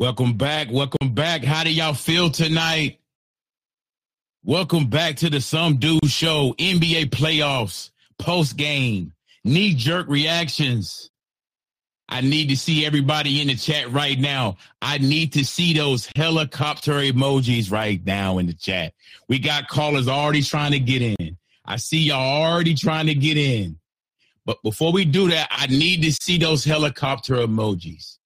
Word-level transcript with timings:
Welcome 0.00 0.38
back. 0.38 0.68
Welcome 0.70 1.12
back. 1.12 1.44
How 1.44 1.62
do 1.62 1.70
y'all 1.70 1.92
feel 1.92 2.30
tonight? 2.30 3.00
Welcome 4.42 4.86
back 4.86 5.16
to 5.16 5.28
the 5.28 5.42
Some 5.42 5.76
Dude 5.76 6.06
Show, 6.06 6.54
NBA 6.58 7.10
playoffs, 7.10 7.90
post 8.18 8.56
game, 8.56 9.12
knee 9.44 9.74
jerk 9.74 10.08
reactions. 10.08 11.10
I 12.08 12.22
need 12.22 12.48
to 12.48 12.56
see 12.56 12.86
everybody 12.86 13.42
in 13.42 13.48
the 13.48 13.56
chat 13.56 13.92
right 13.92 14.18
now. 14.18 14.56
I 14.80 14.96
need 14.96 15.34
to 15.34 15.44
see 15.44 15.74
those 15.74 16.08
helicopter 16.16 16.92
emojis 16.92 17.70
right 17.70 18.00
now 18.06 18.38
in 18.38 18.46
the 18.46 18.54
chat. 18.54 18.94
We 19.28 19.38
got 19.38 19.68
callers 19.68 20.08
already 20.08 20.40
trying 20.40 20.72
to 20.72 20.80
get 20.80 21.02
in. 21.02 21.36
I 21.66 21.76
see 21.76 21.98
y'all 21.98 22.42
already 22.42 22.74
trying 22.74 23.08
to 23.08 23.14
get 23.14 23.36
in. 23.36 23.78
But 24.46 24.62
before 24.62 24.94
we 24.94 25.04
do 25.04 25.28
that, 25.28 25.48
I 25.50 25.66
need 25.66 26.00
to 26.04 26.12
see 26.12 26.38
those 26.38 26.64
helicopter 26.64 27.34
emojis. 27.34 28.16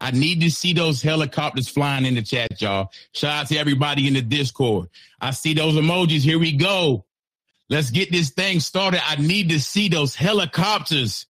I 0.00 0.10
need 0.12 0.40
to 0.42 0.50
see 0.50 0.72
those 0.72 1.02
helicopters 1.02 1.68
flying 1.68 2.06
in 2.06 2.14
the 2.14 2.22
chat, 2.22 2.60
y'all. 2.60 2.90
Shout 3.12 3.34
out 3.34 3.48
to 3.48 3.56
everybody 3.56 4.06
in 4.06 4.14
the 4.14 4.22
Discord. 4.22 4.88
I 5.20 5.32
see 5.32 5.54
those 5.54 5.74
emojis. 5.74 6.20
Here 6.20 6.38
we 6.38 6.52
go. 6.52 7.04
Let's 7.68 7.90
get 7.90 8.10
this 8.10 8.30
thing 8.30 8.60
started. 8.60 9.00
I 9.04 9.16
need 9.16 9.50
to 9.50 9.60
see 9.60 9.88
those 9.88 10.14
helicopters. 10.14 11.26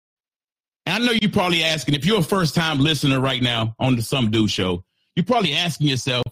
And 0.87 1.03
I 1.03 1.07
know 1.07 1.13
you're 1.21 1.31
probably 1.31 1.63
asking, 1.63 1.95
if 1.95 2.05
you're 2.05 2.21
a 2.21 2.25
first 2.25 2.55
time 2.55 2.79
listener 2.79 3.21
right 3.21 3.43
now 3.43 3.75
on 3.79 3.97
the 3.97 4.03
Some 4.03 4.31
Dude 4.31 4.51
show, 4.51 4.85
you're 5.15 5.25
probably 5.25 5.55
asking 5.55 5.89
yourself, 5.89 6.25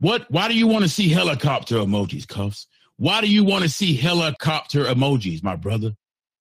what, 0.00 0.30
why 0.30 0.48
do 0.48 0.54
you 0.54 0.66
want 0.66 0.84
to 0.84 0.88
see 0.90 1.08
helicopter 1.08 1.76
emojis, 1.76 2.26
Cuffs? 2.26 2.66
Why 2.96 3.20
do 3.20 3.28
you 3.28 3.44
want 3.44 3.62
to 3.62 3.70
see 3.70 3.94
helicopter 3.94 4.84
emojis, 4.84 5.42
my 5.42 5.56
brother, 5.56 5.92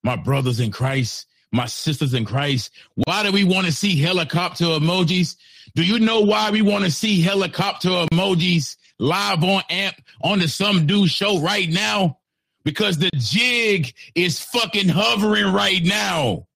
my 0.04 0.16
brothers 0.16 0.60
in 0.60 0.72
Christ? 0.72 1.28
My 1.56 1.66
sisters 1.66 2.14
in 2.14 2.26
Christ. 2.26 2.72
Why 2.96 3.24
do 3.24 3.32
we 3.32 3.44
want 3.44 3.66
to 3.66 3.72
see 3.72 4.00
helicopter 4.00 4.66
emojis? 4.66 5.38
Do 5.74 5.84
you 5.84 6.00
know 6.00 6.22
why 6.22 6.52
we 6.52 6.62
want 6.62 6.84
to 6.86 6.92
see 6.92 7.22
helicopter 7.22 7.90
emojis 7.90 8.78
live 9.00 9.44
on 9.44 9.64
amp 9.70 9.96
on 10.22 10.40
the 10.40 10.48
Some 10.48 10.86
Dude 10.86 11.10
show 11.10 11.40
right 11.40 11.70
now? 11.70 12.20
Because 12.64 12.98
the 12.98 13.12
jig 13.16 13.94
is 14.16 14.40
fucking 14.40 14.90
hovering 14.90 15.54
right 15.54 15.84
now. 15.84 16.48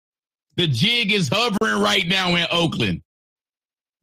The 0.58 0.68
jig 0.68 1.12
is 1.12 1.30
hovering 1.32 1.82
right 1.82 2.08
now 2.08 2.36
in 2.36 2.48
Oakland. 2.52 3.02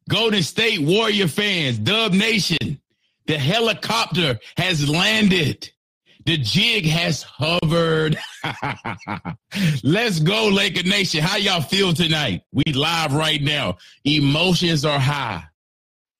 Golden 0.09 0.41
State 0.41 0.79
Warrior 0.79 1.27
fans, 1.27 1.77
Dub 1.77 2.13
Nation, 2.13 2.79
the 3.25 3.37
helicopter 3.37 4.39
has 4.55 4.87
landed. 4.89 5.69
The 6.27 6.35
jig 6.35 6.85
has 6.87 7.23
hovered. 7.23 8.17
Let's 9.81 10.19
go, 10.19 10.49
Laker 10.49 10.83
Nation. 10.83 11.21
How 11.21 11.37
y'all 11.37 11.61
feel 11.61 11.93
tonight? 11.93 12.41
We 12.51 12.65
live 12.73 13.13
right 13.13 13.41
now. 13.41 13.77
Emotions 14.03 14.83
are 14.83 14.99
high. 14.99 15.45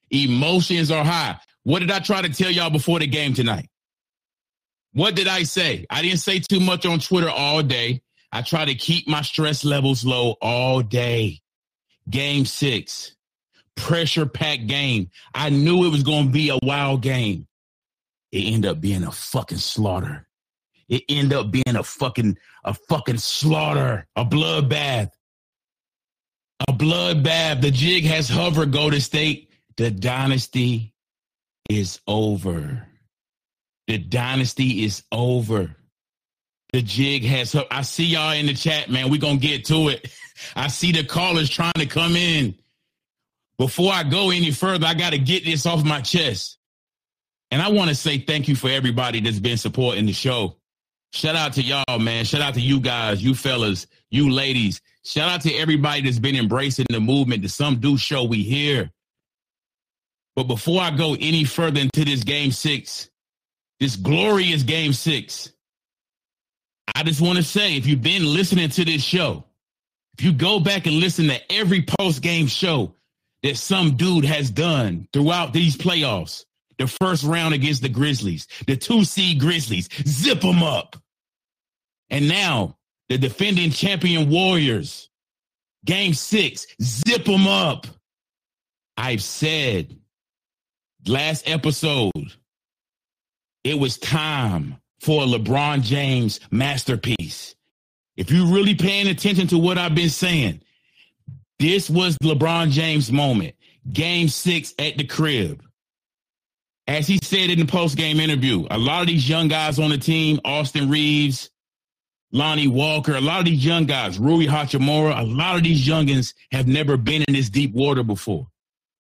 Emotions 0.10 0.92
are 0.92 1.04
high. 1.04 1.38
What 1.64 1.80
did 1.80 1.92
I 1.92 2.00
try 2.00 2.22
to 2.22 2.30
tell 2.30 2.50
y'all 2.50 2.70
before 2.70 3.00
the 3.00 3.08
game 3.08 3.34
tonight? 3.34 3.68
What 4.94 5.14
did 5.14 5.28
I 5.28 5.44
say? 5.44 5.86
I 5.90 6.04
didn't 6.04 6.22
say 6.22 6.40
too 6.40 6.62
much 6.62 6.86
on 6.86 7.00
Twitter 7.00 7.30
all 7.30 7.62
day. 7.62 8.02
I 8.32 8.44
try 8.44 8.64
to 8.64 8.76
keep 8.76 9.10
my 9.10 9.24
stress 9.24 9.66
levels 9.66 10.06
low 10.06 10.38
all 10.42 10.84
day. 10.84 11.42
Game 12.10 12.46
six, 12.46 13.14
pressure 13.76 14.26
packed 14.26 14.68
game. 14.68 15.10
I 15.36 15.50
knew 15.50 15.84
it 15.84 15.90
was 15.90 16.04
going 16.04 16.28
to 16.28 16.32
be 16.32 16.48
a 16.48 16.60
wild 16.64 17.02
game 17.02 17.46
it 18.32 18.54
ended 18.54 18.72
up 18.72 18.82
being 18.82 19.04
a 19.04 19.12
fucking 19.12 19.58
slaughter. 19.58 20.28
It 20.90 21.04
ended 21.10 21.38
up 21.38 21.52
being 21.52 21.76
a 21.76 21.84
fucking 21.84 22.38
a 22.64 22.74
fucking 22.74 23.18
slaughter, 23.18 24.08
a 24.16 24.26
bloodbath. 24.26 25.12
A 26.68 26.74
bloodbath. 26.74 27.62
The 27.62 27.72
jig 27.72 28.06
has 28.06 28.30
hovered 28.30 28.72
Golden 28.72 29.00
State. 29.00 29.52
The 29.76 29.92
dynasty 29.92 30.94
is 31.70 32.00
over. 32.08 32.88
The 33.88 33.98
dynasty 33.98 34.84
is 34.84 35.04
over. 35.12 35.76
The 36.74 36.82
jig 36.82 37.24
has 37.24 37.56
I 37.72 37.82
see 37.82 38.06
y'all 38.06 38.34
in 38.34 38.48
the 38.48 38.54
chat, 38.54 38.90
man. 38.90 39.10
We're 39.10 39.22
gonna 39.22 39.38
get 39.38 39.66
to 39.66 39.90
it. 39.90 40.12
I 40.56 40.68
see 40.68 40.92
the 40.92 41.04
callers 41.04 41.50
trying 41.50 41.74
to 41.78 41.86
come 41.86 42.16
in. 42.16 42.56
Before 43.58 43.92
I 43.92 44.04
go 44.04 44.30
any 44.30 44.52
further, 44.52 44.86
I 44.86 44.94
gotta 44.94 45.18
get 45.18 45.46
this 45.46 45.66
off 45.66 45.84
my 45.84 46.02
chest. 46.02 46.58
And 47.52 47.62
I 47.62 47.70
want 47.70 47.90
to 47.90 47.96
say 47.96 48.18
thank 48.20 48.48
you 48.48 48.56
for 48.56 48.70
everybody 48.70 49.22
that's 49.22 49.40
been 49.40 49.58
supporting 49.58 50.06
the 50.06 50.14
show. 50.14 50.58
Shout 51.14 51.36
out 51.36 51.54
to 51.54 51.62
y'all, 51.62 52.00
man. 52.00 52.26
Shout 52.26 52.42
out 52.42 52.54
to 52.56 52.62
you 52.62 52.80
guys, 52.80 53.24
you 53.24 53.34
fellas, 53.34 53.88
you 54.10 54.30
ladies. 54.30 54.82
Shout 55.04 55.30
out 55.30 55.42
to 55.42 55.54
everybody 55.54 56.02
that's 56.02 56.20
been 56.20 56.36
embracing 56.36 56.86
the 56.90 57.00
movement. 57.00 57.42
The 57.42 57.50
Some 57.50 57.80
Dude 57.80 58.00
show 58.00 58.26
we 58.26 58.44
here. 58.44 58.92
But 60.36 60.44
before 60.44 60.82
I 60.82 60.92
go 60.92 61.16
any 61.20 61.46
further 61.46 61.80
into 61.80 62.04
this 62.04 62.24
game 62.24 62.52
six, 62.52 63.10
this 63.80 63.96
glorious 63.96 64.64
game 64.64 64.94
six, 64.94 65.52
I 66.94 67.04
just 67.04 67.22
want 67.22 67.38
to 67.38 67.44
say 67.44 67.78
if 67.78 67.88
you've 67.88 68.02
been 68.02 68.26
listening 68.26 68.70
to 68.70 68.86
this 68.86 69.04
show, 69.04 69.46
if 70.18 70.26
you 70.26 70.34
go 70.34 70.60
back 70.60 70.86
and 70.88 70.96
listen 70.98 71.28
to 71.28 71.52
every 71.52 71.84
post 71.84 72.22
game 72.22 72.48
show 72.48 72.94
that 73.44 73.56
some 73.56 73.96
dude 73.96 74.26
has 74.26 74.50
done 74.50 75.08
throughout 75.14 75.54
these 75.54 75.78
playoffs, 75.78 76.46
the 76.78 76.88
first 76.88 77.24
round 77.24 77.54
against 77.54 77.82
the 77.82 77.90
Grizzlies, 77.90 78.48
the 78.68 78.78
two 78.78 79.04
seed 79.04 79.40
Grizzlies, 79.40 79.90
zip 80.08 80.42
them 80.42 80.64
up. 80.64 80.96
And 82.10 82.28
now 82.28 82.78
the 83.10 83.18
defending 83.18 83.72
champion 83.72 84.30
Warriors, 84.30 85.10
game 85.86 86.14
six, 86.14 86.68
zip 86.82 87.26
them 87.26 87.48
up. 87.48 87.88
I've 88.96 89.24
said 89.24 89.96
last 91.06 91.48
episode, 91.50 92.12
it 93.64 93.78
was 93.78 93.98
time 93.98 94.78
for 95.02 95.24
a 95.24 95.26
LeBron 95.26 95.84
James 95.84 96.40
masterpiece. 96.52 97.56
If 98.16 98.32
you're 98.32 98.48
really 98.48 98.76
paying 98.76 99.08
attention 99.08 99.48
to 99.48 99.58
what 99.58 99.78
I've 99.78 99.94
been 99.94 100.10
saying, 100.10 100.62
this 101.60 101.90
was 101.90 102.18
LeBron 102.24 102.72
James 102.72 103.12
moment. 103.12 103.56
Game 103.92 104.28
six 104.28 104.74
at 104.80 104.98
the 104.98 105.06
crib 105.06 105.64
as 106.88 107.08
he 107.08 107.20
said 107.22 107.50
in 107.50 107.60
the 107.60 107.66
post 107.66 107.98
game 107.98 108.20
interview, 108.20 108.66
a 108.72 108.78
lot 108.78 109.02
of 109.02 109.08
these 109.08 109.28
young 109.28 109.48
guys 109.48 109.78
on 109.78 109.90
the 109.90 109.98
team, 109.98 110.40
Austin 110.46 110.90
Reaves, 110.90 111.50
Lonnie 112.32 112.68
Walker, 112.68 113.16
a 113.16 113.22
lot 113.22 113.40
of 113.40 113.46
these 113.46 113.66
young 113.66 113.86
guys, 113.86 114.18
Rui 114.18 114.46
Hachimura, 114.46 115.20
a 115.20 115.24
lot 115.24 115.58
of 115.58 115.64
these 115.64 115.86
youngins 115.86 116.34
have 116.52 116.68
never 116.68 116.98
been 116.98 117.24
in 117.28 117.34
this 117.34 117.50
deep 117.50 117.74
water 117.74 118.04
before. 118.04 118.48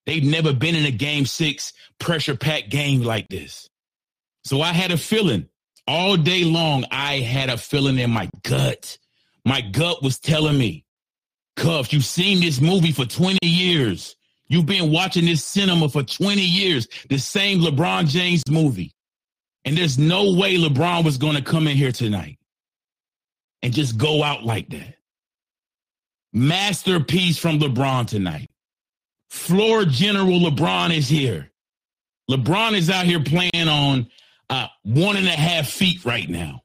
They've 0.05 0.23
never 0.23 0.53
been 0.53 0.75
in 0.75 0.85
a 0.85 0.91
game 0.91 1.25
six 1.25 1.73
pressure 1.99 2.35
packed 2.35 2.69
game 2.69 3.03
like 3.03 3.27
this. 3.29 3.69
So 4.43 4.61
I 4.61 4.73
had 4.73 4.91
a 4.91 4.97
feeling 4.97 5.49
all 5.87 6.17
day 6.17 6.43
long. 6.43 6.85
I 6.91 7.19
had 7.19 7.49
a 7.49 7.57
feeling 7.57 7.99
in 7.99 8.11
my 8.11 8.29
gut. 8.43 8.97
My 9.45 9.61
gut 9.61 10.03
was 10.03 10.19
telling 10.19 10.57
me, 10.57 10.85
Cuff, 11.55 11.91
you've 11.93 12.05
seen 12.05 12.41
this 12.41 12.59
movie 12.59 12.91
for 12.91 13.05
20 13.05 13.39
years. 13.43 14.16
You've 14.47 14.65
been 14.65 14.91
watching 14.91 15.25
this 15.25 15.43
cinema 15.43 15.89
for 15.89 16.03
20 16.03 16.41
years, 16.41 16.87
the 17.09 17.17
same 17.17 17.59
LeBron 17.59 18.07
James 18.07 18.43
movie. 18.49 18.93
And 19.65 19.77
there's 19.77 19.97
no 19.97 20.33
way 20.33 20.57
LeBron 20.57 21.03
was 21.03 21.17
going 21.17 21.35
to 21.35 21.41
come 21.41 21.67
in 21.67 21.75
here 21.75 21.91
tonight 21.91 22.37
and 23.61 23.73
just 23.73 23.97
go 23.97 24.23
out 24.23 24.43
like 24.43 24.69
that. 24.69 24.95
Masterpiece 26.31 27.37
from 27.37 27.59
LeBron 27.59 28.07
tonight. 28.07 28.49
Floor 29.29 29.83
General 29.83 30.39
LeBron 30.39 30.95
is 30.95 31.09
here. 31.09 31.51
LeBron 32.29 32.73
is 32.73 32.89
out 32.89 33.05
here 33.05 33.21
playing 33.21 33.67
on 33.67 34.07
uh, 34.49 34.67
one 34.83 35.17
and 35.17 35.27
a 35.27 35.31
half 35.31 35.69
feet 35.69 36.05
right 36.05 36.29
now. 36.29 36.61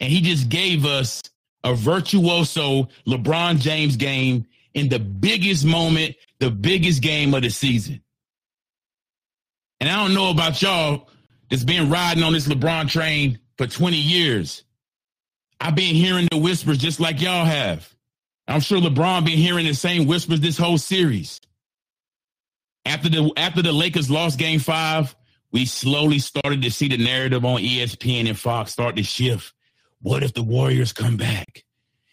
And 0.00 0.12
he 0.12 0.20
just 0.20 0.48
gave 0.50 0.84
us 0.84 1.22
a 1.64 1.74
virtuoso 1.74 2.88
LeBron 3.06 3.58
James 3.58 3.96
game 3.96 4.46
in 4.76 4.90
the 4.90 4.98
biggest 4.98 5.64
moment, 5.64 6.14
the 6.38 6.50
biggest 6.50 7.02
game 7.02 7.32
of 7.34 7.42
the 7.42 7.48
season. 7.48 8.02
And 9.80 9.88
I 9.88 9.96
don't 9.96 10.14
know 10.14 10.30
about 10.30 10.60
y'all 10.60 11.08
that's 11.50 11.64
been 11.64 11.90
riding 11.90 12.22
on 12.22 12.34
this 12.34 12.46
LeBron 12.46 12.88
train 12.88 13.40
for 13.56 13.66
20 13.66 13.96
years. 13.96 14.64
I've 15.58 15.74
been 15.74 15.94
hearing 15.94 16.28
the 16.30 16.36
whispers 16.36 16.76
just 16.76 17.00
like 17.00 17.22
y'all 17.22 17.46
have. 17.46 17.90
I'm 18.46 18.60
sure 18.60 18.78
LeBron 18.78 19.24
been 19.24 19.38
hearing 19.38 19.66
the 19.66 19.74
same 19.74 20.06
whispers 20.06 20.40
this 20.40 20.58
whole 20.58 20.78
series. 20.78 21.40
After 22.84 23.08
the 23.08 23.32
after 23.36 23.62
the 23.62 23.72
Lakers 23.72 24.10
lost 24.10 24.38
game 24.38 24.60
5, 24.60 25.16
we 25.52 25.64
slowly 25.64 26.18
started 26.18 26.62
to 26.62 26.70
see 26.70 26.88
the 26.88 26.98
narrative 26.98 27.44
on 27.44 27.62
ESPN 27.62 28.28
and 28.28 28.38
Fox 28.38 28.72
start 28.72 28.96
to 28.96 29.02
shift. 29.02 29.54
What 30.02 30.22
if 30.22 30.34
the 30.34 30.42
Warriors 30.42 30.92
come 30.92 31.16
back? 31.16 31.64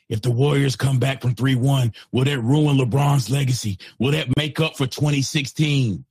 If 0.10 0.22
the 0.22 0.32
Warriors 0.32 0.76
come 0.76 1.00
back 1.00 1.22
from 1.22 1.36
3 1.36 1.56
1, 1.56 1.94
will 2.12 2.26
that 2.26 2.40
ruin 2.40 2.78
LeBron's 2.78 3.30
legacy? 3.30 3.78
Will 4.00 4.12
that 4.12 4.36
make 4.38 4.60
up 4.60 4.78
for 4.78 4.86
2016? 4.86 6.06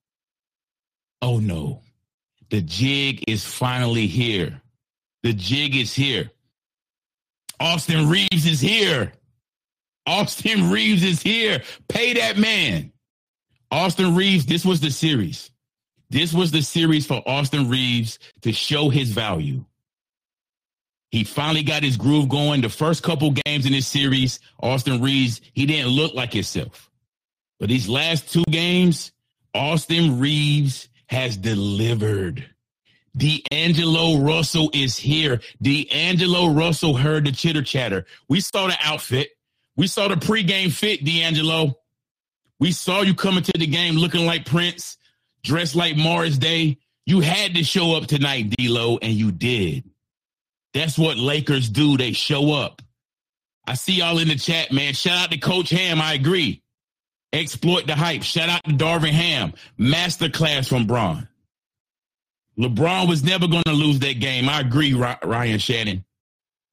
Oh 1.21 1.39
no. 1.39 1.83
The 2.51 2.61
jig 2.61 3.25
is 3.29 3.45
finally 3.45 4.07
here. 4.07 4.61
The 5.23 5.33
jig 5.33 5.77
is 5.77 5.95
here. 5.95 6.31
Austin 7.61 8.09
Reaves 8.09 8.45
is 8.45 8.61
here. 8.61 9.13
Austin 10.07 10.71
Reaves 10.71 11.05
is 11.05 11.23
here. 11.23 11.63
Pay 11.89 12.15
that 12.15 12.37
man. 12.37 12.93
Austin 13.71 14.15
Reaves, 14.15 14.47
this 14.47 14.65
was 14.65 14.81
the 14.81 14.91
series. 14.91 15.51
This 16.11 16.35
was 16.35 16.51
the 16.51 16.61
series 16.61 17.07
for 17.07 17.23
Austin 17.27 17.71
Reaves 17.71 18.19
to 18.43 18.53
show 18.53 18.91
his 18.91 19.13
value. 19.13 19.65
He 21.13 21.25
finally 21.25 21.63
got 21.63 21.83
his 21.83 21.99
groove 21.99 22.31
going. 22.31 22.63
The 22.63 22.71
first 22.71 23.03
couple 23.03 23.33
games 23.45 23.67
in 23.67 23.73
this 23.73 23.87
series, 23.87 24.41
Austin 24.61 25.03
Reaves, 25.03 25.43
he 25.53 25.67
didn't 25.67 25.91
look 25.91 26.15
like 26.15 26.33
himself. 26.33 26.91
But 27.61 27.69
these 27.69 27.87
last 27.87 28.33
two 28.33 28.45
games, 28.51 29.13
Austin 29.55 30.19
Reaves 30.19 30.89
has 31.07 31.37
delivered. 31.37 32.47
D'Angelo 33.15 34.21
Russell 34.21 34.71
is 34.73 34.97
here. 34.97 35.43
D'Angelo 35.61 36.49
Russell 36.49 36.97
heard 36.97 37.27
the 37.27 37.33
chitter 37.33 37.63
chatter. 37.63 38.07
We 38.31 38.41
saw 38.41 38.69
the 38.69 38.77
outfit. 38.83 39.29
We 39.77 39.89
saw 39.89 40.09
the 40.09 40.15
pregame 40.15 40.73
fit, 40.73 41.05
D'Angelo. 41.05 41.77
We 42.59 42.73
saw 42.73 43.03
you 43.03 43.15
coming 43.15 43.43
to 43.43 43.53
the 43.59 43.67
game 43.67 43.97
looking 43.97 44.25
like 44.25 44.47
Prince, 44.47 44.97
dressed 45.45 45.75
like 45.75 45.95
Morris 45.95 46.39
Day. 46.39 46.79
You 47.05 47.21
had 47.21 47.55
to 47.57 47.65
show 47.65 47.97
up 47.97 48.07
tonight, 48.07 48.49
D'Lo, 48.57 48.99
and 49.03 49.13
you 49.13 49.31
did. 49.31 49.92
That's 50.75 50.99
what 50.99 51.19
Lakers 51.19 51.69
do. 51.69 51.97
They 51.97 52.13
show 52.13 52.53
up. 52.53 52.83
I 53.67 53.75
see 53.75 53.95
y'all 53.95 54.19
in 54.19 54.29
the 54.29 54.37
chat, 54.37 54.73
man. 54.73 54.95
Shout 54.95 55.19
out 55.19 55.31
to 55.31 55.39
Coach 55.39 55.71
Ham. 55.71 56.01
I 56.01 56.15
agree. 56.15 56.63
Exploit 57.33 57.87
the 57.87 57.95
hype. 57.95 58.23
Shout 58.23 58.49
out 58.49 58.65
to 58.65 58.73
Darvin 58.73 59.13
Ham. 59.13 59.53
Masterclass 59.79 60.69
from 60.69 60.87
Bron. 60.87 61.29
LeBron 62.59 63.09
was 63.09 63.23
never 63.25 63.49
going 63.49 63.63
to 63.65 63.73
lose 63.73 63.99
that 64.01 64.21
game. 64.21 64.49
I 64.49 64.61
agree, 64.61 64.93
Ryan 64.93 65.59
Shannon. 65.59 66.05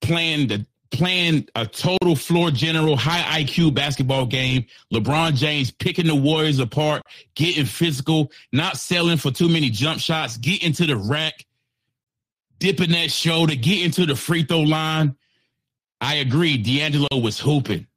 Playing 0.02 0.48
the 0.48 0.66
playing 0.92 1.48
a 1.56 1.68
total 1.68 2.16
floor 2.16 2.50
general, 2.50 2.98
high 2.98 3.44
IQ 3.44 3.74
basketball 3.76 4.26
game. 4.26 4.66
LeBron 4.92 5.36
James 5.36 5.72
picking 5.72 6.08
the 6.08 6.16
Warriors 6.16 6.60
apart, 6.60 7.04
getting 7.36 7.66
physical, 7.66 8.32
not 8.52 8.78
selling 8.78 9.18
for 9.18 9.32
too 9.32 9.48
many 9.48 9.70
jump 9.70 10.00
shots, 10.00 10.38
getting 10.38 10.74
to 10.74 10.86
the 10.86 10.98
rack, 10.98 11.46
dipping 12.60 12.92
that 12.92 13.12
shoulder, 13.12 13.56
getting 13.56 13.92
to 13.92 14.06
the 14.06 14.16
free 14.16 14.44
throw 14.44 14.62
line. 14.62 15.16
I 16.02 16.16
agree. 16.16 16.58
D'Angelo 16.58 17.20
was 17.22 17.40
hooping. 17.40 17.88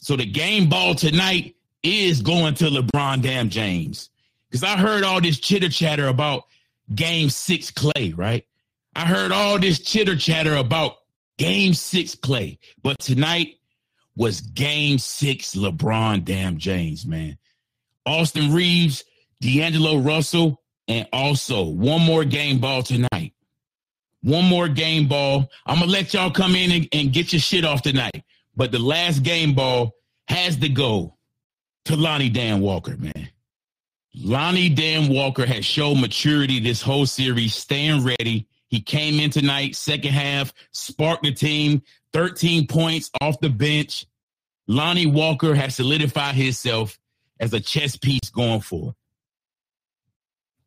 So 0.00 0.16
the 0.16 0.26
game 0.26 0.68
ball 0.68 0.94
tonight 0.94 1.56
is 1.82 2.22
going 2.22 2.54
to 2.54 2.66
LeBron 2.66 3.22
damn 3.22 3.50
James. 3.50 4.10
Because 4.48 4.64
I 4.64 4.76
heard 4.76 5.04
all 5.04 5.20
this 5.20 5.38
chitter 5.38 5.68
chatter 5.68 6.08
about 6.08 6.44
game 6.94 7.30
six 7.30 7.70
Klay, 7.70 8.16
right? 8.16 8.46
I 8.96 9.06
heard 9.06 9.30
all 9.30 9.58
this 9.58 9.78
chitter 9.78 10.16
chatter 10.16 10.56
about 10.56 10.96
game 11.38 11.74
six 11.74 12.14
Klay. 12.14 12.58
But 12.82 12.98
tonight 12.98 13.56
was 14.16 14.40
game 14.40 14.98
six 14.98 15.54
LeBron 15.54 16.24
damn 16.24 16.58
James, 16.58 17.06
man. 17.06 17.38
Austin 18.06 18.52
Reaves, 18.52 19.04
D'Angelo 19.40 19.98
Russell, 19.98 20.59
and 20.90 21.06
also 21.12 21.62
one 21.62 22.02
more 22.02 22.24
game 22.24 22.58
ball 22.58 22.82
tonight. 22.82 23.32
One 24.22 24.44
more 24.44 24.68
game 24.68 25.06
ball. 25.06 25.48
I'm 25.64 25.76
going 25.76 25.88
to 25.88 25.92
let 25.92 26.12
y'all 26.12 26.32
come 26.32 26.56
in 26.56 26.72
and, 26.72 26.88
and 26.92 27.12
get 27.12 27.32
your 27.32 27.40
shit 27.40 27.64
off 27.64 27.82
tonight. 27.82 28.24
But 28.56 28.72
the 28.72 28.80
last 28.80 29.22
game 29.22 29.54
ball 29.54 29.94
has 30.26 30.56
to 30.56 30.68
go 30.68 31.16
to 31.84 31.96
Lonnie 31.96 32.28
Dan 32.28 32.60
Walker, 32.60 32.96
man. 32.96 33.30
Lonnie 34.16 34.68
Dan 34.68 35.08
Walker 35.08 35.46
has 35.46 35.64
shown 35.64 36.00
maturity 36.00 36.58
this 36.58 36.82
whole 36.82 37.06
series, 37.06 37.54
staying 37.54 38.04
ready. 38.04 38.48
He 38.66 38.80
came 38.80 39.20
in 39.20 39.30
tonight, 39.30 39.76
second 39.76 40.12
half, 40.12 40.52
sparked 40.72 41.22
the 41.22 41.32
team, 41.32 41.82
13 42.12 42.66
points 42.66 43.12
off 43.20 43.38
the 43.40 43.48
bench. 43.48 44.06
Lonnie 44.66 45.06
Walker 45.06 45.54
has 45.54 45.76
solidified 45.76 46.34
himself 46.34 46.98
as 47.38 47.54
a 47.54 47.60
chess 47.60 47.96
piece 47.96 48.28
going 48.30 48.60
forward. 48.60 48.96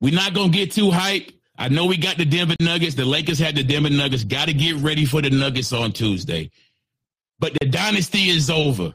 We're 0.03 0.13
not 0.13 0.35
to 0.35 0.49
get 0.49 0.73
too 0.73 0.89
hyped. 0.89 1.31
I 1.57 1.69
know 1.69 1.85
we 1.85 1.95
got 1.95 2.17
the 2.17 2.25
Denver 2.25 2.57
Nuggets. 2.59 2.93
The 2.93 3.05
Lakers 3.05 3.39
had 3.39 3.55
the 3.55 3.63
Denver 3.63 3.89
Nuggets. 3.89 4.25
Got 4.25 4.49
to 4.49 4.53
get 4.53 4.75
ready 4.75 5.05
for 5.05 5.21
the 5.21 5.29
Nuggets 5.29 5.71
on 5.71 5.93
Tuesday. 5.93 6.51
But 7.39 7.53
the 7.61 7.69
dynasty 7.69 8.29
is 8.29 8.49
over. 8.49 8.93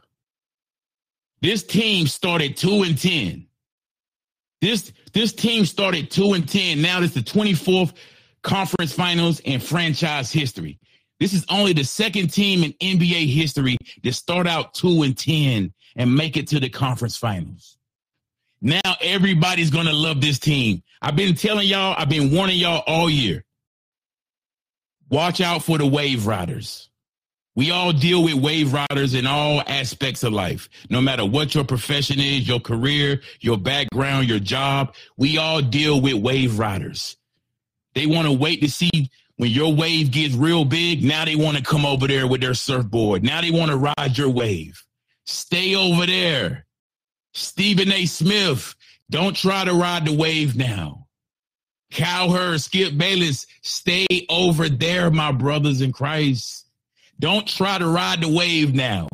This 1.41 1.63
team 1.63 2.09
started 2.09 2.59
2 2.59 2.83
and 2.83 3.01
10. 3.01 3.47
This 4.61 4.93
this 5.15 5.33
team 5.33 5.65
started 5.65 6.11
2 6.11 6.35
and 6.35 6.47
10. 6.47 6.83
Now 6.83 7.01
it's 7.01 7.15
the 7.15 7.21
24th 7.21 7.95
conference 8.43 8.93
finals 8.93 9.41
in 9.41 9.61
franchise 9.61 10.31
history. 10.31 10.79
This 11.21 11.33
is 11.33 11.47
only 11.49 11.73
the 11.73 11.85
second 11.85 12.35
team 12.35 12.65
in 12.65 12.73
NBA 12.99 13.33
history 13.33 13.79
to 14.03 14.13
start 14.13 14.47
out 14.47 14.75
2 14.75 15.05
and 15.05 15.17
10 15.17 15.73
and 15.97 16.15
make 16.15 16.37
it 16.37 16.49
to 16.49 16.61
the 16.61 16.69
conference 16.69 17.17
finals. 17.17 17.78
Now 18.61 18.97
everybody's 19.01 19.71
to 19.71 19.93
love 19.93 20.21
this 20.21 20.39
team. 20.39 20.83
I've 21.01 21.17
been 21.17 21.35
telling 21.35 21.69
y'all, 21.69 21.95
I've 21.97 22.09
been 22.09 22.33
warning 22.33 22.59
y'all 22.59 22.83
all 22.87 23.09
year. 23.09 23.45
Watch 25.11 25.41
out 25.41 25.63
for 25.63 25.79
the 25.79 25.87
wave 25.87 26.27
riders. 26.27 26.91
We 27.55 27.73
all 27.73 27.93
deal 27.93 28.23
with 28.23 28.35
wave 28.35 28.73
riders 28.73 29.15
in 29.15 29.27
all 29.27 29.63
aspects 29.67 30.23
of 30.23 30.33
life. 30.33 30.69
No 30.91 31.01
matter 31.01 31.25
what 31.25 31.55
your 31.57 31.65
profession 31.65 32.21
is, 32.21 32.47
your 32.47 32.61
career, 32.61 33.21
your 33.41 33.59
background, 33.59 34.29
your 34.29 34.39
job, 34.39 34.95
we 35.17 35.39
all 35.39 35.61
deal 35.61 36.01
with 36.01 36.15
wave 36.15 36.59
riders. 36.59 37.17
They 37.95 38.07
want 38.07 38.27
to 38.29 38.33
wait 38.33 38.61
to 38.61 38.71
see 38.71 39.11
when 39.39 39.51
your 39.51 39.75
wave 39.75 40.13
gets 40.13 40.37
real 40.37 40.65
big. 40.65 41.03
Now 41.03 41.25
they 41.25 41.35
want 41.35 41.57
to 41.57 41.63
come 41.63 41.85
over 41.85 42.07
there 42.07 42.29
with 42.29 42.43
their 42.43 42.55
surfboard. 42.55 43.25
Now 43.25 43.41
they 43.41 43.51
want 43.51 43.73
to 43.73 43.77
ride 43.77 44.17
your 44.17 44.31
wave. 44.31 44.85
Stay 45.25 45.75
over 45.75 46.07
there. 46.07 46.65
Stephen 47.39 47.93
A. 47.93 48.07
Smith, 48.07 48.75
don't 49.11 49.37
try 49.37 49.65
to 49.65 49.73
ride 49.73 50.07
the 50.07 50.13
wave 50.13 50.57
now. 50.57 51.07
Cowherd, 51.91 52.61
Skip 52.61 52.99
Bayless, 52.99 53.47
stay 53.63 54.07
over 54.29 54.69
there, 54.69 55.11
my 55.11 55.33
brothers 55.33 55.81
in 55.81 55.93
Christ. 55.93 56.67
Don't 57.19 57.47
try 57.47 57.79
to 57.79 57.87
ride 57.87 58.21
the 58.21 58.29
wave 58.29 58.75
now. 58.75 59.09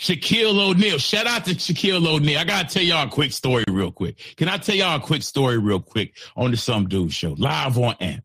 Shaquille 0.00 0.58
O'Neal. 0.58 0.98
Shout 0.98 1.26
out 1.26 1.44
to 1.44 1.54
Shaquille 1.54 2.06
O'Neal. 2.06 2.38
I 2.38 2.44
gotta 2.44 2.68
tell 2.68 2.82
y'all 2.82 3.06
a 3.06 3.10
quick 3.10 3.32
story 3.32 3.64
real 3.68 3.92
quick. 3.92 4.16
Can 4.36 4.48
I 4.48 4.56
tell 4.56 4.74
y'all 4.74 4.96
a 4.96 5.00
quick 5.00 5.22
story 5.22 5.58
real 5.58 5.80
quick 5.80 6.16
on 6.36 6.50
the 6.50 6.56
Some 6.56 6.88
Dude 6.88 7.12
Show, 7.12 7.34
live 7.38 7.78
on 7.78 7.94
AMP? 8.00 8.24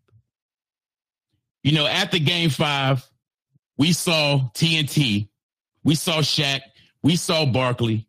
You 1.64 1.74
know, 1.74 1.86
at 1.86 2.12
the 2.12 2.20
game 2.20 2.50
five, 2.50 3.08
we 3.78 3.94
saw 3.94 4.50
TNT, 4.56 5.28
we 5.84 5.96
saw 5.96 6.20
Shaq, 6.20 6.62
we 7.04 7.16
saw 7.16 7.46
Barkley, 7.46 8.07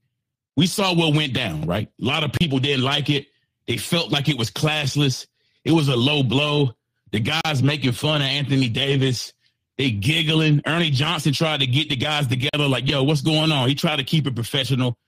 we 0.58 0.66
saw 0.66 0.93
what 0.93 1.14
went 1.14 1.32
down, 1.34 1.62
right? 1.62 1.88
A 2.02 2.05
lot 2.05 2.24
of 2.24 2.32
people 2.32 2.58
didn't 2.58 2.84
like 2.84 3.10
it. 3.10 3.29
They 3.69 3.77
felt 3.77 4.10
like 4.10 4.29
it 4.29 4.36
was 4.36 4.50
classless. 4.50 5.27
It 5.65 5.70
was 5.70 5.86
a 5.86 5.94
low 5.94 6.24
blow. 6.24 6.72
The 7.12 7.20
guys 7.20 7.62
making 7.62 7.93
fun 7.93 8.22
of 8.22 8.27
Anthony 8.27 8.69
Davis 8.69 9.32
they 9.77 9.93
giggling. 9.93 10.60
Ernie 10.67 10.91
Johnson 10.91 11.32
tried 11.32 11.60
to 11.60 11.67
get 11.67 11.88
the 11.88 11.94
guys 11.94 12.27
together, 12.27 12.67
like, 12.67 12.88
yo, 12.88 13.05
what's 13.05 13.22
going 13.22 13.53
on? 13.53 13.69
He 13.69 13.77
tried 13.77 13.96
to 13.96 14.05
keep 14.05 14.27
it 14.27 14.34
professional. 14.34 14.98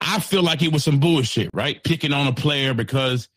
I 0.00 0.20
feel 0.20 0.44
like 0.44 0.62
it 0.62 0.72
was 0.72 0.84
some 0.84 1.00
bullshit, 1.00 1.50
right? 1.52 1.82
Picking 1.82 2.12
on 2.12 2.28
a 2.28 2.32
player 2.32 2.72
because 2.72 3.28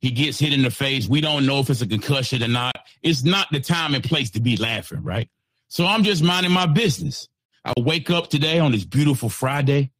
he 0.00 0.10
gets 0.10 0.40
hit 0.40 0.52
in 0.52 0.62
the 0.62 0.70
face. 0.72 1.06
We 1.06 1.20
don't 1.20 1.46
know 1.46 1.60
if 1.60 1.70
it's 1.70 1.80
a 1.82 1.86
concussion 1.86 2.42
or 2.42 2.48
not. 2.48 2.74
It's 3.02 3.22
not 3.22 3.46
the 3.52 3.60
time 3.60 3.94
and 3.94 4.02
place 4.02 4.30
to 4.32 4.40
be 4.40 4.56
laughing, 4.56 5.04
right? 5.04 5.30
So 5.68 5.86
I'm 5.86 6.02
just 6.02 6.24
minding 6.24 6.52
my 6.52 6.66
business. 6.66 7.28
I 7.64 7.72
wake 7.78 8.10
up 8.10 8.28
today 8.28 8.58
on 8.58 8.72
this 8.72 8.84
beautiful 8.84 9.28
Friday. 9.28 9.92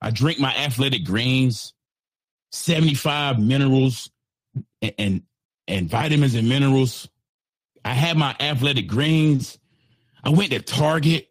I 0.00 0.10
drink 0.10 0.38
my 0.38 0.54
athletic 0.56 1.04
greens, 1.04 1.74
75 2.52 3.38
minerals 3.38 4.10
and, 4.82 4.94
and, 4.98 5.22
and 5.68 5.88
vitamins 5.90 6.34
and 6.34 6.48
minerals 6.48 7.08
I 7.84 7.94
had 7.94 8.16
my 8.16 8.34
athletic 8.40 8.86
greens. 8.86 9.58
I 10.22 10.30
went 10.30 10.50
to 10.50 10.60
Target. 10.60 11.28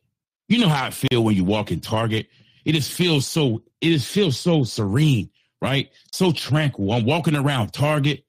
You 0.48 0.60
know 0.60 0.70
how 0.70 0.86
I 0.86 0.90
feel 0.90 1.24
when 1.24 1.36
you 1.36 1.44
walk 1.44 1.72
in 1.72 1.80
Target. 1.80 2.28
It 2.66 2.74
just 2.74 2.92
feels 2.92 3.28
so, 3.28 3.64
it 3.82 3.90
just 3.90 4.08
feels 4.08 4.38
so 4.38 4.64
serene, 4.64 5.30
right? 5.62 5.92
So 6.12 6.32
tranquil. 6.32 6.92
I'm 6.92 7.06
walking 7.06 7.36
around 7.36 7.72
Target. 7.72 8.24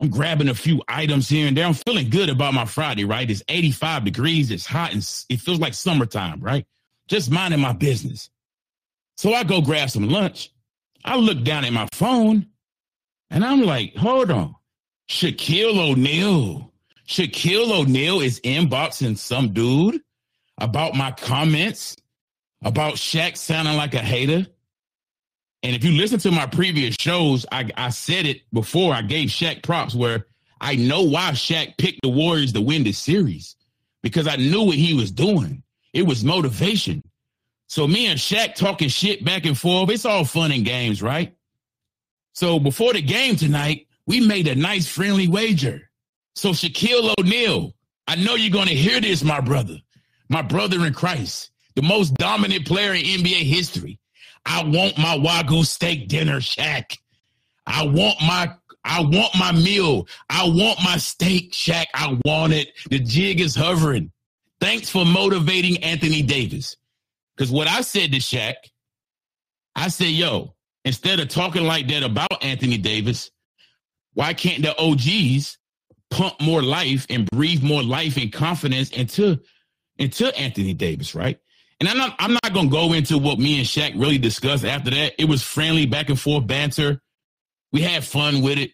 I'm 0.00 0.10
grabbing 0.10 0.48
a 0.48 0.54
few 0.54 0.82
items 0.88 1.28
here 1.28 1.46
and 1.46 1.56
there. 1.56 1.66
I'm 1.66 1.74
feeling 1.74 2.10
good 2.10 2.28
about 2.28 2.52
my 2.52 2.64
Friday, 2.64 3.04
right? 3.04 3.30
It's 3.30 3.42
85 3.48 4.04
degrees. 4.04 4.50
It's 4.50 4.66
hot 4.66 4.92
and 4.92 5.08
it 5.28 5.40
feels 5.40 5.60
like 5.60 5.72
summertime, 5.72 6.40
right? 6.40 6.66
Just 7.06 7.30
minding 7.30 7.60
my 7.60 7.72
business. 7.72 8.28
So 9.16 9.32
I 9.32 9.44
go 9.44 9.60
grab 9.60 9.90
some 9.90 10.08
lunch. 10.08 10.50
I 11.04 11.16
look 11.16 11.44
down 11.44 11.64
at 11.64 11.72
my 11.72 11.88
phone 11.92 12.46
and 13.30 13.44
I'm 13.44 13.62
like, 13.62 13.94
hold 13.96 14.30
on. 14.30 14.54
Shaquille 15.08 15.78
O'Neal 15.78 16.72
Shaquille 17.06 17.70
O'Neal 17.70 18.20
is 18.20 18.40
inboxing 18.40 19.18
some 19.18 19.52
dude 19.52 20.00
about 20.58 20.94
my 20.94 21.10
comments 21.12 21.96
about 22.62 22.94
Shaq 22.94 23.36
sounding 23.36 23.76
like 23.76 23.94
a 23.94 23.98
hater. 23.98 24.46
And 25.62 25.76
if 25.76 25.84
you 25.84 25.92
listen 25.92 26.18
to 26.20 26.30
my 26.30 26.46
previous 26.46 26.96
shows, 26.98 27.44
I, 27.52 27.70
I 27.76 27.90
said 27.90 28.26
it 28.26 28.42
before. 28.52 28.94
I 28.94 29.02
gave 29.02 29.28
Shaq 29.28 29.62
props 29.62 29.94
where 29.94 30.26
I 30.60 30.76
know 30.76 31.02
why 31.02 31.30
Shaq 31.32 31.76
picked 31.76 32.00
the 32.02 32.08
Warriors 32.08 32.52
to 32.54 32.60
win 32.60 32.84
this 32.84 32.98
series 32.98 33.56
because 34.02 34.26
I 34.26 34.36
knew 34.36 34.62
what 34.62 34.76
he 34.76 34.94
was 34.94 35.10
doing. 35.10 35.62
It 35.92 36.06
was 36.06 36.24
motivation. 36.24 37.02
So 37.66 37.86
me 37.86 38.06
and 38.06 38.18
Shaq 38.18 38.54
talking 38.54 38.88
shit 38.88 39.24
back 39.24 39.46
and 39.46 39.58
forth. 39.58 39.90
It's 39.90 40.04
all 40.04 40.24
fun 40.24 40.52
and 40.52 40.64
games, 40.64 41.02
right? 41.02 41.34
So 42.32 42.58
before 42.58 42.92
the 42.92 43.02
game 43.02 43.36
tonight, 43.36 43.86
we 44.06 44.26
made 44.26 44.48
a 44.48 44.54
nice 44.54 44.86
friendly 44.86 45.28
wager. 45.28 45.88
So 46.34 46.50
Shaquille 46.50 47.14
O'Neal, 47.18 47.74
I 48.06 48.16
know 48.16 48.34
you're 48.34 48.50
going 48.50 48.68
to 48.68 48.74
hear 48.74 49.00
this, 49.00 49.22
my 49.22 49.40
brother, 49.40 49.78
my 50.28 50.42
brother 50.42 50.84
in 50.84 50.92
Christ, 50.92 51.50
the 51.74 51.82
most 51.82 52.14
dominant 52.14 52.66
player 52.66 52.92
in 52.92 53.02
NBA 53.02 53.42
history. 53.44 53.98
I 54.44 54.62
want 54.62 54.98
my 54.98 55.16
Wagyu 55.16 55.64
steak 55.64 56.08
dinner, 56.08 56.40
Shaq. 56.40 56.98
I 57.66 57.86
want 57.86 58.20
my 58.20 58.54
I 58.84 59.00
want 59.00 59.34
my 59.38 59.50
meal. 59.50 60.06
I 60.28 60.46
want 60.46 60.78
my 60.84 60.98
steak, 60.98 61.52
Shaq. 61.52 61.86
I 61.94 62.18
want 62.26 62.52
it. 62.52 62.72
The 62.90 62.98
jig 62.98 63.40
is 63.40 63.54
hovering. 63.54 64.12
Thanks 64.60 64.90
for 64.90 65.06
motivating 65.06 65.82
Anthony 65.82 66.20
Davis. 66.20 66.76
Because 67.36 67.50
what 67.50 67.66
I 67.66 67.80
said 67.80 68.12
to 68.12 68.18
Shaq, 68.18 68.54
I 69.74 69.88
said, 69.88 70.08
yo, 70.08 70.54
instead 70.84 71.20
of 71.20 71.28
talking 71.28 71.64
like 71.64 71.88
that 71.88 72.02
about 72.02 72.42
Anthony 72.42 72.78
Davis, 72.78 73.30
why 74.14 74.34
can't 74.34 74.62
the 74.62 74.78
OGs 74.78 75.58
pump 76.10 76.40
more 76.40 76.62
life 76.62 77.06
and 77.10 77.28
breathe 77.30 77.62
more 77.62 77.82
life 77.82 78.16
and 78.16 78.32
confidence 78.32 78.90
into 78.90 79.40
into 79.98 80.36
Anthony 80.38 80.74
Davis, 80.74 81.14
right? 81.14 81.38
And 81.80 81.88
I'm 81.88 81.98
not 81.98 82.14
I'm 82.18 82.32
not 82.34 82.52
gonna 82.52 82.68
go 82.68 82.92
into 82.92 83.18
what 83.18 83.38
me 83.38 83.58
and 83.58 83.66
Shaq 83.66 83.98
really 84.00 84.18
discussed 84.18 84.64
after 84.64 84.90
that. 84.90 85.14
It 85.18 85.24
was 85.24 85.42
friendly 85.42 85.86
back 85.86 86.08
and 86.08 86.18
forth 86.18 86.46
banter. 86.46 87.00
We 87.72 87.82
had 87.82 88.04
fun 88.04 88.42
with 88.42 88.58
it. 88.58 88.70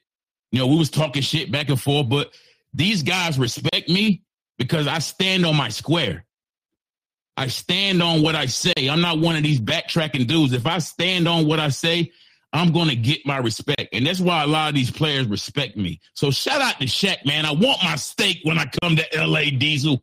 You 0.53 0.59
know, 0.59 0.67
we 0.67 0.77
was 0.77 0.91
talking 0.91 1.23
shit 1.23 1.51
back 1.51 1.71
and 1.71 1.81
forth, 1.81 2.09
but 2.09 2.35
these 2.75 3.03
guys 3.03 3.39
respect 3.39 3.89
me 3.89 4.23
because 4.59 4.87
I 4.87 4.99
stand 4.99 5.47
on 5.47 5.57
my 5.57 5.71
square. 5.71 6.27
I 7.41 7.47
stand 7.47 8.03
on 8.03 8.21
what 8.21 8.35
I 8.35 8.45
say. 8.45 8.75
I'm 8.91 9.01
not 9.01 9.19
one 9.19 9.35
of 9.35 9.43
these 9.43 9.59
backtracking 9.59 10.27
dudes. 10.27 10.53
If 10.53 10.67
I 10.67 10.77
stand 10.79 11.27
on 11.27 11.47
what 11.47 11.59
I 11.59 11.71
say, 11.71 12.13
I'm 12.53 12.71
going 12.71 12.91
to 12.91 12.97
get 12.97 13.25
my 13.25 13.39
respect. 13.39 13.95
And 13.95 14.07
that's 14.07 14.21
why 14.21 14.43
a 14.43 14.47
lot 14.47 14.69
of 14.69 14.75
these 14.75 14.91
players 14.91 15.27
respect 15.27 15.75
me. 15.75 16.01
So 16.13 16.31
shout 16.31 16.61
out 16.61 16.79
to 16.81 16.85
Shaq, 16.85 17.25
man. 17.25 17.47
I 17.47 17.53
want 17.53 17.83
my 17.83 17.97
steak 17.97 18.41
when 18.43 18.59
I 18.59 18.71
come 18.83 18.95
to 18.97 19.07
LA 19.17 19.45
Diesel. 19.57 20.03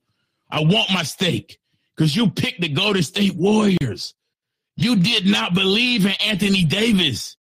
I 0.50 0.62
want 0.62 0.89
my 0.91 1.03
steak 1.03 1.60
because 1.96 2.15
you 2.15 2.32
picked 2.32 2.62
the 2.62 2.70
Golden 2.70 3.03
State 3.03 3.36
Warriors. 3.36 4.15
You 4.75 4.96
did 4.96 5.27
not 5.27 5.53
believe 5.53 6.08
in 6.08 6.13
Anthony 6.25 6.63
Davis. 6.63 7.38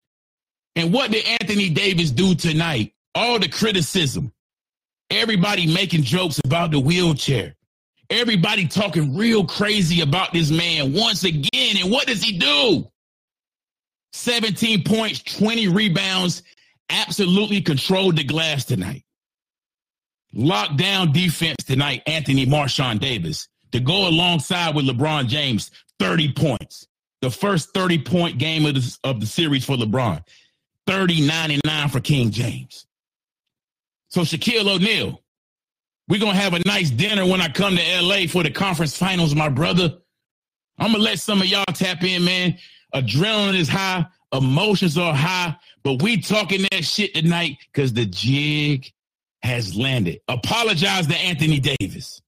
And 0.75 0.91
what 0.91 1.09
did 1.09 1.25
Anthony 1.25 1.69
Davis 1.69 2.11
do 2.11 2.35
tonight? 2.35 2.91
All 3.13 3.39
the 3.39 3.47
criticism, 3.47 4.33
everybody 5.09 5.73
making 5.73 6.03
jokes 6.03 6.41
about 6.43 6.71
the 6.71 6.81
wheelchair, 6.81 7.54
everybody 8.09 8.67
talking 8.67 9.15
real 9.15 9.45
crazy 9.45 10.01
about 10.01 10.33
this 10.33 10.51
man 10.51 10.93
once 10.93 11.23
again. 11.23 11.77
And 11.81 11.91
what 11.91 12.07
does 12.07 12.23
he 12.23 12.37
do? 12.37 12.89
17 14.13 14.83
points, 14.83 15.21
20 15.23 15.67
rebounds, 15.67 16.43
absolutely 16.89 17.61
controlled 17.61 18.17
the 18.17 18.23
glass 18.23 18.65
tonight. 18.65 19.03
Lockdown 20.33 21.13
defense 21.13 21.63
tonight, 21.65 22.03
Anthony 22.07 22.45
Marshawn 22.45 22.99
Davis, 22.99 23.47
to 23.71 23.79
go 23.79 24.07
alongside 24.07 24.75
with 24.75 24.85
LeBron 24.85 25.27
James, 25.27 25.71
30 25.99 26.33
points. 26.33 26.87
The 27.21 27.31
first 27.31 27.73
30 27.73 28.03
point 28.03 28.37
game 28.37 28.65
of 28.65 28.75
the, 28.75 28.97
of 29.03 29.19
the 29.19 29.25
series 29.25 29.65
for 29.65 29.75
LeBron. 29.75 30.21
30 30.87 31.25
99 31.25 31.89
for 31.89 31.99
King 31.99 32.31
James. 32.31 32.85
So 34.09 34.21
Shaquille 34.21 34.75
O'Neal, 34.75 35.21
we're 36.07 36.19
gonna 36.19 36.35
have 36.35 36.53
a 36.53 36.61
nice 36.65 36.89
dinner 36.89 37.25
when 37.25 37.41
I 37.41 37.49
come 37.49 37.75
to 37.75 38.01
LA 38.01 38.27
for 38.27 38.43
the 38.43 38.51
conference 38.51 38.97
finals, 38.97 39.35
my 39.35 39.49
brother. 39.49 39.97
I'm 40.77 40.91
gonna 40.91 41.03
let 41.03 41.19
some 41.19 41.41
of 41.41 41.47
y'all 41.47 41.65
tap 41.73 42.03
in, 42.03 42.25
man. 42.25 42.57
Adrenaline 42.93 43.57
is 43.57 43.69
high, 43.69 44.05
emotions 44.31 44.97
are 44.97 45.13
high, 45.13 45.55
but 45.83 46.01
we 46.01 46.21
talking 46.21 46.65
that 46.71 46.83
shit 46.83 47.13
tonight 47.15 47.57
because 47.71 47.93
the 47.93 48.05
jig 48.05 48.91
has 49.41 49.75
landed. 49.75 50.19
Apologize 50.27 51.07
to 51.07 51.15
Anthony 51.15 51.59
Davis. 51.59 52.21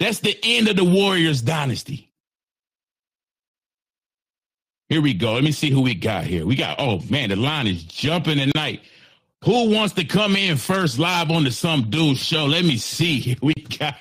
That's 0.00 0.20
the 0.20 0.36
end 0.42 0.68
of 0.68 0.76
the 0.76 0.84
Warriors 0.84 1.42
dynasty. 1.42 2.10
Here 4.88 5.00
we 5.00 5.14
go. 5.14 5.34
Let 5.34 5.44
me 5.44 5.52
see 5.52 5.70
who 5.70 5.80
we 5.80 5.94
got 5.94 6.24
here. 6.24 6.44
We 6.44 6.56
got, 6.56 6.76
oh 6.78 7.00
man, 7.08 7.30
the 7.30 7.36
line 7.36 7.66
is 7.66 7.84
jumping 7.84 8.38
tonight. 8.38 8.82
Who 9.44 9.70
wants 9.70 9.92
to 9.94 10.04
come 10.04 10.36
in 10.36 10.56
first 10.56 10.98
live 10.98 11.30
on 11.30 11.44
the 11.44 11.52
Some 11.52 11.90
Dude 11.90 12.16
show? 12.16 12.46
Let 12.46 12.64
me 12.64 12.78
see. 12.78 13.36
We 13.42 13.52
got, 13.78 13.96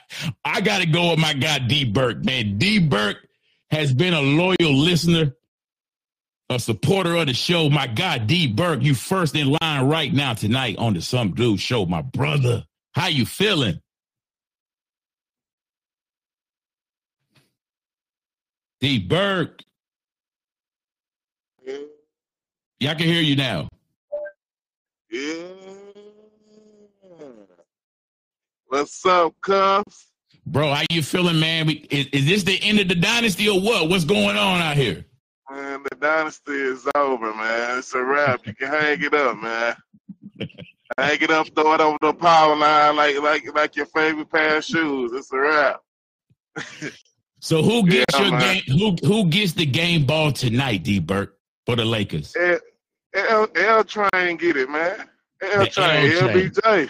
I 0.46 0.62
got 0.62 0.80
to 0.80 0.86
go 0.86 1.10
with 1.10 1.20
my 1.20 1.34
guy, 1.34 1.60
D 1.60 1.84
Burke, 1.84 2.24
man. 2.24 2.58
D 2.58 2.80
Burke 2.80 3.18
has 3.70 3.94
been 3.94 4.14
a 4.14 4.22
loyal 4.22 4.74
listener, 4.74 5.36
a 6.50 6.60
supporter 6.60 7.16
of 7.16 7.28
the 7.28 7.34
show. 7.34 7.70
My 7.70 7.88
guy, 7.88 8.20
D 8.20 8.48
Burke, 8.48 8.84
you 8.84 8.96
first 8.96 9.36
in 9.36 9.58
line 9.62 9.88
right 9.88 10.14
now 10.14 10.34
tonight 10.34 10.78
on 10.78 10.94
the 10.94 11.02
Some 11.02 11.34
Dude 11.34 11.60
show, 11.60 11.86
my 11.86 12.02
brother. 12.02 12.64
How 12.94 13.08
you 13.08 13.26
feeling? 13.26 13.82
D 18.80 19.00
Burke. 19.00 19.62
Mm-hmm. 21.68 21.84
Yeah, 22.80 22.92
I 22.92 22.96
can 22.96 23.08
hear 23.08 23.22
you 23.22 23.36
now. 23.36 23.68
Yeah. 25.14 25.44
What's 28.66 29.06
up, 29.06 29.36
Cuffs? 29.42 30.08
Bro, 30.48 30.74
how 30.74 30.82
you 30.90 31.04
feeling, 31.04 31.40
man? 31.40 31.70
Is, 31.70 32.08
is 32.08 32.26
this 32.26 32.42
the 32.42 32.60
end 32.64 32.80
of 32.80 32.88
the 32.88 32.96
dynasty 32.96 33.48
or 33.48 33.62
what? 33.62 33.90
What's 33.90 34.06
going 34.06 34.36
on 34.36 34.60
out 34.60 34.76
here? 34.76 35.06
Man, 35.52 35.84
the 35.84 35.96
dynasty 35.98 36.54
is 36.54 36.88
over, 36.96 37.32
man. 37.32 37.78
It's 37.78 37.94
a 37.94 38.04
wrap. 38.04 38.48
You 38.48 38.56
can 38.56 38.70
hang 38.70 39.04
it 39.04 39.14
up, 39.14 39.38
man. 39.38 39.76
hang 40.98 41.22
it 41.22 41.30
up, 41.30 41.48
throw 41.54 41.76
it 41.76 41.82
over 41.82 41.98
the 42.02 42.14
power 42.16 42.56
line 42.56 42.96
like 42.96 43.22
like 43.22 43.54
like 43.54 43.76
your 43.76 43.86
favorite 43.86 44.32
pair 44.32 44.58
of 44.58 44.66
shoes. 44.66 45.12
It's 45.14 45.32
a 45.32 45.38
wrap. 45.38 45.82
so 47.40 47.62
who 47.62 47.88
gets 47.88 48.18
yeah, 48.18 48.24
your 48.24 48.32
man. 48.32 48.62
game? 48.66 48.80
Who 48.80 49.08
who 49.08 49.30
gets 49.30 49.54
the 49.54 49.68
game 49.68 50.08
ball 50.08 50.32
tonight, 50.32 50.82
D. 50.82 50.98
Burke, 50.98 51.38
for 51.68 51.76
the 51.76 51.86
Lakers? 51.86 52.36
L, 53.14 53.48
L 53.56 53.84
train 53.84 54.38
get 54.38 54.58
it, 54.58 54.70
man. 54.70 55.08
L 55.42 55.66
train, 55.68 56.12
LBJ. 56.12 56.90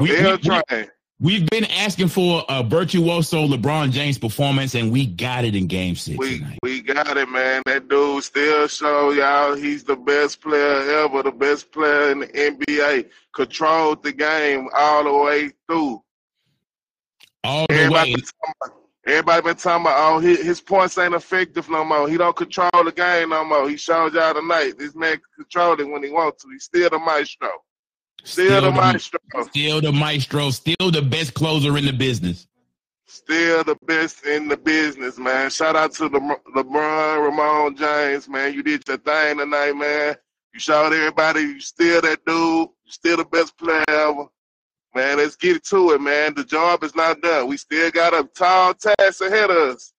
We, 0.00 0.16
L 0.16 0.38
train. 0.38 0.90
We've 1.20 1.46
been 1.50 1.66
asking 1.66 2.08
for 2.08 2.44
a 2.48 2.62
virtuoso 2.62 3.46
LeBron 3.46 3.90
James 3.90 4.16
performance, 4.16 4.74
and 4.74 4.90
we 4.90 5.06
got 5.06 5.44
it 5.44 5.54
in 5.54 5.66
Game 5.66 5.94
Six. 5.94 6.16
We 6.18 6.38
tonight. 6.38 6.58
we 6.62 6.80
got 6.80 7.14
it, 7.18 7.28
man. 7.28 7.62
That 7.66 7.88
dude 7.88 8.24
still 8.24 8.66
show 8.68 9.10
y'all 9.10 9.54
he's 9.54 9.84
the 9.84 9.96
best 9.96 10.40
player 10.40 11.02
ever, 11.02 11.22
the 11.22 11.30
best 11.30 11.72
player 11.72 12.12
in 12.12 12.20
the 12.20 12.26
NBA. 12.26 13.10
Controlled 13.34 14.02
the 14.02 14.12
game 14.12 14.68
all 14.74 15.04
the 15.04 15.24
way 15.24 15.50
through. 15.68 16.02
All 17.44 17.66
the 17.68 17.74
everybody 17.74 18.14
way. 18.14 18.70
Everybody 19.06 19.42
been 19.42 19.56
talking 19.56 19.86
about, 19.86 19.96
oh, 19.98 20.18
his, 20.18 20.42
his 20.42 20.60
points 20.60 20.98
ain't 20.98 21.14
effective 21.14 21.70
no 21.70 21.84
more. 21.84 22.08
He 22.08 22.18
don't 22.18 22.36
control 22.36 22.70
the 22.84 22.92
game 22.94 23.30
no 23.30 23.44
more. 23.44 23.68
He 23.68 23.76
showed 23.76 24.12
y'all 24.12 24.34
tonight. 24.34 24.74
This 24.78 24.94
man 24.94 25.12
can 25.12 25.44
control 25.44 25.80
it 25.80 25.88
when 25.88 26.02
he 26.02 26.10
wants 26.10 26.42
to. 26.42 26.50
He's 26.50 26.64
still 26.64 26.90
the 26.90 26.98
maestro. 26.98 27.48
Still, 28.24 28.46
still 28.46 28.60
the, 28.60 28.70
the 28.70 28.76
maestro. 28.76 29.20
Still 29.48 29.80
the 29.80 29.92
maestro. 29.92 30.50
Still 30.50 30.90
the 30.90 31.02
best 31.02 31.32
closer 31.32 31.78
in 31.78 31.86
the 31.86 31.92
business. 31.94 32.46
Still 33.06 33.64
the 33.64 33.76
best 33.86 34.24
in 34.26 34.48
the 34.48 34.56
business, 34.56 35.18
man. 35.18 35.50
Shout 35.50 35.76
out 35.76 35.92
to 35.94 36.08
the 36.08 36.20
LeBron 36.54 37.24
Ramon 37.24 37.76
James, 37.76 38.28
man. 38.28 38.54
You 38.54 38.62
did 38.62 38.86
your 38.86 38.98
thing 38.98 39.38
tonight, 39.38 39.72
man. 39.72 40.14
You 40.52 40.60
showed 40.60 40.92
everybody 40.92 41.40
you 41.40 41.60
still 41.60 42.02
that 42.02 42.24
dude. 42.24 42.68
You 42.84 42.92
still 42.92 43.16
the 43.16 43.24
best 43.24 43.56
player 43.56 43.84
ever. 43.88 44.26
Man, 44.94 45.18
let's 45.18 45.36
get 45.36 45.64
to 45.66 45.92
it, 45.92 46.00
man. 46.00 46.34
The 46.34 46.44
job 46.44 46.82
is 46.82 46.96
not 46.96 47.20
done. 47.20 47.46
We 47.46 47.56
still 47.56 47.90
got 47.90 48.12
a 48.12 48.24
tall 48.34 48.74
task 48.74 49.20
ahead 49.20 49.50
of 49.50 49.56
us. 49.76 49.92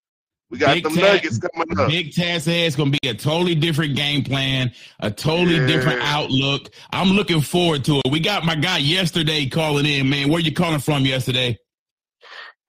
We 0.50 0.58
got 0.58 0.74
big 0.74 0.84
the 0.84 0.90
nuggets 0.90 1.40
coming 1.40 1.80
up. 1.80 1.88
Big 1.90 2.14
task 2.14 2.46
ahead. 2.48 2.68
It's 2.68 2.76
going 2.76 2.92
to 2.92 3.00
be 3.02 3.08
a 3.08 3.14
totally 3.14 3.56
different 3.56 3.96
game 3.96 4.22
plan, 4.22 4.74
a 5.00 5.10
totally 5.10 5.56
yeah. 5.56 5.66
different 5.66 6.02
outlook. 6.02 6.70
I'm 6.92 7.10
looking 7.10 7.40
forward 7.40 7.86
to 7.86 8.02
it. 8.04 8.12
We 8.12 8.20
got 8.20 8.44
my 8.44 8.56
guy 8.56 8.80
yesterday 8.80 9.46
calling 9.46 9.86
in, 9.86 10.10
man. 10.10 10.30
Where 10.30 10.42
you 10.42 10.52
calling 10.52 10.80
from 10.80 11.06
yesterday? 11.06 11.58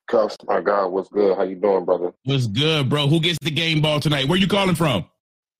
Cuffs, 0.08 0.36
my 0.46 0.60
God, 0.60 0.88
what's 0.88 1.08
good? 1.08 1.36
How 1.36 1.42
you 1.42 1.56
doing, 1.56 1.84
brother? 1.84 2.12
What's 2.22 2.46
good, 2.46 2.88
bro? 2.88 3.08
Who 3.08 3.18
gets 3.18 3.38
the 3.42 3.50
game 3.50 3.80
ball 3.80 3.98
tonight? 3.98 4.28
Where 4.28 4.38
you 4.38 4.46
calling 4.46 4.76
from? 4.76 5.06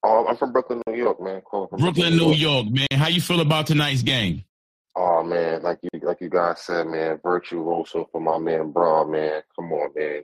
Oh, 0.04 0.26
I'm 0.28 0.37
from 0.37 0.52
Brooklyn, 0.52 0.81
New 0.87 0.97
York, 0.97 1.21
man. 1.21 1.42
From 1.50 1.66
Brooklyn, 1.71 1.92
Brooklyn 1.92 2.16
New 2.16 2.35
York. 2.35 2.66
York, 2.66 2.87
man. 2.90 3.00
How 3.00 3.09
you 3.09 3.21
feel 3.21 3.40
about 3.40 3.66
tonight's 3.66 4.02
game? 4.02 4.45
Oh 4.95 5.23
man, 5.23 5.63
like 5.63 5.79
you 5.83 6.01
like 6.03 6.21
you 6.21 6.29
guys 6.29 6.61
said, 6.61 6.87
man, 6.87 7.19
virtuoso 7.23 8.09
for 8.13 8.21
my 8.21 8.39
man 8.39 8.71
Bron, 8.73 9.11
man. 9.11 9.43
Come 9.57 9.73
on, 9.73 9.91
man. 9.97 10.23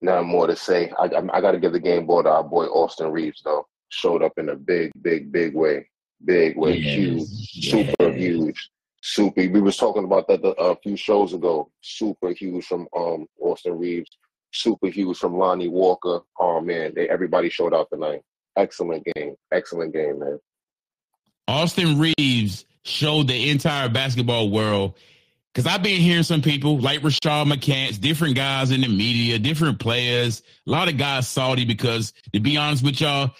Nothing 0.00 0.28
more 0.28 0.46
to 0.46 0.56
say. 0.56 0.90
I, 0.98 1.04
I, 1.06 1.38
I 1.38 1.40
got 1.40 1.52
to 1.52 1.58
give 1.58 1.72
the 1.72 1.80
game 1.80 2.06
ball 2.06 2.22
to 2.22 2.28
our 2.28 2.44
boy 2.44 2.66
Austin 2.66 3.10
Reaves 3.10 3.42
though. 3.42 3.66
Showed 3.88 4.22
up 4.22 4.32
in 4.36 4.50
a 4.50 4.56
big, 4.56 4.92
big, 5.02 5.32
big 5.32 5.54
way. 5.54 5.88
Big 6.24 6.56
way, 6.56 6.76
yes. 6.76 6.94
huge, 6.94 7.22
yes. 7.54 7.70
super 7.70 8.12
huge, 8.12 8.70
super. 9.02 9.48
We 9.48 9.60
was 9.60 9.76
talking 9.76 10.04
about 10.04 10.28
that 10.28 10.44
a 10.58 10.76
few 10.82 10.96
shows 10.96 11.32
ago. 11.32 11.70
Super 11.80 12.30
huge 12.30 12.66
from 12.66 12.88
um 12.94 13.26
Austin 13.40 13.78
Reaves. 13.78 14.10
super 14.52 14.88
huge 14.88 15.16
from 15.16 15.38
Lonnie 15.38 15.68
Walker. 15.68 16.20
Oh 16.38 16.60
man, 16.60 16.92
they, 16.94 17.08
everybody 17.08 17.48
showed 17.48 17.74
out 17.74 17.88
tonight. 17.90 18.20
Excellent 18.56 19.06
game. 19.14 19.34
Excellent 19.52 19.92
game, 19.94 20.18
man. 20.18 20.38
Austin 21.46 21.98
Reaves 21.98 22.66
showed 22.88 23.28
the 23.28 23.50
entire 23.50 23.88
basketball 23.88 24.50
world 24.50 24.94
because 25.52 25.66
I've 25.72 25.82
been 25.82 26.00
hearing 26.00 26.22
some 26.22 26.42
people 26.42 26.78
like 26.78 27.00
Rashad 27.00 27.52
McCants, 27.52 28.00
different 28.00 28.36
guys 28.36 28.70
in 28.70 28.82
the 28.82 28.88
media, 28.88 29.38
different 29.38 29.80
players, 29.80 30.42
a 30.66 30.70
lot 30.70 30.88
of 30.88 30.96
guys 30.96 31.26
salty 31.26 31.64
because 31.64 32.12
to 32.32 32.40
be 32.40 32.56
honest 32.56 32.84
with 32.84 33.00
y'all, 33.00 33.30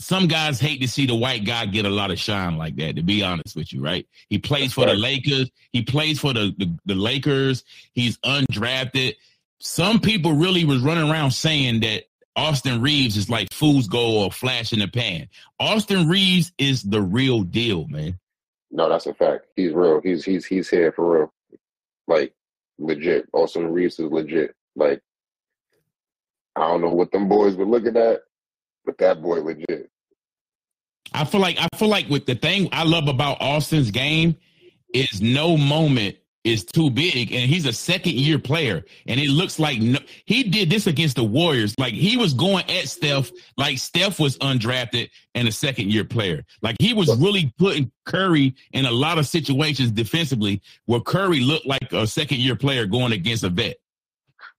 some 0.00 0.28
guys 0.28 0.60
hate 0.60 0.80
to 0.80 0.88
see 0.88 1.06
the 1.06 1.14
white 1.14 1.44
guy 1.44 1.66
get 1.66 1.84
a 1.84 1.90
lot 1.90 2.10
of 2.10 2.18
shine 2.18 2.56
like 2.56 2.76
that, 2.76 2.96
to 2.96 3.02
be 3.02 3.22
honest 3.22 3.56
with 3.56 3.72
you, 3.72 3.82
right? 3.82 4.06
He 4.28 4.38
plays 4.38 4.72
for 4.72 4.86
the 4.86 4.94
Lakers. 4.94 5.50
He 5.72 5.82
plays 5.82 6.20
for 6.20 6.32
the, 6.32 6.54
the, 6.56 6.76
the 6.86 6.94
Lakers. 6.94 7.64
He's 7.92 8.16
undrafted. 8.18 9.14
Some 9.60 10.00
people 10.00 10.32
really 10.32 10.64
was 10.64 10.82
running 10.82 11.10
around 11.10 11.32
saying 11.32 11.80
that 11.80 12.04
Austin 12.36 12.80
Reaves 12.80 13.16
is 13.16 13.28
like 13.28 13.52
fool's 13.52 13.88
gold 13.88 14.26
or 14.26 14.32
flash 14.32 14.72
in 14.72 14.78
the 14.78 14.86
pan. 14.86 15.28
Austin 15.58 16.08
Reaves 16.08 16.52
is 16.58 16.84
the 16.84 17.02
real 17.02 17.42
deal, 17.42 17.88
man. 17.88 18.18
No, 18.70 18.88
that's 18.88 19.06
a 19.06 19.14
fact. 19.14 19.46
He's 19.56 19.72
real. 19.72 20.00
He's 20.00 20.24
he's 20.24 20.44
he's 20.44 20.68
here 20.68 20.92
for 20.92 21.18
real. 21.18 21.32
Like 22.06 22.34
legit. 22.78 23.28
Austin 23.32 23.72
Reaves 23.72 23.98
is 23.98 24.10
legit. 24.10 24.54
Like 24.76 25.02
I 26.56 26.68
don't 26.68 26.80
know 26.80 26.88
what 26.88 27.10
them 27.12 27.28
boys 27.28 27.56
were 27.56 27.64
looking 27.64 27.96
at, 27.96 28.20
but 28.84 28.98
that 28.98 29.22
boy 29.22 29.40
legit. 29.40 29.90
I 31.12 31.24
feel 31.24 31.40
like 31.40 31.58
I 31.58 31.68
feel 31.76 31.88
like 31.88 32.08
with 32.08 32.26
the 32.26 32.34
thing 32.34 32.68
I 32.72 32.84
love 32.84 33.08
about 33.08 33.40
Austin's 33.40 33.90
game 33.90 34.36
is 34.92 35.20
no 35.22 35.56
moment 35.56 36.16
is 36.48 36.64
too 36.64 36.90
big 36.90 37.32
and 37.32 37.50
he's 37.50 37.66
a 37.66 37.72
second 37.72 38.14
year 38.14 38.38
player 38.38 38.84
and 39.06 39.20
it 39.20 39.30
looks 39.30 39.58
like 39.58 39.80
no, 39.80 39.98
he 40.24 40.42
did 40.42 40.70
this 40.70 40.86
against 40.86 41.16
the 41.16 41.24
warriors. 41.24 41.74
Like 41.78 41.94
he 41.94 42.16
was 42.16 42.34
going 42.34 42.68
at 42.70 42.88
steph 42.88 43.30
like 43.56 43.78
steph 43.78 44.18
was 44.18 44.38
undrafted 44.38 45.10
and 45.34 45.46
a 45.46 45.52
second 45.52 45.92
year 45.92 46.04
player. 46.04 46.44
Like 46.62 46.76
he 46.80 46.94
was 46.94 47.16
really 47.18 47.52
putting 47.58 47.90
curry 48.06 48.54
in 48.72 48.86
a 48.86 48.90
lot 48.90 49.18
of 49.18 49.26
situations 49.26 49.90
defensively 49.90 50.62
where 50.86 51.00
curry 51.00 51.40
looked 51.40 51.66
like 51.66 51.92
a 51.92 52.06
second 52.06 52.38
year 52.38 52.56
player 52.56 52.86
going 52.86 53.12
against 53.12 53.44
a 53.44 53.48
vet. 53.48 53.76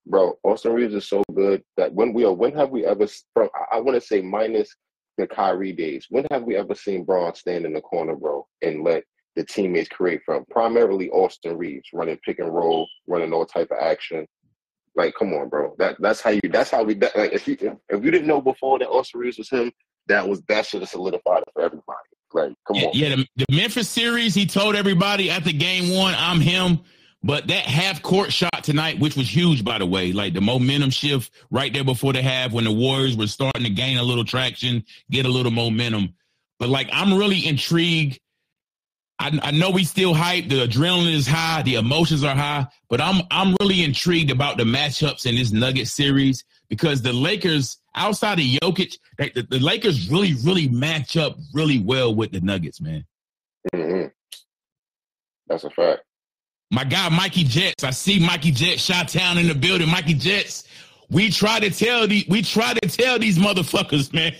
Bro 0.06 0.38
austin 0.44 0.72
reaves 0.72 0.94
is 0.94 1.08
so 1.08 1.22
good 1.34 1.62
that 1.76 1.92
when 1.92 2.12
we 2.12 2.24
are 2.24 2.32
when 2.32 2.54
have 2.54 2.70
we 2.70 2.84
ever 2.86 3.06
from 3.34 3.48
i, 3.54 3.76
I 3.76 3.80
want 3.80 4.00
to 4.00 4.06
say 4.06 4.22
minus 4.22 4.74
the 5.20 5.26
Kyrie 5.26 5.72
days. 5.72 6.06
When 6.08 6.26
have 6.30 6.44
we 6.44 6.56
ever 6.56 6.74
seen 6.74 7.04
Bron 7.04 7.34
stand 7.34 7.66
in 7.66 7.74
the 7.74 7.80
corner 7.80 8.16
bro 8.16 8.46
and 8.62 8.82
let 8.82 9.04
the 9.36 9.44
teammates 9.44 9.88
create 9.88 10.20
from. 10.24 10.44
Primarily 10.50 11.10
Austin 11.10 11.56
Reaves 11.56 11.88
running 11.92 12.18
pick 12.24 12.38
and 12.38 12.52
roll, 12.52 12.88
running 13.06 13.32
all 13.32 13.46
type 13.46 13.70
of 13.70 13.78
action. 13.80 14.26
Like, 14.96 15.14
come 15.14 15.32
on, 15.34 15.48
bro. 15.48 15.74
That 15.78 15.96
that's 16.00 16.20
how 16.20 16.30
you. 16.30 16.40
That's 16.44 16.70
how 16.70 16.82
we. 16.82 16.94
That, 16.94 17.16
like, 17.16 17.32
if 17.32 17.46
you 17.46 17.56
if 17.88 18.04
you 18.04 18.10
didn't 18.10 18.26
know 18.26 18.40
before 18.40 18.78
that 18.80 18.88
Austin 18.88 19.20
Reaves 19.20 19.38
was 19.38 19.48
him, 19.48 19.70
that 20.08 20.28
was 20.28 20.42
that 20.48 20.66
should 20.66 20.80
have 20.80 20.90
solidified 20.90 21.42
it 21.42 21.48
for 21.52 21.62
everybody. 21.62 21.98
Like, 22.32 22.54
come 22.66 22.76
on. 22.76 22.90
Yeah, 22.92 23.16
the, 23.16 23.26
the 23.36 23.46
Memphis 23.50 23.88
series, 23.88 24.34
he 24.34 24.46
told 24.46 24.76
everybody 24.76 25.30
after 25.30 25.52
game 25.52 25.96
one, 25.96 26.14
I'm 26.16 26.40
him. 26.40 26.80
But 27.22 27.48
that 27.48 27.64
half 27.66 28.00
court 28.02 28.32
shot 28.32 28.64
tonight, 28.64 28.98
which 28.98 29.14
was 29.14 29.28
huge, 29.28 29.62
by 29.62 29.78
the 29.78 29.84
way, 29.84 30.12
like 30.12 30.32
the 30.32 30.40
momentum 30.40 30.88
shift 30.88 31.30
right 31.50 31.70
there 31.70 31.84
before 31.84 32.14
the 32.14 32.22
half 32.22 32.52
when 32.52 32.64
the 32.64 32.72
Warriors 32.72 33.14
were 33.16 33.26
starting 33.26 33.64
to 33.64 33.70
gain 33.70 33.98
a 33.98 34.02
little 34.02 34.24
traction, 34.24 34.84
get 35.10 35.26
a 35.26 35.28
little 35.28 35.52
momentum. 35.52 36.14
But 36.58 36.70
like, 36.70 36.88
I'm 36.92 37.12
really 37.12 37.46
intrigued 37.46 38.20
I, 39.20 39.38
I 39.42 39.50
know 39.50 39.70
we 39.70 39.84
still 39.84 40.14
hype. 40.14 40.48
The 40.48 40.66
adrenaline 40.66 41.12
is 41.12 41.26
high. 41.26 41.60
The 41.60 41.74
emotions 41.74 42.24
are 42.24 42.34
high. 42.34 42.66
But 42.88 43.02
I'm 43.02 43.22
I'm 43.30 43.54
really 43.60 43.84
intrigued 43.84 44.30
about 44.30 44.56
the 44.56 44.64
matchups 44.64 45.26
in 45.26 45.34
this 45.34 45.52
Nugget 45.52 45.88
series 45.88 46.42
because 46.70 47.02
the 47.02 47.12
Lakers, 47.12 47.76
outside 47.94 48.38
of 48.38 48.46
Jokic, 48.46 48.96
the, 49.18 49.46
the 49.48 49.58
Lakers 49.58 50.08
really 50.10 50.34
really 50.42 50.68
match 50.68 51.18
up 51.18 51.36
really 51.52 51.78
well 51.78 52.14
with 52.14 52.32
the 52.32 52.40
Nuggets, 52.40 52.80
man. 52.80 53.04
Mm-hmm. 53.74 54.08
That's 55.48 55.64
a 55.64 55.70
fact. 55.70 56.00
My 56.70 56.84
guy 56.84 57.10
Mikey 57.10 57.44
Jets. 57.44 57.84
I 57.84 57.90
see 57.90 58.24
Mikey 58.24 58.52
Jets, 58.52 58.82
Shot 58.82 59.08
Town 59.08 59.36
in 59.36 59.48
the 59.48 59.54
building. 59.54 59.88
Mikey 59.90 60.14
Jets. 60.14 60.64
We 61.10 61.28
try 61.28 61.60
to 61.60 61.68
tell 61.70 62.08
the 62.08 62.24
we 62.26 62.40
try 62.40 62.72
to 62.72 62.88
tell 62.88 63.18
these 63.18 63.36
motherfuckers, 63.36 64.14
man. 64.14 64.32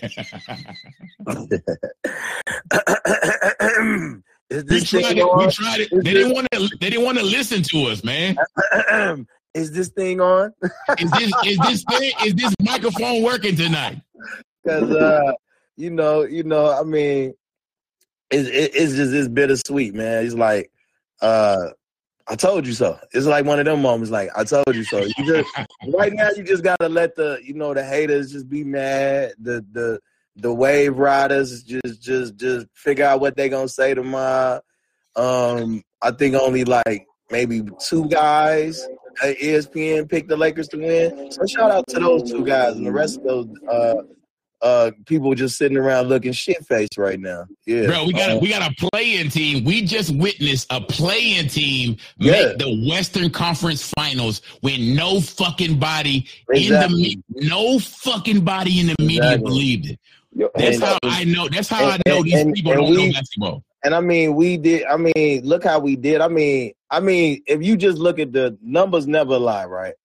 Is 4.51 4.65
this 4.65 4.91
we 4.91 5.01
tried 5.01 5.17
it. 5.17 5.37
We 5.37 5.47
tried 5.49 5.79
it. 5.79 5.89
They 6.03 6.13
didn't 6.13 6.33
want 6.33 6.47
to. 6.51 6.69
They 6.81 6.89
didn't 6.89 7.05
want 7.05 7.17
to 7.17 7.23
listen 7.23 7.63
to 7.63 7.85
us, 7.85 8.03
man. 8.03 8.35
is 9.53 9.71
this 9.71 9.87
thing 9.87 10.19
on? 10.19 10.51
is 10.99 11.09
this 11.11 11.33
is 11.45 11.57
this 11.59 11.83
thing 11.89 12.11
is 12.25 12.35
this 12.35 12.53
microphone 12.61 13.23
working 13.23 13.55
tonight? 13.55 14.01
Because 14.61 14.91
uh, 14.91 15.31
you 15.77 15.89
know, 15.89 16.23
you 16.23 16.43
know, 16.43 16.77
I 16.77 16.83
mean, 16.83 17.33
it's 18.29 18.49
it, 18.49 18.71
it's 18.75 18.93
just 18.93 19.13
it's 19.13 19.29
bittersweet, 19.29 19.93
man. 19.93 20.25
It's 20.25 20.35
like, 20.35 20.69
uh, 21.21 21.69
I 22.27 22.35
told 22.35 22.67
you 22.67 22.73
so. 22.73 22.99
It's 23.13 23.27
like 23.27 23.45
one 23.45 23.59
of 23.59 23.63
them 23.63 23.81
moments, 23.81 24.11
like 24.11 24.31
I 24.35 24.43
told 24.43 24.75
you 24.75 24.83
so. 24.83 24.99
You 24.99 25.25
just 25.25 25.49
right 25.93 26.11
now, 26.11 26.27
you 26.35 26.43
just 26.43 26.63
gotta 26.65 26.89
let 26.89 27.15
the 27.15 27.39
you 27.41 27.53
know 27.53 27.73
the 27.73 27.85
haters 27.85 28.33
just 28.33 28.49
be 28.49 28.65
mad. 28.65 29.31
The 29.39 29.65
the 29.71 30.01
the 30.41 30.53
wave 30.53 30.97
riders 30.97 31.63
just 31.63 32.01
just 32.01 32.35
just 32.35 32.67
figure 32.73 33.05
out 33.05 33.19
what 33.19 33.35
they're 33.35 33.49
gonna 33.49 33.67
say 33.67 33.93
tomorrow. 33.93 34.61
Um, 35.15 35.83
I 36.01 36.11
think 36.11 36.35
only 36.35 36.63
like 36.63 37.05
maybe 37.29 37.63
two 37.79 38.07
guys 38.09 38.85
at 39.23 39.37
ESPN 39.37 40.09
picked 40.09 40.29
the 40.29 40.37
Lakers 40.37 40.67
to 40.69 40.77
win. 40.77 41.31
So 41.31 41.45
shout 41.45 41.71
out 41.71 41.87
to 41.89 41.99
those 41.99 42.31
two 42.31 42.45
guys 42.45 42.75
and 42.75 42.85
the 42.85 42.91
rest 42.91 43.19
of 43.19 43.23
those 43.23 43.47
uh, 43.69 43.95
uh, 44.61 44.91
people 45.05 45.33
just 45.33 45.57
sitting 45.57 45.77
around 45.77 46.07
looking 46.07 46.31
shit 46.31 46.65
faced 46.65 46.97
right 46.97 47.19
now. 47.19 47.45
Yeah, 47.65 47.87
bro, 47.87 48.05
we 48.05 48.13
got 48.13 48.31
a, 48.31 48.37
we 48.37 48.49
got 48.49 48.71
a 48.71 48.89
play-in 48.89 49.29
team. 49.29 49.63
We 49.63 49.83
just 49.83 50.15
witnessed 50.15 50.67
a 50.69 50.81
play-in 50.81 51.47
team 51.47 51.97
yeah. 52.17 52.31
make 52.31 52.57
the 52.59 52.87
Western 52.87 53.31
Conference 53.31 53.91
Finals 53.97 54.41
when 54.61 54.95
no 54.95 55.19
fucking 55.19 55.79
body 55.79 56.27
exactly. 56.49 57.13
in 57.13 57.23
the 57.29 57.47
no 57.47 57.79
fucking 57.79 58.41
body 58.41 58.79
in 58.79 58.87
the 58.87 58.95
exactly. 58.99 59.07
media 59.07 59.37
believed 59.39 59.89
it. 59.91 59.99
That's 60.33 60.75
and, 60.75 60.83
how 60.83 60.97
I 61.03 61.23
know. 61.25 61.49
That's 61.49 61.69
how 61.69 61.83
and, 61.83 62.01
I 62.05 62.09
know 62.09 62.23
these 62.23 62.33
and, 62.35 62.53
people 62.53 62.73
don't 62.73 62.89
we, 62.89 63.07
know 63.07 63.13
basketball. 63.13 63.63
And 63.83 63.95
I 63.95 64.01
mean, 64.01 64.35
we 64.35 64.57
did. 64.57 64.85
I 64.85 64.97
mean, 64.97 65.43
look 65.43 65.63
how 65.63 65.79
we 65.79 65.95
did. 65.95 66.21
I 66.21 66.27
mean, 66.27 66.73
I 66.89 66.99
mean, 66.99 67.41
if 67.47 67.63
you 67.63 67.75
just 67.75 67.97
look 67.97 68.19
at 68.19 68.31
the 68.31 68.57
numbers, 68.61 69.07
never 69.07 69.37
lie, 69.37 69.65
right? 69.65 69.95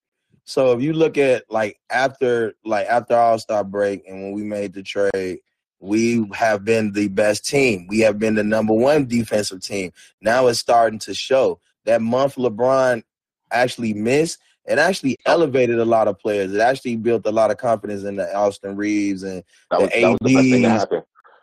So 0.44 0.72
if 0.72 0.82
you 0.82 0.92
look 0.92 1.18
at 1.18 1.44
like 1.50 1.78
after 1.90 2.54
like 2.64 2.86
after 2.86 3.16
All 3.16 3.38
Star 3.38 3.64
break 3.64 4.04
and 4.06 4.22
when 4.22 4.32
we 4.32 4.44
made 4.44 4.72
the 4.72 4.82
trade, 4.82 5.40
we 5.80 6.26
have 6.32 6.64
been 6.64 6.92
the 6.92 7.08
best 7.08 7.44
team. 7.44 7.86
We 7.88 8.00
have 8.00 8.18
been 8.18 8.34
the 8.34 8.44
number 8.44 8.72
one 8.72 9.06
defensive 9.06 9.60
team. 9.60 9.92
Now 10.20 10.46
it's 10.46 10.58
starting 10.58 11.00
to 11.00 11.14
show. 11.14 11.60
That 11.84 12.00
month 12.00 12.36
LeBron 12.36 13.02
actually 13.50 13.94
missed 13.94 14.38
it 14.66 14.78
actually 14.78 15.16
elevated 15.26 15.78
a 15.78 15.84
lot 15.84 16.08
of 16.08 16.18
players. 16.18 16.52
It 16.52 16.60
actually 16.60 16.96
built 16.96 17.26
a 17.26 17.30
lot 17.30 17.50
of 17.50 17.58
confidence 17.58 18.04
in 18.04 18.16
the 18.16 18.34
Austin 18.34 18.76
Reaves 18.76 19.22
and 19.22 19.42
was, 19.70 19.88
the 19.90 20.64
ADs, 20.64 20.86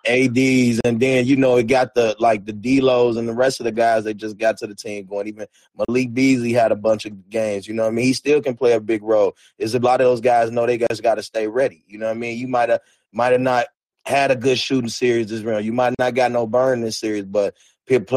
ADs, 0.05 0.81
and 0.83 0.99
then 0.99 1.25
you 1.25 1.35
know 1.35 1.55
it 1.57 1.67
got 1.67 1.95
the 1.95 2.15
like 2.19 2.45
the 2.45 2.53
Delos 2.53 3.17
and 3.17 3.27
the 3.27 3.33
rest 3.33 3.59
of 3.59 3.63
the 3.63 3.71
guys 3.71 4.03
that 4.03 4.15
just 4.15 4.37
got 4.37 4.57
to 4.57 4.67
the 4.67 4.75
team 4.75 5.05
going. 5.05 5.27
Even 5.27 5.47
Malik 5.77 6.13
Beasley 6.13 6.53
had 6.53 6.71
a 6.71 6.75
bunch 6.75 7.05
of 7.05 7.29
games. 7.29 7.67
You 7.67 7.73
know 7.73 7.83
what 7.83 7.89
I 7.89 7.93
mean? 7.93 8.05
He 8.05 8.13
still 8.13 8.41
can 8.41 8.55
play 8.55 8.73
a 8.73 8.81
big 8.81 9.03
role. 9.03 9.35
Is 9.57 9.75
a 9.75 9.79
lot 9.79 10.01
of 10.01 10.05
those 10.05 10.21
guys 10.21 10.51
know 10.51 10.65
they 10.65 10.77
guys 10.77 10.99
got 11.01 11.15
to 11.15 11.23
stay 11.23 11.47
ready. 11.47 11.83
You 11.87 11.97
know 11.97 12.07
what 12.07 12.17
I 12.17 12.19
mean? 12.19 12.37
You 12.37 12.47
might 12.47 12.69
have 12.69 12.81
might 13.11 13.31
have 13.31 13.41
not 13.41 13.67
had 14.05 14.31
a 14.31 14.35
good 14.35 14.59
shooting 14.59 14.89
series 14.89 15.27
this 15.29 15.43
round. 15.43 15.65
You 15.65 15.73
might 15.73 15.93
not 15.97 16.13
got 16.13 16.31
no 16.31 16.45
burn 16.45 16.81
this 16.81 16.97
series, 16.97 17.25
but 17.25 17.55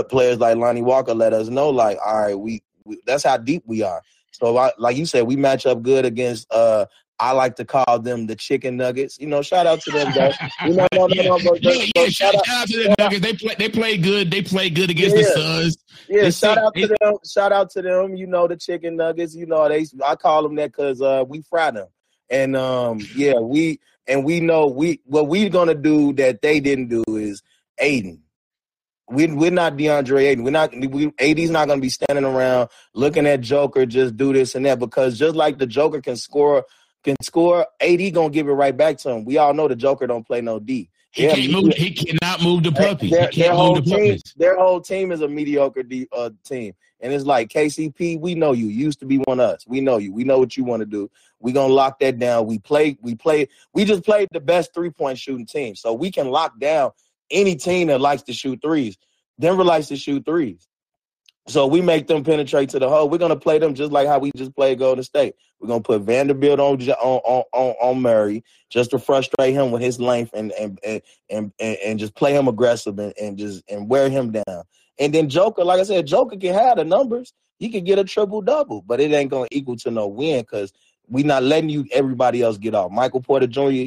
players 0.09 0.38
like 0.38 0.57
Lonnie 0.57 0.83
Walker 0.83 1.14
let 1.14 1.33
us 1.33 1.49
know, 1.49 1.71
like, 1.71 1.99
all 2.05 2.21
right, 2.21 2.35
we, 2.38 2.62
we 2.85 2.99
that's 3.07 3.25
how 3.25 3.37
deep 3.37 3.62
we 3.66 3.83
are. 3.83 4.03
So, 4.37 4.70
like 4.79 4.96
you 4.96 5.07
said, 5.07 5.27
we 5.27 5.37
match 5.37 5.66
up 5.66 5.83
good 5.83 6.05
against. 6.05 6.51
uh 6.53 6.87
I 7.18 7.33
like 7.33 7.57
to 7.57 7.64
call 7.64 7.99
them 7.99 8.27
the 8.27 8.37
chicken 8.37 8.77
nuggets. 8.77 9.18
You 9.18 9.27
know, 9.27 9.40
shout 9.40 9.66
out 9.66 9.81
to 9.83 9.90
them 9.90 10.12
guys. 10.12 10.37
You 10.64 10.75
know, 10.75 10.87
no, 10.92 11.07
no, 11.07 11.22
no, 11.22 11.38
but, 11.42 11.62
yeah, 11.62 11.87
yeah, 11.96 12.09
shout, 12.09 12.35
shout, 12.35 12.49
out, 12.49 12.68
to 12.68 12.77
the 12.77 12.94
nuggets. 12.99 13.22
They 13.22 13.33
play, 13.33 13.55
they 13.59 13.68
play 13.70 13.96
good. 13.96 14.31
They 14.31 14.42
play 14.42 14.68
good 14.68 14.90
against 14.90 15.16
yeah. 15.16 15.22
the 15.22 15.29
Suns. 15.31 15.77
Yeah, 16.09 16.22
they 16.25 16.31
shout 16.31 16.59
out 16.59 16.75
to 16.75 16.87
them. 17.01 17.14
Shout 17.27 17.53
out 17.53 17.70
to 17.70 17.83
them. 17.83 18.16
You 18.16 18.27
know, 18.27 18.46
the 18.46 18.57
chicken 18.57 18.96
nuggets. 18.96 19.35
You 19.35 19.46
know, 19.46 19.66
they. 19.68 19.87
I 20.05 20.16
call 20.16 20.42
them 20.42 20.57
that 20.57 20.72
because 20.72 21.01
uh, 21.01 21.25
we 21.27 21.40
fry 21.42 21.70
them. 21.70 21.87
And 22.29 22.55
um, 22.55 23.01
yeah, 23.14 23.38
we 23.38 23.81
and 24.07 24.25
we 24.25 24.40
know 24.40 24.66
we 24.66 25.01
what 25.05 25.29
we're 25.29 25.49
gonna 25.49 25.75
do 25.75 26.12
that 26.14 26.42
they 26.42 26.61
didn't 26.61 26.88
do 26.88 27.03
is 27.09 27.42
Ayton 27.79 28.22
we 29.09 29.27
we're 29.29 29.51
not 29.51 29.77
DeAndre 29.77 30.23
Ayton. 30.27 30.45
We're 30.45 30.51
not 30.51 30.73
we 30.75 31.12
AD's 31.19 31.51
not 31.51 31.69
gonna 31.69 31.81
be 31.81 31.88
standing 31.90 32.25
around 32.25 32.69
looking 32.95 33.27
at 33.27 33.40
Joker 33.40 33.87
just 33.87 34.16
do 34.16 34.33
this 34.33 34.55
and 34.55 34.66
that 34.66 34.79
because 34.79 35.19
just 35.19 35.37
like 35.37 35.59
the 35.59 35.66
Joker 35.66 36.01
can 36.01 36.16
score 36.16 36.64
can 37.05 37.16
score, 37.23 37.66
AD 37.81 38.12
gonna 38.14 38.31
give 38.31 38.49
it 38.49 38.53
right 38.53 38.77
back 38.77 38.99
to 38.99 39.11
him. 39.11 39.25
We 39.25 39.38
all 39.38 39.55
know 39.55 39.69
the 39.69 39.77
Joker 39.77 40.07
don't 40.07 40.27
play 40.27 40.40
no 40.40 40.59
D. 40.59 40.90
He 41.12 41.27
can't 41.29 41.51
move. 41.51 41.73
He 41.75 41.92
cannot 41.92 42.42
move 42.42 42.62
the 42.64 42.73
puppies. 42.73 43.11
their, 43.12 43.29
He 43.31 43.40
their 43.40 43.49
can't 43.49 43.57
whole 43.59 43.75
move 43.77 43.85
the 43.85 43.90
team, 43.90 44.07
puppies. 44.16 44.35
their 44.37 44.57
whole 44.59 44.81
team 44.81 45.12
is 45.12 45.23
a 45.23 45.29
mediocre 45.29 45.83
de- 45.83 46.09
uh, 46.12 46.31
team, 46.45 46.75
and 47.01 47.12
it's 47.12 47.25
like 47.25 47.49
KCP. 47.49 48.21
We 48.21 48.35
know 48.35 48.53
you. 48.53 48.66
You 48.66 48.85
used 48.85 48.99
to 49.01 49.07
be 49.07 49.19
one 49.19 49.40
of 49.40 49.49
us. 49.51 49.64
We 49.66 49.81
know 49.81 49.97
you. 49.97 50.12
We 50.12 50.25
know 50.25 50.38
what 50.38 50.57
you 50.59 50.64
want 50.64 50.81
to 50.81 50.87
do. 50.87 51.11
We 51.40 51.53
gonna 51.53 51.73
lock 51.73 52.01
that 52.01 52.19
down. 52.19 52.47
We 52.47 52.59
play. 52.59 52.99
We 53.01 53.14
play. 53.14 53.49
We 53.73 53.85
just 53.87 54.05
played 54.05 54.29
the 54.33 54.40
best 54.40 54.75
three 54.75 54.90
point 54.90 55.19
shooting 55.19 55.47
team, 55.47 55.75
so 55.75 55.95
we 55.95 56.11
can 56.11 56.29
lock 56.31 56.59
down 56.59 56.90
any 57.31 57.57
team 57.57 57.89
that 57.89 58.01
likes 58.01 58.23
to 58.25 58.33
shoot 58.33 58.61
threes. 58.62 58.97
Denver 59.39 59.65
likes 59.65 59.89
to 59.89 59.97
shoot 59.97 60.25
threes. 60.25 60.69
So 61.49 61.67
we 61.67 61.81
make 61.81 62.09
them 62.09 62.25
penetrate 62.25 62.71
to 62.71 62.81
the 62.81 62.89
hole. 62.89 63.09
We're 63.09 63.19
gonna 63.19 63.37
play 63.37 63.59
them 63.59 63.75
just 63.75 63.93
like 63.93 64.09
how 64.09 64.19
we 64.19 64.33
just 64.35 64.55
played 64.57 64.81
Golden 64.81 65.05
State. 65.05 65.37
We're 65.61 65.69
gonna 65.69 65.81
put 65.81 66.03
Vanderbilt 66.03 66.59
on 66.59 66.81
on 66.81 67.45
on, 67.53 67.75
on, 67.81 68.03
Murray 68.03 68.43
just 68.69 68.91
to 68.91 68.99
frustrate 68.99 69.55
him 69.55 69.71
with 69.71 69.81
his 69.81 70.01
length 70.01 70.33
and 70.35 70.51
and 70.53 70.79
and 70.85 71.03
and, 71.31 71.53
and, 71.61 71.77
and 71.85 71.99
just 72.01 72.17
play 72.17 72.35
him 72.35 72.49
aggressive 72.49 72.99
and, 72.99 73.15
and 73.21 73.39
just 73.39 73.62
and 73.71 73.89
wear 73.89 74.09
him 74.11 74.33
down. 74.33 74.65
And 74.99 75.15
then 75.15 75.29
Joker, 75.29 75.62
like 75.62 75.79
I 75.79 75.85
said, 75.85 76.07
Joker 76.07 76.37
can 76.37 76.53
have 76.53 76.79
the 76.79 76.85
numbers. 76.85 77.33
He 77.59 77.69
can 77.69 77.85
get 77.85 78.01
a 78.01 78.05
triple 78.05 78.43
double, 78.43 78.83
but 78.83 79.01
it 79.01 79.12
ain't 79.12 79.31
gonna 79.31 79.47
equal 79.53 79.77
to 79.77 79.91
no 79.93 80.09
win 80.09 80.41
because 80.41 80.73
we 81.07 81.23
not 81.23 81.45
letting 81.45 81.71
you 81.71 81.87
everybody 81.93 82.43
else 82.43 82.59
get 82.59 82.75
off. 82.75 82.91
Michael 82.91 83.23
Porter 83.23 83.47
Jr., 83.47 83.87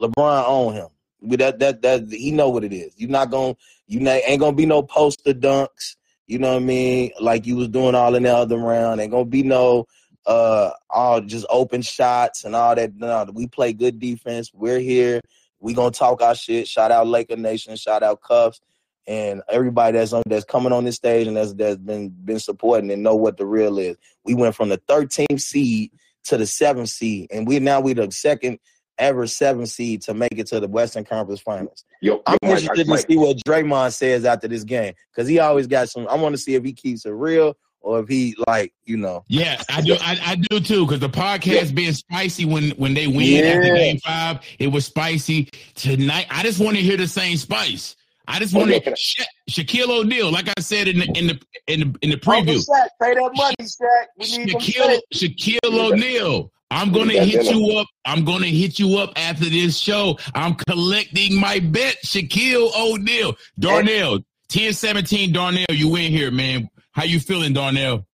LeBron 0.00 0.44
own 0.46 0.74
him. 0.74 0.88
We 1.20 1.36
that 1.36 1.58
that 1.60 1.82
that 1.82 2.10
he 2.10 2.30
know 2.30 2.50
what 2.50 2.64
it 2.64 2.72
is. 2.72 2.92
You're 2.96 3.10
not 3.10 3.30
gonna 3.30 3.56
you 3.86 4.00
not, 4.00 4.20
ain't 4.24 4.40
gonna 4.40 4.56
be 4.56 4.66
no 4.66 4.82
poster 4.82 5.34
dunks. 5.34 5.96
You 6.26 6.38
know 6.38 6.54
what 6.54 6.62
I 6.62 6.64
mean? 6.64 7.10
Like 7.20 7.46
you 7.46 7.56
was 7.56 7.68
doing 7.68 7.94
all 7.94 8.14
in 8.14 8.22
the 8.22 8.34
other 8.34 8.58
round. 8.58 9.00
Ain't 9.00 9.10
gonna 9.10 9.24
be 9.24 9.42
no 9.42 9.86
uh 10.26 10.70
all 10.88 11.20
just 11.20 11.46
open 11.50 11.82
shots 11.82 12.44
and 12.44 12.54
all 12.54 12.74
that. 12.74 12.94
No, 12.94 13.26
we 13.32 13.46
play 13.46 13.72
good 13.72 13.98
defense. 13.98 14.50
We're 14.54 14.78
here. 14.78 15.20
We 15.58 15.74
gonna 15.74 15.90
talk 15.90 16.22
our 16.22 16.34
shit. 16.34 16.68
Shout 16.68 16.90
out 16.90 17.06
Laker 17.06 17.36
Nation. 17.36 17.76
Shout 17.76 18.02
out 18.02 18.22
Cuffs 18.22 18.60
and 19.06 19.42
everybody 19.48 19.98
that's 19.98 20.12
on 20.12 20.22
that's 20.26 20.44
coming 20.44 20.72
on 20.72 20.84
this 20.84 20.96
stage 20.96 21.26
and 21.26 21.36
that's 21.36 21.52
that's 21.54 21.76
been 21.76 22.10
been 22.10 22.38
supporting 22.38 22.90
and 22.90 23.02
know 23.02 23.16
what 23.16 23.36
the 23.36 23.46
real 23.46 23.78
is. 23.78 23.96
We 24.24 24.34
went 24.34 24.54
from 24.54 24.68
the 24.68 24.78
13th 24.78 25.40
seed 25.40 25.90
to 26.24 26.36
the 26.36 26.46
seventh 26.46 26.90
seed, 26.90 27.28
and 27.32 27.46
we 27.46 27.58
now 27.58 27.80
we 27.80 27.92
the 27.92 28.10
second 28.12 28.58
ever 29.00 29.26
seventh 29.26 29.68
seed 29.70 30.02
to 30.02 30.14
make 30.14 30.38
it 30.38 30.46
to 30.48 30.60
the 30.60 30.68
Western 30.68 31.04
Conference 31.04 31.40
Finals. 31.40 31.84
Yo, 32.00 32.22
I'm 32.26 32.38
yo, 32.42 32.50
interested 32.50 32.86
to 32.86 32.98
see 32.98 33.16
what 33.16 33.36
Draymond 33.38 33.92
says 33.92 34.24
after 34.24 34.46
this 34.46 34.62
game 34.64 34.94
because 35.10 35.28
he 35.28 35.38
always 35.38 35.66
got 35.66 35.88
some. 35.88 36.06
I 36.08 36.14
want 36.14 36.34
to 36.34 36.38
see 36.40 36.54
if 36.54 36.64
he 36.64 36.72
keeps 36.72 37.04
it 37.06 37.10
real 37.10 37.56
or 37.80 38.00
if 38.00 38.08
he 38.08 38.36
like 38.46 38.72
you 38.84 38.96
know. 38.98 39.24
Yeah, 39.28 39.60
I 39.68 39.80
do. 39.80 39.94
I, 40.00 40.18
I 40.24 40.34
do 40.36 40.60
too. 40.60 40.84
Because 40.86 41.00
the 41.00 41.08
podcast 41.08 41.74
being 41.74 41.92
spicy 41.94 42.44
when 42.44 42.70
when 42.72 42.94
they 42.94 43.06
win 43.06 43.44
after 43.44 43.74
game 43.74 43.98
five, 43.98 44.40
it 44.58 44.68
was 44.68 44.84
spicy. 44.86 45.48
Tonight, 45.74 46.26
I 46.30 46.42
just 46.42 46.60
want 46.60 46.76
to 46.76 46.82
hear 46.82 46.96
the 46.96 47.08
same 47.08 47.36
spice. 47.36 47.96
I 48.28 48.38
just 48.38 48.54
Oh, 48.54 48.60
want 48.60 48.70
to 48.84 48.94
Sha- 48.96 49.24
Shaquille 49.50 49.88
O'Neal, 49.88 50.30
like 50.30 50.46
I 50.48 50.60
said 50.60 50.86
in 50.86 50.98
the 51.00 51.06
in 51.18 51.26
the 51.26 51.40
in 51.66 51.80
the 51.80 51.98
in 52.02 52.10
the 52.10 52.16
preview. 52.16 52.64
Shaq, 52.64 52.88
pay 53.02 53.14
that 53.14 53.30
money, 53.34 53.54
Shaq. 53.60 54.06
We 54.18 54.38
need 54.44 54.54
Shaquille. 54.54 55.00
Shaquille 55.12 55.58
O'Neal. 55.92 56.52
I'm 56.70 56.92
gonna 56.92 57.14
hit 57.24 57.42
dinner. 57.42 57.56
you 57.58 57.78
up. 57.78 57.86
I'm 58.04 58.24
gonna 58.24 58.46
hit 58.46 58.78
you 58.78 58.98
up 58.98 59.12
after 59.16 59.44
this 59.46 59.76
show. 59.78 60.18
I'm 60.34 60.54
collecting 60.54 61.38
my 61.40 61.58
bet. 61.60 61.96
Shaquille 62.04 62.70
O'Neal. 62.78 63.36
Darnell, 63.58 64.12
1017 64.52 65.32
Darnell, 65.32 65.66
you 65.70 65.96
in 65.96 66.12
here, 66.12 66.30
man. 66.30 66.68
How 66.92 67.04
you 67.04 67.18
feeling, 67.20 67.52
Darnell? 67.52 68.06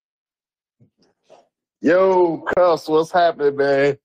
Yo, 1.80 2.38
cuss, 2.54 2.88
what's 2.88 3.12
happening, 3.12 3.56
man? 3.56 3.96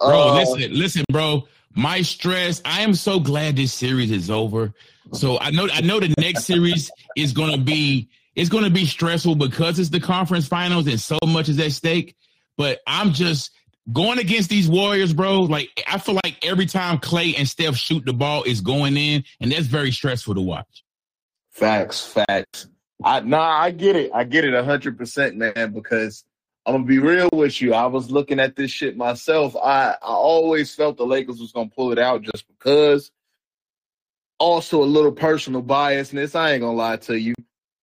Bro, 0.00 0.28
Uh, 0.28 0.34
listen, 0.34 0.74
listen, 0.78 1.04
bro. 1.10 1.46
My 1.74 2.02
stress. 2.02 2.60
I 2.64 2.82
am 2.82 2.94
so 2.94 3.18
glad 3.18 3.56
this 3.56 3.72
series 3.72 4.10
is 4.10 4.30
over. 4.30 4.72
So 5.12 5.38
I 5.40 5.50
know 5.50 5.68
I 5.72 5.80
know 5.80 5.98
the 6.00 6.14
next 6.18 6.44
series 6.44 6.90
is 7.16 7.32
gonna 7.32 7.58
be 7.58 8.08
it's 8.36 8.48
gonna 8.48 8.70
be 8.70 8.86
stressful 8.86 9.34
because 9.36 9.78
it's 9.78 9.90
the 9.90 10.00
conference 10.00 10.46
finals 10.46 10.86
and 10.86 11.00
so 11.00 11.18
much 11.26 11.48
is 11.48 11.58
at 11.58 11.72
stake. 11.72 12.14
But 12.56 12.80
I'm 12.86 13.12
just 13.12 13.50
going 13.92 14.18
against 14.18 14.50
these 14.50 14.68
Warriors, 14.68 15.12
bro. 15.12 15.42
Like 15.42 15.84
I 15.86 15.98
feel 15.98 16.18
like 16.24 16.44
every 16.44 16.66
time 16.66 16.98
Klay 16.98 17.38
and 17.38 17.48
Steph 17.48 17.76
shoot 17.76 18.04
the 18.04 18.12
ball 18.12 18.42
is 18.44 18.60
going 18.60 18.96
in, 18.96 19.24
and 19.40 19.52
that's 19.52 19.66
very 19.66 19.90
stressful 19.92 20.34
to 20.34 20.40
watch. 20.40 20.84
Facts, 21.50 22.04
facts. 22.04 22.68
I 23.02 23.20
nah, 23.20 23.42
I 23.42 23.70
get 23.70 23.96
it. 23.96 24.10
I 24.14 24.24
get 24.24 24.44
it 24.44 24.64
hundred 24.64 24.98
percent, 24.98 25.36
man, 25.36 25.72
because 25.72 26.24
I'm 26.66 26.74
gonna 26.74 26.84
be 26.84 26.98
real 26.98 27.28
with 27.32 27.60
you. 27.60 27.74
I 27.74 27.86
was 27.86 28.10
looking 28.10 28.40
at 28.40 28.56
this 28.56 28.70
shit 28.70 28.96
myself. 28.96 29.54
I, 29.56 29.90
I 29.90 29.96
always 30.00 30.74
felt 30.74 30.96
the 30.96 31.06
Lakers 31.06 31.40
was 31.40 31.52
gonna 31.52 31.70
pull 31.70 31.92
it 31.92 31.98
out 31.98 32.22
just 32.22 32.46
because. 32.48 33.10
Also 34.40 34.82
a 34.82 34.84
little 34.84 35.12
personal 35.12 35.62
biasness. 35.62 36.34
I 36.34 36.52
ain't 36.52 36.62
gonna 36.62 36.76
lie 36.76 36.96
to 36.96 37.18
you. 37.18 37.34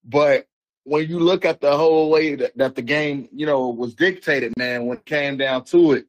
But 0.04 0.48
when 0.84 1.08
you 1.08 1.20
look 1.20 1.46
at 1.46 1.62
the 1.62 1.76
whole 1.76 2.10
way 2.10 2.36
that, 2.36 2.58
that 2.58 2.76
the 2.76 2.82
game, 2.82 3.30
you 3.32 3.46
know, 3.46 3.70
was 3.70 3.94
dictated, 3.94 4.54
man, 4.58 4.86
when 4.86 4.98
it 4.98 5.06
came 5.06 5.38
down 5.38 5.63
to 5.65 5.94
it, 5.94 6.06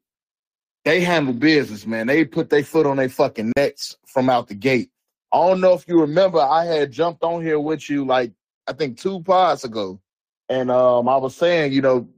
they 0.85 1.01
handled 1.01 1.39
business, 1.39 1.87
man. 1.87 2.07
They 2.07 2.25
put 2.25 2.51
their 2.51 2.65
foot 2.65 2.87
on 2.87 2.97
their 2.97 3.09
fucking 3.09 3.53
necks 3.57 3.97
from 4.07 4.29
out 4.29 4.49
the 4.49 4.55
gate. 4.55 4.91
I 5.33 5.37
don't 5.47 5.61
know 5.61 5.75
if 5.75 5.87
you 5.87 6.01
remember, 6.01 6.41
I 6.41 6.65
had 6.65 6.91
jumped 6.91 7.23
on 7.23 7.43
here 7.43 7.61
with 7.61 7.89
you 7.89 8.05
like 8.05 8.33
I 8.69 8.73
think 8.73 8.99
two 8.99 9.23
pods 9.23 9.65
ago, 9.65 10.01
and 10.49 10.71
um, 10.71 11.09
I 11.09 11.17
was 11.17 11.35
saying, 11.35 11.73
you 11.73 11.83
know, 11.83 12.09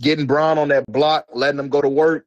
getting 0.00 0.26
Brown 0.26 0.58
on 0.58 0.68
that 0.68 0.84
block, 0.86 1.26
letting 1.32 1.56
them 1.56 1.68
go 1.68 1.80
to 1.80 1.88
work, 1.88 2.26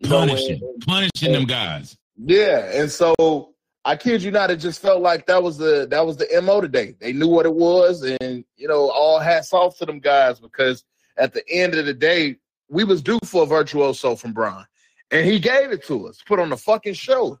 know, 0.00 0.08
Punishing, 0.20 0.60
and- 0.62 0.86
punishing 0.86 1.32
them 1.32 1.44
guys. 1.44 1.96
yeah, 2.16 2.70
and 2.80 2.90
so 2.90 3.49
I 3.84 3.96
kid 3.96 4.22
you 4.22 4.30
not, 4.30 4.50
it 4.50 4.56
just 4.56 4.80
felt 4.80 5.00
like 5.00 5.26
that 5.26 5.42
was 5.42 5.56
the 5.56 5.86
that 5.90 6.04
was 6.04 6.16
the 6.18 6.28
mo 6.42 6.60
today. 6.60 6.94
They 7.00 7.12
knew 7.12 7.28
what 7.28 7.46
it 7.46 7.54
was, 7.54 8.02
and 8.02 8.44
you 8.56 8.68
know, 8.68 8.90
all 8.90 9.18
hats 9.18 9.52
off 9.52 9.78
to 9.78 9.86
them 9.86 10.00
guys 10.00 10.38
because 10.38 10.84
at 11.16 11.32
the 11.32 11.42
end 11.48 11.74
of 11.74 11.86
the 11.86 11.94
day, 11.94 12.36
we 12.68 12.84
was 12.84 13.00
due 13.02 13.18
for 13.24 13.44
a 13.44 13.46
virtuoso 13.46 14.16
from 14.16 14.32
Brown, 14.32 14.66
and 15.10 15.26
he 15.26 15.38
gave 15.38 15.70
it 15.70 15.84
to 15.86 16.08
us, 16.08 16.22
put 16.26 16.38
on 16.38 16.50
the 16.50 16.56
fucking 16.56 16.94
show. 16.94 17.38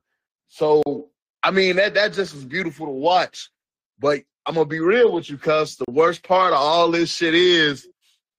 So 0.48 1.10
I 1.42 1.50
mean, 1.50 1.76
that 1.76 1.94
that 1.94 2.14
just 2.14 2.34
was 2.34 2.44
beautiful 2.44 2.86
to 2.86 2.92
watch. 2.92 3.50
But 3.98 4.20
I'm 4.46 4.54
gonna 4.54 4.64
be 4.64 4.80
real 4.80 5.12
with 5.12 5.28
you, 5.28 5.36
cuz 5.36 5.76
the 5.76 5.90
worst 5.92 6.22
part 6.22 6.54
of 6.54 6.58
all 6.58 6.90
this 6.90 7.14
shit 7.14 7.34
is 7.34 7.86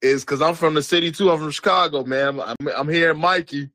is 0.01 0.23
because 0.23 0.41
I'm 0.41 0.55
from 0.55 0.73
the 0.73 0.81
city 0.81 1.11
too. 1.11 1.29
I'm 1.29 1.37
from 1.37 1.51
Chicago, 1.51 2.03
man. 2.03 2.39
I'm 2.41 2.55
I'm 2.75 2.89
here 2.89 3.11
in 3.11 3.19
Mikey. 3.19 3.69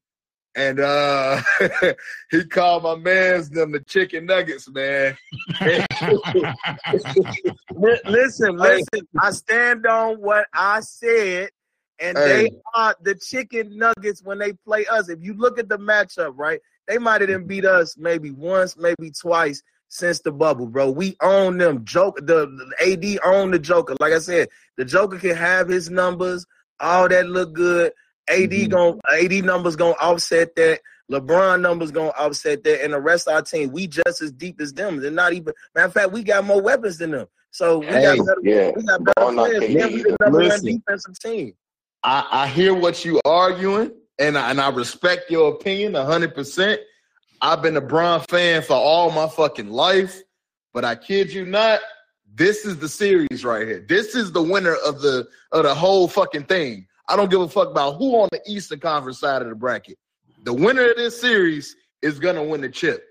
And 0.56 0.80
uh 0.80 1.40
he 2.30 2.44
called 2.46 2.82
my 2.84 2.96
man's 2.96 3.50
them 3.50 3.72
the 3.72 3.80
chicken 3.80 4.24
nuggets, 4.26 4.68
man. 4.70 5.16
Li- 7.74 8.00
Listen, 8.06 8.56
listen. 8.56 9.06
I 9.20 9.30
stand 9.30 9.86
on 9.86 10.16
what 10.20 10.46
I 10.54 10.80
said, 10.80 11.50
and 11.98 12.16
they 12.16 12.50
are 12.74 12.94
the 13.02 13.14
chicken 13.14 13.76
nuggets 13.76 14.22
when 14.22 14.38
they 14.38 14.52
play 14.54 14.86
us. 14.86 15.08
If 15.10 15.22
you 15.22 15.34
look 15.34 15.58
at 15.58 15.68
the 15.68 15.78
matchup, 15.78 16.32
right, 16.36 16.60
they 16.88 16.96
might 16.98 17.20
have 17.20 17.30
done 17.30 17.44
beat 17.46 17.64
us 17.66 17.96
maybe 17.98 18.30
once, 18.30 18.76
maybe 18.78 19.10
twice 19.10 19.62
since 19.88 20.20
the 20.20 20.32
bubble, 20.32 20.66
bro. 20.66 20.90
We 20.90 21.16
own 21.22 21.58
them. 21.58 21.84
Joke 21.84 22.16
the, 22.22 22.46
the 22.46 22.92
AD 22.92 23.18
own 23.30 23.50
the 23.50 23.58
Joker. 23.58 23.94
Like 24.00 24.14
I 24.14 24.18
said, 24.20 24.48
the 24.76 24.84
Joker 24.84 25.18
can 25.18 25.36
have 25.36 25.68
his 25.68 25.90
numbers, 25.90 26.46
all 26.80 27.08
that 27.08 27.28
look 27.28 27.52
good. 27.52 27.92
AD 28.28 28.50
Mhm. 28.50 28.68
gon' 28.70 29.00
AD 29.10 29.42
numbers 29.42 29.76
gonna 29.76 29.94
offset 30.00 30.54
that. 30.56 30.80
LeBron 31.10 31.60
numbers 31.60 31.92
gonna 31.92 32.10
offset 32.18 32.64
that, 32.64 32.82
and 32.82 32.92
the 32.92 33.00
rest 33.00 33.28
of 33.28 33.34
our 33.34 33.42
team, 33.42 33.70
we 33.70 33.86
just 33.86 34.20
as 34.20 34.32
deep 34.32 34.60
as 34.60 34.72
them. 34.72 35.00
They're 35.00 35.10
not 35.10 35.32
even. 35.32 35.52
Matter 35.74 35.86
of 35.86 35.92
fact, 35.92 36.12
we 36.12 36.22
got 36.24 36.44
more 36.44 36.60
weapons 36.60 36.98
than 36.98 37.12
them. 37.12 37.26
So 37.52 37.78
we 37.78 37.86
Hey, 37.86 38.02
got 38.16 38.26
better. 38.26 38.40
yeah. 38.42 38.70
We 38.74 38.82
got 38.82 39.04
better 39.04 39.32
players. 39.32 39.60
We 39.60 39.82
either. 39.82 40.16
number 40.20 40.38
one 40.48 40.60
defensive 40.62 41.18
team. 41.20 41.54
I, 42.02 42.26
I 42.30 42.46
hear 42.48 42.74
what 42.74 43.04
you 43.04 43.20
arguing, 43.24 43.92
and 44.18 44.36
I, 44.36 44.50
and 44.50 44.60
I 44.60 44.68
respect 44.70 45.30
your 45.30 45.52
opinion 45.54 45.94
hundred 45.94 46.34
percent. 46.34 46.80
I've 47.40 47.62
been 47.62 47.76
a 47.76 47.80
Bron 47.80 48.20
fan 48.28 48.62
for 48.62 48.74
all 48.74 49.10
my 49.10 49.28
fucking 49.28 49.70
life, 49.70 50.22
but 50.74 50.84
I 50.84 50.96
kid 50.96 51.32
you 51.32 51.46
not, 51.46 51.80
this 52.34 52.64
is 52.64 52.78
the 52.78 52.88
series 52.88 53.44
right 53.44 53.66
here. 53.66 53.84
This 53.88 54.14
is 54.14 54.32
the 54.32 54.42
winner 54.42 54.74
of 54.84 55.00
the 55.00 55.26
of 55.52 55.62
the 55.62 55.74
whole 55.74 56.08
fucking 56.08 56.44
thing. 56.44 56.86
I 57.08 57.16
don't 57.16 57.30
give 57.30 57.40
a 57.40 57.48
fuck 57.48 57.70
about 57.70 57.96
who 57.96 58.14
on 58.16 58.28
the 58.32 58.40
Eastern 58.46 58.80
Conference 58.80 59.20
side 59.20 59.42
of 59.42 59.48
the 59.48 59.54
bracket. 59.54 59.98
The 60.42 60.52
winner 60.52 60.90
of 60.90 60.96
this 60.96 61.20
series 61.20 61.76
is 62.02 62.18
gonna 62.18 62.42
win 62.42 62.60
the 62.60 62.68
chip. 62.68 63.04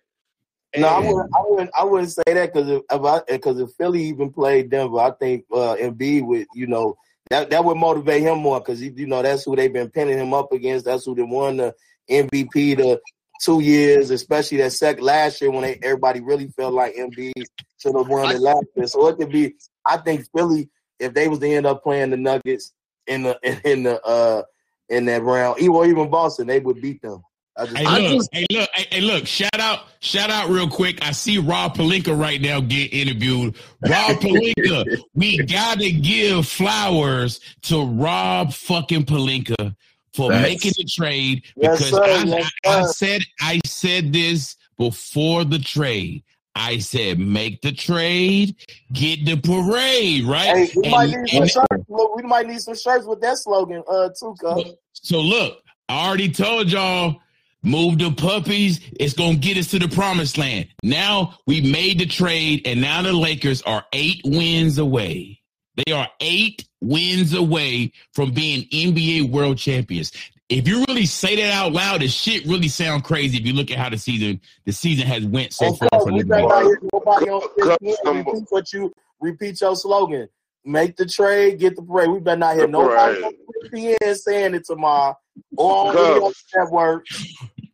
No, 0.77 0.87
I 0.87 0.99
wouldn't. 0.99 1.31
I 1.35 1.41
wouldn't. 1.45 1.71
I 1.79 1.83
wouldn't 1.83 2.11
say 2.11 2.23
that 2.27 2.53
because 2.53 2.69
if 2.69 3.25
because 3.27 3.59
if 3.59 3.69
Philly 3.77 4.03
even 4.03 4.31
played 4.31 4.69
Denver, 4.69 4.99
I 4.99 5.11
think 5.11 5.45
uh, 5.51 5.75
Embiid 5.75 6.25
would. 6.25 6.47
You 6.53 6.67
know 6.67 6.97
that 7.29 7.49
that 7.49 7.63
would 7.63 7.77
motivate 7.77 8.23
him 8.23 8.39
more 8.39 8.59
because 8.59 8.81
you 8.81 9.07
know 9.07 9.21
that's 9.21 9.43
who 9.45 9.55
they've 9.55 9.71
been 9.71 9.89
pinning 9.89 10.17
him 10.17 10.33
up 10.33 10.51
against. 10.51 10.85
That's 10.85 11.05
who 11.05 11.15
they 11.15 11.23
won 11.23 11.57
the 11.57 11.75
MVP 12.09 12.77
the 12.77 12.99
two 13.41 13.61
years, 13.61 14.09
especially 14.11 14.57
that 14.59 14.71
second 14.71 15.03
last 15.03 15.41
year 15.41 15.51
when 15.51 15.63
they, 15.63 15.79
everybody 15.81 16.19
really 16.19 16.47
felt 16.47 16.73
like 16.73 16.95
Embiid 16.95 17.45
should 17.77 17.95
have 17.95 18.07
won 18.07 18.35
it 18.35 18.39
last 18.39 18.65
year. 18.75 18.87
So 18.87 19.07
it 19.07 19.17
could 19.17 19.31
be. 19.31 19.55
I 19.85 19.97
think 19.97 20.27
Philly, 20.35 20.69
if 20.99 21.13
they 21.13 21.27
was 21.27 21.39
to 21.39 21.47
end 21.47 21.65
up 21.65 21.83
playing 21.83 22.09
the 22.09 22.17
Nuggets 22.17 22.73
in 23.07 23.23
the 23.23 23.39
in 23.69 23.83
the 23.83 24.01
uh 24.05 24.43
in 24.89 25.05
that 25.05 25.23
round, 25.23 25.59
or 25.67 25.85
even 25.85 26.09
Boston, 26.09 26.47
they 26.47 26.59
would 26.59 26.81
beat 26.81 27.01
them. 27.01 27.21
I 27.57 27.65
just, 27.65 27.77
Hey, 27.77 27.85
I 27.85 27.99
look, 27.99 28.11
just- 28.17 28.29
hey, 28.33 28.45
look, 28.51 28.69
hey, 28.73 28.87
hey, 28.91 29.01
look, 29.01 29.25
shout 29.25 29.59
out, 29.59 29.79
shout 30.01 30.29
out 30.29 30.49
real 30.49 30.67
quick. 30.69 30.99
I 31.01 31.11
see 31.11 31.37
Rob 31.37 31.75
Pelinka 31.75 32.17
right 32.19 32.41
now 32.41 32.59
get 32.59 32.93
interviewed. 32.93 33.55
Rob 33.81 34.17
Pelinka, 34.21 34.99
we 35.13 35.37
gotta 35.37 35.89
give 35.89 36.45
flowers 36.47 37.39
to 37.63 37.85
Rob 37.85 38.53
fucking 38.53 39.05
Pelinka 39.05 39.75
for 40.13 40.31
Facts. 40.31 40.41
making 40.43 40.71
the 40.77 40.83
trade 40.85 41.43
Yes, 41.55 41.77
because 41.77 41.89
sir. 41.91 42.03
I, 42.03 42.23
Yes, 42.25 42.51
I, 42.65 42.79
I 42.79 42.85
said 42.87 43.21
I 43.39 43.61
said 43.65 44.11
this 44.13 44.57
before 44.77 45.45
the 45.45 45.59
trade. 45.59 46.23
I 46.55 46.77
said 46.79 47.19
make 47.19 47.61
the 47.61 47.71
trade, 47.73 48.55
get 48.93 49.25
the 49.25 49.35
parade, 49.37 50.23
right? 50.25 50.69
Hey, 50.69 50.71
we 50.75 50.89
might 50.89 51.13
And- 51.13 51.23
need 51.23 51.29
some 51.29 51.47
shirts. 51.47 51.85
Look, 51.89 52.15
we 52.15 52.23
might 52.23 52.47
need 52.47 52.61
some 52.61 52.75
shirts 52.77 53.05
with 53.05 53.21
that 53.21 53.37
slogan, 53.37 53.83
uh, 53.89 54.09
too, 54.17 54.35
cuz. 54.39 54.63
So 54.93 55.19
look, 55.19 55.61
I 55.89 56.07
already 56.07 56.29
told 56.29 56.71
y'all, 56.71 57.17
move 57.61 57.97
the 57.99 58.11
puppies. 58.11 58.79
It's 58.99 59.13
gonna 59.13 59.35
get 59.35 59.57
us 59.57 59.67
to 59.71 59.79
the 59.79 59.87
promised 59.87 60.37
land. 60.37 60.67
Now 60.83 61.37
we 61.45 61.61
made 61.61 61.99
the 61.99 62.05
trade, 62.05 62.61
and 62.65 62.79
now 62.81 63.01
the 63.01 63.11
Lakers 63.13 63.61
are 63.63 63.83
eight 63.91 64.21
wins 64.23 64.77
away. 64.77 65.41
They 65.85 65.91
are 65.91 66.07
eight 66.21 66.63
wins 66.81 67.33
away 67.33 67.91
from 68.13 68.31
being 68.31 68.65
NBA 68.71 69.23
world 69.29 69.57
champions. 69.57 70.11
If 70.47 70.67
you 70.67 70.85
really 70.87 71.05
say 71.07 71.35
that 71.37 71.51
out 71.53 71.71
loud, 71.73 72.01
the 72.01 72.07
shit 72.07 72.45
really 72.45 72.67
sound 72.67 73.03
crazy. 73.03 73.37
If 73.37 73.45
you 73.47 73.53
look 73.53 73.71
at 73.71 73.77
how 73.79 73.89
the 73.89 73.97
season 73.97 74.39
the 74.65 74.71
season 74.71 75.07
has 75.07 75.25
went 75.25 75.53
so 75.53 75.65
And 75.67 75.77
far 75.79 75.89
cuz, 75.89 76.03
for 76.03 76.13
we 76.13 76.23
better 76.23 76.43
LeBron. 76.43 76.49
not 76.49 76.63
hear 76.63 76.79
nobody 76.93 77.29
on 77.29 77.41
Cuz, 77.41 77.67
ESPN 77.81 77.95
some- 78.03 78.17
repeat 78.17 78.43
what 78.49 78.73
you 78.73 78.93
repeat 79.19 79.61
your 79.61 79.75
slogan. 79.75 80.27
Make 80.63 80.95
the 80.97 81.05
trade, 81.05 81.59
get 81.59 81.75
the 81.75 81.81
parade. 81.81 82.09
We 82.09 82.19
better 82.19 82.37
not 82.39 82.55
hear 82.55 82.65
The 82.67 82.71
nobody 82.71 83.21
parade. 83.21 83.23
on 83.25 83.33
ESPN 84.03 84.15
saying 84.17 84.53
it 84.55 84.65
tomorrow 84.65 85.17
or 85.57 85.87
on 85.87 85.95
Cuz. 85.95 86.05
any 86.07 86.25
other 86.25 86.33
network. 86.65 87.05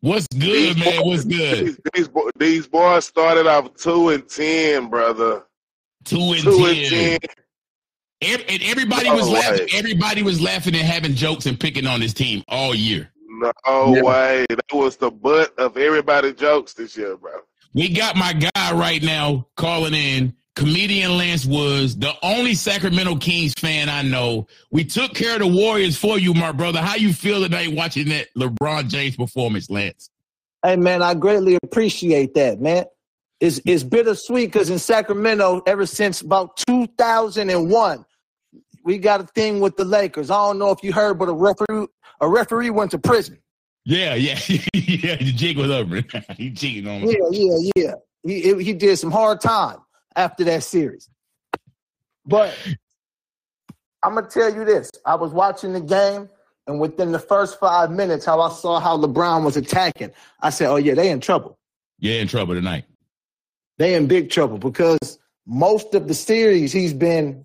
What's 0.00 0.26
good, 0.28 0.78
man? 0.78 1.06
What's 1.06 1.24
good? 1.24 1.66
These, 1.66 1.78
these, 1.94 2.08
these 2.36 2.66
boys 2.66 3.04
started 3.04 3.46
off 3.46 3.74
two 3.76 4.08
and 4.08 4.26
ten, 4.28 4.88
brother. 4.88 5.44
Two 6.04 6.32
and 6.32 6.42
Two 6.42 6.58
ten. 6.58 6.76
and 6.76 6.88
ten. 6.88 7.18
Ev- 8.22 8.44
and 8.48 8.62
everybody 8.62 9.08
No 9.08 9.16
was 9.16 9.28
laughing. 9.28 9.68
Everybody 9.74 10.22
was 10.22 10.40
laughing 10.40 10.74
and 10.74 10.84
having 10.84 11.14
jokes 11.14 11.46
and 11.46 11.58
picking 11.58 11.86
on 11.86 12.00
this 12.00 12.14
team 12.14 12.42
all 12.48 12.74
year. 12.74 13.10
No 13.28 13.94
Yeah. 13.94 14.02
way. 14.02 14.46
That 14.48 14.72
was 14.72 14.96
the 14.96 15.10
butt 15.10 15.58
of 15.58 15.76
everybody's 15.76 16.34
jokes 16.34 16.74
this 16.74 16.96
year, 16.96 17.16
bro. 17.16 17.32
We 17.74 17.88
got 17.88 18.16
my 18.16 18.32
guy 18.34 18.72
right 18.74 19.02
now 19.02 19.46
calling 19.56 19.94
in, 19.94 20.34
comedian 20.54 21.16
Lance 21.16 21.46
Woods, 21.46 21.96
the 21.96 22.12
only 22.22 22.54
Sacramento 22.54 23.16
Kings 23.16 23.54
fan 23.54 23.88
I 23.88 24.02
know. 24.02 24.46
We 24.70 24.84
took 24.84 25.14
care 25.14 25.34
of 25.34 25.40
the 25.40 25.46
Warriors 25.46 25.96
for 25.96 26.18
you, 26.18 26.34
my 26.34 26.52
brother. 26.52 26.80
How 26.80 26.96
you 26.96 27.12
feel 27.14 27.42
tonight 27.42 27.72
watching 27.72 28.10
that 28.10 28.28
LeBron 28.36 28.88
James 28.88 29.16
performance, 29.16 29.70
Lance? 29.70 30.10
Hey 30.62 30.76
man, 30.76 31.02
I 31.02 31.14
greatly 31.14 31.58
appreciate 31.64 32.34
that, 32.34 32.60
man. 32.60 32.84
It's 33.40 33.60
it's 33.64 33.82
bittersweet 33.82 34.52
because 34.52 34.70
in 34.70 34.78
Sacramento, 34.78 35.62
ever 35.66 35.86
since 35.86 36.20
about 36.20 36.56
2001, 36.58 38.04
we 38.84 38.98
got 38.98 39.20
a 39.20 39.24
thing 39.24 39.60
with 39.60 39.76
the 39.76 39.84
Lakers. 39.84 40.30
I 40.30 40.34
don't 40.34 40.58
know 40.58 40.70
if 40.70 40.82
you 40.82 40.92
heard, 40.92 41.18
but 41.18 41.28
a 41.28 41.32
referee 41.32 41.86
a 42.20 42.28
referee 42.28 42.70
went 42.70 42.90
to 42.92 42.98
prison. 42.98 43.38
Yeah, 43.84 44.14
yeah, 44.14 44.38
yeah. 44.74 45.16
The 45.16 45.32
jig 45.34 45.56
was 45.58 45.70
over. 45.70 46.02
he 46.36 46.52
cheating 46.52 46.88
on 46.88 47.02
me. 47.02 47.16
Yeah, 47.30 47.48
yeah, 47.50 47.70
yeah. 47.76 47.94
He 48.24 48.62
he 48.62 48.72
did 48.72 48.96
some 48.96 49.10
hard 49.10 49.40
time 49.40 49.78
after 50.14 50.44
that 50.44 50.62
series. 50.62 51.08
But 52.24 52.56
I'm 54.02 54.14
gonna 54.14 54.28
tell 54.28 54.54
you 54.54 54.64
this: 54.64 54.90
I 55.04 55.16
was 55.16 55.32
watching 55.32 55.72
the 55.72 55.80
game, 55.80 56.28
and 56.66 56.80
within 56.80 57.10
the 57.12 57.18
first 57.18 57.58
five 57.58 57.90
minutes, 57.90 58.24
how 58.24 58.40
I 58.40 58.50
saw 58.50 58.78
how 58.78 58.96
LeBron 58.96 59.44
was 59.44 59.56
attacking, 59.56 60.12
I 60.40 60.50
said, 60.50 60.68
"Oh 60.68 60.76
yeah, 60.76 60.94
they 60.94 61.10
in 61.10 61.20
trouble." 61.20 61.58
Yeah, 61.98 62.14
in 62.14 62.28
trouble 62.28 62.54
tonight. 62.54 62.84
they 63.78 63.94
in 63.94 64.06
big 64.06 64.30
trouble 64.30 64.58
because 64.58 65.18
most 65.46 65.94
of 65.94 66.08
the 66.08 66.14
series 66.14 66.72
he's 66.72 66.92
been 66.92 67.44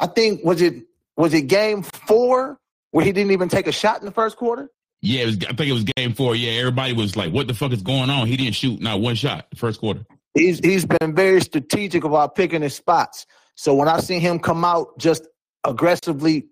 I 0.00 0.06
think 0.06 0.42
was 0.42 0.60
it 0.62 0.86
was 1.16 1.34
it 1.34 1.42
game 1.42 1.82
four 1.82 2.58
where 2.90 3.04
he 3.04 3.12
didn't 3.12 3.32
even 3.32 3.48
take 3.48 3.66
a 3.66 3.72
shot 3.72 4.00
in 4.00 4.06
the 4.06 4.12
first 4.12 4.36
quarter? 4.36 4.70
Yeah, 5.02 5.22
it 5.22 5.26
was, 5.26 5.36
I 5.44 5.52
think 5.52 5.70
it 5.70 5.72
was 5.72 5.84
game 5.84 6.14
four. 6.14 6.34
Yeah, 6.34 6.52
everybody 6.52 6.92
was 6.92 7.16
like, 7.16 7.32
"What 7.32 7.46
the 7.46 7.54
fuck 7.54 7.72
is 7.72 7.82
going 7.82 8.10
on?" 8.10 8.26
He 8.26 8.36
didn't 8.36 8.54
shoot 8.54 8.80
not 8.80 9.00
one 9.00 9.14
shot 9.14 9.46
the 9.50 9.56
first 9.56 9.80
quarter. 9.80 10.04
He's 10.34 10.58
he's 10.58 10.84
been 10.84 11.14
very 11.14 11.40
strategic 11.40 12.04
about 12.04 12.34
picking 12.34 12.62
his 12.62 12.74
spots. 12.74 13.26
So 13.54 13.74
when 13.74 13.88
I 13.88 14.00
see 14.00 14.18
him 14.18 14.38
come 14.38 14.64
out 14.64 14.98
just 14.98 15.26
aggressively 15.64 16.48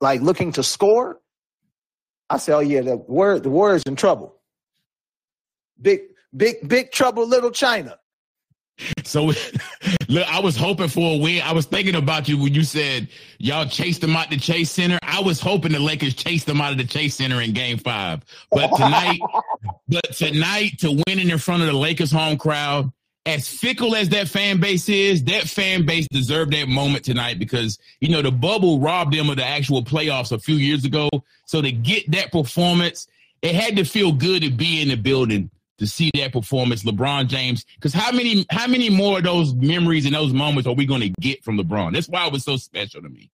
like 0.00 0.20
looking 0.20 0.52
to 0.52 0.62
score, 0.62 1.20
I 2.30 2.38
say, 2.38 2.52
Oh 2.52 2.60
yeah, 2.60 2.80
the 2.80 2.96
word 2.96 3.44
the 3.44 3.50
Warriors 3.50 3.84
in 3.84 3.96
trouble. 3.96 4.36
Big 5.80 6.00
big 6.36 6.68
big 6.68 6.90
trouble, 6.90 7.26
little 7.26 7.50
China. 7.50 7.98
So 9.12 9.26
look, 10.08 10.26
I 10.26 10.40
was 10.40 10.56
hoping 10.56 10.88
for 10.88 11.14
a 11.14 11.18
win. 11.18 11.42
I 11.42 11.52
was 11.52 11.66
thinking 11.66 11.94
about 11.94 12.28
you 12.28 12.38
when 12.38 12.54
you 12.54 12.64
said 12.64 13.08
y'all 13.38 13.66
chased 13.66 14.00
them 14.00 14.16
out 14.16 14.30
the 14.30 14.38
Chase 14.38 14.70
Center. 14.70 14.98
I 15.02 15.20
was 15.20 15.38
hoping 15.38 15.72
the 15.72 15.80
Lakers 15.80 16.14
chased 16.14 16.46
them 16.46 16.62
out 16.62 16.72
of 16.72 16.78
the 16.78 16.84
Chase 16.84 17.16
Center 17.16 17.42
in 17.42 17.52
Game 17.52 17.76
Five. 17.76 18.22
But 18.50 18.74
tonight, 18.74 19.20
but 19.88 20.12
tonight 20.14 20.78
to 20.78 21.02
winning 21.06 21.28
in 21.28 21.38
front 21.38 21.62
of 21.62 21.68
the 21.68 21.76
Lakers 21.76 22.10
home 22.10 22.38
crowd, 22.38 22.90
as 23.26 23.46
fickle 23.46 23.94
as 23.94 24.08
that 24.08 24.28
fan 24.28 24.60
base 24.60 24.88
is, 24.88 25.22
that 25.24 25.44
fan 25.44 25.84
base 25.84 26.08
deserved 26.10 26.54
that 26.54 26.68
moment 26.68 27.04
tonight 27.04 27.38
because 27.38 27.78
you 28.00 28.08
know 28.08 28.22
the 28.22 28.32
bubble 28.32 28.80
robbed 28.80 29.12
them 29.12 29.28
of 29.28 29.36
the 29.36 29.44
actual 29.44 29.84
playoffs 29.84 30.32
a 30.32 30.38
few 30.38 30.56
years 30.56 30.86
ago. 30.86 31.10
So 31.44 31.60
to 31.60 31.70
get 31.70 32.10
that 32.12 32.32
performance, 32.32 33.08
it 33.42 33.54
had 33.54 33.76
to 33.76 33.84
feel 33.84 34.12
good 34.12 34.42
to 34.42 34.50
be 34.50 34.80
in 34.80 34.88
the 34.88 34.96
building 34.96 35.50
to 35.82 35.88
see 35.88 36.10
that 36.14 36.32
performance, 36.32 36.84
LeBron 36.84 37.26
James. 37.26 37.64
Because 37.74 37.92
how 37.92 38.12
many 38.12 38.46
how 38.50 38.68
many 38.68 38.88
more 38.88 39.18
of 39.18 39.24
those 39.24 39.52
memories 39.54 40.06
and 40.06 40.14
those 40.14 40.32
moments 40.32 40.68
are 40.68 40.74
we 40.74 40.86
going 40.86 41.00
to 41.00 41.10
get 41.20 41.42
from 41.44 41.58
LeBron? 41.58 41.92
That's 41.92 42.08
why 42.08 42.26
it 42.26 42.32
was 42.32 42.44
so 42.44 42.56
special 42.56 43.02
to 43.02 43.08
me. 43.08 43.30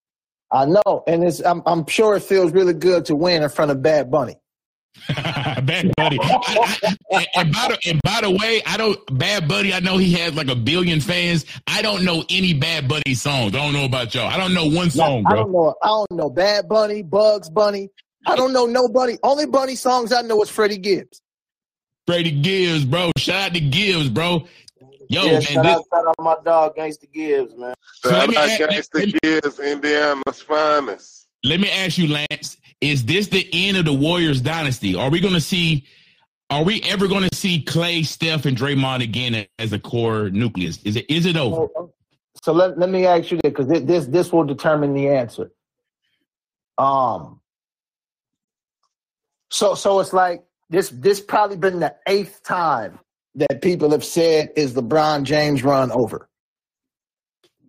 I 0.51 0.65
know, 0.65 1.05
and 1.07 1.23
it's 1.25 1.45
I'm 1.45 1.63
I'm 1.67 1.87
sure 1.87 2.17
it 2.17 2.23
feels 2.23 2.53
really 2.53 2.73
good 2.73 3.05
to 3.07 3.15
win 3.15 3.43
in 3.43 3.49
front 3.51 3.71
of 3.71 3.83
Bad 3.83 4.11
Bunny. 4.11 4.37
Bad 5.09 5.93
Buddy. 5.95 6.19
I, 6.23 6.97
I, 7.13 7.27
and, 7.37 7.53
by 7.53 7.69
the, 7.69 7.79
and 7.87 8.01
by 8.03 8.21
the 8.23 8.31
way, 8.31 8.63
I 8.67 8.79
don't 8.79 8.99
Bad 9.19 9.47
Buddy. 9.47 9.75
I 9.75 9.81
know 9.81 9.99
he 9.99 10.15
has 10.15 10.35
like 10.35 10.49
a 10.49 10.57
billion 10.57 11.01
fans. 11.01 11.45
I 11.67 11.83
don't 11.83 12.03
know 12.03 12.25
any 12.31 12.55
Bad 12.55 12.89
Buddy 12.89 13.15
songs. 13.15 13.55
I 13.55 13.59
don't 13.59 13.75
know 13.75 13.85
about 13.85 14.15
y'all. 14.15 14.27
I 14.27 14.39
don't 14.39 14.55
know 14.55 14.67
one 14.67 14.91
song, 14.91 15.25
I 15.27 15.35
don't 15.35 15.53
know. 15.53 15.75
I 15.83 15.87
don't 15.87 16.11
know 16.13 16.31
Bad 16.31 16.67
Bunny, 16.67 17.03
Bugs 17.03 17.51
Bunny. 17.51 17.91
I 18.27 18.37
don't 18.37 18.55
know 18.55 18.65
nobody. 18.65 19.19
Only 19.23 19.47
Bunny 19.47 19.77
songs 19.77 20.13
I 20.13 20.23
know 20.23 20.43
is 20.43 20.49
Freddie 20.49 20.79
Gibbs. 20.79 21.21
Freddie 22.09 22.31
Gibbs, 22.41 22.87
bro. 22.87 23.11
Shout 23.19 23.49
out 23.51 23.53
to 23.55 23.61
Gibbs, 23.61 24.09
bro. 24.09 24.47
Yo, 25.11 25.25
yeah, 25.25 25.33
man, 25.33 25.43
shout, 25.43 25.65
this, 25.65 25.77
out, 25.77 25.85
shout 25.93 26.07
out 26.07 26.15
my 26.21 26.37
dog 26.43 26.75
Gangsta 26.75 27.13
Gibbs, 27.13 27.55
man. 27.55 27.75
So 27.97 28.09
let 28.09 28.21
Shout 28.21 28.29
me 28.31 28.37
out 28.39 28.49
ask- 28.49 28.61
Gangsta 28.63 28.95
let 28.95 29.07
me- 29.09 29.19
Gibbs, 29.23 29.59
Indiana's 29.61 30.41
finest. 30.41 31.29
let 31.45 31.61
me 31.61 31.71
ask 31.71 31.99
you, 31.99 32.09
Lance. 32.09 32.57
Is 32.81 33.05
this 33.05 33.27
the 33.27 33.47
end 33.53 33.77
of 33.77 33.85
the 33.85 33.93
Warriors 33.93 34.41
dynasty? 34.41 34.95
Are 34.95 35.11
we 35.11 35.21
going 35.21 35.35
to 35.35 35.41
see? 35.41 35.85
Are 36.49 36.65
we 36.65 36.81
ever 36.85 37.09
going 37.09 37.29
to 37.29 37.37
see 37.37 37.63
Klay, 37.63 38.07
Steph, 38.07 38.47
and 38.47 38.57
Draymond 38.57 39.03
again 39.03 39.45
as 39.59 39.75
a 39.75 39.79
core 39.79 40.31
nucleus? 40.31 40.83
Is 40.85 40.97
it? 40.97 41.05
Is 41.11 41.27
it 41.27 41.37
over? 41.37 41.69
So, 41.75 41.93
so 42.43 42.53
let, 42.55 42.79
let 42.79 42.89
me 42.89 43.05
ask 43.05 43.31
you 43.31 43.37
this 43.43 43.53
because 43.53 43.67
this 43.85 44.07
this 44.07 44.33
will 44.33 44.45
determine 44.45 44.95
the 44.95 45.09
answer. 45.11 45.51
Um. 46.79 47.43
So 49.51 49.75
so 49.75 50.01
it's 50.01 50.15
like 50.15 50.43
this 50.71 50.91
this 50.91 51.21
probably 51.21 51.57
been 51.57 51.81
the 51.81 51.95
eighth 52.07 52.43
time 52.43 52.99
that 53.37 53.63
people 53.63 53.91
have 53.91 54.05
said 54.05 54.51
is 54.57 54.75
LeBron 54.75 55.25
James 55.25 55.63
run 55.63 55.91
over, 55.91 56.29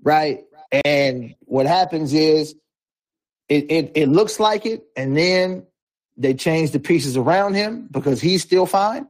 right? 0.03 0.43
And 0.85 1.35
what 1.41 1.65
happens 1.65 2.13
is 2.13 2.55
it 3.47 3.71
it, 3.71 3.91
it 3.95 4.09
looks 4.09 4.39
like 4.39 4.65
it, 4.65 4.83
and 4.95 5.15
then 5.15 5.65
they 6.17 6.33
change 6.33 6.71
the 6.71 6.79
pieces 6.79 7.15
around 7.17 7.53
him 7.53 7.87
because 7.89 8.19
he's 8.21 8.41
still 8.41 8.65
fine, 8.65 9.07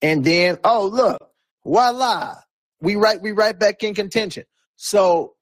and 0.00 0.24
then 0.24 0.58
oh 0.64 0.86
look, 0.86 1.18
voila, 1.64 2.36
we 2.80 2.96
right 2.96 3.20
we 3.20 3.32
right 3.32 3.58
back 3.58 3.82
in 3.82 3.94
contention. 3.94 4.44
So 4.76 5.34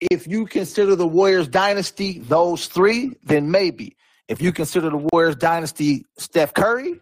if 0.00 0.26
you 0.26 0.46
consider 0.46 0.94
the 0.94 1.06
Warriors 1.06 1.48
dynasty 1.48 2.20
those 2.20 2.66
three, 2.66 3.16
then 3.24 3.50
maybe. 3.50 3.96
If 4.28 4.42
you 4.42 4.52
consider 4.52 4.90
the 4.90 5.08
Warriors 5.10 5.36
dynasty 5.36 6.04
Steph 6.18 6.52
Curry, 6.54 7.00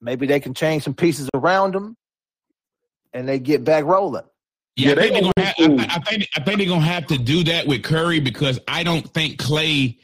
maybe 0.00 0.26
they 0.26 0.40
can 0.40 0.54
change 0.54 0.84
some 0.84 0.94
pieces 0.94 1.28
around 1.34 1.74
them, 1.74 1.96
and 3.12 3.28
they 3.28 3.38
get 3.38 3.64
back 3.64 3.84
rolling. 3.84 4.22
Yeah, 4.76 4.90
Yeah, 4.90 4.94
they 4.94 5.10
think 5.10 5.12
they're 5.36 5.44
gonna 5.58 5.76
gonna 5.76 5.82
have, 5.82 5.90
I, 5.90 5.94
I 5.96 5.98
think 6.10 6.28
I 6.36 6.40
think 6.40 6.58
they're 6.58 6.68
gonna 6.68 6.80
have 6.82 7.06
to 7.08 7.18
do 7.18 7.44
that 7.44 7.66
with 7.66 7.82
Curry 7.82 8.20
because 8.20 8.60
I 8.68 8.82
don't 8.84 9.06
think 9.12 9.38
Klay. 9.40 9.98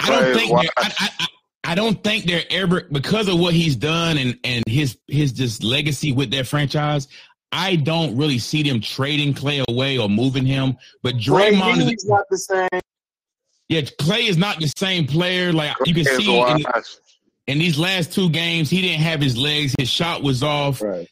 I 0.00 0.08
don't 0.10 0.34
think 0.34 0.50
they're, 0.50 0.70
I. 0.76 0.92
I, 0.98 1.08
I- 1.20 1.26
I 1.64 1.76
don't 1.76 2.02
think 2.02 2.24
they're 2.24 2.42
ever 2.50 2.88
because 2.90 3.28
of 3.28 3.38
what 3.38 3.54
he's 3.54 3.76
done 3.76 4.18
and 4.18 4.36
and 4.42 4.64
his 4.66 4.98
his 5.06 5.30
just 5.32 5.62
legacy 5.62 6.10
with 6.10 6.32
that 6.32 6.48
franchise. 6.48 7.06
I 7.52 7.76
don't 7.76 8.16
really 8.16 8.38
see 8.40 8.64
them 8.64 8.80
trading 8.80 9.32
Klay 9.32 9.62
away 9.68 9.96
or 9.96 10.08
moving 10.08 10.44
him. 10.44 10.76
But 11.04 11.18
Draymond, 11.18 11.94
is, 11.94 12.04
not 12.04 12.24
the 12.30 12.38
same. 12.38 12.68
yeah, 13.68 13.82
Klay 13.82 14.28
is 14.28 14.36
not 14.36 14.58
the 14.58 14.72
same 14.76 15.06
player. 15.06 15.52
Like 15.52 15.76
you 15.84 15.94
can 15.94 16.04
see, 16.04 16.34
in, 16.34 16.40
washed. 16.40 16.98
In 17.48 17.58
these 17.58 17.76
last 17.78 18.12
two 18.12 18.30
games, 18.30 18.70
he 18.70 18.80
didn't 18.82 19.00
have 19.02 19.20
his 19.20 19.36
legs. 19.36 19.74
His 19.78 19.88
shot 19.88 20.22
was 20.22 20.42
off. 20.44 20.80
Right. 20.80 21.08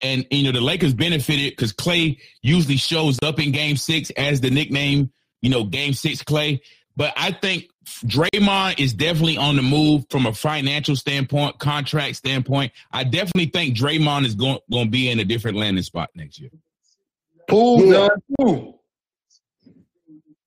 And, 0.00 0.26
you 0.30 0.44
know, 0.44 0.52
the 0.52 0.60
Lakers 0.62 0.94
benefited 0.94 1.52
because 1.52 1.72
Klay 1.74 2.18
usually 2.42 2.76
shows 2.78 3.18
up 3.22 3.38
in 3.38 3.52
game 3.52 3.76
six 3.76 4.08
as 4.10 4.40
the 4.40 4.48
nickname, 4.50 5.12
you 5.42 5.50
know, 5.50 5.64
game 5.64 5.92
six 5.92 6.22
Klay. 6.22 6.60
But 6.96 7.12
I 7.18 7.32
think 7.32 7.68
Draymond 8.06 8.80
is 8.80 8.94
definitely 8.94 9.36
on 9.36 9.56
the 9.56 9.62
move 9.62 10.06
from 10.08 10.24
a 10.24 10.32
financial 10.32 10.96
standpoint, 10.96 11.58
contract 11.58 12.16
standpoint. 12.16 12.72
I 12.90 13.04
definitely 13.04 13.46
think 13.46 13.76
Draymond 13.76 14.24
is 14.24 14.34
going, 14.34 14.58
going 14.70 14.86
to 14.86 14.90
be 14.90 15.10
in 15.10 15.20
a 15.20 15.24
different 15.24 15.58
landing 15.58 15.82
spot 15.84 16.08
next 16.14 16.40
year. 16.40 16.50
Poole, 17.46 17.84
Yeah. 17.84 18.08
done. 18.38 18.74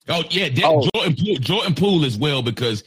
Oh 0.09 0.23
yeah, 0.29 0.49
De- 0.49 0.63
Oh. 0.65 0.87
Jordan 0.95 1.15
Poole, 1.15 1.35
Jordan 1.35 1.75
Poole 1.75 2.05
as 2.05 2.17
well 2.17 2.41
because 2.41 2.83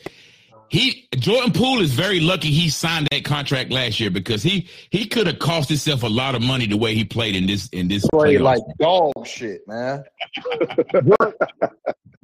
he 0.71 1.09
Jordan 1.17 1.53
Poole 1.53 1.81
is 1.81 1.93
very 1.93 2.21
lucky 2.21 2.51
he 2.51 2.71
signed 2.71 3.09
that 3.11 3.25
contract 3.25 3.71
last 3.71 3.99
year 4.01 4.11
because 4.11 4.43
he 4.43 4.69
he 4.91 5.07
could 5.07 5.27
have 5.27 5.39
cost 5.39 5.69
himself 5.69 6.03
a 6.03 6.09
lot 6.09 6.35
of 6.35 6.43
money 6.43 6.67
the 6.67 6.77
way 6.77 6.95
he 6.95 7.05
played 7.05 7.35
in 7.37 7.47
this 7.47 7.69
in 7.69 7.89
this 7.89 8.07
Played 8.13 8.41
playoffs. 8.41 8.45
like 8.45 8.61
dog 8.79 9.27
shit, 9.27 9.67
man. 9.67 10.05
Jordan, 10.93 11.33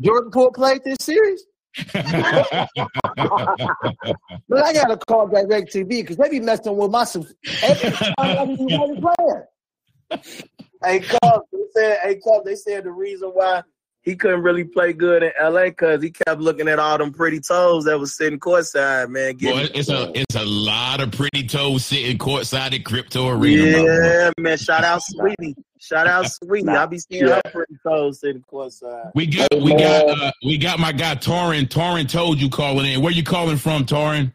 Jordan 0.00 0.30
Poole 0.30 0.52
played 0.52 0.82
this 0.84 0.96
series. 1.00 1.44
But 4.48 4.64
I 4.64 4.72
gotta 4.72 4.96
call 4.96 5.26
Direct 5.28 5.72
TV 5.74 5.88
because 5.88 6.16
they 6.16 6.28
be 6.30 6.40
messing 6.40 6.76
with 6.76 6.90
my 6.90 7.04
sub- 7.04 7.26
every 7.62 7.90
time 7.90 8.14
I 8.18 8.44
even 8.44 8.66
playing. 9.18 9.42
Hey, 10.84 11.00
Cub, 11.00 11.42
they 11.52 11.58
said, 11.74 11.98
hey, 12.02 12.20
Cub, 12.24 12.44
they 12.44 12.54
said 12.54 12.84
the 12.84 12.92
reason 12.92 13.30
why 13.30 13.62
he 14.06 14.16
couldn't 14.16 14.40
really 14.42 14.64
play 14.64 14.92
good 14.94 15.22
in 15.22 15.32
LA 15.38 15.64
because 15.64 16.00
he 16.02 16.10
kept 16.10 16.40
looking 16.40 16.68
at 16.68 16.78
all 16.78 16.96
them 16.96 17.12
pretty 17.12 17.40
toes 17.40 17.84
that 17.84 17.98
was 17.98 18.16
sitting 18.16 18.38
courtside, 18.40 19.10
man. 19.10 19.36
Boy, 19.36 19.68
it's 19.74 19.90
a 19.90 20.10
it's 20.14 20.34
a 20.36 20.44
lot 20.44 21.00
of 21.02 21.10
pretty 21.12 21.46
toes 21.46 21.84
sitting 21.84 22.16
courtside 22.16 22.72
at 22.72 22.84
Crypto 22.84 23.28
Arena. 23.28 23.82
bro. 23.82 23.94
yeah, 23.96 24.30
man. 24.38 24.56
Shout 24.56 24.84
out 24.84 25.02
Sweetie. 25.04 25.56
Shout 25.80 26.06
out 26.06 26.30
Sweetie. 26.30 26.68
I 26.68 26.86
be 26.86 26.98
seeing 26.98 27.26
Yeah. 27.26 27.40
her 27.44 27.50
pretty 27.50 27.74
toes 27.86 28.20
sitting 28.20 28.42
courtside. 28.50 29.10
We 29.14 29.26
got 29.26 29.48
we 29.60 29.72
got 29.76 30.08
uh, 30.08 30.30
we 30.44 30.56
got 30.56 30.78
my 30.78 30.92
guy 30.92 31.16
Torin. 31.16 31.68
Torin 31.68 32.08
told 32.08 32.40
you 32.40 32.48
calling 32.48 32.86
in. 32.90 33.02
Where 33.02 33.12
you 33.12 33.22
calling 33.24 33.56
from, 33.58 33.84
Torin? 33.84 34.32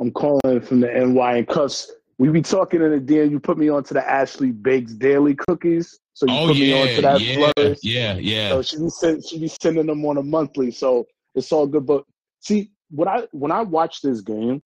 I'm 0.00 0.10
calling 0.12 0.60
from 0.60 0.80
the 0.80 0.88
NY 0.88 1.36
and 1.38 1.48
cuffs. 1.48 1.90
We 2.18 2.28
be 2.28 2.42
talking 2.42 2.80
in 2.80 2.90
the 2.92 3.00
DM. 3.00 3.30
You 3.30 3.40
put 3.40 3.58
me 3.58 3.68
onto 3.68 3.92
the 3.94 4.08
Ashley 4.08 4.52
Bakes 4.52 4.92
daily 4.92 5.34
cookies. 5.34 5.98
So 6.14 6.26
you 6.26 6.32
Oh 6.32 6.46
put 6.46 6.56
me 6.56 6.70
yeah, 6.70 6.80
onto 6.80 7.02
that 7.02 7.20
yeah, 7.20 7.74
yeah, 7.82 8.14
yeah. 8.14 8.48
So 8.50 8.62
she 8.62 8.76
be 8.78 8.88
send, 8.88 9.24
she 9.26 9.38
be 9.40 9.48
sending 9.48 9.86
them 9.86 10.04
on 10.06 10.16
a 10.16 10.22
monthly. 10.22 10.70
So 10.70 11.06
it's 11.34 11.50
all 11.52 11.66
good. 11.66 11.86
But 11.86 12.04
see, 12.40 12.70
when 12.90 13.08
I 13.08 13.26
when 13.32 13.50
I 13.50 13.62
watch 13.62 14.00
this 14.00 14.20
game, 14.20 14.62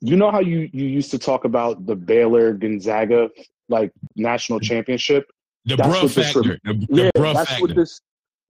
you 0.00 0.16
know 0.16 0.32
how 0.32 0.40
you 0.40 0.68
you 0.72 0.84
used 0.84 1.12
to 1.12 1.18
talk 1.18 1.44
about 1.44 1.86
the 1.86 1.94
Baylor 1.94 2.52
Gonzaga 2.52 3.30
like 3.68 3.92
national 4.16 4.58
mm-hmm. 4.58 4.66
championship. 4.66 5.30
The 5.64 5.76
that's 5.76 5.88
bruh 5.88 6.02
what 6.02 6.14
this 6.14 6.32
factor. 6.32 6.58
The, 6.64 6.74
the 6.74 6.86
Yeah, 6.90 7.10
bruh 7.16 7.34
that's 7.34 7.50
factor. 7.50 7.62
what 7.62 7.76
this 7.76 8.00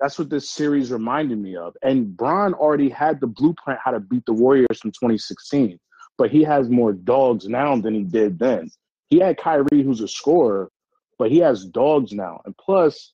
that's 0.01 0.19
what 0.19 0.31
this 0.31 0.51
series 0.51 0.91
reminded 0.91 1.39
me 1.39 1.57
of. 1.57 1.77
And 1.83 2.17
Bron 2.17 2.55
already 2.55 2.89
had 2.89 3.21
the 3.21 3.27
blueprint 3.27 3.81
how 3.85 3.91
to 3.91 4.01
beat 4.01 4.25
the 4.27 4.33
Warriors 4.33 4.79
from 4.81 4.93
2016, 4.93 5.79
but 6.17 6.31
he 6.31 6.43
has 6.45 6.71
more 6.71 6.93
dogs 6.93 7.49
now 7.49 7.77
than 7.77 7.95
he 7.95 8.05
did 8.05 8.39
then. 8.39 8.71
He 9.11 9.19
had 9.19 9.39
Kyrie, 9.39 9.83
who's 9.83 10.01
a 10.01 10.09
scorer, 10.09 10.71
but 11.19 11.31
he 11.31 11.39
has 11.39 11.65
dogs 11.65 12.13
now. 12.13 12.41
And 12.45 12.57
plus, 12.57 13.13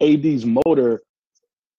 AD's 0.00 0.44
motor, 0.44 1.02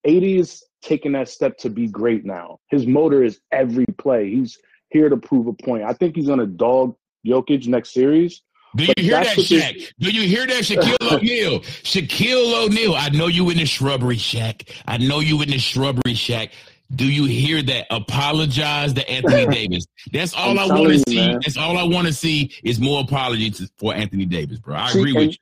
AD 0.05 0.23
is 0.23 0.63
taking 0.81 1.11
that 1.13 1.29
step 1.29 1.57
to 1.59 1.69
be 1.69 1.87
great 1.87 2.25
now. 2.25 2.59
His 2.69 2.85
motor 2.87 3.23
is 3.23 3.39
every 3.51 3.85
play. 3.97 4.29
He's 4.29 4.57
here 4.89 5.09
to 5.09 5.17
prove 5.17 5.47
a 5.47 5.53
point. 5.53 5.83
I 5.83 5.93
think 5.93 6.15
he's 6.15 6.27
gonna 6.27 6.47
dog 6.47 6.95
Jokic 7.25 7.67
next 7.67 7.93
series. 7.93 8.41
Do 8.75 8.85
you 8.85 8.93
hear 8.97 9.23
that, 9.23 9.35
this- 9.35 9.49
Shaq? 9.49 9.91
Do 9.99 10.11
you 10.11 10.27
hear 10.27 10.45
that, 10.45 10.63
Shaquille 10.63 11.11
O'Neal? 11.17 11.59
Shaquille 11.61 12.65
O'Neal. 12.65 12.93
I 12.95 13.09
know 13.09 13.27
you 13.27 13.49
in 13.49 13.57
the 13.57 13.65
shrubbery 13.65 14.17
shack. 14.17 14.63
I 14.85 14.97
know 14.97 15.19
you 15.21 15.41
in 15.41 15.49
the 15.49 15.57
shrubbery 15.57 16.13
shack. 16.13 16.51
Do 16.95 17.05
you 17.05 17.25
hear 17.25 17.61
that? 17.63 17.85
Apologize 17.91 18.93
to 18.93 19.09
Anthony 19.09 19.45
Davis. 19.53 19.85
That's 20.11 20.33
all 20.33 20.57
I 20.57 20.65
want 20.65 20.91
to 20.91 21.03
see. 21.07 21.15
man. 21.17 21.39
That's 21.43 21.57
all 21.57 21.77
I 21.77 21.83
want 21.83 22.07
to 22.07 22.13
see 22.13 22.51
is 22.63 22.79
more 22.79 23.01
apologies 23.01 23.69
for 23.77 23.93
Anthony 23.93 24.25
Davis, 24.25 24.59
bro. 24.59 24.75
I 24.75 24.91
See, 24.91 24.99
agree 24.99 25.15
and, 25.15 25.27
with 25.27 25.31
you. 25.31 25.37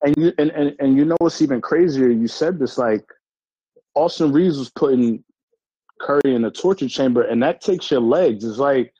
And 0.00 0.16
you 0.16 0.32
and, 0.38 0.50
and 0.50 0.76
and 0.78 0.96
you 0.96 1.04
know 1.04 1.16
what's 1.18 1.40
even 1.42 1.60
crazier? 1.60 2.08
You 2.08 2.28
said 2.28 2.58
this 2.58 2.78
like 2.78 3.04
Austin 3.94 4.32
Reaves 4.32 4.58
was 4.58 4.70
putting 4.70 5.22
Curry 6.00 6.34
in 6.34 6.42
the 6.42 6.50
torture 6.50 6.88
chamber, 6.88 7.22
and 7.22 7.42
that 7.42 7.60
takes 7.60 7.90
your 7.90 8.00
legs. 8.00 8.44
It's 8.44 8.58
like 8.58 8.92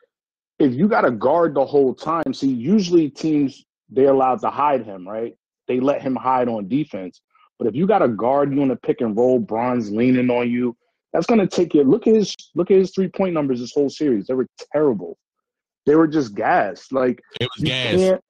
if 0.59 0.75
you 0.75 0.89
got 0.89 1.03
to 1.03 1.11
guard 1.11 1.55
the 1.55 1.65
whole 1.65 1.95
time. 1.95 2.33
See, 2.33 2.53
usually 2.53 3.11
teams 3.11 3.65
they're 3.91 4.11
allowed 4.11 4.41
to 4.41 4.51
hide 4.51 4.85
him, 4.85 5.09
right? 5.09 5.35
They 5.67 5.81
let 5.81 6.03
him 6.03 6.17
hide 6.17 6.49
on 6.49 6.69
defense. 6.69 7.21
But 7.59 7.67
if 7.67 7.75
you 7.75 7.87
got 7.87 7.99
to 8.01 8.09
guard 8.09 8.55
you 8.55 8.63
in 8.63 8.71
a 8.71 8.77
pick 8.77 9.01
and 9.01 9.17
roll, 9.17 9.39
Bron's 9.39 9.91
leaning 9.91 10.31
on 10.31 10.51
you, 10.51 10.77
that's 11.13 11.27
gonna 11.27 11.47
take 11.47 11.75
you. 11.75 11.85
Look 11.85 12.07
at 12.07 12.15
his 12.15 12.35
look 12.55 12.71
at 12.71 12.79
his 12.79 12.93
three 12.95 13.09
point 13.09 13.35
numbers 13.35 13.61
this 13.61 13.73
whole 13.73 13.91
series. 13.91 14.27
They 14.27 14.35
were 14.35 14.47
terrible. 14.73 15.19
They 15.87 15.95
were 15.95 16.07
just 16.07 16.35
gas. 16.35 16.93
Like 16.93 17.21
It 17.41 17.49
was 17.57 17.61
you 17.61 17.67
gas. 17.67 17.97
can't 17.97 18.25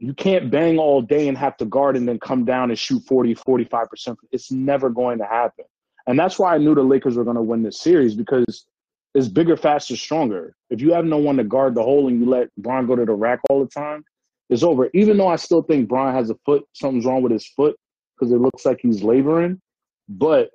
you 0.00 0.14
can't 0.14 0.50
bang 0.50 0.78
all 0.78 1.02
day 1.02 1.28
and 1.28 1.36
have 1.36 1.56
to 1.58 1.66
guard 1.66 1.96
and 1.96 2.08
then 2.08 2.18
come 2.18 2.44
down 2.44 2.70
and 2.70 2.78
shoot 2.78 3.02
40 3.06 3.34
45% 3.34 4.16
it's 4.32 4.50
never 4.50 4.88
going 4.88 5.18
to 5.18 5.26
happen 5.26 5.64
and 6.06 6.18
that's 6.18 6.38
why 6.38 6.54
i 6.54 6.58
knew 6.58 6.74
the 6.74 6.82
lakers 6.82 7.16
were 7.16 7.24
going 7.24 7.36
to 7.36 7.42
win 7.42 7.62
this 7.62 7.80
series 7.80 8.14
because 8.14 8.64
it's 9.14 9.28
bigger 9.28 9.56
faster 9.56 9.96
stronger 9.96 10.54
if 10.70 10.80
you 10.80 10.92
have 10.92 11.04
no 11.04 11.18
one 11.18 11.36
to 11.36 11.44
guard 11.44 11.74
the 11.74 11.82
hole 11.82 12.08
and 12.08 12.18
you 12.18 12.28
let 12.28 12.48
Bron 12.56 12.86
go 12.86 12.96
to 12.96 13.04
the 13.04 13.12
rack 13.12 13.40
all 13.50 13.60
the 13.62 13.70
time 13.70 14.02
it's 14.48 14.62
over 14.62 14.88
even 14.94 15.16
though 15.16 15.28
i 15.28 15.36
still 15.36 15.62
think 15.62 15.88
Bron 15.88 16.14
has 16.14 16.30
a 16.30 16.36
foot 16.46 16.64
something's 16.72 17.04
wrong 17.04 17.22
with 17.22 17.32
his 17.32 17.46
foot 17.48 17.76
because 18.18 18.32
it 18.32 18.38
looks 18.38 18.64
like 18.64 18.80
he's 18.82 19.02
laboring 19.02 19.60
but 20.08 20.50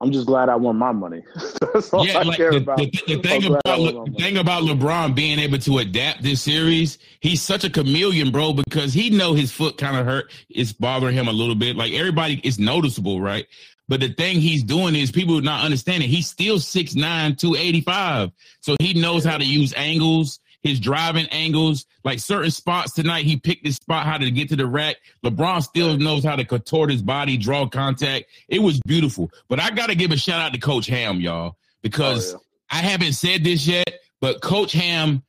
i'm 0.00 0.12
just 0.12 0.26
glad 0.26 0.48
i 0.48 0.56
won 0.56 0.76
my 0.76 0.92
money 0.92 1.22
that's 1.74 1.92
all 1.92 2.06
Yeah, 2.06 2.18
i 2.18 2.22
like 2.22 2.36
care 2.36 2.50
the, 2.50 2.58
about 2.58 2.78
the, 2.78 2.90
the 3.06 3.18
thing 3.22 3.44
about 3.44 3.80
Le- 3.80 4.06
thing 4.12 4.36
about 4.38 4.62
LeBron 4.62 5.14
being 5.14 5.38
able 5.38 5.58
to 5.58 5.78
adapt 5.78 6.22
this 6.22 6.40
series, 6.40 6.98
he's 7.20 7.42
such 7.42 7.64
a 7.64 7.70
chameleon, 7.70 8.30
bro. 8.30 8.52
Because 8.52 8.94
he 8.94 9.10
know 9.10 9.34
his 9.34 9.52
foot 9.52 9.76
kind 9.76 9.96
of 9.96 10.06
hurt, 10.06 10.32
it's 10.48 10.72
bothering 10.72 11.14
him 11.14 11.28
a 11.28 11.32
little 11.32 11.54
bit. 11.54 11.76
Like 11.76 11.92
everybody, 11.92 12.40
it's 12.42 12.58
noticeable, 12.58 13.20
right? 13.20 13.46
But 13.88 14.00
the 14.00 14.08
thing 14.08 14.40
he's 14.40 14.62
doing 14.62 14.94
is 14.96 15.12
people 15.12 15.40
not 15.40 15.64
understanding. 15.64 16.08
He's 16.08 16.26
still 16.26 16.56
6'9", 16.56 17.38
285. 17.38 18.30
So 18.60 18.76
he 18.80 18.94
knows 18.94 19.24
how 19.24 19.36
to 19.38 19.44
use 19.44 19.74
angles, 19.76 20.40
his 20.62 20.80
driving 20.80 21.26
angles. 21.26 21.86
Like 22.04 22.18
certain 22.18 22.50
spots 22.50 22.92
tonight, 22.92 23.24
he 23.24 23.36
picked 23.36 23.64
this 23.64 23.76
spot 23.76 24.06
how 24.06 24.18
to 24.18 24.30
get 24.30 24.48
to 24.50 24.56
the 24.56 24.66
rack. 24.66 24.96
LeBron 25.24 25.62
still 25.62 25.96
knows 25.96 26.24
how 26.24 26.36
to 26.36 26.44
contort 26.44 26.90
his 26.90 27.02
body, 27.02 27.36
draw 27.36 27.66
contact. 27.66 28.26
It 28.48 28.60
was 28.60 28.80
beautiful. 28.80 29.30
But 29.48 29.60
I 29.60 29.70
got 29.70 29.88
to 29.88 29.94
give 29.94 30.10
a 30.10 30.16
shout 30.16 30.40
out 30.40 30.52
to 30.52 30.58
Coach 30.58 30.86
Ham, 30.86 31.20
y'all, 31.20 31.56
because 31.82 32.34
Oh, 32.34 32.40
I 32.70 32.76
haven't 32.76 33.12
said 33.12 33.44
this 33.44 33.66
yet, 33.66 33.88
but 34.20 34.40
Coach 34.40 34.72
Ham, 34.72 35.22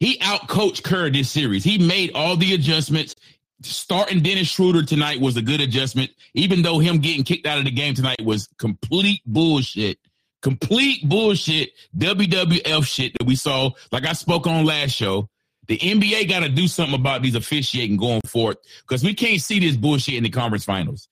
he 0.00 0.20
out 0.20 0.48
coached 0.48 0.82
Kerr 0.82 1.10
this 1.10 1.30
series. 1.30 1.64
He 1.64 1.78
made 1.78 2.12
all 2.14 2.36
the 2.36 2.54
adjustments. 2.54 3.14
Starting 3.62 4.22
Dennis 4.22 4.48
Schroeder 4.48 4.82
tonight 4.82 5.20
was 5.20 5.36
a 5.36 5.42
good 5.42 5.60
adjustment, 5.60 6.10
even 6.34 6.62
though 6.62 6.80
him 6.80 6.98
getting 6.98 7.22
kicked 7.22 7.46
out 7.46 7.58
of 7.58 7.64
the 7.64 7.70
game 7.70 7.94
tonight 7.94 8.20
was 8.24 8.48
complete 8.58 9.22
bullshit. 9.24 9.98
Complete 10.42 11.08
bullshit, 11.08 11.70
WWF 11.96 12.84
shit 12.84 13.12
that 13.18 13.26
we 13.26 13.36
saw, 13.36 13.70
like 13.92 14.06
I 14.06 14.12
spoke 14.12 14.46
on 14.46 14.64
last 14.64 14.90
show. 14.90 15.28
The 15.68 15.78
NBA 15.78 16.28
got 16.28 16.40
to 16.40 16.48
do 16.48 16.66
something 16.66 16.98
about 16.98 17.22
these 17.22 17.36
officiating 17.36 17.96
going 17.96 18.20
forward 18.26 18.56
because 18.80 19.04
we 19.04 19.14
can't 19.14 19.40
see 19.40 19.60
this 19.60 19.76
bullshit 19.76 20.14
in 20.14 20.24
the 20.24 20.30
conference 20.30 20.64
finals. 20.64 21.08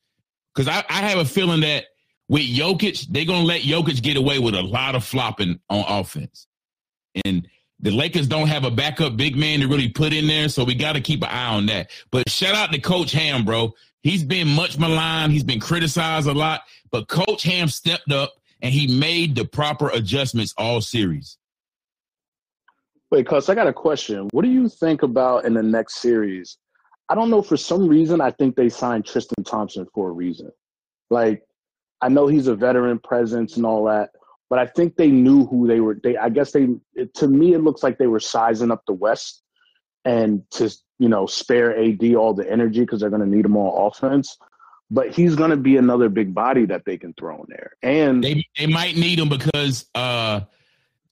Because 0.53 0.66
I, 0.66 0.85
I 0.90 1.09
have 1.09 1.19
a 1.19 1.25
feeling 1.25 1.61
that 1.61 1.85
with 2.29 2.43
Jokic, 2.43 3.07
they're 3.09 3.25
gonna 3.25 3.45
let 3.45 3.62
Jokic 3.62 4.03
get 4.03 4.16
away 4.16 4.38
with 4.38 4.55
a 4.55 4.62
lot 4.62 4.95
of 4.97 5.05
flopping 5.05 5.61
on 5.71 5.85
offense. 6.01 6.49
And 7.25 7.49
the 7.79 7.90
Lakers 7.90 8.27
don't 8.27 8.49
have 8.49 8.64
a 8.64 8.71
backup 8.71 9.16
big 9.16 9.37
man 9.37 9.61
to 9.61 9.69
really 9.69 9.88
put 9.88 10.12
in 10.12 10.27
there, 10.27 10.49
so 10.49 10.64
we 10.64 10.75
got 10.75 10.93
to 10.95 11.01
keep 11.01 11.23
an 11.23 11.29
eye 11.29 11.55
on 11.55 11.66
that. 11.66 11.90
But 12.11 12.29
shout 12.29 12.55
out 12.55 12.73
to 12.73 12.81
Coach 12.81 13.12
Ham, 13.12 13.45
bro. 13.45 13.75
He's 14.03 14.25
been 14.25 14.49
much 14.49 14.79
maligned, 14.79 15.33
he's 15.33 15.45
been 15.45 15.61
criticized 15.61 16.27
a 16.27 16.33
lot, 16.33 16.62
but 16.90 17.09
Coach 17.09 17.43
Ham 17.45 17.69
stepped 17.69 18.11
up 18.12 18.33
and 18.62 18.73
he 18.73 18.87
made 18.87 19.35
the 19.35 19.44
proper 19.44 19.88
adjustments 19.90 20.55
all 20.57 20.80
series. 20.80 21.39
Wait, 23.11 23.26
Cuz, 23.26 23.49
I 23.49 23.55
got 23.55 23.66
a 23.66 23.72
question. 23.72 24.28
What 24.32 24.45
do 24.45 24.51
you 24.51 24.68
think 24.68 25.03
about 25.03 25.45
in 25.45 25.55
the 25.55 25.62
next 25.62 25.97
series? 25.97 26.59
I 27.09 27.16
don't 27.16 27.30
know. 27.30 27.43
For 27.43 27.57
some 27.57 27.89
reason, 27.89 28.20
I 28.20 28.30
think 28.30 28.55
they 28.55 28.68
signed 28.68 29.05
Tristan 29.05 29.43
Thompson 29.43 29.87
for 29.93 30.11
a 30.11 30.12
reason. 30.12 30.51
Like, 31.11 31.43
I 32.01 32.09
know 32.09 32.28
he's 32.28 32.47
a 32.47 32.55
veteran 32.55 33.01
presence 33.01 33.57
and 33.57 33.66
all 33.66 33.85
that, 33.87 34.11
but 34.49 34.61
I 34.61 34.66
think 34.66 34.97
they 34.97 35.11
knew 35.11 35.45
who 35.47 35.66
they 35.66 35.80
were. 35.80 35.99
They, 36.01 36.16
I 36.16 36.28
guess 36.28 36.53
they. 36.53 36.68
It, 36.95 37.12
to 37.14 37.26
me, 37.26 37.53
it 37.55 37.62
looks 37.62 37.82
like 37.82 37.99
they 37.99 38.07
were 38.07 38.20
sizing 38.20 38.70
up 38.70 38.82
the 38.87 38.93
West 38.93 39.43
and 40.05 40.43
to 40.53 40.70
you 40.99 41.09
know 41.09 41.26
spare 41.26 41.76
AD 41.76 42.14
all 42.14 42.32
the 42.32 42.51
energy 42.51 42.80
because 42.80 43.01
they're 43.01 43.11
going 43.11 43.28
to 43.28 43.28
need 43.28 43.45
him 43.45 43.57
on 43.57 43.89
offense. 43.89 44.39
But 44.91 45.11
he's 45.11 45.36
going 45.36 45.51
to 45.51 45.57
be 45.57 45.76
another 45.76 46.09
big 46.09 46.34
body 46.34 46.66
that 46.66 46.84
they 46.84 46.99
can 46.99 47.12
throw 47.14 47.36
in 47.36 47.47
there. 47.49 47.72
And 47.82 48.24
They 48.24 48.45
they 48.59 48.66
might 48.66 48.97
need 48.97 49.18
him 49.18 49.28
because 49.28 49.86
uh 49.95 50.41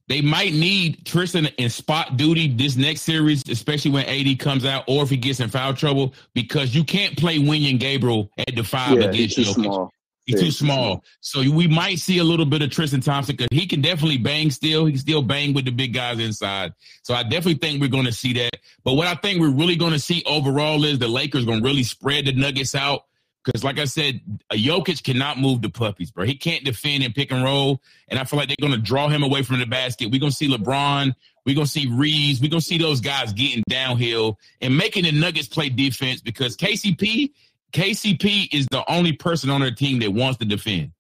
they 0.09 0.23
might 0.23 0.55
need 0.55 1.05
Tristan 1.05 1.47
in 1.59 1.69
spot 1.69 2.17
duty 2.17 2.49
this 2.49 2.77
next 2.77 3.03
series, 3.03 3.43
especially 3.49 3.91
when 3.91 4.07
AD 4.07 4.39
comes 4.39 4.65
out 4.65 4.85
or 4.89 5.03
if 5.03 5.11
he 5.11 5.19
gets 5.19 5.39
in 5.41 5.51
foul 5.51 5.75
trouble, 5.75 6.15
because 6.33 6.75
you 6.75 6.83
can't 6.83 7.17
play 7.17 7.39
Wenyen 7.39 7.79
Gabriel 7.79 8.31
at 8.39 8.57
the 8.57 8.65
five 8.65 8.99
Yeah, 8.99 9.13
he's 9.13 9.37
against 9.37 9.37
too 9.37 9.43
Jokic. 9.43 9.55
small. 9.55 9.93
He's 10.25 10.35
Yeah, 10.37 10.41
too 10.41 10.45
he's 10.47 10.59
too 10.59 10.65
small. 10.65 11.05
So 11.21 11.41
we 11.41 11.67
might 11.69 11.99
see 11.99 12.19
a 12.19 12.25
little 12.25 12.47
bit 12.47 12.63
of 12.63 12.71
Tristan 12.71 13.03
Thompson 13.03 13.37
because 13.37 13.49
he 13.51 13.67
can 13.67 13.83
definitely 13.83 14.17
bang 14.19 14.51
still. 14.51 14.87
He 14.87 14.93
can 14.93 15.01
still 15.01 15.23
bang 15.23 15.53
with 15.53 15.67
the 15.67 15.73
big 15.73 15.93
guys 15.93 16.19
inside. 16.19 16.73
So 17.03 17.15
I 17.15 17.23
definitely 17.23 17.55
think 17.57 17.81
we're 17.81 17.89
going 17.89 18.07
to 18.07 18.13
see 18.13 18.33
that. 18.35 18.59
But 18.85 18.95
what 18.95 19.07
I 19.07 19.15
think 19.15 19.41
we're 19.41 19.51
really 19.51 19.77
going 19.77 19.93
to 19.93 19.99
see 19.99 20.23
overall 20.27 20.85
is 20.85 20.99
the 20.99 21.09
Lakers 21.09 21.45
going 21.45 21.61
to 21.61 21.65
really 21.65 21.83
spread 21.83 22.25
the 22.25 22.33
Nuggets 22.33 22.75
out. 22.75 23.05
Because, 23.49 23.65
like 23.65 23.79
I 23.79 23.87
said, 23.87 24.21
a 24.51 24.57
Jokic 24.57 25.03
cannot 25.03 25.39
move 25.39 25.63
the 25.63 25.71
puppies, 25.71 26.11
bro. 26.11 26.27
He 26.27 26.35
can't 26.35 26.65
defend 26.67 27.03
and 27.03 27.15
pick 27.15 27.33
and 27.33 27.43
roll. 27.43 27.81
And 28.09 28.19
I 28.19 28.25
feel 28.25 28.39
like 28.39 28.49
they're 28.49 28.57
going 28.61 28.79
to 28.79 28.79
draw 28.79 29.09
him 29.09 29.23
away 29.23 29.43
from 29.43 29.59
the 29.59 29.65
basket. 29.65 30.11
We're 30.11 30.21
going 30.21 30.33
to 30.33 30.37
see 30.37 30.55
LeBron. 30.55 31.15
We're 31.47 31.55
going 31.55 31.65
to 31.65 31.71
see 31.73 31.87
Reaves. 31.91 32.43
We're 32.43 32.51
going 32.51 32.61
to 32.61 32.67
see 32.67 32.77
those 32.77 33.01
guys 33.01 33.33
getting 33.33 33.65
downhill 33.67 34.39
and 34.61 34.77
making 34.77 35.05
the 35.05 35.13
Nuggets 35.13 35.49
play 35.49 35.71
defense 35.71 36.21
because 36.21 36.59
KCP, 36.59 37.31
KCP 37.73 38.53
is 38.53 38.67
the 38.71 38.85
only 38.87 39.13
person 39.15 39.49
on 39.49 39.63
their 39.63 39.71
team 39.71 40.01
that 40.01 40.11
wants 40.13 40.37
to 40.41 40.45
defend. 40.45 40.93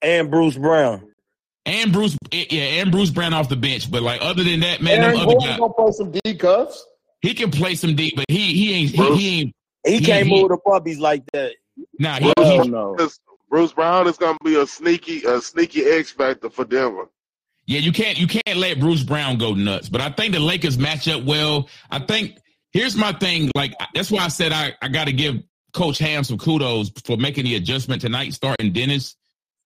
And 0.00 0.30
Bruce 0.30 0.56
Brown. 0.56 1.06
And 1.66 1.92
Bruce, 1.92 2.16
eh, 2.32 2.46
yeah, 2.50 2.62
and 2.80 2.90
Bruce 2.90 3.10
Brown 3.10 3.34
off 3.34 3.50
the 3.50 3.56
bench. 3.56 3.90
But 3.90 4.00
like 4.02 4.22
other 4.22 4.42
than 4.44 4.60
that, 4.60 4.80
man, 4.80 5.02
Aaron 5.02 5.18
them 5.18 5.28
other 5.28 5.38
guys, 5.38 5.58
gonna 5.58 5.74
play 5.74 5.92
some 5.92 6.10
D 6.10 6.34
cuffs. 6.36 6.86
he 7.20 7.34
can 7.34 7.50
play 7.50 7.74
some 7.74 7.94
deep, 7.94 8.16
but 8.16 8.24
he 8.28 8.54
he 8.54 8.72
ain't 8.74 8.90
he, 8.90 8.96
he 9.16 9.40
ain't 9.40 9.54
He, 9.86 9.98
He- 9.98 10.04
can't 10.04 10.26
he- 10.26 10.40
move 10.42 10.48
the 10.48 10.56
puppies 10.56 10.98
like 10.98 11.22
that. 11.32 11.52
Nah 11.98 12.18
he, 12.18 12.32
Bruce, 12.36 12.64
he. 12.64 13.20
Bruce- 13.48 13.72
Brown 13.72 14.06
is 14.08 14.16
gonna 14.16 14.38
be 14.44 14.56
a 14.56 14.66
sneaky, 14.66 15.24
a 15.24 15.40
sneaky 15.40 15.84
X 15.84 16.10
factor 16.10 16.50
for 16.50 16.64
Denver. 16.64 17.08
Yeah, 17.66 17.80
you 17.80 17.92
can't 17.92 18.18
you 18.18 18.26
can't 18.26 18.56
let 18.56 18.80
Bruce 18.80 19.02
Brown 19.02 19.38
go 19.38 19.54
nuts. 19.54 19.88
But 19.88 20.00
I 20.00 20.10
think 20.10 20.34
the 20.34 20.40
Lakers 20.40 20.78
match 20.78 21.06
up 21.08 21.24
well. 21.24 21.68
I 21.90 22.00
think 22.00 22.38
here's 22.72 22.96
my 22.96 23.12
thing. 23.12 23.50
Like 23.54 23.74
that's 23.94 24.10
why 24.10 24.24
I 24.24 24.28
said 24.28 24.52
I, 24.52 24.72
I 24.82 24.88
got 24.88 25.06
to 25.06 25.12
give 25.12 25.42
Coach 25.72 25.98
Ham 25.98 26.24
some 26.24 26.38
kudos 26.38 26.90
for 27.04 27.16
making 27.16 27.44
the 27.44 27.56
adjustment 27.56 28.02
tonight, 28.02 28.34
starting 28.34 28.72
Dennis 28.72 29.16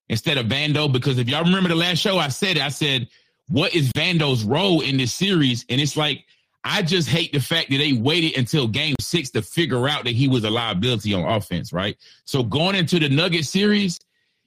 instead 0.09 0.39
of 0.39 0.47
Vando. 0.47 0.93
Because 0.93 1.19
if 1.19 1.29
y'all 1.29 1.45
remember 1.45 1.69
the 1.69 1.75
last 1.75 1.99
show, 1.99 2.19
I 2.19 2.29
said 2.29 2.57
it. 2.57 2.63
I 2.63 2.69
said, 2.69 3.09
what 3.49 3.75
is 3.75 3.93
Vando's 3.93 4.45
role 4.45 4.81
in 4.81 4.97
this 4.97 5.15
series? 5.15 5.65
And 5.69 5.81
it's 5.81 5.97
like 5.97 6.25
I 6.67 6.83
just 6.83 7.09
hate 7.09 7.33
the 7.33 7.41
fact 7.41 7.71
that 7.71 7.79
they 7.79 7.93
waited 7.93 8.37
until 8.37 8.67
Game 8.67 8.97
Six 9.01 9.31
to 9.31 9.43
figure 9.43 9.89
out 9.89 10.05
that 10.05 10.15
he 10.15 10.27
was 10.27 10.45
a 10.45 10.51
liability 10.51 11.15
on 11.15 11.25
offense. 11.25 11.73
Right. 11.73 11.97
So 12.25 12.43
going 12.43 12.75
into 12.75 12.99
the 12.99 13.09
Nugget 13.09 13.45
series 13.45 13.99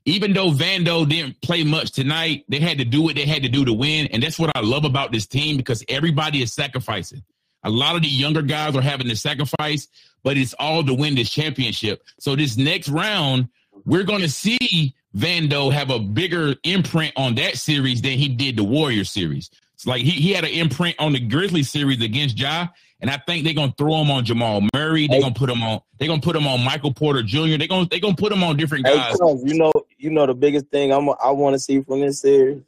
even 0.06 0.34
though 0.34 0.52
Vando 0.52 1.08
didn't 1.08 1.42
play 1.42 1.64
much 1.64 1.92
tonight, 1.92 2.46
they 2.48 2.60
had 2.60 2.78
to 2.80 2.86
do 2.86 3.02
what 3.02 3.16
they 3.16 3.26
had 3.26 3.44
to 3.44 3.50
do 3.50 3.66
to 3.66 3.74
win. 3.74 4.08
And 4.08 4.24
that's 4.24 4.40
what 4.40 4.52
I 4.56 4.62
love 4.62 4.86
about 4.86 5.12
this 5.12 5.28
team 5.28 5.58
because 5.58 5.84
everybody 5.88 6.42
is 6.42 6.54
sacrificing. 6.54 7.24
A 7.64 7.70
lot 7.70 7.96
of 7.96 8.02
the 8.02 8.08
younger 8.08 8.42
guys 8.42 8.76
are 8.76 8.82
having 8.82 9.08
to 9.10 9.16
sacrifice, 9.16 9.88
but 10.24 10.38
it's 10.38 10.54
all 10.54 10.84
to 10.84 10.94
win 10.94 11.16
this 11.16 11.30
championship. 11.30 12.04
So 12.20 12.36
this 12.36 12.58
next 12.58 12.90
round, 12.90 13.50
we're 13.86 14.04
going 14.04 14.22
to 14.22 14.30
see 14.30 14.96
Vando 15.16 15.72
have 15.72 15.90
a 15.90 16.00
bigger 16.00 16.56
imprint 16.64 17.14
on 17.16 17.36
that 17.36 17.58
series 17.58 18.02
than 18.02 18.18
he 18.18 18.30
did 18.30 18.56
the 18.56 18.64
Warrior 18.64 19.04
series. 19.04 19.52
It's 19.80 19.88
like 19.88 20.02
he, 20.02 20.12
he 20.12 20.34
had 20.34 20.44
an 20.44 20.50
imprint 20.50 20.98
on 21.00 21.14
the 21.14 21.22
Grizzly 21.22 21.64
series 21.64 22.02
against 22.02 22.38
Ja, 22.38 22.68
and 23.00 23.10
I 23.10 23.16
think 23.16 23.46
they're 23.46 23.54
gonna 23.54 23.74
throw 23.78 24.02
him 24.02 24.12
on 24.12 24.26
Jamal 24.26 24.62
Murray. 24.74 25.08
They're 25.08 25.22
gonna 25.22 25.34
put 25.34 25.50
him 25.50 25.64
on. 25.64 25.80
They're 25.98 26.10
gonna 26.10 26.20
put 26.20 26.36
him 26.36 26.46
on 26.48 26.66
Michael 26.66 26.94
Porter 26.94 27.24
Jr. 27.24 27.56
They're 27.56 27.68
gonna 27.70 27.88
they're 27.90 28.02
gonna 28.02 28.14
put 28.14 28.34
him 28.34 28.44
on 28.44 28.58
different 28.58 28.86
Hey, 28.86 28.98
guys. 28.98 29.16
Cuz, 29.16 29.42
you 29.46 29.58
know, 29.58 29.72
you 29.98 30.10
know 30.10 30.26
the 30.26 30.34
biggest 30.34 30.66
thing 30.66 30.92
I'm, 30.92 31.08
I 31.24 31.32
want 31.32 31.54
to 31.54 31.60
see 31.60 31.80
from 31.80 32.02
this 32.02 32.20
series. 32.20 32.62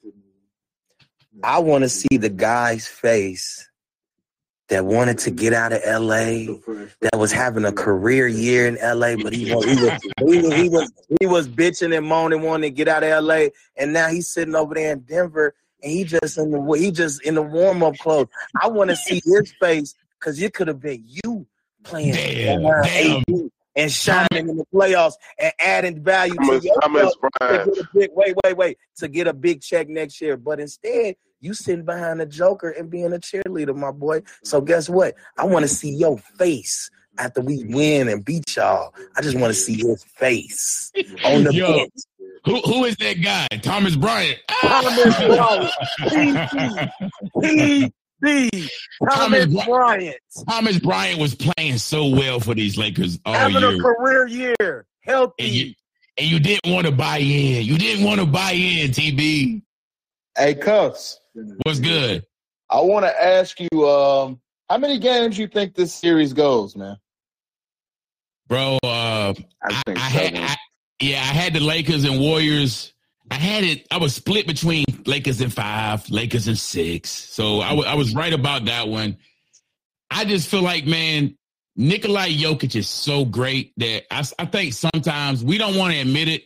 I 1.43 1.59
want 1.59 1.84
to 1.84 1.89
see 1.89 2.16
the 2.16 2.30
guy's 2.30 2.88
face 2.88 3.70
that 4.70 4.86
wanted 4.86 5.18
to 5.18 5.32
get 5.32 5.51
out 5.51 5.74
of 5.74 5.82
LA, 5.84 6.45
that 7.01 7.18
was 7.18 7.34
having 7.34 7.66
a 7.66 7.74
career 7.74 8.26
year 8.26 8.68
in 8.68 8.76
LA, 8.76 9.18
but 9.22 9.34
he 9.34 9.53
was 9.53 9.66
he 9.66 9.76
was 9.76 9.99
he 10.18 10.41
was, 10.41 10.53
he 10.53 10.70
was, 10.70 10.91
he 11.20 11.26
was 11.26 11.47
bitching 11.49 11.97
and 11.97 12.07
moaning, 12.07 12.41
wanting 12.41 12.72
to 12.72 12.74
get 12.74 12.88
out 12.88 13.03
of 13.03 13.26
LA, 13.26 13.47
and 13.76 13.91
now 13.91 14.07
he's 14.07 14.30
sitting 14.30 14.55
over 14.55 14.74
there 14.74 14.93
in 14.93 14.99
Denver, 14.99 15.53
and 15.84 15.91
he 15.91 16.03
just 16.03 16.38
in 16.38 16.51
the 16.51 16.61
he 16.73 16.91
just 16.91 17.21
in 17.23 17.36
the 17.36 17.41
warm 17.41 17.84
up 17.84 17.97
clothes. 17.97 18.29
I 18.61 18.67
want 18.67 18.89
to 18.89 18.95
see 18.95 19.21
his 19.25 19.53
face 19.59 19.95
because 20.19 20.41
it 20.41 20.53
could 20.53 20.67
have 20.67 20.79
been 20.79 21.03
you 21.05 21.45
playing 21.84 22.13
Damn, 22.13 22.84
damn. 22.84 23.49
And 23.73 23.89
shining 23.89 24.49
in 24.49 24.57
the 24.57 24.65
playoffs 24.73 25.13
and 25.39 25.53
adding 25.57 26.03
value 26.03 26.34
to 26.34 26.39
Thomas, 26.39 26.65
yourself 26.65 27.13
Thomas 27.39 27.63
to 27.63 27.63
get 27.65 27.79
a 27.79 27.88
big 27.95 28.09
wait, 28.13 28.36
wait, 28.43 28.57
wait 28.57 28.77
to 28.97 29.07
get 29.07 29.27
a 29.27 29.34
big 29.34 29.61
check 29.61 29.88
next 29.88 30.19
year. 30.19 30.36
But 30.36 30.59
instead, 30.59 31.15
you 31.39 31.53
sitting 31.53 31.86
behind 31.86 32.19
the 32.19 32.25
Joker 32.25 32.71
and 32.71 32.89
being 32.89 33.13
a 33.13 33.17
cheerleader, 33.17 33.75
my 33.75 33.91
boy. 33.91 34.23
So 34.43 34.59
guess 34.59 34.89
what? 34.89 35.15
I 35.38 35.45
want 35.45 35.63
to 35.63 35.69
see 35.69 35.89
your 35.89 36.17
face 36.17 36.91
after 37.17 37.41
we 37.41 37.63
win 37.63 38.09
and 38.09 38.23
beat 38.23 38.55
y'all. 38.55 38.93
I 39.15 39.21
just 39.21 39.38
want 39.38 39.53
to 39.53 39.59
see 39.59 39.77
his 39.77 40.03
face 40.03 40.91
on 41.23 41.45
the 41.45 41.53
Yo. 41.53 41.67
bench. 41.67 41.91
Who 42.45 42.59
who 42.61 42.85
is 42.85 42.95
that 42.97 43.21
guy? 43.21 43.47
Thomas 43.59 43.95
Bryant. 43.95 44.39
Thomas 44.61 45.15
Bryant. 45.19 45.71
PD. 47.37 47.91
PD. 48.23 48.69
Thomas 49.09 49.45
Thomas 49.45 49.65
Bryant. 49.65 50.17
Thomas 50.47 50.79
Bryant 50.79 51.19
was 51.19 51.35
playing 51.35 51.77
so 51.77 52.07
well 52.07 52.39
for 52.39 52.53
these 52.53 52.77
Lakers 52.77 53.19
all 53.25 53.33
Having 53.33 53.63
a 53.63 53.71
year, 53.71 53.81
career 53.81 54.27
year. 54.27 54.55
and 54.59 54.75
you 54.75 55.11
Healthy. 55.13 55.77
and 56.17 56.27
you 56.27 56.39
didn't 56.39 56.71
want 56.73 56.85
to 56.85 56.91
buy 56.91 57.17
in. 57.17 57.63
You 57.65 57.77
didn't 57.77 58.05
want 58.05 58.19
to 58.19 58.25
buy 58.25 58.51
in. 58.51 58.91
TB, 58.91 59.61
Hey, 60.37 60.53
Cuffs, 60.55 61.19
what's 61.63 61.79
good? 61.79 62.23
I 62.69 62.79
want 62.81 63.05
to 63.05 63.23
ask 63.23 63.59
you, 63.59 63.87
um, 63.89 64.39
how 64.69 64.77
many 64.77 64.97
games 64.99 65.37
you 65.37 65.47
think 65.47 65.73
this 65.75 65.93
series 65.93 66.31
goes, 66.33 66.75
man? 66.75 66.95
Bro, 68.47 68.77
uh, 68.83 69.33
I 69.33 69.33
I, 69.63 69.81
think 69.85 69.97
I 69.97 70.01
had, 70.01 70.23
seven. 70.35 70.43
I, 70.43 70.55
yeah, 71.01 71.19
I 71.19 71.33
had 71.33 71.53
the 71.53 71.59
Lakers 71.59 72.03
and 72.03 72.19
Warriors. 72.19 72.93
I 73.29 73.35
had 73.35 73.63
it. 73.63 73.87
I 73.89 73.97
was 73.97 74.13
split 74.13 74.45
between 74.45 74.85
Lakers 75.05 75.41
and 75.41 75.53
five, 75.53 76.09
Lakers 76.09 76.47
and 76.47 76.57
six. 76.57 77.09
So 77.09 77.61
I 77.61 77.95
was 77.95 78.13
right 78.13 78.33
about 78.33 78.65
that 78.65 78.87
one. 78.87 79.17
I 80.09 80.25
just 80.25 80.49
feel 80.49 80.61
like, 80.61 80.85
man, 80.85 81.37
Nikolai 81.77 82.29
Jokic 82.31 82.75
is 82.75 82.89
so 82.89 83.23
great 83.23 83.73
that 83.77 84.03
I 84.11 84.45
think 84.45 84.73
sometimes 84.73 85.43
we 85.43 85.57
don't 85.57 85.77
want 85.77 85.93
to 85.93 85.99
admit 85.99 86.27
it. 86.27 86.43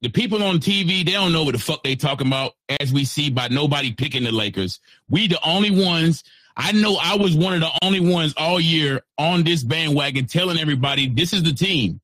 The 0.00 0.08
people 0.08 0.42
on 0.42 0.58
TV, 0.58 1.04
they 1.04 1.12
don't 1.12 1.32
know 1.32 1.44
what 1.44 1.52
the 1.52 1.60
fuck 1.60 1.84
they 1.84 1.94
talking 1.94 2.26
about, 2.26 2.54
as 2.80 2.92
we 2.92 3.04
see 3.04 3.30
by 3.30 3.48
nobody 3.48 3.92
picking 3.92 4.24
the 4.24 4.32
Lakers. 4.32 4.80
We 5.08 5.28
the 5.28 5.38
only 5.46 5.70
ones. 5.70 6.24
I 6.56 6.72
know 6.72 6.96
I 7.00 7.16
was 7.16 7.36
one 7.36 7.52
of 7.52 7.60
the 7.60 7.70
only 7.82 8.00
ones 8.00 8.32
all 8.38 8.58
year 8.58 9.02
on 9.18 9.44
this 9.44 9.62
bandwagon 9.62 10.26
telling 10.26 10.58
everybody 10.58 11.06
this 11.08 11.34
is 11.34 11.42
the 11.42 11.52
team. 11.52 12.00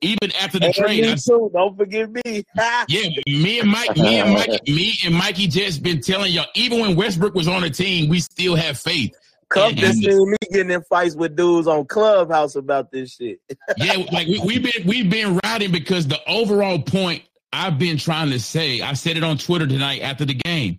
Even 0.00 0.32
after 0.40 0.58
the 0.58 0.66
And 0.66 0.74
trade, 0.74 1.04
I 1.06 1.14
too. 1.14 1.50
Don't 1.52 1.76
forget 1.76 2.10
me. 2.10 2.22
yeah, 2.88 3.08
me 3.26 3.60
and 3.60 3.70
Mike, 3.70 3.96
me 3.96 4.20
and 4.20 4.34
Mike, 4.34 4.60
me 4.66 4.94
and 5.04 5.14
Mikey 5.14 5.48
just 5.48 5.82
been 5.82 6.00
telling 6.00 6.32
y'all. 6.32 6.46
Even 6.54 6.80
when 6.80 6.96
Westbrook 6.96 7.34
was 7.34 7.48
on 7.48 7.62
the 7.62 7.70
team, 7.70 8.08
we 8.08 8.20
still 8.20 8.54
have 8.54 8.78
faith. 8.78 9.14
Cup 9.52 9.74
just 9.74 9.98
seen 9.98 10.30
me 10.30 10.36
getting 10.50 10.70
in 10.70 10.82
fights 10.82 11.14
with 11.14 11.36
dudes 11.36 11.66
on 11.66 11.84
Clubhouse 11.84 12.56
about 12.56 12.90
this 12.90 13.14
shit. 13.16 13.40
yeah, 13.76 14.02
like 14.10 14.26
we, 14.26 14.40
we've 14.40 14.62
been 14.62 14.86
we've 14.86 15.10
been 15.10 15.38
riding 15.44 15.70
because 15.70 16.06
the 16.06 16.18
overall 16.26 16.80
point 16.80 17.22
I've 17.52 17.78
been 17.78 17.98
trying 17.98 18.30
to 18.30 18.40
say. 18.40 18.80
I 18.80 18.94
said 18.94 19.16
it 19.16 19.24
on 19.24 19.36
Twitter 19.36 19.66
tonight 19.66 20.00
after 20.00 20.24
the 20.24 20.34
game, 20.34 20.78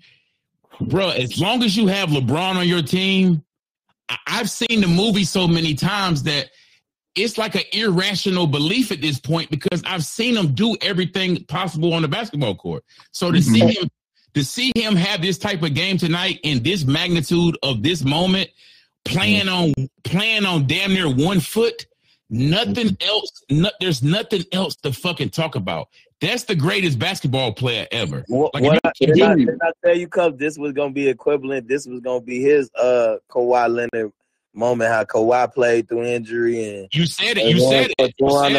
bro. 0.81 1.09
As 1.09 1.39
long 1.39 1.61
as 1.63 1.77
you 1.77 1.87
have 1.87 2.09
LeBron 2.09 2.55
on 2.55 2.67
your 2.67 2.81
team, 2.81 3.43
I, 4.09 4.17
I've 4.25 4.49
seen 4.49 4.81
the 4.81 4.87
movie 4.87 5.23
so 5.23 5.47
many 5.47 5.75
times 5.75 6.23
that 6.23 6.49
it's 7.15 7.37
like 7.37 7.55
an 7.55 7.63
irrational 7.73 8.47
belief 8.47 8.91
at 8.91 9.01
this 9.01 9.19
point 9.19 9.49
because 9.49 9.83
I've 9.85 10.03
seen 10.03 10.35
him 10.35 10.53
do 10.53 10.75
everything 10.81 11.43
possible 11.45 11.93
on 11.93 12.01
the 12.01 12.07
basketball 12.07 12.55
court. 12.55 12.83
So 13.11 13.31
to 13.31 13.41
see 13.41 13.59
him 13.59 13.89
to 14.33 14.43
see 14.43 14.71
him 14.75 14.95
have 14.95 15.21
this 15.21 15.37
type 15.37 15.61
of 15.61 15.73
game 15.75 15.97
tonight 15.97 16.39
in 16.43 16.63
this 16.63 16.85
magnitude 16.85 17.57
of 17.61 17.83
this 17.83 18.03
moment, 18.03 18.49
playing 19.05 19.47
on 19.47 19.73
playing 20.03 20.45
on 20.45 20.65
damn 20.65 20.93
near 20.93 21.13
one 21.13 21.39
foot, 21.39 21.85
nothing 22.29 22.97
else. 23.01 23.43
No, 23.49 23.69
there's 23.79 24.01
nothing 24.01 24.43
else 24.51 24.75
to 24.77 24.91
fucking 24.91 25.29
talk 25.29 25.55
about. 25.55 25.89
That's 26.19 26.45
the 26.45 26.55
greatest 26.55 26.97
basketball 26.97 27.53
player 27.53 27.85
ever. 27.91 28.23
What, 28.27 28.53
Like, 28.53 28.63
what 28.63 28.79
I, 28.85 28.91
didn't, 28.97 29.21
I, 29.21 29.35
didn't 29.35 29.61
I 29.61 29.71
tell 29.83 29.97
you, 29.97 30.07
Cup, 30.07 30.37
this 30.37 30.57
was 30.57 30.71
gonna 30.73 30.93
be 30.93 31.09
equivalent. 31.09 31.67
This 31.67 31.85
was 31.85 31.99
gonna 31.99 32.21
be 32.21 32.41
his 32.41 32.71
uh 32.75 33.17
Kawhi 33.29 33.69
Leonard 33.69 34.13
moment. 34.53 34.91
How 34.91 35.03
Kawhi 35.03 35.53
played 35.53 35.87
through 35.89 36.03
injury 36.05 36.63
and 36.79 36.87
You 36.93 37.05
said 37.05 37.37
it. 37.37 37.45
You 37.47 37.59
said 37.59 37.91
it. 37.97 38.15
You 38.19 38.29
said 38.29 38.51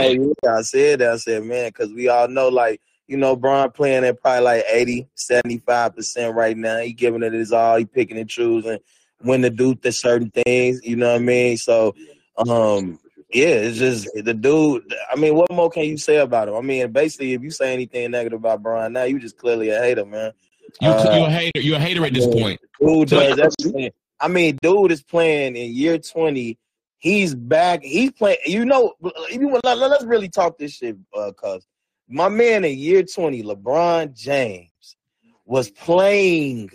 it. 0.43 0.49
I 0.49 0.63
said 0.63 0.99
that. 1.01 1.13
I 1.13 1.17
said, 1.17 1.45
man, 1.45 1.69
because 1.69 1.93
we 1.93 2.09
all 2.09 2.29
know, 2.29 2.49
like, 2.49 2.81
you 3.07 3.17
know, 3.17 3.37
Bron 3.37 3.71
playing 3.71 4.05
at 4.05 4.21
probably 4.21 4.45
like 4.45 4.65
80, 4.71 5.09
75% 5.17 6.35
right 6.35 6.57
now. 6.57 6.79
He 6.79 6.93
giving 6.93 7.23
it 7.23 7.33
his 7.33 7.53
all. 7.53 7.77
He 7.77 7.85
picking 7.85 8.19
and 8.19 8.29
choosing 8.29 8.79
when 9.21 9.43
to 9.43 9.51
do 9.51 9.75
the 9.75 9.93
certain 9.93 10.31
things. 10.31 10.81
You 10.85 10.97
know 10.97 11.13
what 11.13 11.17
I 11.21 11.25
mean? 11.25 11.57
So, 11.57 11.95
um, 12.37 12.99
yeah, 13.33 13.47
it's 13.49 13.79
just 13.79 14.09
the 14.15 14.35
dude. 14.35 14.83
I 15.11 15.17
mean, 15.17 15.35
what 15.35 15.51
more 15.53 15.71
can 15.71 15.85
you 15.85 15.97
say 15.99 16.17
about 16.19 16.49
him? 16.49 16.55
I 16.55 16.61
mean, 16.61 16.91
basically, 16.93 17.33
if 17.35 17.43
you 17.43 17.51
say 17.51 17.73
anything 17.73 18.11
negative 18.11 18.39
about 18.39 18.63
Brian 18.63 18.93
now, 18.93 19.05
you 19.05 19.19
just 19.19 19.37
clearly 19.39 19.71
a 19.71 19.81
hater, 19.81 20.05
man. 20.05 20.33
You 20.81 20.89
Uh, 20.89 21.17
you 21.17 21.25
a 21.25 21.31
hater. 21.31 21.61
You're 21.61 21.77
a 21.77 21.81
hater 21.81 22.05
at 22.05 22.15
this 22.15 22.27
point. 22.27 22.61
Dude 22.81 23.09
So- 23.11 23.21
does 23.37 23.39
everything. 23.63 23.91
I 24.25 24.29
mean, 24.29 24.59
dude 24.63 24.91
is 24.91 25.03
playing 25.03 25.55
in 25.55 25.75
year 25.75 25.99
20. 25.99 26.59
He's 26.97 27.35
back. 27.35 27.83
He's 27.83 28.11
playing. 28.11 28.39
You 28.47 28.65
know, 28.65 28.95
you, 29.31 29.61
let, 29.63 29.79
us 29.79 30.03
really 30.05 30.31
talk 30.31 30.57
this 30.57 30.73
shit, 30.73 30.97
uh, 31.15 31.33
cuz 31.33 31.67
my 32.09 32.31
man 32.31 32.65
in 32.65 32.79
year 32.79 33.03
20, 33.03 33.43
LeBron 33.43 34.15
James, 34.17 34.97
was 35.45 35.71
playing 35.71 36.71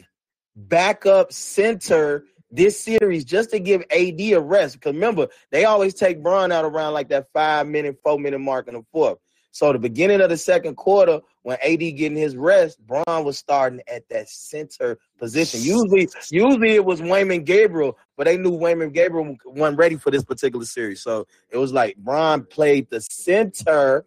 backup 0.55 1.33
center 1.33 2.25
this 2.51 2.79
series 2.79 3.25
just 3.25 3.49
to 3.49 3.59
give 3.59 3.81
AD 3.89 4.19
a 4.19 4.39
rest. 4.39 4.75
Because 4.75 4.93
remember, 4.93 5.27
they 5.49 5.65
always 5.65 5.95
take 5.95 6.21
Bron 6.21 6.51
out 6.51 6.65
around 6.65 6.93
like 6.93 7.09
that 7.09 7.29
five 7.33 7.65
minute, 7.65 7.97
four 8.03 8.19
minute 8.19 8.37
mark 8.37 8.67
in 8.67 8.75
the 8.75 8.85
fourth. 8.91 9.17
So 9.51 9.73
the 9.73 9.79
beginning 9.79 10.21
of 10.21 10.29
the 10.29 10.37
second 10.37 10.75
quarter, 10.75 11.21
when 11.41 11.57
AD 11.63 11.79
getting 11.79 12.15
his 12.15 12.35
rest, 12.35 12.79
Bron 12.85 13.23
was 13.23 13.37
starting 13.37 13.81
at 13.87 14.07
that 14.09 14.29
center 14.29 14.99
position. 15.17 15.61
Usually, 15.61 16.07
usually 16.29 16.75
it 16.75 16.85
was 16.85 17.01
Wenyen 17.01 17.45
Gabriel, 17.45 17.97
but 18.15 18.25
they 18.25 18.37
knew 18.37 18.51
Wenyen 18.51 18.93
Gabriel 18.93 19.35
wasn't 19.45 19.77
ready 19.77 19.95
for 19.95 20.11
this 20.11 20.23
particular 20.23 20.65
series. 20.65 21.01
So 21.01 21.25
it 21.49 21.57
was 21.57 21.73
like 21.73 21.97
Bron 21.97 22.45
played 22.45 22.89
the 22.89 23.01
center, 23.01 24.05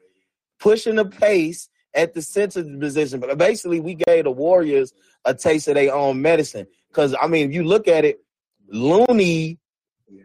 pushing 0.61 0.97
the 0.97 1.07
pace 1.07 1.68
at 1.95 2.14
the 2.14 2.22
center 2.22 2.62
position. 2.78 3.20
But 3.20 3.36
basically, 3.36 3.80
we 3.80 3.95
gave 3.95 4.24
the 4.24 4.30
Warriors 4.30 4.93
a 5.24 5.34
taste 5.34 5.68
of 5.68 5.74
their 5.74 5.95
own 5.95 6.22
medicine. 6.22 6.66
Because 6.88 7.14
I 7.20 7.26
mean, 7.26 7.49
if 7.49 7.55
you 7.55 7.64
look 7.64 7.88
at 7.88 8.05
it, 8.05 8.20
Looney 8.68 9.59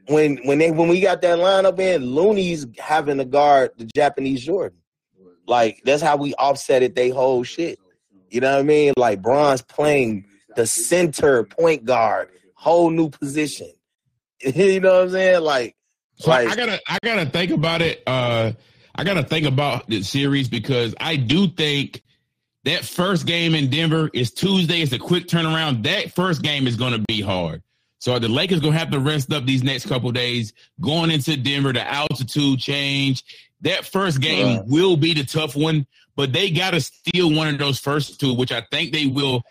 when 0.08 0.38
when 0.46 0.58
they 0.58 0.72
when 0.72 0.90
we 0.90 1.02
got 1.02 1.22
that 1.22 1.40
lineup 1.40 1.80
in, 1.80 2.06
Looney's 2.06 2.66
having 2.78 3.18
to 3.18 3.26
guard 3.26 3.72
the 3.78 3.86
Japanese 3.96 4.46
Jordan. 4.46 4.78
Like 5.48 5.82
that's 5.86 6.02
how 6.02 6.18
we 6.18 6.34
offset 6.36 6.84
it. 6.84 6.96
They 6.96 7.10
whole 7.10 7.44
shit. 7.44 7.80
You 8.30 8.42
know 8.42 8.52
what 8.52 8.60
I 8.60 8.64
mean? 8.64 8.94
Like 8.98 9.22
Bron's 9.22 9.62
playing 9.62 10.26
the 10.56 10.68
center 10.68 11.44
point 11.44 11.86
guard, 11.86 12.30
whole 12.56 12.90
new 12.90 13.10
position. 13.10 13.72
you 14.42 14.80
know 14.80 14.94
what 14.96 15.04
I'm 15.04 15.10
saying? 15.12 15.42
Like, 15.42 15.76
So 16.18 16.32
I- 16.32 16.44
like 16.44 16.54
I 16.54 16.56
gotta 16.56 16.80
I 16.88 16.98
gotta 17.04 17.26
think 17.30 17.52
about 17.52 17.82
it. 17.82 18.04
Uh, 18.06 18.52
I 18.96 19.04
gotta 19.04 19.24
think 19.24 19.46
about 19.48 19.88
the 19.88 20.04
series 20.04 20.48
because 20.50 20.94
I 21.00 21.16
do 21.16 21.48
think 21.48 22.02
that 22.66 22.84
first 22.84 23.26
game 23.26 23.56
in 23.56 23.70
Denver 23.70 24.10
is 24.14 24.32
Tuesday. 24.32 24.82
It's 24.82 24.92
a 24.92 25.00
quick 25.00 25.28
turnaround. 25.28 25.84
That 25.84 26.12
first 26.12 26.42
game 26.42 26.68
is 26.68 26.76
gonna 26.76 27.00
be 27.08 27.22
hard. 27.22 27.62
So 28.00 28.20
the 28.20 28.28
Lakers 28.28 28.60
gonna 28.60 28.78
have 28.78 28.92
to 28.92 29.00
rest 29.00 29.32
up 29.34 29.46
these 29.46 29.64
next 29.64 29.88
couple 29.88 30.12
days. 30.12 30.54
Going 30.80 31.12
into 31.12 31.36
Denver, 31.38 31.74
the 31.74 31.86
altitude 31.88 32.60
change. 32.60 33.24
That 33.62 33.86
first 33.86 34.22
game 34.22 34.58
Right. 34.58 34.66
will 34.68 34.98
be 34.98 35.14
the 35.14 35.24
tough 35.24 35.56
one, 35.56 35.88
but 36.16 36.32
they 36.32 36.52
gotta 36.52 36.80
steal 36.82 37.34
one 37.34 37.48
of 37.48 37.58
those 37.58 37.80
first 37.80 38.20
two, 38.20 38.34
which 38.34 38.52
I 38.52 38.62
think 38.72 38.94
they 38.94 39.08
will 39.08 39.42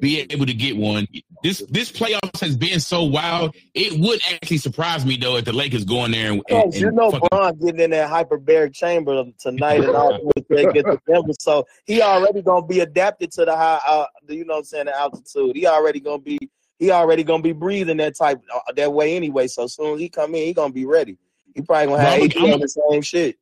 be 0.00 0.20
able 0.20 0.46
to 0.46 0.52
get 0.54 0.76
one. 0.76 1.06
This 1.42 1.62
this 1.70 1.90
playoffs 1.92 2.40
has 2.40 2.56
been 2.56 2.80
so 2.80 3.04
wild. 3.04 3.54
It 3.74 3.98
would 3.98 4.20
actually 4.32 4.56
surprise 4.58 5.04
me 5.04 5.16
though 5.16 5.36
if 5.36 5.44
the 5.46 5.52
Lakers 5.52 5.84
go 5.84 6.04
in 6.04 6.10
there 6.12 6.32
and, 6.32 6.42
and, 6.48 6.70
Because 6.70 6.80
you 6.80 6.90
know 6.90 7.10
fucking- 7.10 7.28
Bron 7.30 7.56
getting 7.58 7.80
in 7.80 7.90
that 7.90 8.10
hyperbaric 8.10 8.74
chamber 8.74 9.24
tonight 9.38 9.80
and 9.84 9.90
all 9.96 10.12
this 10.36 10.44
they 10.48 10.64
get 10.72 10.84
to 10.86 10.98
Denver. 11.06 11.32
So 11.38 11.66
he 11.86 12.00
already 12.02 12.42
gonna 12.42 12.66
be 12.66 12.80
adapted 12.80 13.32
to 13.32 13.44
the 13.46 13.56
high 13.56 13.80
uh, 13.86 14.06
you 14.28 14.44
know 14.44 14.54
what 14.54 14.58
I'm 14.60 14.64
saying, 14.64 14.86
the 14.86 14.98
altitude. 14.98 15.56
He 15.56 15.66
already 15.66 16.00
gonna 16.00 16.18
be 16.18 16.38
he 16.84 16.90
already 16.90 17.24
gonna 17.24 17.42
be 17.42 17.52
breathing 17.52 17.96
that 17.98 18.16
type 18.16 18.40
uh, 18.54 18.72
that 18.76 18.92
way 18.92 19.16
anyway. 19.16 19.46
So 19.48 19.66
soon 19.66 19.94
as 19.94 20.00
he 20.00 20.08
come 20.08 20.34
in, 20.34 20.42
he 20.46 20.52
gonna 20.52 20.72
be 20.72 20.84
ready. 20.86 21.18
He 21.54 21.62
probably 21.62 21.86
gonna 21.86 22.02
have 22.02 22.20
Well, 22.20 22.30
I'm- 22.44 22.50
I'm- 22.52 22.60
the 22.60 22.68
same 22.68 23.02
shit. 23.02 23.36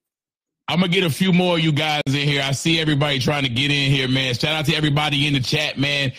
I'm 0.68 0.78
gonna 0.80 0.92
get 0.92 1.04
a 1.04 1.10
few 1.10 1.32
more 1.32 1.56
of 1.58 1.60
you 1.64 1.72
guys 1.72 2.00
in 2.06 2.12
here. 2.14 2.40
I 2.42 2.52
see 2.52 2.78
everybody 2.80 3.18
trying 3.18 3.42
to 3.42 3.48
get 3.48 3.70
in 3.70 3.90
here, 3.90 4.06
man. 4.08 4.32
Shout 4.34 4.54
out 4.54 4.64
to 4.66 4.74
everybody 4.74 5.26
in 5.26 5.32
the 5.34 5.40
chat, 5.40 5.76
man. 5.76 6.12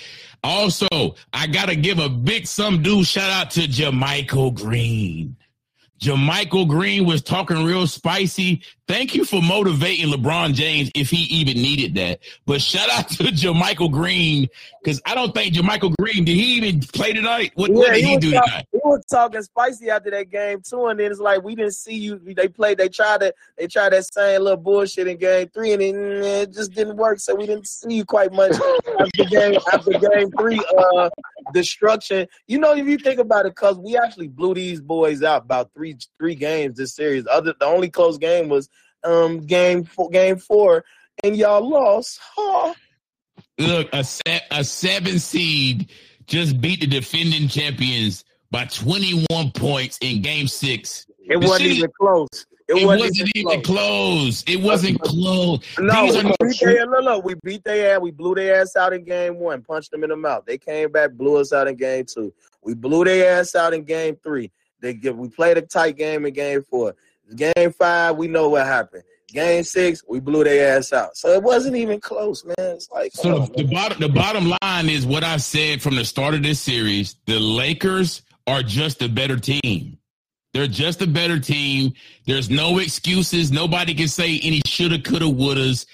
Also, 0.44 0.88
I 1.32 1.48
gotta 1.48 1.76
give 1.76 1.98
a 2.00 2.10
big 2.10 2.46
some 2.46 2.84
dude 2.84 3.08
shout 3.08 3.30
out 3.32 3.52
to 3.52 3.62
JaMychal 3.62 4.54
Green. 4.54 5.38
JaMychal 6.04 6.68
Green 6.68 7.06
was 7.06 7.22
talking 7.22 7.64
real 7.64 7.88
spicy. 7.88 8.62
Thank 8.90 9.16
you 9.16 9.24
for 9.24 9.42
motivating 9.42 10.08
LeBron 10.08 10.54
James 10.54 10.92
if 10.94 11.10
he 11.10 11.24
even 11.34 11.54
needed 11.54 11.96
that. 11.96 12.20
But 12.46 12.62
shout 12.62 12.90
out 12.90 13.08
to 13.12 13.24
JaMychal 13.24 13.90
Green 13.90 14.50
because 14.84 15.02
I 15.06 15.16
don't 15.16 15.34
think 15.34 15.54
JaMychal 15.54 15.96
Green 15.98 16.26
did 16.26 16.36
he 16.36 16.56
even 16.58 16.82
play 16.82 17.14
tonight? 17.14 17.54
What, 17.56 17.72
what 17.72 17.94
did 17.94 18.04
he 18.04 18.16
was 18.18 18.22
do 18.26 18.32
talk- 18.34 18.46
tonight? 18.46 18.68
he 18.74 18.80
was 18.84 19.06
talking 19.10 19.42
spicy 19.44 19.90
after 19.90 20.12
that 20.12 20.30
game 20.30 20.62
too, 20.62 20.88
and 20.88 21.00
then 21.00 21.10
it's 21.10 21.22
like 21.22 21.42
we 21.42 21.56
didn't 21.56 21.76
see 21.76 21.96
you. 21.96 22.20
They 22.20 22.50
played, 22.50 22.80
they 22.80 22.90
tried 22.90 23.22
to, 23.22 23.34
they 23.58 23.68
tried 23.68 23.94
that 23.94 24.04
same 24.14 24.42
little 24.42 24.58
bullshit 24.58 25.08
in 25.08 25.16
game 25.16 25.48
three, 25.54 25.72
and 25.72 25.82
it, 25.82 25.96
it 25.96 26.52
just 26.52 26.74
didn't 26.74 26.98
work. 26.98 27.22
So 27.22 27.34
we 27.34 27.46
didn't 27.46 27.66
see 27.66 27.96
you 27.96 28.04
quite 28.04 28.34
much 28.34 28.52
after 29.00 29.24
game 29.24 29.58
after 29.72 29.92
game 29.92 30.30
three. 30.38 30.60
Uh, 30.78 31.10
destruction. 31.54 32.28
You 32.48 32.60
know, 32.60 32.74
if 32.76 32.86
you 32.88 32.98
think 32.98 33.20
about 33.20 33.46
it, 33.46 33.56
cause 33.56 33.78
we 33.78 33.98
actually 33.98 34.28
blew 34.28 34.54
these 34.54 34.82
boys 34.82 35.24
out 35.24 35.44
about 35.44 35.72
three 35.74 35.98
three 36.20 36.36
games 36.36 36.78
this 36.78 36.96
series. 36.96 37.26
Other 37.28 37.54
the 37.60 37.66
only 37.66 37.90
close 37.90 38.18
game 38.18 38.50
was 38.50 38.70
um 39.04 39.40
game 39.40 39.84
four, 39.84 40.10
game 40.10 40.38
four, 40.38 40.86
and 41.24 41.36
y'all 41.36 41.68
lost. 41.68 42.20
Huh? 42.36 42.74
Look, 43.58 43.90
a 43.94 44.04
se- 44.04 44.42
a 44.52 44.64
seven 44.64 45.20
seed 45.20 45.90
just 46.28 46.60
beat 46.62 46.80
the 46.80 46.88
defending 46.88 47.48
champions 47.48 48.24
by 48.52 48.66
21 48.66 49.52
points 49.52 49.98
in 50.02 50.22
game 50.22 50.48
six. 50.48 51.06
It 51.20 51.40
The 51.42 51.48
wasn't 51.48 51.62
city- 51.62 51.76
even 51.78 51.92
close. 52.00 52.46
It, 52.78 52.82
It, 52.82 52.86
wasn't, 52.86 53.10
wasn't, 53.12 53.32
even 53.36 53.62
close. 53.62 54.44
It 54.48 54.62
wasn't 54.62 55.02
close. 55.02 55.60
No, 55.80 56.04
These 56.04 56.14
we 56.14 56.20
are 56.20 56.24
no 56.24 56.36
beat 56.42 56.60
their, 56.60 56.86
look, 56.86 57.04
look, 57.04 57.26
we 57.26 57.36
beat 57.44 57.64
their 57.64 57.96
ass. 57.96 58.02
We 58.02 58.12
blew 58.12 58.36
their 58.36 58.62
ass 58.62 58.76
out 58.76 58.94
in 58.94 59.04
game 59.04 59.40
one, 59.40 59.62
punched 59.62 59.92
them 59.92 60.04
in 60.04 60.10
the 60.10 60.16
mouth. 60.16 60.46
They 60.46 60.58
came 60.58 60.92
back, 60.92 61.12
blew 61.14 61.38
us 61.38 61.54
out 61.54 61.68
in 61.68 61.76
game 61.76 62.06
two. 62.06 62.34
We 62.64 62.74
blew 62.74 63.04
their 63.06 63.40
ass 63.40 63.56
out 63.56 63.74
in 63.74 63.84
game 63.84 64.18
three. 64.24 64.52
They 64.80 64.94
give, 64.94 65.18
we 65.18 65.30
played 65.30 65.58
a 65.58 65.62
tight 65.62 65.98
game 65.98 66.26
in 66.26 66.34
game 66.34 66.64
four. 66.64 66.96
Game 67.36 67.72
five, 67.72 68.18
we 68.18 68.28
know 68.28 68.50
what 68.50 68.66
happened. 68.66 69.04
Game 69.28 69.64
six, 69.64 70.04
we 70.08 70.20
blew 70.20 70.44
their 70.44 70.78
ass 70.78 70.94
out. 70.94 71.18
So 71.18 71.30
it 71.30 71.42
wasn't 71.42 71.76
even 71.76 72.00
close, 72.00 72.46
man. 72.46 72.54
It's 72.60 72.92
like, 72.92 73.12
So 73.14 73.36
on, 73.36 73.42
oh, 73.42 73.46
the 73.56 73.64
man. 73.64 73.74
bottom 73.74 74.00
the 74.00 74.10
bottom 74.10 74.54
line 74.62 74.90
is 74.90 75.06
what 75.06 75.24
I 75.24 75.38
said 75.38 75.82
from 75.82 75.96
the 75.96 76.06
start 76.06 76.36
of 76.36 76.44
this 76.44 76.60
series. 76.60 77.16
The 77.26 77.40
Lakers 77.40 78.22
are 78.46 78.62
just 78.62 79.02
a 79.02 79.10
better 79.10 79.38
team. 79.38 79.98
They're 80.54 80.68
just 80.68 81.02
a 81.02 81.08
better 81.08 81.40
team. 81.40 81.94
There's 82.28 82.50
no 82.50 82.78
excuses. 82.78 83.52
Nobody 83.52 83.96
can 83.96 84.08
say 84.08 84.40
any 84.44 84.62
shoulda, 84.68 85.00
coulda, 85.00 85.26
wouldas. 85.26 85.88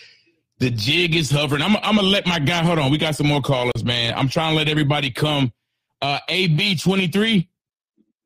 The 0.60 0.70
jig 0.70 1.16
is 1.16 1.32
hovering. 1.32 1.62
I'm, 1.62 1.78
I'm 1.78 1.96
gonna 1.96 2.02
let 2.02 2.28
my 2.28 2.40
guy. 2.40 2.62
Hold 2.64 2.80
on, 2.80 2.92
we 2.92 2.98
got 2.98 3.16
some 3.16 3.28
more 3.28 3.42
callers, 3.42 3.86
man. 3.86 4.14
I'm 4.16 4.28
trying 4.28 4.52
to 4.52 4.58
let 4.58 4.68
everybody 4.68 5.12
come. 5.12 5.54
Uh, 6.02 6.20
AB 6.28 6.76
23, 6.76 7.50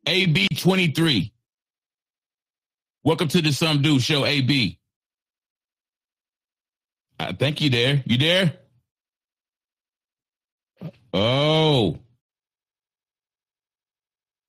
AB 0.08 0.48
23. 0.58 1.34
Welcome 3.04 3.28
to 3.28 3.42
the 3.42 3.52
Some 3.52 3.84
Dude 3.84 4.02
Show, 4.02 4.26
AB. 4.26 4.80
I 7.20 7.34
think 7.34 7.62
you 7.62 7.70
there. 7.70 8.02
You 8.06 8.18
there? 8.18 8.54
Oh. 11.14 12.00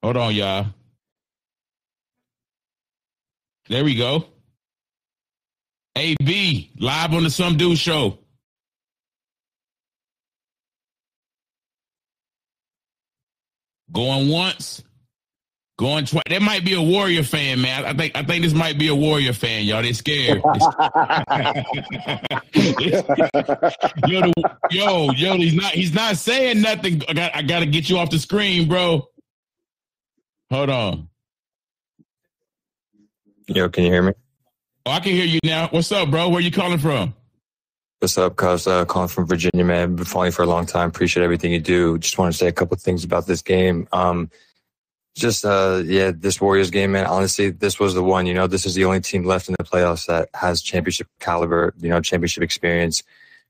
Hold 0.02 0.16
on, 0.16 0.34
y'all. 0.34 0.66
There 3.68 3.84
we 3.84 3.94
go. 3.94 4.26
AB, 5.96 6.72
live 6.78 7.14
on 7.14 7.22
the 7.22 7.30
Some 7.30 7.56
Dude 7.56 7.78
Show. 7.78 8.18
Going 13.90 14.28
once, 14.28 14.82
going 15.78 16.04
twice. 16.04 16.24
That 16.28 16.42
might 16.42 16.64
be 16.64 16.74
a 16.74 16.82
Warrior 16.82 17.22
fan, 17.22 17.62
man. 17.62 17.84
I 17.84 17.94
think 17.94 18.16
I 18.16 18.24
think 18.24 18.42
this 18.42 18.52
might 18.52 18.76
be 18.76 18.88
a 18.88 18.94
Warrior 18.94 19.32
fan, 19.32 19.64
y'all. 19.64 19.82
They 19.82 19.92
scared. 19.92 20.38
yo, 20.42 20.52
the, 24.20 24.58
yo, 24.72 25.12
yo, 25.12 25.36
he's 25.36 25.54
not 25.54 25.72
he's 25.72 25.94
not 25.94 26.16
saying 26.16 26.60
nothing. 26.60 27.02
I 27.08 27.12
got 27.12 27.36
I 27.36 27.42
gotta 27.42 27.66
get 27.66 27.88
you 27.88 27.98
off 27.98 28.10
the 28.10 28.18
screen, 28.18 28.68
bro. 28.68 29.08
Hold 30.50 30.70
on. 30.70 31.08
Yo, 33.46 33.68
can 33.68 33.84
you 33.84 33.90
hear 33.90 34.02
me? 34.02 34.12
Oh, 34.86 34.92
I 34.92 35.00
can 35.00 35.12
hear 35.12 35.24
you 35.24 35.38
now. 35.44 35.68
What's 35.68 35.92
up, 35.92 36.10
bro? 36.10 36.28
Where 36.28 36.40
you 36.40 36.50
calling 36.50 36.78
from? 36.78 37.14
What's 38.00 38.18
up, 38.18 38.36
cuz? 38.36 38.66
Uh, 38.66 38.84
calling 38.84 39.08
from 39.08 39.26
Virginia, 39.26 39.64
man. 39.64 39.96
Been 39.96 40.04
following 40.04 40.28
you 40.28 40.32
for 40.32 40.42
a 40.42 40.46
long 40.46 40.66
time. 40.66 40.88
Appreciate 40.88 41.22
everything 41.22 41.52
you 41.52 41.60
do. 41.60 41.98
Just 41.98 42.18
want 42.18 42.32
to 42.32 42.38
say 42.38 42.48
a 42.48 42.52
couple 42.52 42.76
things 42.76 43.04
about 43.04 43.26
this 43.26 43.42
game. 43.42 43.88
Um, 43.92 44.30
just, 45.16 45.44
uh, 45.44 45.82
yeah, 45.84 46.10
this 46.14 46.40
Warriors 46.40 46.70
game, 46.70 46.92
man. 46.92 47.06
Honestly, 47.06 47.50
this 47.50 47.78
was 47.78 47.94
the 47.94 48.02
one. 48.02 48.26
You 48.26 48.34
know, 48.34 48.46
this 48.46 48.66
is 48.66 48.74
the 48.74 48.84
only 48.84 49.00
team 49.00 49.24
left 49.24 49.48
in 49.48 49.54
the 49.58 49.64
playoffs 49.64 50.06
that 50.06 50.28
has 50.34 50.60
championship 50.60 51.06
caliber, 51.20 51.72
you 51.78 51.88
know, 51.88 52.00
championship 52.00 52.42
experience. 52.42 53.02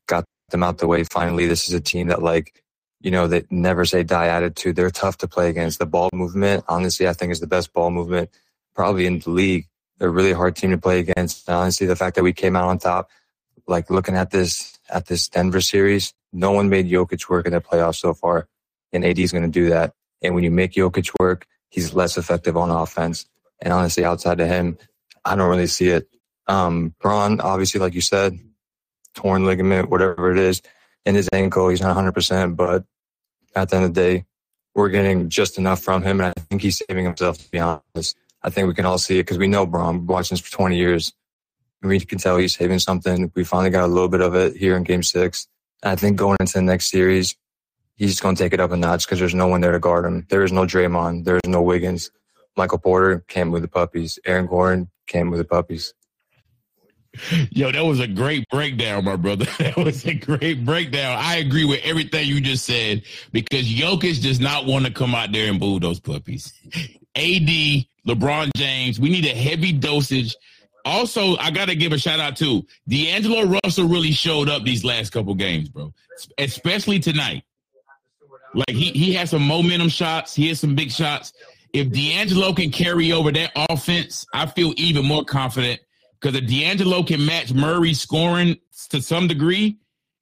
Got 0.06 0.24
them 0.50 0.62
out 0.62 0.78
the 0.78 0.86
way 0.86 1.04
finally. 1.04 1.46
This 1.46 1.66
is 1.66 1.74
a 1.74 1.80
team 1.80 2.08
that, 2.08 2.22
like, 2.22 2.62
you 3.00 3.10
know, 3.10 3.26
they 3.26 3.44
never 3.50 3.84
say 3.84 4.02
die 4.02 4.26
attitude. 4.28 4.76
They're 4.76 4.90
tough 4.90 5.18
to 5.18 5.28
play 5.28 5.48
against. 5.48 5.78
The 5.78 5.86
ball 5.86 6.10
movement, 6.12 6.64
honestly, 6.68 7.08
I 7.08 7.12
think 7.12 7.32
is 7.32 7.40
the 7.40 7.46
best 7.46 7.72
ball 7.72 7.90
movement 7.90 8.30
probably 8.74 9.06
in 9.06 9.20
the 9.20 9.30
league. 9.30 9.66
A 10.00 10.08
really 10.08 10.32
hard 10.32 10.56
team 10.56 10.70
to 10.70 10.78
play 10.78 10.98
against. 10.98 11.48
And 11.48 11.56
honestly, 11.56 11.86
the 11.86 11.96
fact 11.96 12.16
that 12.16 12.24
we 12.24 12.32
came 12.32 12.56
out 12.56 12.68
on 12.68 12.78
top, 12.78 13.10
like 13.66 13.90
looking 13.90 14.16
at 14.16 14.30
this 14.30 14.78
at 14.90 15.06
this 15.06 15.28
Denver 15.28 15.60
series, 15.60 16.12
No 16.32 16.52
one 16.52 16.68
made 16.68 16.90
Jokic 16.90 17.28
work 17.28 17.46
in 17.46 17.52
the 17.52 17.60
playoffs 17.60 17.96
so 17.96 18.12
far, 18.12 18.48
and 18.92 19.04
AD 19.04 19.18
is 19.18 19.32
going 19.32 19.44
to 19.44 19.50
do 19.50 19.68
that. 19.70 19.94
And 20.22 20.34
when 20.34 20.44
you 20.44 20.50
make 20.50 20.72
Jokic 20.72 21.10
work, 21.18 21.46
he's 21.68 21.94
less 21.94 22.16
effective 22.16 22.56
on 22.56 22.70
offense. 22.70 23.26
And 23.60 23.72
honestly, 23.72 24.04
outside 24.04 24.40
of 24.40 24.48
him, 24.48 24.78
I 25.24 25.36
don't 25.36 25.48
really 25.48 25.66
see 25.66 25.88
it. 25.88 26.08
Um, 26.46 26.94
Bron, 27.00 27.40
obviously, 27.40 27.80
like 27.80 27.94
you 27.94 28.00
said, 28.00 28.38
torn 29.14 29.46
ligament, 29.46 29.90
whatever 29.90 30.32
it 30.32 30.38
is, 30.38 30.60
in 31.06 31.14
his 31.14 31.28
ankle. 31.32 31.68
He's 31.68 31.80
not 31.80 31.96
100%, 31.96 32.56
but 32.56 32.84
at 33.54 33.68
the 33.68 33.76
end 33.76 33.84
of 33.86 33.94
the 33.94 34.00
day, 34.00 34.24
we're 34.74 34.88
getting 34.88 35.28
just 35.28 35.58
enough 35.58 35.80
from 35.80 36.02
him. 36.02 36.20
And 36.20 36.32
I 36.36 36.40
think 36.48 36.62
he's 36.62 36.82
saving 36.86 37.04
himself, 37.04 37.38
to 37.38 37.50
be 37.50 37.60
honest. 37.60 38.16
I 38.44 38.50
think 38.50 38.68
we 38.68 38.74
can 38.74 38.84
all 38.84 38.98
see 38.98 39.18
it 39.18 39.22
because 39.22 39.38
we 39.38 39.48
know. 39.48 39.64
We've 39.64 40.02
watched 40.02 40.30
this 40.30 40.40
for 40.40 40.52
20 40.52 40.76
years. 40.76 41.12
We 41.82 41.98
can 42.00 42.18
tell 42.18 42.36
he's 42.36 42.54
saving 42.54 42.78
something. 42.78 43.32
We 43.34 43.42
finally 43.42 43.70
got 43.70 43.84
a 43.84 43.88
little 43.88 44.08
bit 44.08 44.20
of 44.20 44.34
it 44.34 44.56
here 44.56 44.76
in 44.76 44.84
game 44.84 45.02
six. 45.02 45.48
I 45.82 45.96
think 45.96 46.16
going 46.16 46.36
into 46.40 46.54
the 46.54 46.62
next 46.62 46.90
series, 46.90 47.36
he's 47.96 48.10
just 48.10 48.22
going 48.22 48.36
to 48.36 48.42
take 48.42 48.52
it 48.52 48.60
up 48.60 48.70
a 48.70 48.76
notch 48.76 49.06
because 49.06 49.18
there's 49.18 49.34
no 49.34 49.46
one 49.46 49.60
there 49.62 49.72
to 49.72 49.78
guard 49.78 50.04
him. 50.04 50.26
There 50.28 50.44
is 50.44 50.52
no 50.52 50.62
Draymond. 50.62 51.24
There 51.24 51.36
is 51.36 51.48
no 51.48 51.62
Wiggins. 51.62 52.10
Michael 52.56 52.78
Porter 52.78 53.24
can't 53.28 53.50
move 53.50 53.62
the 53.62 53.68
puppies. 53.68 54.18
Aaron 54.24 54.46
Gordon 54.46 54.90
can't 55.06 55.28
move 55.28 55.38
the 55.38 55.44
puppies. 55.44 55.94
Yo, 57.50 57.70
that 57.70 57.84
was 57.84 58.00
a 58.00 58.08
great 58.08 58.44
breakdown, 58.50 59.04
my 59.04 59.16
brother. 59.16 59.46
That 59.58 59.76
was 59.76 60.04
a 60.04 60.14
great 60.14 60.64
breakdown. 60.64 61.16
I 61.18 61.36
agree 61.36 61.64
with 61.64 61.80
everything 61.84 62.26
you 62.26 62.40
just 62.40 62.64
said 62.64 63.02
because 63.32 63.66
Jokic 63.66 64.22
does 64.22 64.40
not 64.40 64.66
want 64.66 64.84
to 64.86 64.92
come 64.92 65.14
out 65.14 65.32
there 65.32 65.50
and 65.50 65.60
boo 65.60 65.78
those 65.78 66.00
puppies. 66.00 66.52
AD, 67.14 67.86
LeBron 68.06 68.50
James, 68.56 69.00
we 69.00 69.08
need 69.08 69.24
a 69.24 69.34
heavy 69.34 69.72
dosage. 69.72 70.36
Also, 70.84 71.36
I 71.36 71.50
got 71.50 71.68
to 71.68 71.74
give 71.74 71.92
a 71.92 71.98
shout 71.98 72.20
out 72.20 72.36
to 72.36 72.66
D'Angelo 72.88 73.58
Russell 73.64 73.88
really 73.88 74.12
showed 74.12 74.48
up 74.48 74.64
these 74.64 74.84
last 74.84 75.10
couple 75.10 75.34
games, 75.34 75.68
bro, 75.68 75.92
especially 76.38 76.98
tonight. 76.98 77.44
Like 78.54 78.70
he, 78.70 78.90
he 78.90 79.14
has 79.14 79.30
some 79.30 79.42
momentum 79.42 79.88
shots. 79.88 80.34
He 80.34 80.48
has 80.48 80.60
some 80.60 80.74
big 80.74 80.90
shots. 80.90 81.32
If 81.72 81.90
D'Angelo 81.90 82.52
can 82.52 82.70
carry 82.70 83.12
over 83.12 83.32
that 83.32 83.50
offense, 83.70 84.26
I 84.32 84.46
feel 84.46 84.74
even 84.76 85.04
more 85.06 85.24
confident 85.24 85.80
because 86.20 86.36
if 86.36 86.46
D'Angelo 86.46 87.02
can 87.02 87.24
match 87.24 87.52
Murray 87.52 87.94
scoring 87.94 88.56
to 88.90 89.02
some 89.02 89.26
degree, 89.26 89.78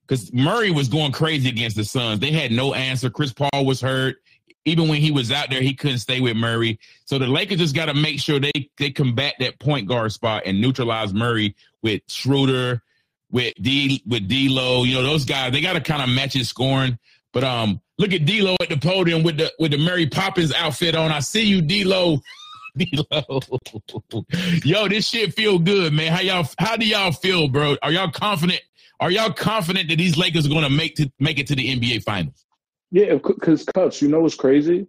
because 0.06 0.32
Murray 0.32 0.70
was 0.70 0.88
going 0.88 1.12
crazy 1.12 1.48
against 1.48 1.76
the 1.76 1.84
Suns. 1.84 2.20
They 2.20 2.32
had 2.32 2.52
no 2.52 2.74
answer. 2.74 3.08
Chris 3.08 3.32
Paul 3.32 3.64
was 3.64 3.80
hurt. 3.80 4.16
Even 4.64 4.88
when 4.88 5.00
he 5.00 5.10
was 5.10 5.32
out 5.32 5.50
there, 5.50 5.60
he 5.60 5.74
couldn't 5.74 5.98
stay 5.98 6.20
with 6.20 6.36
Murray. 6.36 6.78
So 7.04 7.18
the 7.18 7.26
Lakers 7.26 7.58
just 7.58 7.74
got 7.74 7.86
to 7.86 7.94
make 7.94 8.20
sure 8.20 8.38
they 8.38 8.70
they 8.78 8.90
combat 8.90 9.34
that 9.40 9.58
point 9.58 9.88
guard 9.88 10.12
spot 10.12 10.42
and 10.46 10.60
neutralize 10.60 11.12
Murray 11.12 11.56
with 11.82 12.02
Schroeder, 12.08 12.82
with 13.30 13.54
D 13.60 14.02
with 14.06 14.28
D'Lo. 14.28 14.84
You 14.84 14.94
know 14.94 15.02
those 15.02 15.24
guys. 15.24 15.52
They 15.52 15.60
got 15.60 15.72
to 15.72 15.80
kind 15.80 16.02
of 16.02 16.08
match 16.08 16.34
his 16.34 16.48
scoring. 16.48 16.98
But 17.32 17.44
um, 17.44 17.80
look 17.98 18.12
at 18.12 18.24
D'Lo 18.24 18.56
at 18.60 18.68
the 18.68 18.76
podium 18.76 19.22
with 19.22 19.38
the 19.38 19.52
with 19.58 19.72
the 19.72 19.78
Mary 19.78 20.06
Poppins 20.06 20.52
outfit 20.52 20.94
on. 20.94 21.10
I 21.10 21.20
see 21.20 21.42
you, 21.42 21.60
D'Lo. 21.60 22.20
D'Lo. 22.76 23.40
Yo, 24.64 24.88
this 24.88 25.08
shit 25.08 25.34
feel 25.34 25.58
good, 25.58 25.92
man. 25.92 26.12
How 26.12 26.20
y'all? 26.20 26.48
How 26.58 26.76
do 26.76 26.86
y'all 26.86 27.12
feel, 27.12 27.48
bro? 27.48 27.76
Are 27.82 27.90
y'all 27.90 28.10
confident? 28.10 28.60
Are 29.00 29.10
y'all 29.10 29.32
confident 29.32 29.88
that 29.88 29.96
these 29.96 30.16
Lakers 30.16 30.46
are 30.46 30.50
going 30.50 30.62
to 30.62 30.70
make 30.70 30.94
to 30.96 31.10
make 31.18 31.40
it 31.40 31.48
to 31.48 31.56
the 31.56 31.76
NBA 31.76 32.04
Finals? 32.04 32.44
Yeah, 32.93 33.14
because 33.14 33.64
cuts. 33.74 34.03
You 34.03 34.09
know 34.09 34.20
what's 34.20 34.36
crazy? 34.36 34.86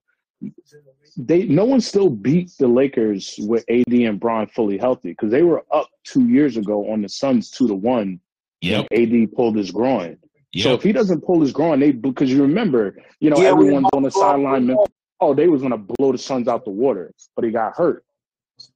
They 1.16 1.46
no 1.46 1.64
one 1.64 1.80
still 1.80 2.10
beat 2.10 2.52
the 2.60 2.68
Lakers 2.68 3.36
with 3.40 3.64
AD 3.70 3.94
and 3.94 4.20
Bron 4.20 4.48
fully 4.48 4.78
healthy 4.78 5.12
because 5.12 5.32
they 5.32 5.44
were 5.44 5.64
up 5.72 5.88
two 6.04 6.28
years 6.28 6.58
ago 6.58 6.92
on 6.92 7.02
the 7.02 7.10
Suns 7.10 7.50
two 7.50 7.68
to 7.68 7.74
one. 7.74 8.20
Yeah, 8.62 8.84
AD 8.92 9.34
pulled 9.36 9.56
his 9.56 9.72
groin. 9.72 10.18
Yep. 10.52 10.64
So 10.64 10.74
if 10.74 10.84
he 10.84 10.92
doesn't 10.92 11.22
pull 11.22 11.40
his 11.40 11.54
groin, 11.54 11.80
they 11.80 11.92
because 11.92 12.30
you 12.30 12.42
remember, 12.42 12.98
you 13.22 13.30
know, 13.30 13.40
Yeah, 13.40 13.50
everyone's 13.50 13.88
on 13.94 14.04
the 14.04 14.12
sideline. 14.12 14.76
Oh, 15.22 15.34
they 15.34 15.48
was 15.48 15.62
gonna 15.62 15.78
blow 15.78 16.12
the 16.12 16.18
Suns 16.18 16.50
out 16.50 16.66
the 16.66 16.72
water, 16.72 17.14
but 17.36 17.46
he 17.46 17.52
got 17.52 17.74
hurt. 17.76 18.04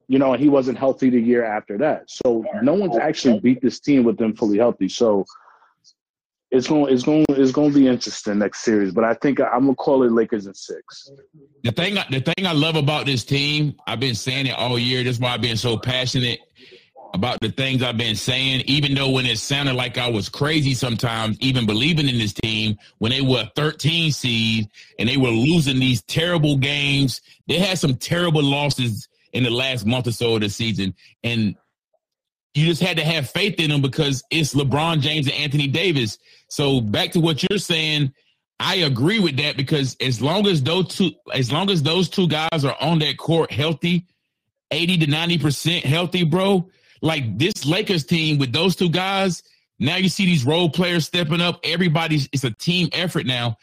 You 0.07 0.19
know, 0.19 0.33
and 0.33 0.41
he 0.41 0.47
wasn't 0.47 0.77
healthy 0.77 1.09
the 1.09 1.19
year 1.19 1.43
after 1.43 1.77
that. 1.79 2.09
So 2.09 2.45
no 2.61 2.73
one's 2.75 2.97
actually 2.97 3.39
beat 3.41 3.61
this 3.61 3.81
team 3.81 4.05
with 4.05 4.17
them 4.17 4.35
fully 4.35 4.57
healthy. 4.57 4.87
So 4.87 5.25
it's 6.51 6.67
going, 6.67 6.93
it's 6.93 7.03
going, 7.03 7.25
it's 7.29 7.51
going 7.51 7.71
to 7.71 7.79
be 7.79 7.87
interesting 7.87 8.39
next 8.39 8.61
series. 8.61 8.93
But 8.93 9.03
I 9.03 9.13
think 9.15 9.39
I'm 9.39 9.61
gonna 9.61 9.75
call 9.75 10.03
it 10.03 10.11
Lakers 10.11 10.47
in 10.47 10.53
six. 10.53 11.09
The 11.63 11.71
thing, 11.71 11.95
the 12.09 12.21
thing 12.21 12.45
I 12.45 12.53
love 12.53 12.75
about 12.75 13.05
this 13.05 13.23
team, 13.23 13.75
I've 13.85 13.99
been 13.99 14.15
saying 14.15 14.47
it 14.47 14.53
all 14.53 14.79
year. 14.79 15.03
That's 15.03 15.19
why 15.19 15.33
I've 15.33 15.41
been 15.41 15.57
so 15.57 15.77
passionate 15.77 16.39
about 17.13 17.39
the 17.41 17.51
things 17.51 17.83
I've 17.83 17.97
been 17.97 18.15
saying. 18.15 18.63
Even 18.65 18.95
though 18.95 19.11
when 19.11 19.25
it 19.25 19.39
sounded 19.39 19.75
like 19.75 19.97
I 19.97 20.09
was 20.09 20.29
crazy 20.29 20.73
sometimes, 20.73 21.37
even 21.41 21.65
believing 21.65 22.07
in 22.07 22.17
this 22.17 22.33
team 22.33 22.77
when 22.99 23.11
they 23.11 23.21
were 23.21 23.41
a 23.41 23.51
13 23.55 24.11
seed 24.11 24.69
and 24.99 25.09
they 25.09 25.17
were 25.17 25.29
losing 25.29 25.79
these 25.79 26.01
terrible 26.03 26.57
games. 26.57 27.21
They 27.47 27.59
had 27.59 27.77
some 27.77 27.95
terrible 27.95 28.43
losses 28.43 29.07
in 29.33 29.43
the 29.43 29.49
last 29.49 29.85
month 29.85 30.07
or 30.07 30.11
so 30.11 30.35
of 30.35 30.41
the 30.41 30.49
season, 30.49 30.95
and 31.23 31.55
you 32.57 32.65
just 32.65 32.81
had 32.81 32.97
to 32.97 33.05
have 33.05 33.29
faith 33.29 33.59
in 33.59 33.69
them 33.69 33.81
because 33.81 34.23
it's 34.31 34.53
LeBron 34.53 35.01
James 35.01 35.27
and 35.27 35.35
Anthony 35.35 35.67
Davis. 35.67 36.17
So 36.49 36.81
back 36.81 37.11
to 37.11 37.19
what 37.19 37.43
you're 37.47 37.59
saying, 37.59 38.13
I 38.59 38.77
agree 38.77 39.19
with 39.19 39.37
that 39.37 39.57
because 39.57 39.95
as 40.01 40.21
long 40.21 40.47
as 40.47 40.63
those 40.63 40.87
two, 40.95 41.11
as 41.33 41.51
long 41.51 41.69
as 41.69 41.83
those 41.83 42.09
two 42.09 42.27
guys 42.27 42.65
are 42.65 42.75
on 42.81 42.99
that 42.99 43.17
court 43.17 43.51
healthy, 43.51 44.07
eighty 44.71 44.97
to 44.97 45.07
ninety 45.07 45.37
percent 45.37 45.85
healthy, 45.85 46.23
bro. 46.23 46.69
Like 47.01 47.37
this 47.37 47.65
Lakers 47.65 48.05
team 48.05 48.39
with 48.39 48.51
those 48.51 48.75
two 48.75 48.89
guys, 48.89 49.43
now 49.77 49.97
you 49.97 50.09
see 50.09 50.25
these 50.25 50.43
role 50.43 50.69
players 50.69 51.05
stepping 51.05 51.41
up. 51.41 51.59
Everybody's 51.63 52.27
it's 52.31 52.43
a 52.43 52.51
team 52.51 52.89
effort 52.93 53.27
now. 53.27 53.57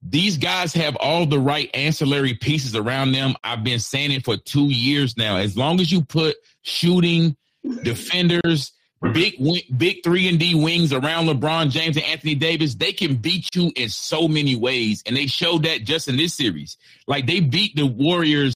These 0.00 0.36
guys 0.36 0.72
have 0.74 0.94
all 0.94 1.26
the 1.26 1.40
right 1.40 1.68
ancillary 1.74 2.34
pieces 2.34 2.76
around 2.76 3.10
them. 3.10 3.34
I've 3.42 3.64
been 3.64 3.80
saying 3.80 4.12
it 4.12 4.24
for 4.24 4.36
two 4.36 4.66
years 4.66 5.16
now. 5.16 5.38
As 5.38 5.56
long 5.56 5.80
as 5.80 5.90
you 5.90 6.02
put 6.04 6.36
shooting, 6.62 7.36
defenders, 7.82 8.72
big 9.12 9.34
big 9.76 10.02
three 10.02 10.28
and 10.28 10.38
D 10.38 10.54
wings 10.54 10.92
around 10.92 11.26
LeBron 11.26 11.70
James 11.70 11.96
and 11.96 12.04
Anthony 12.06 12.34
Davis, 12.34 12.74
they 12.74 12.92
can 12.92 13.16
beat 13.16 13.54
you 13.54 13.72
in 13.76 13.88
so 13.88 14.28
many 14.28 14.56
ways, 14.56 15.02
and 15.06 15.16
they 15.16 15.26
showed 15.26 15.62
that 15.64 15.84
just 15.84 16.08
in 16.08 16.16
this 16.16 16.34
series. 16.34 16.76
Like 17.06 17.26
they 17.26 17.40
beat 17.40 17.76
the 17.76 17.86
Warriors 17.86 18.54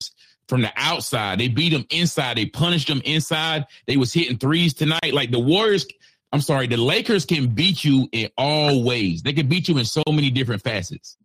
from 0.48 0.62
the 0.62 0.72
outside, 0.76 1.38
they 1.38 1.48
beat 1.48 1.70
them 1.70 1.86
inside, 1.90 2.36
they 2.36 2.46
punished 2.46 2.88
them 2.88 3.00
inside. 3.04 3.66
They 3.86 3.96
was 3.96 4.12
hitting 4.12 4.38
threes 4.38 4.74
tonight. 4.74 5.12
Like 5.12 5.30
the 5.30 5.38
Warriors, 5.38 5.86
I'm 6.32 6.40
sorry, 6.40 6.66
the 6.66 6.76
Lakers 6.76 7.24
can 7.24 7.48
beat 7.48 7.84
you 7.84 8.08
in 8.12 8.28
all 8.36 8.82
ways. 8.84 9.22
They 9.22 9.32
can 9.32 9.48
beat 9.48 9.68
you 9.68 9.78
in 9.78 9.84
so 9.84 10.02
many 10.08 10.30
different 10.30 10.62
facets. 10.62 11.16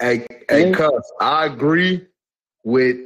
Hey, 0.00 0.26
hey, 0.50 0.72
Cuff, 0.72 0.92
I 1.20 1.46
agree 1.46 2.06
with 2.64 2.98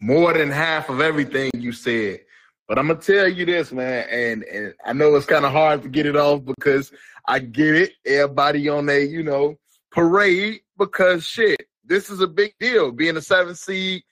more 0.00 0.32
than 0.32 0.50
half 0.50 0.88
of 0.88 1.00
everything 1.00 1.50
you 1.54 1.72
said. 1.72 2.20
But 2.68 2.78
I'm 2.78 2.88
gonna 2.88 3.00
tell 3.00 3.28
you 3.28 3.46
this, 3.46 3.72
man, 3.72 4.06
and 4.10 4.42
and 4.44 4.74
I 4.84 4.92
know 4.92 5.14
it's 5.14 5.26
kind 5.26 5.44
of 5.44 5.52
hard 5.52 5.82
to 5.82 5.88
get 5.88 6.06
it 6.06 6.16
off 6.16 6.44
because 6.44 6.92
I 7.26 7.38
get 7.38 7.74
it. 7.76 7.92
Everybody 8.04 8.68
on 8.68 8.88
a 8.88 9.04
you 9.04 9.22
know 9.22 9.56
parade 9.92 10.60
because 10.76 11.24
shit, 11.24 11.66
this 11.84 12.10
is 12.10 12.20
a 12.20 12.26
big 12.26 12.54
deal. 12.58 12.90
Being 12.90 13.16
a 13.16 13.22
seventh 13.22 13.58
seed, 13.58 14.02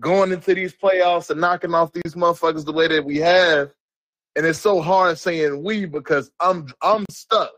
going 0.00 0.32
into 0.32 0.54
these 0.54 0.74
playoffs 0.74 1.30
and 1.30 1.40
knocking 1.40 1.74
off 1.74 1.92
these 1.92 2.14
motherfuckers 2.14 2.64
the 2.64 2.72
way 2.72 2.88
that 2.88 3.04
we 3.04 3.18
have, 3.18 3.70
and 4.34 4.44
it's 4.44 4.58
so 4.58 4.80
hard 4.80 5.16
saying 5.16 5.62
we 5.62 5.86
because 5.86 6.30
I'm 6.40 6.66
I'm 6.82 7.04
stuck. 7.10 7.52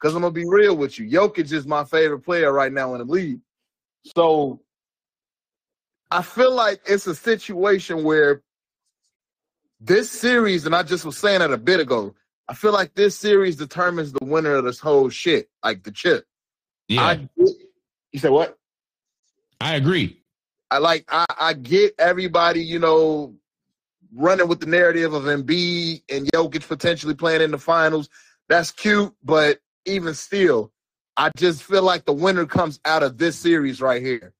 Because 0.00 0.14
I'm 0.14 0.22
gonna 0.22 0.32
be 0.32 0.48
real 0.48 0.76
with 0.76 0.98
you, 0.98 1.10
Jokic 1.10 1.52
is 1.52 1.66
my 1.66 1.84
favorite 1.84 2.20
player 2.20 2.52
right 2.52 2.72
now 2.72 2.94
in 2.94 2.98
the 2.98 3.12
league. 3.12 3.40
So 4.16 4.60
I 6.10 6.22
feel 6.22 6.52
like 6.52 6.80
it's 6.86 7.06
a 7.06 7.14
situation 7.14 8.02
where 8.04 8.42
this 9.80 10.10
series, 10.10 10.66
and 10.66 10.74
I 10.74 10.82
just 10.82 11.04
was 11.04 11.18
saying 11.18 11.42
it 11.42 11.52
a 11.52 11.58
bit 11.58 11.80
ago, 11.80 12.14
I 12.48 12.54
feel 12.54 12.72
like 12.72 12.94
this 12.94 13.16
series 13.16 13.56
determines 13.56 14.12
the 14.12 14.24
winner 14.24 14.54
of 14.54 14.64
this 14.64 14.80
whole 14.80 15.10
shit, 15.10 15.50
like 15.62 15.82
the 15.82 15.92
chip. 15.92 16.26
Yeah, 16.88 17.02
I 17.02 17.10
I, 17.10 17.28
you 17.38 18.18
said 18.18 18.30
what? 18.30 18.58
I 19.60 19.74
agree. 19.74 20.22
I 20.70 20.78
like 20.78 21.04
I, 21.08 21.26
I 21.38 21.52
get 21.52 21.94
everybody, 21.98 22.62
you 22.62 22.78
know, 22.78 23.34
running 24.14 24.48
with 24.48 24.60
the 24.60 24.66
narrative 24.66 25.12
of 25.12 25.24
Embiid 25.24 26.02
and 26.10 26.26
Jokic 26.26 26.66
potentially 26.66 27.14
playing 27.14 27.42
in 27.42 27.50
the 27.50 27.58
finals. 27.58 28.08
That's 28.48 28.70
cute, 28.70 29.14
but 29.22 29.58
even 29.84 30.14
still, 30.14 30.72
I 31.16 31.30
just 31.36 31.62
feel 31.62 31.82
like 31.82 32.06
the 32.06 32.12
winner 32.12 32.46
comes 32.46 32.80
out 32.84 33.02
of 33.02 33.18
this 33.18 33.36
series 33.36 33.80
right 33.82 34.02
here. 34.02 34.32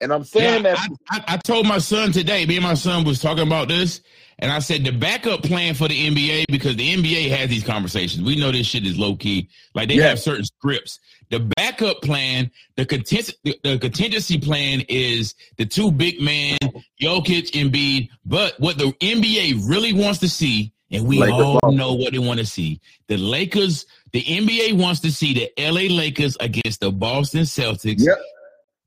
And 0.00 0.12
I'm 0.12 0.24
saying 0.24 0.64
Yeah, 0.64 0.74
that 0.74 0.78
I, 1.10 1.16
I, 1.18 1.24
I 1.34 1.36
told 1.38 1.66
my 1.66 1.78
son 1.78 2.12
today, 2.12 2.44
me 2.46 2.56
and 2.56 2.64
my 2.64 2.74
son 2.74 3.04
was 3.04 3.20
talking 3.20 3.46
about 3.46 3.68
this, 3.68 4.02
and 4.38 4.52
I 4.52 4.58
said 4.58 4.84
the 4.84 4.90
backup 4.92 5.42
plan 5.42 5.74
for 5.74 5.88
the 5.88 6.08
NBA, 6.10 6.44
because 6.50 6.76
the 6.76 6.94
NBA 6.94 7.30
has 7.30 7.48
these 7.48 7.64
conversations. 7.64 8.22
We 8.22 8.36
know 8.36 8.52
this 8.52 8.66
shit 8.66 8.84
is 8.86 8.98
low 8.98 9.16
key. 9.16 9.48
Like 9.74 9.88
they 9.88 9.94
Yeah. 9.94 10.08
have 10.08 10.20
certain 10.20 10.44
scripts. 10.44 11.00
The 11.30 11.40
backup 11.40 12.02
plan, 12.02 12.50
the, 12.76 12.84
content, 12.86 13.34
the, 13.42 13.58
the 13.64 13.78
contingency 13.78 14.38
plan 14.38 14.82
is 14.88 15.34
the 15.56 15.64
two 15.66 15.90
big 15.90 16.20
men, 16.20 16.58
Jokic, 17.00 17.50
Embiid. 17.52 18.10
But 18.24 18.54
what 18.60 18.78
the 18.78 18.92
NBA 19.00 19.68
really 19.68 19.92
wants 19.92 20.18
to 20.20 20.28
see 20.28 20.72
And 20.92 21.04
we 21.06 21.18
Lakers 21.18 21.34
all 21.62 21.72
know 21.72 21.94
what 21.94 22.12
they 22.12 22.20
want 22.20 22.38
to 22.38 22.46
see. 22.46 22.80
The 23.08 23.16
Lakers, 23.16 23.86
the 24.12 24.22
NBA 24.22 24.74
wants 24.78 25.00
to 25.00 25.10
see 25.10 25.34
the 25.34 25.50
LA 25.58 25.92
Lakers 25.92 26.36
against 26.38 26.78
the 26.80 26.92
Boston 26.92 27.42
Celtics. 27.42 28.04
Yep. 28.06 28.18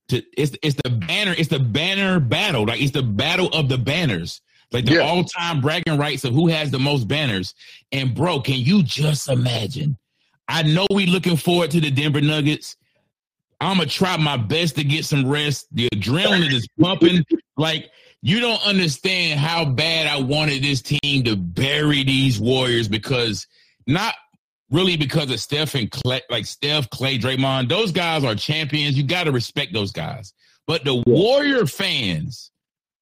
To, 0.09 0.21
it's 0.37 0.55
it's 0.61 0.75
the 0.83 0.89
banner, 0.89 1.33
it's 1.37 1.49
the 1.49 1.59
banner 1.59 2.19
battle. 2.19 2.65
Like 2.65 2.81
it's 2.81 2.91
the 2.91 3.03
battle 3.03 3.47
of 3.49 3.69
the 3.69 3.77
banners. 3.77 4.41
Like 4.71 4.85
the 4.85 4.95
Yeah. 4.95 4.99
all-time 5.01 5.61
bragging 5.61 5.97
rights 5.97 6.23
of 6.25 6.33
who 6.33 6.47
has 6.47 6.69
the 6.69 6.77
most 6.79 7.07
banners. 7.07 7.55
And 7.91 8.13
bro, 8.13 8.39
can 8.39 8.55
you 8.59 8.83
just 8.83 9.27
imagine? 9.29 9.97
I 10.47 10.63
know 10.63 10.85
we 10.93 11.05
looking 11.07 11.37
forward 11.37 11.71
to 11.71 11.79
the 11.81 11.89
Denver 11.91 12.21
Nuggets. 12.21 12.75
I'm 13.61 13.77
gonna 13.77 13.89
try 13.89 14.15
my 14.17 14.37
best 14.37 14.75
to 14.75 14.83
get 14.83 15.05
some 15.05 15.27
rest. 15.27 15.67
The 15.71 15.87
adrenaline 15.93 16.53
is 16.53 16.67
pumping. 16.79 17.25
Like 17.57 17.89
you 18.21 18.39
don't 18.39 18.61
understand 18.65 19.39
how 19.39 19.65
bad 19.65 20.07
I 20.07 20.17
wanted 20.21 20.61
this 20.63 20.81
team 20.81 21.23
to 21.23 21.35
bury 21.35 22.03
these 22.03 22.39
Warriors 22.39 22.87
because 22.87 23.47
not 23.87 24.15
really 24.71 24.97
because 24.97 25.31
of 25.31 25.39
Steph 25.39 25.75
and 25.75 25.89
Klay, 25.89 26.21
like 26.29 26.45
Steph, 26.45 26.89
Klay, 26.89 27.19
Draymond. 27.19 27.69
Those 27.69 27.91
guys 27.91 28.23
are 28.23 28.35
champions. 28.35 28.97
You 28.97 29.03
got 29.03 29.23
to 29.25 29.31
respect 29.31 29.73
those 29.73 29.91
guys. 29.91 30.33
But 30.67 30.83
the 30.83 31.03
Warrior 31.07 31.65
fans, 31.65 32.51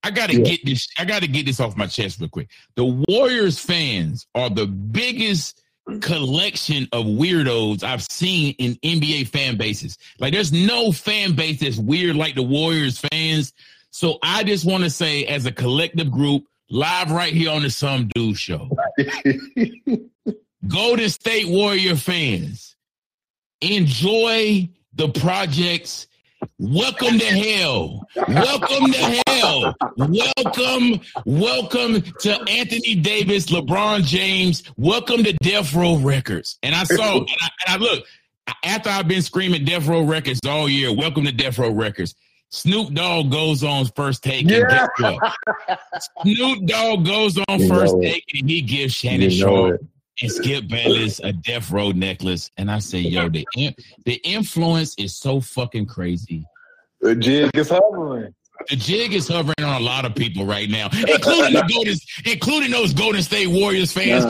I 0.03 0.11
got 0.11 0.29
to 0.29 0.37
Yeah. 0.37 0.43
get 0.43 0.65
this. 0.65 0.87
I 0.97 1.05
got 1.05 1.21
to 1.23 1.27
get 1.27 1.45
this 1.45 1.59
off 1.59 1.75
my 1.75 1.87
chest 1.87 2.19
real 2.19 2.29
quick. 2.29 2.49
The 2.75 2.85
Warriors 3.09 3.59
fans 3.59 4.25
are 4.35 4.49
the 4.49 4.65
biggest 4.67 5.61
collection 6.01 6.87
of 6.91 7.05
weirdos 7.05 7.83
I've 7.83 8.05
seen 8.09 8.55
in 8.59 8.75
NBA 8.83 9.27
fan 9.27 9.57
bases. 9.57 9.97
Like, 10.19 10.33
there's 10.33 10.51
no 10.53 10.91
fan 10.91 11.33
base 11.33 11.59
that's 11.61 11.77
weird 11.77 12.15
like 12.15 12.35
the 12.35 12.43
Warriors 12.43 12.99
fans. 13.11 13.53
So 13.91 14.19
I 14.21 14.43
just 14.43 14.65
want 14.65 14.83
to 14.83 14.89
say, 14.89 15.25
as 15.25 15.45
a 15.45 15.51
collective 15.51 16.11
group, 16.11 16.43
live 16.69 17.11
right 17.11 17.33
here 17.33 17.51
on 17.51 17.63
the 17.63 17.69
Some 17.69 18.09
Dude 18.13 18.37
Show, 18.37 18.69
Golden 20.65 21.09
State 21.09 21.47
Warrior 21.47 21.95
fans, 21.95 22.75
enjoy 23.61 24.67
the 24.93 25.09
projects. 25.09 26.07
Welcome 26.57 27.19
to 27.19 27.25
hell. 27.25 28.07
Welcome 28.27 28.91
to 28.91 29.21
hell. 29.27 29.75
Welcome, 29.97 31.01
welcome 31.25 32.01
to 32.01 32.39
Anthony 32.49 32.95
Davis, 32.95 33.47
LeBron 33.47 34.03
James. 34.03 34.63
Welcome 34.77 35.23
to 35.23 35.33
Death 35.33 35.73
Row 35.75 35.97
Records. 35.97 36.57
And 36.63 36.73
I 36.73 36.83
saw, 36.83 37.17
and 37.17 37.29
I, 37.39 37.49
and 37.67 37.75
I 37.75 37.77
look, 37.77 38.05
after 38.63 38.89
I've 38.89 39.07
been 39.07 39.21
screaming 39.21 39.63
Death 39.63 39.87
Row 39.87 40.01
Records 40.01 40.39
all 40.47 40.67
year, 40.67 40.93
welcome 40.93 41.23
to 41.25 41.31
Death 41.31 41.59
Row 41.59 41.71
Records. 41.71 42.15
Snoop 42.49 42.93
Dogg 42.93 43.31
goes 43.31 43.63
on 43.63 43.85
first 43.95 44.23
take. 44.23 44.49
Yeah. 44.49 44.87
Snoop 46.23 46.65
Dogg 46.65 47.05
goes 47.05 47.37
on 47.47 47.59
You 47.59 47.67
first 47.67 47.95
take 48.01 48.23
and 48.33 48.49
he 48.49 48.61
gives 48.61 48.93
Shannon 48.93 49.29
Sharpe. 49.29 49.81
And 50.21 50.31
Skip 50.31 50.67
Bayless 50.67 51.19
a 51.19 51.31
death 51.33 51.71
row 51.71 51.91
necklace. 51.91 52.49
And 52.57 52.69
I 52.71 52.79
say, 52.79 52.99
yo, 52.99 53.29
the 53.29 53.47
in- 53.55 53.75
the 54.05 54.15
influence 54.23 54.95
is 54.97 55.15
so 55.15 55.39
fucking 55.41 55.85
crazy. 55.87 56.45
the 57.01 57.15
jig 57.15 57.51
is 57.55 57.69
hovering. 57.69 58.33
The 58.71 58.75
jig 58.75 59.13
is 59.13 59.27
hovering 59.27 59.53
on 59.63 59.79
a 59.81 59.85
lot 59.85 60.03
of 60.03 60.15
people 60.15 60.45
right 60.45 60.67
now, 60.67 60.89
including 60.91 61.53
the 61.53 61.63
Golden, 61.71 61.93
including 62.25 62.71
those 62.71 62.91
Golden 62.91 63.21
State 63.21 63.47
Warriors 63.47 63.91
fans. 63.93 64.25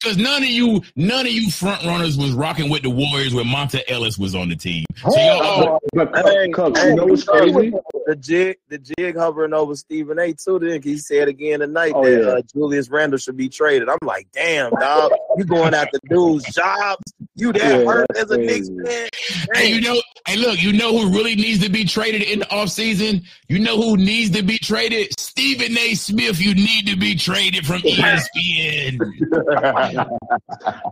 Because 0.00 0.16
none 0.16 0.42
of 0.42 0.48
you, 0.48 0.80
none 0.96 1.26
of 1.26 1.30
you 1.32 1.50
front 1.50 1.84
runners 1.84 2.16
was 2.16 2.32
rocking 2.32 2.70
with 2.70 2.82
the 2.82 2.90
Warriors 2.90 3.34
when 3.34 3.44
Monta 3.44 3.82
Ellis 3.86 4.16
was 4.18 4.34
on 4.34 4.48
the 4.48 4.56
team. 4.56 4.86
So 4.96 5.10
y'all, 5.20 5.78
Oh, 5.94 6.04
Hey, 6.14 6.50
hey, 6.80 6.88
you 6.88 6.94
know 6.96 7.04
what's 7.06 7.22
crazy? 7.24 7.72
The 8.06 8.14
jig, 8.14 8.56
the 8.68 8.78
jig 8.78 9.16
hovering 9.16 9.52
over 9.52 9.74
Stephen 9.74 10.18
A. 10.20 10.32
too. 10.32 10.60
Then 10.60 10.80
he 10.80 10.96
said 10.96 11.26
again 11.26 11.58
tonight 11.58 11.90
Oh, 11.94 12.04
that 12.04 12.20
yeah. 12.22 12.28
uh, 12.34 12.40
Julius 12.54 12.88
Randle 12.88 13.18
should 13.18 13.36
be 13.36 13.48
traded. 13.48 13.88
I'm 13.88 13.98
like, 14.04 14.28
damn, 14.32 14.70
dog, 14.70 15.10
you 15.36 15.44
going 15.44 15.74
after 15.74 15.98
dudes' 16.08 16.44
jobs? 16.54 17.02
You 17.34 17.52
that 17.52 17.60
Yeah, 17.80 17.84
hurt 17.84 18.06
that's 18.14 18.30
as 18.30 18.30
a 18.30 18.38
Knicks 18.38 18.68
crazy. 18.68 18.84
fan? 18.84 19.08
Hey, 19.54 19.72
you 19.72 19.80
know, 19.80 20.00
hey, 20.26 20.36
look, 20.36 20.62
you 20.62 20.72
know 20.72 20.96
who 20.96 21.10
really 21.16 21.34
needs 21.34 21.64
to 21.64 21.68
be 21.68 21.84
traded 21.84 22.22
in 22.22 22.38
the 22.38 22.44
offseason? 22.46 23.24
You 23.48 23.58
know 23.58 23.76
who 23.76 23.96
needs 23.96 24.30
to 24.36 24.44
be 24.44 24.58
traded? 24.58 25.08
Stephen 25.18 25.76
A. 25.76 25.94
Smith, 25.94 26.40
you 26.40 26.54
need 26.54 26.86
to 26.86 26.96
be 26.96 27.16
traded 27.16 27.66
from 27.66 27.82
ESPN. 27.82 28.98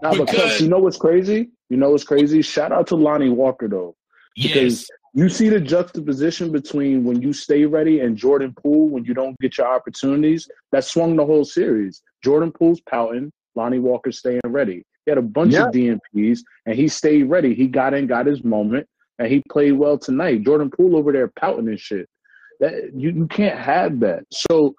Nah, 0.02 0.14
but 0.16 0.26
Because- 0.26 0.60
you 0.60 0.68
know 0.68 0.78
what's 0.78 0.96
crazy? 0.96 1.50
You 1.70 1.76
know 1.76 1.90
what's 1.90 2.04
crazy? 2.04 2.42
Shout 2.42 2.72
out 2.72 2.88
to 2.88 2.96
Lonnie 2.96 3.30
Walker 3.30 3.68
though. 3.68 3.96
yes. 4.36 4.86
Because 5.14 5.22
you 5.22 5.28
see 5.28 5.48
the 5.48 5.60
juxtaposition 5.60 6.50
between 6.50 7.04
when 7.04 7.22
you 7.22 7.32
stay 7.32 7.64
ready 7.64 8.00
and 8.00 8.16
Jordan 8.16 8.52
Poole 8.62 8.88
when 8.88 9.04
you 9.04 9.14
don't 9.14 9.38
get 9.40 9.58
your 9.58 9.66
opportunities. 9.68 10.48
That 10.72 10.84
swung 10.84 11.14
the 11.16 11.24
whole 11.24 11.44
series. 11.44 12.02
Jordan 12.24 12.50
Poole's 12.52 12.80
pouting, 12.80 13.30
Lonnie 13.54 13.78
Walker 13.78 14.10
staying 14.10 14.40
ready. 14.46 14.82
He 15.04 15.10
had 15.10 15.18
a 15.18 15.22
bunch 15.22 15.52
Yeah. 15.52 15.66
of 15.66 15.72
DNPs 15.72 16.40
and 16.66 16.74
he 16.74 16.88
stayed 16.88 17.24
ready. 17.24 17.54
He 17.54 17.68
got 17.68 17.94
in, 17.94 18.06
got 18.06 18.26
his 18.26 18.42
moment, 18.42 18.88
and 19.18 19.28
he 19.28 19.42
played 19.50 19.72
well 19.72 19.98
tonight. 19.98 20.42
Jordan 20.44 20.70
Poole 20.70 20.96
over 20.96 21.12
there 21.12 21.28
pouting 21.38 21.68
and 21.68 21.78
shit. 21.78 22.08
That 22.60 22.90
you, 22.94 23.10
you 23.10 23.26
can't 23.28 23.58
have 23.58 24.00
that. 24.00 24.24
So 24.32 24.74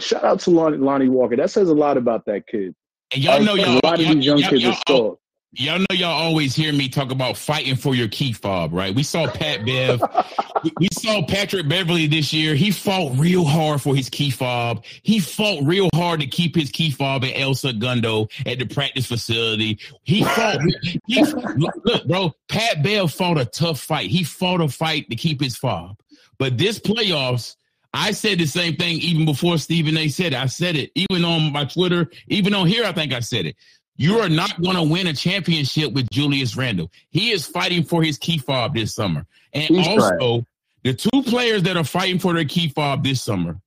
shout 0.00 0.24
out 0.24 0.40
to 0.40 0.50
Lonnie, 0.50 0.78
Lonnie 0.78 1.08
Walker. 1.08 1.36
That 1.36 1.50
says 1.50 1.68
a 1.68 1.74
lot 1.74 1.96
about 1.96 2.24
that 2.26 2.46
kid. 2.48 2.74
and 3.12 3.22
y'all 3.22 3.34
uh, 3.34 3.38
know 3.44 3.54
y'all, 3.54 3.78
a 3.82 3.86
lot 3.86 4.00
of 4.00 4.06
y'all, 4.06 4.14
these 4.14 4.26
young 4.26 4.38
y'all- 4.38 4.50
kids 4.50 4.62
y'all- 4.62 4.72
are 4.72 4.78
soft. 4.88 5.20
Y'all 5.58 5.78
know 5.78 5.86
y'all 5.92 6.10
always 6.12 6.54
hear 6.54 6.70
me 6.70 6.86
talk 6.86 7.10
about 7.10 7.34
fighting 7.36 7.76
for 7.76 7.94
your 7.94 8.08
key 8.08 8.32
fob, 8.34 8.74
right? 8.74 8.94
We 8.94 9.02
saw 9.02 9.26
Pat 9.30 9.64
Bev. 9.64 10.02
we- 10.80 10.88
saw 10.92 11.24
Patrick 11.24 11.66
Beverley 11.68 12.06
this 12.06 12.32
year. 12.32 12.54
He 12.54 12.70
fought 12.70 13.16
real 13.18 13.44
hard 13.44 13.80
for 13.80 13.94
his 13.96 14.10
key 14.10 14.30
fob. 14.30 14.84
He 15.02 15.18
fought 15.18 15.62
real 15.64 15.88
hard 15.94 16.20
to 16.20 16.26
keep 16.26 16.54
his 16.54 16.70
key 16.70 16.90
fob 16.90 17.24
at 17.24 17.38
El 17.38 17.54
Segundo 17.54 18.28
at 18.44 18.58
the 18.58 18.66
practice 18.66 19.06
facility. 19.06 19.78
He 20.02 20.24
fought. 20.24 20.58
he, 21.06 21.22
look, 21.22 22.06
bro, 22.06 22.34
Pat 22.48 22.82
Bev 22.82 23.10
fought 23.12 23.38
a 23.38 23.46
tough 23.46 23.80
fight. 23.80 24.10
He 24.10 24.24
fought 24.24 24.60
a 24.60 24.68
fight 24.68 25.08
to 25.10 25.16
keep 25.16 25.40
his 25.40 25.56
fob. 25.56 25.96
But 26.38 26.58
this 26.58 26.78
playoffs, 26.78 27.56
I 27.94 28.10
said 28.12 28.38
the 28.38 28.46
same 28.46 28.76
thing 28.76 28.98
even 28.98 29.24
before 29.24 29.56
Stephen 29.56 29.96
A. 29.96 30.08
said 30.08 30.34
it. 30.34 30.38
I 30.38 30.46
said 30.46 30.76
it 30.76 30.90
even 30.94 31.24
on 31.24 31.50
my 31.52 31.64
Twitter, 31.64 32.10
even 32.28 32.52
on 32.52 32.66
here. 32.66 32.84
I 32.84 32.92
think 32.92 33.14
I 33.14 33.20
said 33.20 33.46
it. 33.46 33.56
You 33.96 34.18
are 34.18 34.28
not 34.28 34.60
going 34.60 34.76
to 34.76 34.82
win 34.82 35.06
a 35.06 35.12
championship 35.14 35.92
with 35.92 36.10
Julius 36.10 36.56
Randle. 36.56 36.90
He 37.10 37.30
is 37.30 37.46
fighting 37.46 37.84
for 37.84 38.02
his 38.02 38.18
key 38.18 38.38
fob 38.38 38.74
this 38.74 38.94
summer. 38.94 39.26
And 39.52 39.64
He's 39.64 39.86
also, 39.86 40.46
the 40.82 40.92
two 40.92 41.22
players 41.22 41.62
that 41.64 41.76
are 41.76 41.84
fighting 41.84 42.18
for 42.18 42.34
their 42.34 42.44
key 42.44 42.68
fob 42.68 43.04
this 43.04 43.22
summer, 43.22 43.58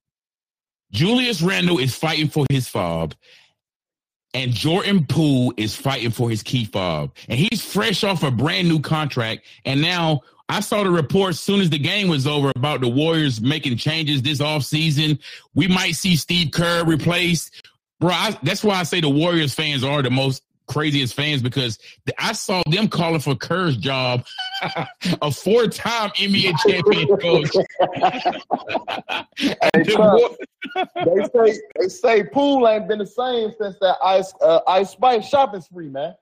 Julius 0.92 1.42
Randle 1.42 1.80
is 1.80 1.96
fighting 1.96 2.30
for 2.30 2.46
his 2.50 2.68
fob, 2.68 3.16
and 4.34 4.52
Jordan 4.52 5.06
Poole 5.08 5.54
is 5.58 5.76
fighting 5.76 6.12
for 6.12 6.30
his 6.30 6.44
key 6.44 6.66
fob. 6.66 7.12
And 7.28 7.40
he's 7.40 7.64
fresh 7.64 8.04
off 8.04 8.24
a 8.24 8.32
brand 8.32 8.68
new 8.68 8.80
contract. 8.80 9.46
And 9.66 9.82
now 9.82 10.22
I 10.48 10.60
saw 10.60 10.84
the 10.84 10.92
report 10.92 11.32
as 11.32 11.40
soon 11.40 11.62
as 11.62 11.70
the 11.70 11.80
game 11.80 12.08
was 12.08 12.28
over 12.28 12.52
about 12.56 12.82
the 12.82 12.90
Warriors 12.90 13.42
making 13.42 13.78
changes 13.78 14.22
this 14.22 14.40
offseason. 14.40 15.20
We 15.56 15.68
might 15.68 15.96
see 15.96 16.16
Steve 16.16 16.52
Kerr 16.52 16.84
replaced. 16.86 17.68
Bro, 18.00 18.12
I, 18.12 18.38
that's 18.44 18.64
why 18.64 18.76
I 18.76 18.84
say 18.84 19.02
the 19.02 19.10
Warriors 19.10 19.54
fans 19.54 19.84
are 19.84 20.02
the 20.02 20.10
most 20.10 20.44
craziest 20.70 21.16
fans 21.16 21.42
because 21.42 21.80
I 22.18 22.32
saw 22.32 22.62
them 22.70 22.88
calling 22.88 23.20
for 23.20 23.36
Kerr's 23.36 23.76
job, 23.76 24.26
a 25.22 25.32
four-time 25.32 26.12
NBA 26.12 26.54
champion 26.68 27.18
coach. 27.18 27.50
And 29.42 29.86
the 29.86 30.38
they 31.06 31.24
say 31.54 31.60
they 31.80 31.88
say 31.88 32.24
Poole 32.24 32.68
ain't 32.68 32.88
been 32.88 33.00
the 33.00 33.08
same 33.08 33.52
since 33.58 33.78
that 33.80 33.96
ice 34.04 34.34
uh, 34.42 34.60
ice 34.68 34.92
spice 34.92 35.28
shopping 35.28 35.62
spree, 35.62 35.88
man. 35.88 36.14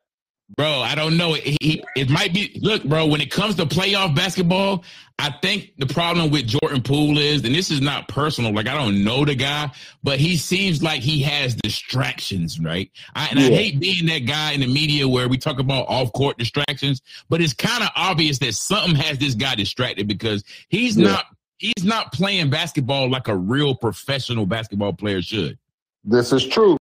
Bro, 0.55 0.79
I 0.79 0.95
don't 0.95 1.17
know. 1.17 1.33
It, 1.33 1.57
it, 1.61 1.85
it 1.95 2.09
might 2.09 2.33
be. 2.33 2.57
Look, 2.61 2.83
bro, 2.85 3.05
when 3.05 3.19
it 3.19 3.29
comes 3.29 3.55
to 3.55 3.65
playoff 3.65 4.15
basketball, 4.15 4.85
I 5.19 5.29
think 5.41 5.73
the 5.77 5.85
problem 5.85 6.31
with 6.31 6.47
Jordan 6.47 6.81
Poole 6.81 7.17
is, 7.17 7.43
and 7.43 7.53
this 7.53 7.69
is 7.69 7.81
not 7.81 8.07
personal, 8.07 8.53
like 8.53 8.67
I 8.67 8.73
don't 8.73 9.03
know 9.03 9.25
the 9.25 9.35
guy, 9.35 9.69
but 10.03 10.19
he 10.19 10.37
seems 10.37 10.81
like 10.81 11.01
he 11.01 11.21
has 11.23 11.53
distractions, 11.55 12.59
right? 12.59 12.89
I, 13.13 13.27
and 13.29 13.39
I 13.39 13.49
hate 13.49 13.79
being 13.79 14.05
that 14.05 14.19
guy 14.19 14.53
in 14.53 14.61
the 14.61 14.67
media 14.67 15.07
where 15.07 15.27
we 15.27 15.37
talk 15.37 15.59
about 15.59 15.87
off 15.89 16.13
court 16.13 16.37
distractions, 16.37 17.01
but 17.29 17.41
it's 17.41 17.53
kind 17.53 17.83
of 17.83 17.89
obvious 17.95 18.39
that 18.39 18.53
something 18.53 18.95
has 18.95 19.17
this 19.17 19.35
guy 19.35 19.55
distracted 19.55 20.07
because 20.07 20.43
he's 20.69 20.97
Yeah. 20.97 21.07
not 21.11 21.25
he's 21.57 21.83
not 21.83 22.13
playing 22.13 22.49
basketball 22.51 23.09
like 23.09 23.27
a 23.27 23.35
real 23.35 23.75
professional 23.75 24.45
basketball 24.45 24.93
player 24.93 25.21
should. 25.21 25.57
This 26.03 26.31
is 26.31 26.45
true. 26.47 26.77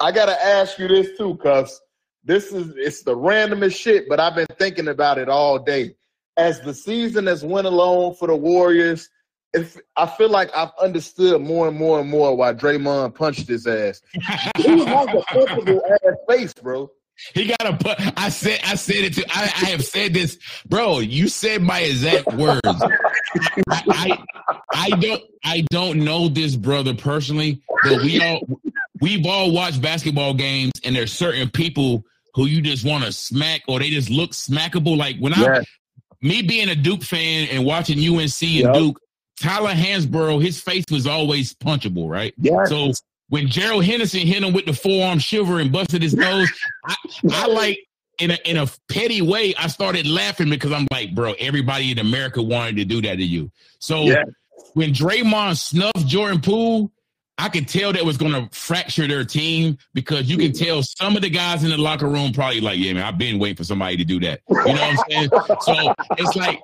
I 0.00 0.10
gotta 0.10 0.42
ask 0.44 0.78
you 0.78 0.88
this 0.88 1.16
too, 1.18 1.36
cuz 1.36 1.80
this 2.24 2.52
is 2.52 2.72
it's 2.76 3.02
the 3.02 3.14
randomest 3.14 3.76
shit, 3.76 4.08
but 4.08 4.20
I've 4.20 4.34
been 4.34 4.46
thinking 4.58 4.88
about 4.88 5.18
it 5.18 5.28
all 5.28 5.58
day. 5.58 5.96
As 6.36 6.60
the 6.60 6.74
season 6.74 7.26
has 7.26 7.44
went 7.44 7.66
along 7.66 8.14
for 8.14 8.26
the 8.26 8.34
Warriors, 8.34 9.08
if 9.52 9.78
I 9.96 10.06
feel 10.06 10.30
like 10.30 10.50
I've 10.54 10.72
understood 10.80 11.40
more 11.40 11.68
and 11.68 11.76
more 11.76 12.00
and 12.00 12.10
more 12.10 12.36
why 12.36 12.52
Draymond 12.52 13.14
punched 13.14 13.48
his 13.48 13.66
ass. 13.66 14.00
He 14.58 14.84
has 14.84 15.08
a 15.08 15.22
comfortable 15.28 15.82
ass 15.92 16.14
face, 16.28 16.54
bro. 16.54 16.90
He 17.34 17.46
got 17.46 17.58
to 17.60 17.76
put. 17.76 18.18
I 18.18 18.28
said. 18.28 18.60
I 18.64 18.74
said 18.74 18.96
it 18.96 19.14
to. 19.14 19.24
I, 19.30 19.42
I 19.42 19.66
have 19.66 19.84
said 19.84 20.14
this, 20.14 20.36
bro. 20.66 20.98
You 20.98 21.28
said 21.28 21.62
my 21.62 21.80
exact 21.80 22.32
words. 22.34 22.60
I, 22.64 23.82
I, 23.88 24.24
I 24.72 24.90
don't. 24.90 25.22
I 25.44 25.60
don't 25.70 26.04
know 26.04 26.28
this 26.28 26.56
brother 26.56 26.94
personally, 26.94 27.62
but 27.84 28.02
we 28.02 28.20
all. 28.20 28.40
we've 29.00 29.24
all 29.26 29.52
watched 29.52 29.80
basketball 29.80 30.34
games, 30.34 30.72
and 30.82 30.96
there's 30.96 31.12
certain 31.12 31.50
people 31.50 32.04
who 32.34 32.46
you 32.46 32.60
just 32.60 32.84
want 32.84 33.04
to 33.04 33.12
smack, 33.12 33.62
or 33.68 33.78
they 33.78 33.90
just 33.90 34.10
look 34.10 34.32
smackable. 34.32 34.96
Like 34.96 35.16
when 35.18 35.32
I, 35.34 35.62
me 36.20 36.42
being 36.42 36.68
a 36.68 36.74
Duke 36.74 37.02
fan 37.02 37.48
and 37.50 37.64
watching 37.64 37.98
UNC 37.98 38.42
and 38.42 38.50
Yep. 38.50 38.74
Duke, 38.74 39.00
Tyler 39.40 39.70
Hansbrough, 39.72 40.42
his 40.42 40.60
face 40.60 40.84
was 40.90 41.06
always 41.06 41.54
punchable, 41.54 42.08
right? 42.08 42.32
Yeah. 42.38 42.64
So 42.64 42.92
when 43.28 43.48
Gerald 43.48 43.84
Henderson 43.84 44.20
hit 44.20 44.42
him 44.42 44.52
with 44.52 44.66
the 44.66 44.72
forearm 44.72 45.18
shiver 45.18 45.58
and 45.60 45.72
busted 45.72 46.02
his 46.02 46.14
nose, 46.14 46.48
I, 46.84 46.94
I 47.30 47.46
like 47.48 47.78
in 48.18 48.30
a 48.30 48.38
in 48.44 48.56
a 48.56 48.66
petty 48.88 49.22
way, 49.22 49.54
I 49.56 49.66
started 49.66 50.06
laughing 50.06 50.48
because 50.50 50.72
I'm 50.72 50.86
like, 50.92 51.14
bro, 51.14 51.32
everybody 51.38 51.90
in 51.90 51.98
America 51.98 52.42
wanted 52.42 52.76
to 52.76 52.84
do 52.84 53.02
that 53.02 53.16
to 53.16 53.24
you. 53.24 53.50
So 53.80 54.02
Yeah. 54.02 54.22
when 54.74 54.92
Draymond 54.92 55.56
snuffed 55.58 56.06
Jordan 56.06 56.40
Poole, 56.40 56.90
I 57.36 57.48
could 57.48 57.66
tell 57.66 57.92
that 57.92 58.04
was 58.04 58.16
going 58.16 58.32
to 58.32 58.48
fracture 58.56 59.08
their 59.08 59.24
team 59.24 59.76
because 59.92 60.30
you 60.30 60.36
can 60.36 60.52
tell 60.52 60.82
some 60.82 61.16
of 61.16 61.22
the 61.22 61.30
guys 61.30 61.64
in 61.64 61.70
the 61.70 61.76
locker 61.76 62.08
room 62.08 62.32
probably 62.32 62.60
like, 62.60 62.78
yeah, 62.78 62.92
man, 62.92 63.02
I've 63.02 63.18
been 63.18 63.40
waiting 63.40 63.56
for 63.56 63.64
somebody 63.64 63.96
to 63.96 64.04
do 64.04 64.20
that. 64.20 64.40
You 64.48 64.56
know 64.56 64.72
what 64.72 64.80
I'm 64.80 64.96
saying? 65.10 65.30
so 65.60 65.94
it's 66.16 66.36
like 66.36 66.62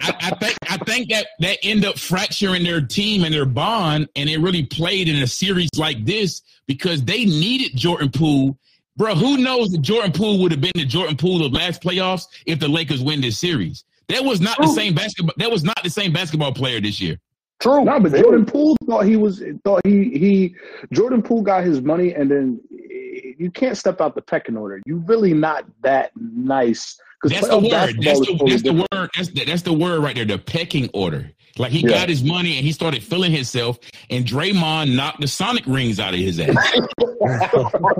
I, 0.00 0.14
I 0.20 0.30
think 0.36 0.58
I 0.68 0.76
think 0.78 1.10
that 1.10 1.28
that 1.40 1.58
end 1.62 1.84
up 1.84 1.98
fracturing 1.98 2.64
their 2.64 2.80
team 2.80 3.24
and 3.24 3.32
their 3.32 3.46
bond, 3.46 4.08
and 4.16 4.28
it 4.28 4.38
really 4.38 4.64
played 4.64 5.08
in 5.08 5.22
a 5.22 5.26
series 5.26 5.70
like 5.76 6.04
this 6.04 6.42
because 6.66 7.04
they 7.04 7.24
needed 7.24 7.76
Jordan 7.76 8.10
Poole. 8.10 8.58
Bro, 8.96 9.16
who 9.16 9.38
knows 9.38 9.70
that 9.70 9.82
Jordan 9.82 10.12
Poole 10.12 10.38
would 10.40 10.52
have 10.52 10.60
been 10.60 10.72
the 10.74 10.84
Jordan 10.84 11.16
Poole 11.16 11.44
of 11.44 11.52
last 11.52 11.82
playoffs 11.82 12.26
if 12.46 12.60
the 12.60 12.68
Lakers 12.68 13.02
win 13.02 13.20
this 13.20 13.38
series? 13.38 13.84
That 14.08 14.24
was 14.24 14.40
not 14.40 14.58
the 14.58 14.68
same 14.68 14.94
basketball. 14.94 15.34
That 15.38 15.50
was 15.50 15.64
not 15.64 15.82
the 15.82 15.90
same 15.90 16.12
basketball 16.12 16.52
player 16.52 16.80
this 16.80 17.00
year. 17.00 17.18
True. 17.60 17.84
No, 17.84 18.00
but 18.00 18.12
Jordan 18.12 18.44
Poole 18.44 18.76
thought 18.86 19.06
he 19.06 19.16
was 19.16 19.42
thought 19.64 19.80
he 19.84 20.10
he 20.10 20.56
Jordan 20.92 21.22
Poole 21.22 21.42
got 21.42 21.64
his 21.64 21.80
money, 21.80 22.14
and 22.14 22.30
then 22.30 22.60
you 23.38 23.50
can't 23.50 23.76
step 23.76 24.00
out 24.00 24.14
the 24.14 24.22
pecking 24.22 24.56
order. 24.56 24.80
You're 24.86 24.98
really 24.98 25.32
not 25.32 25.64
that 25.82 26.10
nice 26.16 26.98
That's 27.22 27.48
the 27.48 27.58
word. 27.58 27.70
That's 28.02 28.20
the, 28.20 28.44
that's 28.46 28.62
the 28.62 28.86
word. 28.92 29.10
That's 29.16 29.28
the, 29.28 29.44
that's 29.44 29.62
the 29.62 29.72
word 29.72 30.00
right 30.02 30.14
there. 30.14 30.24
The 30.24 30.38
pecking 30.38 30.90
order. 30.92 31.30
Like 31.58 31.70
he 31.72 31.80
Yeah. 31.80 31.90
got 31.90 32.08
his 32.08 32.22
money 32.24 32.56
and 32.56 32.64
he 32.66 32.72
started 32.72 33.02
feeling 33.02 33.30
himself, 33.32 33.78
and 34.10 34.24
Draymond 34.24 34.94
knocked 34.94 35.20
the 35.20 35.28
Sonic 35.28 35.64
rings 35.66 36.00
out 36.00 36.12
of 36.14 36.20
his 36.20 36.40
ass. 36.40 36.56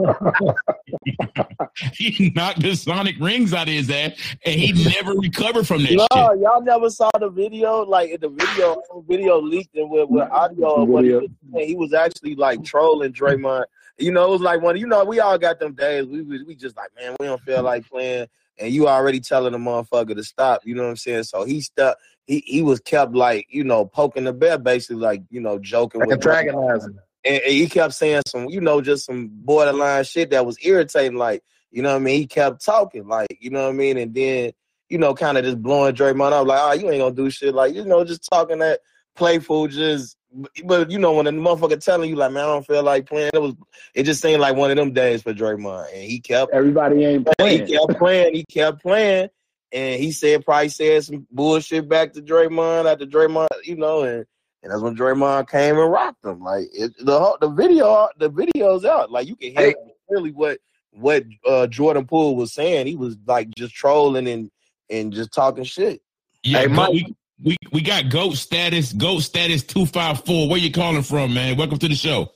he 1.95 2.33
knocked 2.35 2.63
the 2.63 2.75
Sonic 2.75 3.17
rings 3.21 3.53
out 3.53 3.69
of 3.69 3.75
his 3.75 3.91
ass, 3.91 4.13
and 4.45 4.61
he 4.61 4.73
never 4.85 5.13
recovered 5.13 5.67
from 5.67 5.83
that 5.85 5.93
No, 5.93 6.07
shit. 6.33 6.41
y'all 6.41 6.63
never 6.63 6.91
saw 6.91 7.11
the 7.19 7.31
video. 7.31 7.85
Like 7.85 8.11
in 8.11 8.21
the 8.21 8.29
video, 8.29 8.83
video 9.09 9.41
leaked 9.41 9.75
and 9.77 9.91
with, 9.91 10.09
with 10.09 10.29
audio. 10.31 10.83
of 10.83 10.89
What 10.89 11.05
he, 11.05 11.13
was 11.13 11.29
he 11.57 11.75
was 11.77 11.93
actually 11.95 12.35
like 12.35 12.65
trolling 12.65 13.13
Draymond. 13.13 13.65
You 13.99 14.11
know, 14.11 14.27
it 14.27 14.31
was 14.31 14.41
like 14.41 14.61
one. 14.63 14.77
You 14.77 14.87
know, 14.89 15.05
we 15.05 15.21
all 15.21 15.39
got 15.39 15.61
them 15.61 15.75
days. 15.75 16.07
We 16.07 16.23
we, 16.23 16.43
we 16.43 16.55
just 16.57 16.77
like, 16.77 16.91
man, 16.97 17.15
we 17.21 17.27
don't 17.27 17.41
feel 17.43 17.63
like 17.63 17.89
playing, 17.89 18.27
and 18.59 18.73
you 18.73 18.89
already 18.89 19.21
telling 19.21 19.53
the 19.53 19.59
motherfucker 19.59 20.17
to 20.17 20.25
stop. 20.25 20.63
You 20.65 20.75
know 20.75 20.83
what 20.83 20.91
I'm 20.91 20.97
saying? 20.97 21.25
So 21.25 21.45
he 21.45 21.61
stuck. 21.61 21.97
He 22.27 22.43
he 22.47 22.63
was 22.63 22.81
kept 22.81 23.15
like 23.15 23.47
you 23.51 23.65
know 23.65 23.85
poking 23.85 24.25
the 24.25 24.33
bear, 24.33 24.59
basically 24.59 24.97
like 24.97 25.23
you 25.31 25.41
know 25.41 25.59
joking 25.59 26.01
Like 26.01 26.09
with 26.09 26.27
antagonizing. 26.27 26.99
and, 27.25 27.43
and 27.43 27.53
he 27.53 27.69
kept 27.69 27.95
saying 27.95 28.23
some, 28.27 28.49
you 28.49 28.61
know, 28.61 28.81
just 28.81 29.07
some 29.07 29.31
borderline 29.33 30.05
shit 30.05 30.31
that 30.31 30.47
was 30.47 30.57
irritating. 30.63 31.17
Like, 31.17 31.43
you 31.71 31.83
know 31.83 31.91
what 31.91 31.97
I 31.97 32.01
mean? 32.01 32.21
He 32.21 32.27
kept 32.27 32.65
talking, 32.65 33.07
like, 33.07 33.37
you 33.41 33.51
know 33.51 33.65
what 33.65 33.71
I 33.71 33.73
mean? 33.73 33.97
And 33.97 34.15
then, 34.15 34.53
you 34.89 34.99
know, 34.99 35.15
kind 35.15 35.39
of 35.39 35.45
just 35.45 35.63
blowing 35.63 35.95
Draymond 35.95 36.33
up, 36.33 36.47
like, 36.47 36.61
oh, 36.63 36.73
you 36.73 36.91
ain't 36.91 37.01
gonna 37.01 37.15
do 37.15 37.31
shit. 37.31 37.55
Like, 37.55 37.75
you 37.75 37.85
know, 37.85 38.05
just 38.05 38.29
talking 38.29 38.59
that 38.59 38.81
playful, 39.17 39.69
just. 39.69 40.17
But 40.65 40.91
you 40.91 40.99
know, 40.99 41.13
when 41.13 41.27
the 41.27 41.31
motherfucker 41.31 41.83
telling 41.83 42.11
you, 42.11 42.17
like, 42.17 42.33
man, 42.33 42.45
I 42.45 42.49
don't 42.49 42.67
feel 42.67 42.83
like 42.83 43.07
playing, 43.07 43.31
it 43.33 43.41
was, 43.41 43.55
it 43.95 44.03
just 44.03 44.21
seemed 44.21 44.41
like 44.41 44.57
one 44.57 44.71
of 44.71 44.77
them 44.77 44.93
days 44.93 45.23
for 45.23 45.33
Draymond, 45.33 45.95
and 45.95 46.03
he 46.03 46.19
kept 46.19 46.53
Everybody 46.53 47.05
ain't 47.05 47.29
playing 47.39 47.67
he 47.67 47.77
kept 47.77 47.99
playing. 47.99 48.35
He 48.35 48.45
kept 48.45 48.83
playing, 48.83 49.29
and 49.75 50.01
he 50.01 50.13
said 50.13 50.45
probably 50.45 50.69
said 50.69 51.05
some 51.05 51.27
bullshit 51.33 51.89
back 51.89 52.13
to 52.13 52.23
Draymond 52.23 52.91
after 52.91 53.05
Draymond, 53.05 53.49
you 53.65 53.77
know, 53.77 54.05
and 54.05 54.25
and 54.63 54.73
that's 54.73 54.81
when 54.81 54.97
Draymond 54.97 55.51
came 55.51 55.77
and 55.77 55.91
rocked 55.93 56.25
him. 56.25 56.41
Like 56.41 56.67
it, 56.73 56.93
the 56.99 57.37
the 57.41 57.51
video, 57.51 58.09
the 58.19 58.31
video's 58.31 58.85
out. 58.85 59.11
Like 59.11 59.27
you 59.29 59.37
can 59.37 59.51
hear 59.55 59.75
really 60.09 60.31
what 60.31 60.59
what 60.93 61.25
uh, 61.47 61.67
Jordan 61.67 62.07
Poole 62.07 62.37
was 62.37 62.55
saying. 62.55 62.87
He 62.87 62.95
was 62.97 63.17
like 63.27 63.51
just 63.57 63.75
trolling 63.75 64.29
and 64.29 64.51
and 64.89 65.13
just 65.13 65.33
talking 65.35 65.65
shit. 65.65 66.01
Yeah, 66.45 66.61
Hey, 66.61 66.67
Mike. 66.69 66.93
we, 66.93 67.17
we 67.43 67.57
we 67.73 67.81
got 67.83 68.09
goat 68.11 68.37
status. 68.37 68.93
Goat 68.93 69.21
status 69.21 69.65
two 69.65 69.87
five 69.87 70.25
four. 70.25 70.49
Where 70.49 70.59
you 70.59 70.71
calling 70.71 71.03
from, 71.03 71.35
man? 71.35 71.57
Welcome 71.57 71.79
to 71.79 71.89
the 71.89 71.97
show. 71.97 72.31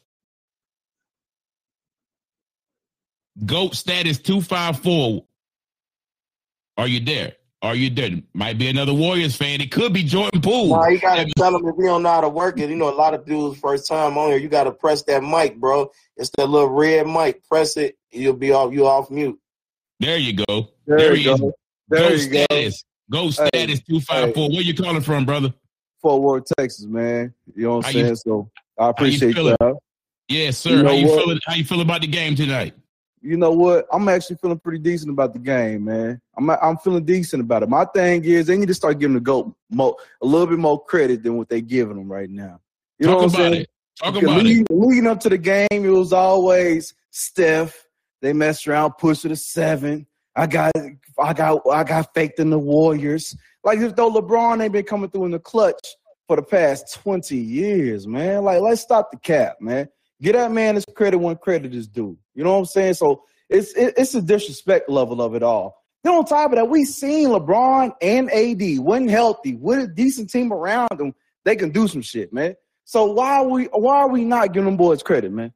Goat 3.46 3.76
status 3.76 4.18
two 4.18 4.40
five 4.40 4.80
four. 4.80 5.24
Are 6.78 6.86
you 6.88 7.00
there? 7.00 7.32
Are 7.60 7.74
you 7.74 7.90
there? 7.90 8.10
Might 8.34 8.56
be 8.56 8.68
another 8.68 8.94
Warriors 8.94 9.34
fan. 9.34 9.60
It 9.60 9.72
could 9.72 9.92
be 9.92 10.04
Jordan 10.04 10.40
Poole. 10.40 10.68
Nah, 10.68 10.86
you 10.86 11.00
gotta 11.00 11.28
tell 11.36 11.56
him 11.56 11.66
if 11.66 11.74
you 11.76 11.86
don't 11.86 12.04
know 12.04 12.08
how 12.10 12.20
to 12.20 12.28
work 12.28 12.58
it. 12.60 12.70
You 12.70 12.76
know, 12.76 12.88
a 12.88 12.94
lot 12.94 13.14
of 13.14 13.26
dudes 13.26 13.58
first 13.58 13.88
time 13.88 14.16
on 14.16 14.28
here. 14.30 14.38
You 14.38 14.48
gotta 14.48 14.70
press 14.70 15.02
that 15.02 15.24
mic, 15.24 15.56
bro. 15.58 15.90
It's 16.16 16.30
that 16.38 16.46
little 16.46 16.68
red 16.68 17.08
mic. 17.08 17.42
Press 17.48 17.76
it. 17.76 17.98
You'll 18.12 18.34
be 18.34 18.52
off. 18.52 18.72
You 18.72 18.86
off 18.86 19.10
mute. 19.10 19.38
There 19.98 20.16
you 20.18 20.34
go. 20.46 20.68
There, 20.86 20.98
There 20.98 21.16
you 21.16 21.22
he 21.24 21.30
is. 21.34 21.40
go. 21.40 21.52
There 21.88 22.08
Goat 22.10 22.18
you 22.20 22.28
go. 22.30 22.44
status. 22.44 22.84
Goat 23.10 23.24
Hey, 23.36 23.48
status 23.48 23.80
two 23.82 24.00
five 24.02 24.32
four. 24.34 24.48
Where 24.50 24.60
you 24.62 24.74
calling 24.74 25.02
from, 25.02 25.24
brother? 25.24 25.52
Fort 26.00 26.22
Worth, 26.22 26.44
Texas, 26.56 26.84
man. 26.84 27.34
You 27.56 27.64
know 27.64 27.76
what 27.78 27.86
I'm 27.86 27.92
How 27.92 27.98
you- 27.98 28.04
saying? 28.04 28.16
So 28.16 28.50
I 28.78 28.90
appreciate 28.90 29.34
feeling? 29.34 29.56
that. 29.58 29.74
Yes, 30.28 30.58
sir. 30.58 30.70
You 30.76 30.82
know 30.84 30.90
how 30.90 30.94
you 30.94 31.08
what? 31.08 31.20
feeling? 31.24 31.40
How 31.44 31.54
you 31.56 31.64
feel 31.64 31.80
about 31.80 32.02
the 32.02 32.06
game 32.06 32.36
tonight? 32.36 32.74
You 33.20 33.36
know 33.36 33.50
what? 33.52 33.86
I'm 33.92 34.08
actually 34.08 34.36
feeling 34.36 34.58
pretty 34.58 34.78
decent 34.78 35.10
about 35.10 35.32
the 35.32 35.38
game, 35.38 35.84
man. 35.84 36.20
I'm 36.36 36.48
I'm 36.50 36.76
feeling 36.78 37.04
decent 37.04 37.42
about 37.42 37.62
it. 37.62 37.68
My 37.68 37.84
thing 37.86 38.24
is 38.24 38.46
they 38.46 38.56
need 38.56 38.68
to 38.68 38.74
start 38.74 38.98
giving 38.98 39.14
the 39.14 39.20
goat 39.20 39.54
more, 39.70 39.96
a 40.22 40.26
little 40.26 40.46
bit 40.46 40.58
more 40.58 40.82
credit 40.84 41.22
than 41.22 41.36
what 41.36 41.48
they're 41.48 41.60
giving 41.60 41.96
them 41.96 42.10
right 42.10 42.30
now. 42.30 42.60
You 42.98 43.06
know 43.06 43.12
Talk 43.14 43.22
what 43.22 43.24
I'm 43.24 43.36
saying? 43.52 43.54
it. 43.62 43.70
Talk 43.98 44.14
Because 44.14 44.28
about 44.28 44.40
it. 44.40 44.44
leading, 44.44 44.66
leading 44.70 45.06
up 45.06 45.20
to 45.20 45.28
the 45.28 45.38
game, 45.38 45.66
it 45.72 45.88
was 45.88 46.12
always 46.12 46.94
Steph. 47.10 47.84
They 48.20 48.32
messed 48.32 48.66
around, 48.68 48.92
pushed 48.98 49.24
it 49.24 49.28
to 49.30 49.36
seven. 49.36 50.06
I 50.36 50.46
got, 50.46 50.72
I 51.18 51.32
got, 51.32 51.60
I 51.70 51.82
got 51.84 52.14
faked 52.14 52.38
in 52.38 52.50
the 52.50 52.58
Warriors. 52.58 53.36
Like 53.64 53.80
if 53.80 53.96
though 53.96 54.10
LeBron 54.12 54.62
ain't 54.62 54.72
been 54.72 54.84
coming 54.84 55.10
through 55.10 55.26
in 55.26 55.30
the 55.32 55.38
clutch 55.40 55.96
for 56.28 56.36
the 56.36 56.42
past 56.42 56.94
twenty 56.94 57.36
years, 57.36 58.06
man. 58.06 58.44
Like 58.44 58.60
let's 58.60 58.80
stop 58.80 59.10
the 59.10 59.18
cap, 59.18 59.56
man. 59.60 59.88
Get 60.20 60.32
that 60.32 60.50
man 60.52 60.74
his 60.74 60.84
credit 60.96 61.18
when 61.18 61.36
credit 61.36 61.74
is 61.74 61.86
due. 61.86 62.18
You 62.34 62.44
know 62.44 62.52
what 62.52 62.58
I'm 62.58 62.64
saying? 62.66 62.94
So 62.94 63.24
it's 63.48 63.72
it, 63.72 63.94
it's 63.96 64.14
a 64.14 64.22
disrespect 64.22 64.88
level 64.88 65.22
of 65.22 65.34
it 65.34 65.42
all. 65.42 65.82
Then 66.04 66.14
on 66.14 66.24
top 66.24 66.52
of 66.52 66.56
that, 66.56 66.68
we 66.68 66.84
seen 66.84 67.28
LeBron 67.28 67.92
and 68.00 68.30
AD 68.30 68.84
when 68.84 69.08
healthy 69.08 69.54
with 69.54 69.78
a 69.78 69.88
decent 69.88 70.30
team 70.30 70.52
around 70.52 70.90
them, 70.96 71.14
they 71.44 71.56
can 71.56 71.70
do 71.70 71.88
some 71.88 72.02
shit, 72.02 72.32
man. 72.32 72.54
So 72.84 73.12
why 73.12 73.38
are 73.38 73.48
we 73.48 73.64
why 73.66 73.98
are 73.98 74.08
we 74.08 74.24
not 74.24 74.52
giving 74.52 74.66
them 74.66 74.76
boys 74.76 75.02
credit, 75.02 75.32
man? 75.32 75.52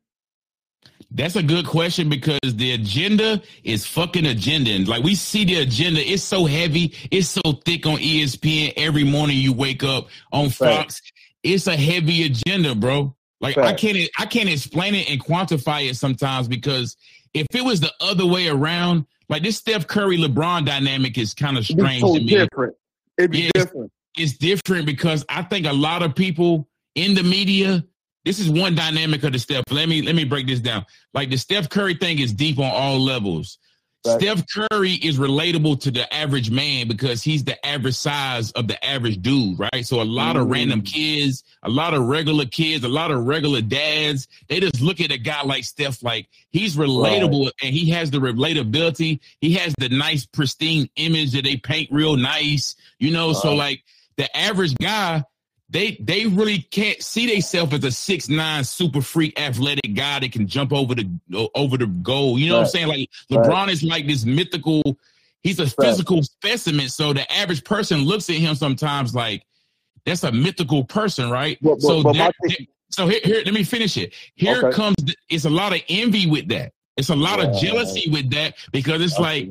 That's 1.14 1.36
a 1.36 1.42
good 1.42 1.66
question 1.66 2.08
because 2.08 2.40
the 2.42 2.72
agenda 2.72 3.42
is 3.64 3.86
fucking 3.86 4.24
agenda. 4.24 4.70
And 4.70 4.88
like 4.88 5.02
we 5.02 5.14
see 5.14 5.44
the 5.44 5.56
agenda, 5.56 6.00
it's 6.00 6.22
so 6.22 6.46
heavy, 6.46 6.94
it's 7.10 7.28
so 7.28 7.52
thick 7.64 7.84
on 7.86 7.98
ESPN. 7.98 8.72
Every 8.76 9.04
morning 9.04 9.36
you 9.36 9.52
wake 9.52 9.82
up 9.84 10.08
on 10.32 10.48
Fox, 10.48 11.02
it's 11.42 11.66
a 11.66 11.76
heavy 11.76 12.24
agenda, 12.24 12.74
bro. 12.74 13.14
Like 13.42 13.58
I 13.58 13.72
can't, 13.74 13.98
I 14.18 14.24
can't 14.26 14.48
explain 14.48 14.94
it 14.94 15.10
and 15.10 15.22
quantify 15.22 15.90
it 15.90 15.96
sometimes 15.96 16.46
because 16.48 16.96
if 17.34 17.46
it 17.52 17.64
was 17.64 17.80
the 17.80 17.92
other 18.00 18.24
way 18.24 18.48
around, 18.48 19.04
like 19.28 19.42
this 19.42 19.56
Steph 19.58 19.86
Curry 19.86 20.16
LeBron 20.16 20.64
dynamic 20.64 21.18
is 21.18 21.34
kind 21.34 21.58
of 21.58 21.64
strange 21.66 22.02
so 22.02 22.14
to 22.14 22.20
me. 22.20 22.26
different. 22.28 22.74
It'd 23.18 23.30
be 23.32 23.38
Yeah, 23.38 23.50
it's- 23.54 23.64
different. 23.66 23.92
it's 24.16 24.36
different 24.38 24.86
because 24.86 25.24
I 25.28 25.42
think 25.42 25.66
a 25.66 25.72
lot 25.72 26.02
of 26.02 26.14
people 26.14 26.68
in 26.94 27.14
the 27.14 27.22
media. 27.22 27.84
This 28.24 28.38
is 28.38 28.48
one 28.48 28.76
dynamic 28.76 29.24
of 29.24 29.32
the 29.32 29.38
Steph. 29.40 29.64
Let 29.70 29.88
me 29.88 30.00
let 30.02 30.14
me 30.14 30.22
break 30.22 30.46
this 30.46 30.60
down. 30.60 30.86
Like 31.12 31.28
the 31.28 31.36
Steph 31.36 31.68
Curry 31.68 31.94
thing 31.94 32.20
is 32.20 32.32
deep 32.32 32.60
on 32.60 32.70
all 32.70 33.00
levels. 33.00 33.58
Right. 34.04 34.20
Steph 34.20 34.44
Curry 34.48 34.92
is 34.94 35.16
relatable 35.18 35.80
to 35.82 35.92
the 35.92 36.12
average 36.12 36.50
man 36.50 36.88
because 36.88 37.22
he's 37.22 37.44
the 37.44 37.64
average 37.64 37.94
size 37.94 38.50
of 38.52 38.66
the 38.66 38.84
average 38.84 39.22
dude, 39.22 39.60
right? 39.60 39.86
So 39.86 40.02
a 40.02 40.04
lot 40.04 40.36
of 40.36 40.48
Mm. 40.48 40.52
random 40.52 40.82
kids, 40.82 41.44
a 41.62 41.68
lot 41.70 41.94
of 41.94 42.02
regular 42.02 42.44
kids, 42.46 42.82
a 42.84 42.88
lot 42.88 43.12
of 43.12 43.24
regular 43.24 43.60
dads, 43.60 44.26
they 44.48 44.58
just 44.58 44.80
look 44.80 45.00
at 45.00 45.12
a 45.12 45.18
guy 45.18 45.42
like 45.44 45.62
Steph 45.62 46.02
like 46.02 46.26
he's 46.50 46.76
relatable 46.76 47.50
and 47.62 47.72
he 47.72 47.90
has 47.90 48.10
the 48.10 48.18
relatability. 48.18 49.20
He 49.40 49.52
has 49.54 49.72
the 49.78 49.88
nice, 49.88 50.26
pristine 50.26 50.88
image 50.96 51.30
that 51.32 51.44
they 51.44 51.56
paint 51.56 51.88
real 51.92 52.16
nice, 52.16 52.74
you 52.98 53.12
know. 53.12 53.32
So 53.32 53.54
like 53.54 53.84
the 54.16 54.36
average 54.36 54.74
guy, 54.78 55.22
they 55.72 55.96
they 56.00 56.26
really 56.26 56.58
can't 56.58 57.02
see 57.02 57.26
themselves 57.32 57.72
as 57.74 57.82
a 57.84 57.90
six 57.90 58.28
nine 58.28 58.62
super 58.62 59.00
freak 59.00 59.40
athletic 59.40 59.94
guy 59.94 60.20
that 60.20 60.30
can 60.30 60.46
jump 60.46 60.72
over 60.72 60.94
the 60.94 61.08
over 61.54 61.76
the 61.78 61.86
goal. 61.86 62.38
You 62.38 62.50
know 62.50 62.56
what 62.58 62.64
I'm 62.64 62.68
saying? 62.68 62.88
Like 62.88 63.08
Right. 63.30 63.40
LeBron 63.46 63.68
is 63.70 63.82
like 63.82 64.06
this 64.06 64.24
mythical. 64.24 64.82
He's 65.42 65.58
a 65.58 65.66
physical 65.66 66.22
specimen. 66.22 66.88
So 66.88 67.12
the 67.12 67.30
average 67.32 67.64
person 67.64 68.00
looks 68.02 68.28
at 68.30 68.36
him 68.36 68.54
sometimes 68.54 69.14
like 69.14 69.44
that's 70.04 70.22
a 70.24 70.30
mythical 70.32 70.84
person, 70.84 71.30
right? 71.30 71.58
But, 71.62 71.74
but, 71.76 71.82
so 71.82 72.02
but 72.02 72.12
there- 72.12 72.30
thing, 72.48 72.66
So 72.90 73.06
here, 73.08 73.20
here, 73.24 73.42
let 73.44 73.54
me 73.54 73.64
finish 73.64 73.96
it. 73.96 74.12
Here 74.34 74.58
Okay. 74.58 74.76
comes. 74.76 74.96
The, 75.02 75.14
it's 75.30 75.46
a 75.46 75.50
lot 75.50 75.72
of 75.74 75.80
envy 75.88 76.26
with 76.26 76.48
that. 76.48 76.72
It's 76.98 77.08
a 77.08 77.16
lot 77.16 77.42
of 77.42 77.58
jealousy 77.60 78.10
with 78.10 78.30
that 78.32 78.54
because 78.72 79.00
it's 79.00 79.14
Okay. 79.14 79.22
like 79.22 79.50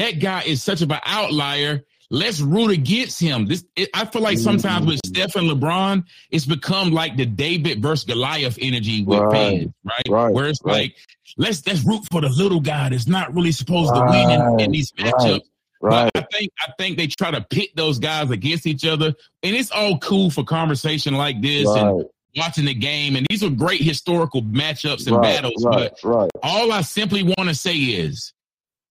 that 0.00 0.20
guy 0.20 0.42
is 0.42 0.62
such 0.62 0.82
of 0.82 0.90
an 0.90 1.00
outlier. 1.06 1.82
Let's 2.14 2.42
root 2.42 2.70
against 2.70 3.18
him. 3.18 3.46
This 3.46 3.64
it, 3.74 3.88
I 3.94 4.04
feel 4.04 4.20
like 4.20 4.36
sometimes 4.38 4.84
with 4.86 5.00
Mm. 5.02 5.08
Steph 5.08 5.34
and 5.36 5.48
LeBron, 5.50 6.04
it's 6.30 6.44
become 6.44 6.90
like 6.92 7.16
the 7.16 7.24
David 7.24 7.80
versus 7.80 8.04
Goliath 8.04 8.58
energy 8.60 9.02
with 9.02 9.18
Right. 9.18 9.32
fans, 9.32 9.72
right? 9.82 10.02
Right. 10.10 10.34
Where 10.34 10.46
it's 10.48 10.60
Right. 10.62 10.72
like 10.74 10.96
let's 11.38 11.66
let's 11.66 11.82
root 11.84 12.02
for 12.12 12.20
the 12.20 12.28
little 12.28 12.60
guy 12.60 12.90
that's 12.90 13.06
not 13.06 13.34
really 13.34 13.50
supposed 13.52 13.94
to 13.94 14.00
win 14.02 14.30
in, 14.30 14.60
in 14.60 14.70
these 14.72 14.92
matchups. 14.92 15.40
Right. 15.80 16.10
But 16.12 16.22
I 16.24 16.26
think 16.36 16.52
I 16.60 16.70
think 16.78 16.98
they 16.98 17.06
try 17.06 17.30
to 17.30 17.40
pit 17.40 17.70
those 17.76 17.98
guys 17.98 18.30
against 18.30 18.66
each 18.66 18.84
other, 18.84 19.14
and 19.42 19.56
it's 19.56 19.70
all 19.70 19.96
cool 19.98 20.30
for 20.30 20.44
conversation 20.44 21.14
like 21.14 21.40
this 21.40 21.66
and 21.66 22.04
watching 22.36 22.66
the 22.66 22.74
game. 22.74 23.16
And 23.16 23.26
these 23.30 23.42
are 23.42 23.48
great 23.50 23.80
historical 23.80 24.42
matchups 24.42 25.06
and 25.06 25.16
Right. 25.16 25.22
battles. 25.36 25.64
Right. 25.64 25.90
But 25.90 25.98
Right. 26.04 26.30
all 26.42 26.72
I 26.72 26.82
simply 26.82 27.22
want 27.22 27.48
to 27.48 27.54
say 27.54 27.74
is 27.74 28.32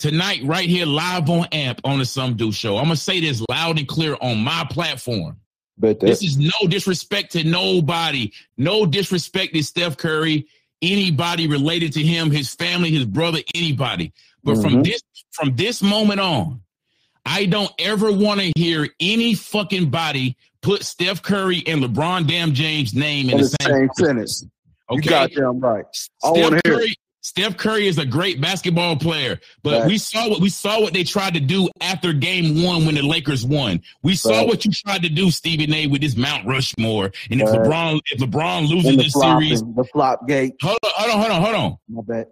tonight, 0.01 0.41
right 0.43 0.67
here, 0.67 0.85
live 0.85 1.29
on 1.29 1.45
AMP 1.51 1.79
on 1.83 1.99
the 1.99 2.05
Some 2.05 2.35
Dude 2.35 2.53
Show. 2.55 2.77
I'm 2.77 2.85
gonna 2.85 2.95
say 2.97 3.19
this 3.19 3.41
loud 3.49 3.77
and 3.79 3.87
clear 3.87 4.17
on 4.21 4.39
my 4.39 4.65
platform. 4.69 5.37
but 5.77 5.99
that. 5.99 6.05
This 6.05 6.21
is 6.23 6.37
no 6.37 6.67
disrespect 6.67 7.31
to 7.31 7.43
nobody. 7.43 8.31
No 8.57 8.85
disrespect 8.85 9.53
to 9.55 9.63
Steph 9.63 9.97
Curry, 9.97 10.45
anybody 10.81 11.47
related 11.47 11.93
to 11.93 12.03
him, 12.03 12.29
his 12.29 12.53
family, 12.53 12.91
his 12.91 13.05
brother, 13.05 13.39
anybody. 13.55 14.11
But 14.43 14.55
from 14.61 14.75
Mhm. 14.75 14.83
this 14.85 15.01
from 15.31 15.55
this 15.55 15.81
moment 15.81 16.19
on, 16.19 16.61
I 17.25 17.45
don't 17.45 17.71
ever 17.79 18.11
want 18.11 18.41
to 18.41 18.51
hear 18.55 18.89
any 18.99 19.33
fucking 19.33 19.89
body 19.89 20.35
put 20.61 20.83
Steph 20.83 21.21
Curry 21.23 21.63
and 21.65 21.81
LeBron 21.83 22.27
damn 22.27 22.53
James 22.53 22.93
name 22.93 23.29
in, 23.29 23.35
In 23.37 23.41
the 23.41 23.55
the 23.59 23.65
same, 23.65 23.89
sentence. 23.95 24.43
You 24.91 24.97
Okay. 24.99 25.09
got 25.09 25.31
damn 25.31 25.59
right. 25.59 25.85
I 25.85 25.89
Steph 25.93 26.43
wanna 26.43 26.61
hear 26.65 26.79
it. 26.81 26.97
Steph 27.21 27.55
Curry 27.57 27.87
is 27.87 27.97
a 27.99 28.05
great 28.05 28.41
basketball 28.41 28.95
player, 28.95 29.39
but 29.61 29.81
Right. 29.81 29.87
we 29.87 29.97
saw 29.99 30.27
what 30.27 30.41
we 30.41 30.49
saw 30.49 30.81
what 30.81 30.91
they 30.93 31.03
tried 31.03 31.35
to 31.35 31.39
do 31.39 31.69
after 31.79 32.13
game 32.13 32.63
one 32.63 32.85
when 32.85 32.95
the 32.95 33.03
Lakers 33.03 33.45
won. 33.45 33.81
We 34.01 34.15
saw 34.15 34.39
Right. 34.39 34.47
what 34.47 34.65
you 34.65 34.71
tried 34.71 35.03
to 35.03 35.09
do, 35.09 35.29
Stephen 35.29 35.71
A, 35.73 35.85
with 35.87 36.01
this 36.01 36.15
Mount 36.17 36.47
Rushmore. 36.47 37.11
And 37.29 37.39
if 37.41 37.47
Right. 37.47 37.59
LeBron 37.59 37.99
if 38.11 38.19
LeBron 38.19 38.67
loses 38.67 38.97
this 38.97 39.13
flop, 39.13 39.39
series, 39.41 39.61
the 39.61 39.83
flop 39.93 40.27
gate. 40.27 40.53
hold 40.61 40.77
on, 40.83 40.91
hold 40.95 41.11
on, 41.11 41.19
hold 41.19 41.31
on, 41.31 41.41
hold 41.43 41.55
on. 41.55 41.77
My 41.89 42.01
bad. 42.15 42.25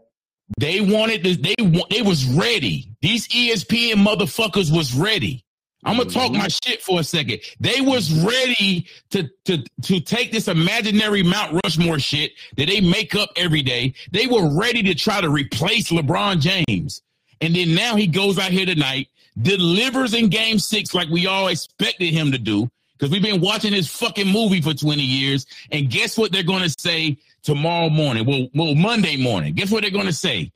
They 0.59 0.81
wanted 0.81 1.23
this, 1.23 1.37
they 1.37 1.53
they 1.91 2.01
was 2.01 2.25
ready. 2.25 2.89
These 3.03 3.27
ESPN 3.27 4.03
motherfuckers 4.03 4.75
was 4.75 4.93
ready. 4.95 5.45
I'm 5.85 5.97
gonna 5.97 6.09
talk 6.09 6.31
my 6.33 6.47
shit 6.47 6.81
for 6.81 6.99
a 6.99 7.03
second. 7.03 7.39
They 7.59 7.79
was 7.79 8.11
ready 8.23 8.85
to 9.11 9.29
to 9.45 9.63
to 9.83 9.99
take 10.01 10.31
this 10.31 10.47
imaginary 10.47 11.23
Mount 11.23 11.59
Rushmore 11.63 11.99
shit 11.99 12.33
that 12.57 12.67
they 12.67 12.81
make 12.81 13.15
up 13.15 13.29
every 13.37 13.61
day. 13.61 13.93
They 14.11 14.27
were 14.27 14.53
ready 14.59 14.83
to 14.83 14.95
try 14.95 15.21
to 15.21 15.29
replace 15.29 15.89
LeBron 15.89 16.39
James. 16.41 17.01
And 17.41 17.55
then 17.55 17.73
now 17.73 17.95
he 17.95 18.07
goes 18.07 18.37
out 18.37 18.51
here 18.51 18.65
tonight, 18.65 19.07
delivers 19.41 20.13
in 20.13 20.27
game 20.27 20.59
six 20.59 20.93
like 20.93 21.07
we 21.07 21.27
all 21.27 21.47
expected 21.47 22.13
him 22.13 22.31
to 22.33 22.37
do. 22.37 22.69
Because 22.97 23.11
we've 23.11 23.23
been 23.23 23.39
watching 23.39 23.71
this 23.71 23.87
fucking 23.87 24.27
movie 24.27 24.61
for 24.61 24.73
20 24.73 25.01
years. 25.01 25.45
And 25.71 25.89
guess 25.89 26.17
what 26.17 26.33
they're 26.33 26.43
gonna 26.43 26.69
say 26.77 27.17
tomorrow 27.41 27.89
morning? 27.89 28.25
Well, 28.25 28.47
well, 28.53 28.75
Monday 28.75 29.15
morning. 29.15 29.53
Guess 29.53 29.71
what 29.71 29.83
they're 29.83 29.91
gonna 29.91 30.11
say? 30.11 30.51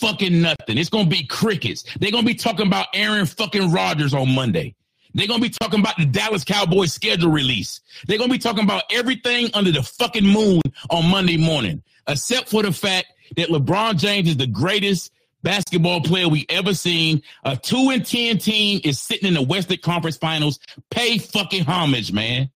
Fucking 0.00 0.42
nothing. 0.42 0.78
It's 0.78 0.90
gonna 0.90 1.08
be 1.08 1.24
crickets. 1.26 1.84
They're 1.98 2.10
gonna 2.10 2.26
be 2.26 2.34
talking 2.34 2.66
about 2.66 2.88
Aaron 2.94 3.26
fucking 3.26 3.72
Rodgers 3.72 4.12
on 4.14 4.34
Monday. 4.34 4.74
They're 5.14 5.26
gonna 5.26 5.40
be 5.40 5.48
talking 5.48 5.80
about 5.80 5.96
the 5.96 6.04
Dallas 6.04 6.44
Cowboys 6.44 6.92
schedule 6.92 7.30
release. 7.30 7.80
They're 8.06 8.18
gonna 8.18 8.32
be 8.32 8.38
talking 8.38 8.64
about 8.64 8.82
everything 8.90 9.50
under 9.54 9.72
the 9.72 9.82
fucking 9.82 10.26
moon 10.26 10.60
on 10.90 11.10
Monday 11.10 11.38
morning, 11.38 11.82
except 12.06 12.50
for 12.50 12.62
the 12.62 12.72
fact 12.72 13.06
that 13.36 13.48
LeBron 13.48 13.98
James 13.98 14.28
is 14.28 14.36
the 14.36 14.46
greatest 14.46 15.12
basketball 15.42 16.02
player 16.02 16.28
we 16.28 16.44
ever 16.50 16.74
seen. 16.74 17.22
A 17.44 17.56
two 17.56 17.88
and 17.90 18.04
ten 18.04 18.36
team 18.36 18.82
is 18.84 19.00
sitting 19.00 19.28
in 19.28 19.34
the 19.34 19.42
Western 19.42 19.78
Conference 19.78 20.18
Finals. 20.18 20.58
Pay 20.90 21.16
fucking 21.18 21.64
homage, 21.64 22.12
man. 22.12 22.50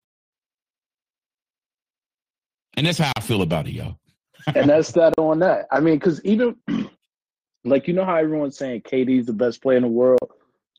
And 2.76 2.86
that's 2.86 2.98
how 2.98 3.12
I 3.16 3.20
feel 3.20 3.40
about 3.42 3.66
it, 3.66 3.72
y'all. 3.72 3.96
and 4.54 4.70
that's 4.70 4.92
that 4.92 5.14
on 5.18 5.38
that. 5.40 5.66
I 5.70 5.80
mean, 5.80 5.96
because 5.96 6.22
even 6.24 6.56
like 7.64 7.88
you 7.88 7.94
know 7.94 8.04
how 8.04 8.16
everyone's 8.16 8.56
saying 8.56 8.82
KD's 8.82 9.26
the 9.26 9.32
best 9.32 9.62
player 9.62 9.76
in 9.76 9.82
the 9.82 9.88
world. 9.88 10.20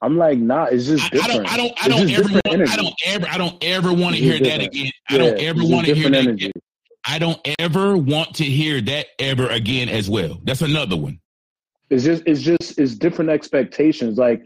I'm 0.01 0.17
like, 0.17 0.39
nah, 0.39 0.65
it's 0.65 0.87
just 0.87 1.03
I, 1.03 1.05
I 1.05 1.09
different. 1.09 1.47
don't, 1.47 1.53
I 1.53 1.57
don't, 1.57 1.85
I 1.85 1.87
don't 1.87 2.09
ever, 2.09 2.29
want, 2.33 2.69
I 2.69 2.75
don't 2.75 2.95
ever, 3.05 3.27
I 3.29 3.37
don't 3.37 3.63
ever 3.63 3.93
want 3.93 4.15
to 4.15 4.21
hear 4.21 4.37
just 4.39 4.43
that 4.45 4.59
different. 4.59 4.75
again. 4.75 4.91
I 5.09 5.17
don't 5.17 5.39
ever 5.39 5.63
want 5.63 5.85
to 5.85 5.93
hear 5.93 6.09
different 6.09 6.39
that. 6.39 6.45
Again. 6.47 6.51
I 7.05 7.19
don't 7.19 7.39
ever 7.59 7.97
want 7.97 8.35
to 8.35 8.43
hear 8.43 8.81
that 8.81 9.07
ever 9.19 9.47
again 9.47 9.89
as 9.89 10.09
well. 10.09 10.39
That's 10.43 10.61
another 10.61 10.97
one. 10.97 11.19
It's 11.91 12.03
just, 12.03 12.23
it's 12.25 12.41
just, 12.41 12.79
it's 12.79 12.95
different 12.95 13.29
expectations. 13.29 14.17
Like, 14.17 14.43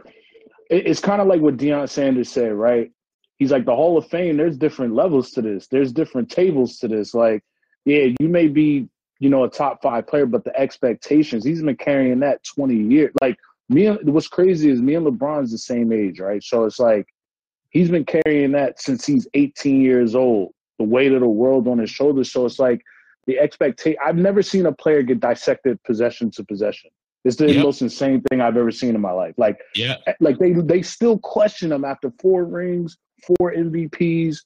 it, 0.70 0.88
it's 0.88 1.00
kind 1.00 1.22
of 1.22 1.28
like 1.28 1.42
what 1.42 1.58
Deion 1.58 1.88
Sanders 1.90 2.30
said, 2.30 2.54
right? 2.54 2.92
He's 3.38 3.52
like 3.52 3.66
the 3.66 3.76
Hall 3.76 3.98
of 3.98 4.08
Fame. 4.08 4.38
There's 4.38 4.58
different 4.58 4.94
levels 4.94 5.32
to 5.32 5.42
this. 5.42 5.68
There's 5.68 5.94
different 5.94 6.30
tables 6.30 6.80
to 6.80 6.88
this. 6.88 7.14
Like, 7.14 7.44
yeah, 7.86 8.08
you 8.20 8.28
may 8.28 8.48
be, 8.48 8.90
you 9.20 9.30
know, 9.30 9.43
a 9.43 9.49
top 9.49 9.82
five 9.82 10.07
player, 10.07 10.26
but 10.26 10.43
the 10.43 10.55
expectations. 10.59 11.43
He's 11.45 11.61
been 11.61 11.78
carrying 11.78 12.20
that 12.20 12.43
20 12.43 12.76
years. 12.76 13.13
Like 13.22 13.38
me, 13.70 13.86
and 13.88 14.13
what's 14.13 14.28
crazy 14.28 14.70
is 14.70 14.82
me 14.82 14.95
and 14.95 15.05
LeBron's 15.05 15.51
the 15.51 15.57
same 15.57 15.91
age, 15.93 16.20
right? 16.20 16.43
So 16.43 16.66
it's 16.66 16.80
like 16.80 17.07
he's 17.70 17.89
been 17.89 18.05
carrying 18.05 18.51
that 18.51 18.82
since 18.82 19.05
he's 19.05 19.28
18 19.34 19.82
years 19.82 20.16
old. 20.16 20.53
The 20.80 20.86
weight 20.86 21.13
of 21.13 21.22
the 21.22 21.30
world 21.30 21.68
on 21.68 21.78
his 21.78 21.89
shoulders. 21.89 22.32
So 22.32 22.45
it's 22.45 22.59
like 22.59 22.82
the 23.28 23.39
expectation. 23.39 23.97
I've 24.05 24.18
never 24.18 24.41
seen 24.43 24.66
a 24.66 24.72
player 24.74 25.01
get 25.01 25.20
dissected 25.22 25.82
possession 25.84 26.30
to 26.32 26.43
possession. 26.43 26.91
It's 27.24 27.38
the 27.38 27.51
Yep. 27.53 27.63
most 27.63 27.82
insane 27.82 28.22
thing 28.30 28.39
I've 28.41 28.57
ever 28.57 28.72
seen 28.72 28.93
in 28.93 29.01
my 29.01 29.11
life. 29.11 29.34
Like, 29.38 29.59
Yeah. 29.76 29.95
Eh, 30.05 30.13
like 30.20 30.38
they 30.38 30.51
they 30.51 30.82
still 30.82 31.18
question 31.18 31.72
him 31.72 31.84
after 31.86 32.11
four 32.22 32.45
rings, 32.45 32.97
four 33.26 33.53
MVPs, 33.53 34.38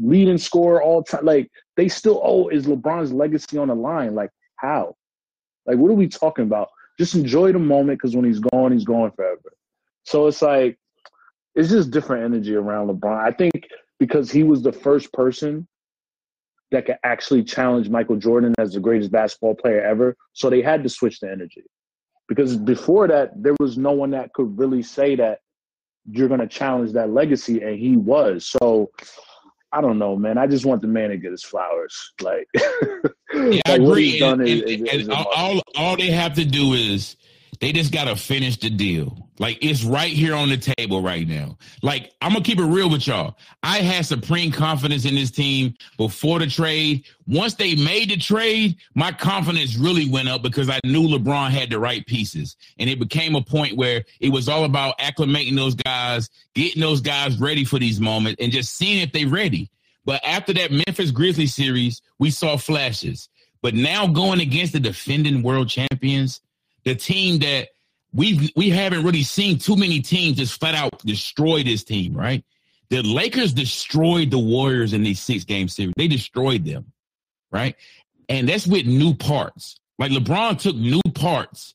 leading 0.00 0.38
scorer 0.38 0.80
all 0.82 1.02
time. 1.02 1.24
Like 1.26 1.50
they 1.76 1.88
still 1.88 2.20
oh, 2.22 2.48
is 2.48 2.66
LeBron's 2.66 3.12
legacy 3.12 3.58
on 3.58 3.68
the 3.68 3.74
line? 3.74 4.14
Like 4.14 4.30
how? 4.56 4.96
Like 5.66 5.78
what 5.78 5.90
are 5.90 5.94
we 5.94 6.08
talking 6.08 6.44
about? 6.44 6.68
Just 6.98 7.14
enjoy 7.14 7.52
the 7.52 7.58
moment 7.58 7.98
because 7.98 8.14
when 8.14 8.24
he's 8.24 8.40
gone, 8.40 8.72
he's 8.72 8.84
gone 8.84 9.10
forever. 9.12 9.52
So 10.04 10.26
it's 10.26 10.42
like 10.42 10.78
it's 11.54 11.70
just 11.70 11.90
different 11.90 12.24
energy 12.24 12.54
around 12.54 12.88
LeBron. 12.88 13.18
I 13.18 13.32
think 13.32 13.68
because 13.98 14.30
he 14.30 14.42
was 14.42 14.62
the 14.62 14.72
first 14.72 15.12
person 15.12 15.66
that 16.72 16.86
could 16.86 16.96
actually 17.04 17.44
challenge 17.44 17.88
Michael 17.88 18.16
Jordan 18.16 18.54
as 18.58 18.72
the 18.72 18.80
greatest 18.80 19.12
basketball 19.12 19.54
player 19.54 19.82
ever. 19.82 20.16
So 20.32 20.50
they 20.50 20.62
had 20.62 20.82
to 20.82 20.88
switch 20.88 21.20
the 21.20 21.30
energy. 21.30 21.62
Because 22.28 22.56
before 22.56 23.06
that, 23.08 23.30
there 23.40 23.54
was 23.60 23.76
no 23.76 23.92
one 23.92 24.10
that 24.10 24.32
could 24.32 24.58
really 24.58 24.82
say 24.82 25.14
that 25.16 25.40
you're 26.10 26.28
going 26.28 26.40
to 26.40 26.46
challenge 26.46 26.92
that 26.92 27.10
legacy, 27.10 27.62
and 27.62 27.78
he 27.78 27.96
was. 27.96 28.46
So 28.46 28.90
I 29.72 29.80
don't 29.80 29.98
know, 29.98 30.16
man. 30.16 30.36
I 30.38 30.46
just 30.46 30.66
want 30.66 30.82
the 30.82 30.88
man 30.88 31.10
to 31.10 31.16
get 31.16 31.30
his 31.30 31.42
flowers. 31.44 32.12
Like, 32.20 32.46
Yeah, 33.34 33.60
I 33.66 33.76
like 33.76 33.80
what 33.80 33.90
agree. 33.92 34.20
And, 34.22 34.42
is, 34.42 34.60
and- 34.60 34.70
is- 34.70 34.80
and 34.80 35.00
is 35.02 35.08
all, 35.08 35.26
all 35.34 35.62
all 35.76 35.96
they 35.96 36.10
have 36.10 36.34
to 36.34 36.44
do 36.44 36.74
is 36.74 37.16
they 37.62 37.70
just 37.70 37.92
gotta 37.92 38.16
finish 38.16 38.56
the 38.56 38.68
deal. 38.68 39.28
Like 39.38 39.64
it's 39.64 39.84
right 39.84 40.12
here 40.12 40.34
on 40.34 40.48
the 40.48 40.56
table 40.56 41.00
right 41.00 41.28
now. 41.28 41.56
Like 41.80 42.12
I'm 42.20 42.32
gonna 42.32 42.44
keep 42.44 42.58
it 42.58 42.64
real 42.64 42.90
with 42.90 43.06
y'all. 43.06 43.36
I 43.62 43.78
had 43.78 44.04
supreme 44.04 44.50
confidence 44.50 45.04
in 45.04 45.14
this 45.14 45.30
team 45.30 45.76
before 45.96 46.40
the 46.40 46.48
trade. 46.48 47.04
Once 47.28 47.54
they 47.54 47.76
made 47.76 48.10
the 48.10 48.16
trade, 48.16 48.78
my 48.96 49.12
confidence 49.12 49.76
really 49.76 50.10
went 50.10 50.28
up 50.28 50.42
because 50.42 50.68
I 50.68 50.80
knew 50.84 51.06
LeBron 51.06 51.50
had 51.50 51.70
the 51.70 51.78
right 51.78 52.04
pieces, 52.04 52.56
and 52.80 52.90
it 52.90 52.98
became 52.98 53.36
a 53.36 53.42
point 53.42 53.76
where 53.76 54.04
it 54.18 54.30
was 54.30 54.48
all 54.48 54.64
about 54.64 54.98
acclimating 54.98 55.54
those 55.54 55.76
guys, 55.76 56.30
getting 56.56 56.82
those 56.82 57.00
guys 57.00 57.38
ready 57.38 57.64
for 57.64 57.78
these 57.78 58.00
moments, 58.00 58.42
and 58.42 58.50
just 58.50 58.76
seeing 58.76 59.02
if 59.02 59.12
they're 59.12 59.28
ready. 59.28 59.70
But 60.04 60.20
after 60.24 60.52
that 60.54 60.72
Memphis 60.72 61.12
Grizzlies 61.12 61.54
series, 61.54 62.02
we 62.18 62.32
saw 62.32 62.56
flashes. 62.56 63.28
But 63.62 63.74
now 63.74 64.08
going 64.08 64.40
against 64.40 64.72
the 64.72 64.80
defending 64.80 65.44
world 65.44 65.68
champions, 65.68 66.40
the 66.84 66.94
team 66.94 67.40
that 67.40 67.68
we've 68.12 68.50
we 68.56 68.70
haven't 68.70 69.04
really 69.04 69.22
seen 69.22 69.58
too 69.58 69.76
many 69.76 70.00
teams 70.00 70.36
just 70.36 70.58
flat 70.58 70.74
out 70.74 70.98
destroy 71.04 71.62
this 71.62 71.84
team, 71.84 72.14
right? 72.14 72.44
The 72.90 73.02
Lakers 73.02 73.54
destroyed 73.54 74.30
the 74.30 74.38
Warriors 74.38 74.92
in 74.92 75.02
these 75.02 75.20
six 75.20 75.44
game 75.44 75.68
series. 75.68 75.94
They 75.96 76.08
destroyed 76.08 76.64
them, 76.64 76.92
right? 77.50 77.74
And 78.28 78.48
that's 78.48 78.66
with 78.66 78.86
new 78.86 79.14
parts. 79.14 79.78
Like 79.98 80.10
LeBron 80.10 80.58
took 80.58 80.76
new 80.76 81.00
parts. 81.14 81.74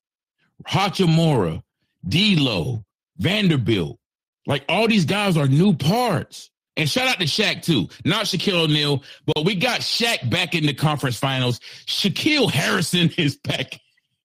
Hachimura, 0.68 1.64
D'Lo, 2.08 2.84
Vanderbilt. 3.18 3.98
Like 4.46 4.64
all 4.70 4.88
these 4.88 5.06
guys 5.06 5.38
are 5.38 5.48
new 5.48 5.74
parts. 5.74 6.50
And 6.76 6.88
shout 6.88 7.08
out 7.08 7.20
to 7.20 7.26
Shaq 7.26 7.64
too, 7.64 7.90
not 8.06 8.26
Shaquille 8.26 8.66
O'Neal, 8.66 9.04
but 9.26 9.44
we 9.44 9.56
got 9.56 9.82
Shaq 9.82 10.30
back 10.30 10.54
in 10.54 10.66
the 10.66 10.74
conference 10.74 11.18
finals. 11.18 11.60
Shaquille 11.88 12.52
Harrison 12.52 13.10
is 13.18 13.36
back. 13.38 13.80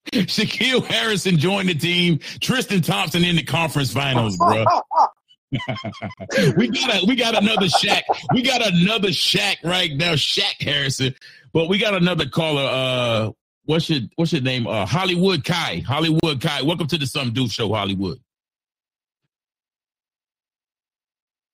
Shaquille 0.13 0.85
Harrison 0.85 1.39
joined 1.39 1.69
the 1.69 1.75
team. 1.75 2.19
Tristan 2.41 2.83
Thompson 2.83 3.25
in 3.25 3.37
the 3.37 3.43
conference 3.43 3.93
finals, 3.93 4.37
bro. 4.37 4.65
we 6.57 6.69
got 6.69 7.03
a, 7.03 7.07
we 7.07 7.15
got 7.15 7.41
another 7.41 7.67
Shaq. 7.67 8.03
We 8.33 8.43
got 8.43 8.67
another 8.67 9.09
Shaq 9.09 9.57
right 9.65 9.93
now, 9.95 10.15
Shaq 10.15 10.61
Harrison. 10.61 11.15
But 11.53 11.69
we 11.69 11.79
got 11.79 11.95
another 11.95 12.27
caller. 12.29 12.63
Uh, 12.65 13.31
what's 13.65 13.89
your 13.91 14.01
what's 14.17 14.33
your 14.33 14.43
name? 14.43 14.67
Uh, 14.67 14.87
Hollywood 14.87 15.45
Kai. 15.45 15.83
Hollywood 15.87 16.41
Kai. 16.41 16.63
Welcome 16.63 16.87
to 16.89 16.99
the 16.99 17.07
Some 17.07 17.33
Dude 17.33 17.51
Show, 17.53 17.73
Hollywood. 17.73 18.19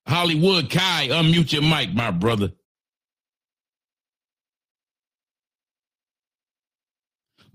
Hollywood 0.07 0.71
Kai, 0.71 1.09
unmute 1.09 1.53
your 1.53 1.63
mic, 1.63 1.93
my 1.93 2.11
brother. 2.11 2.53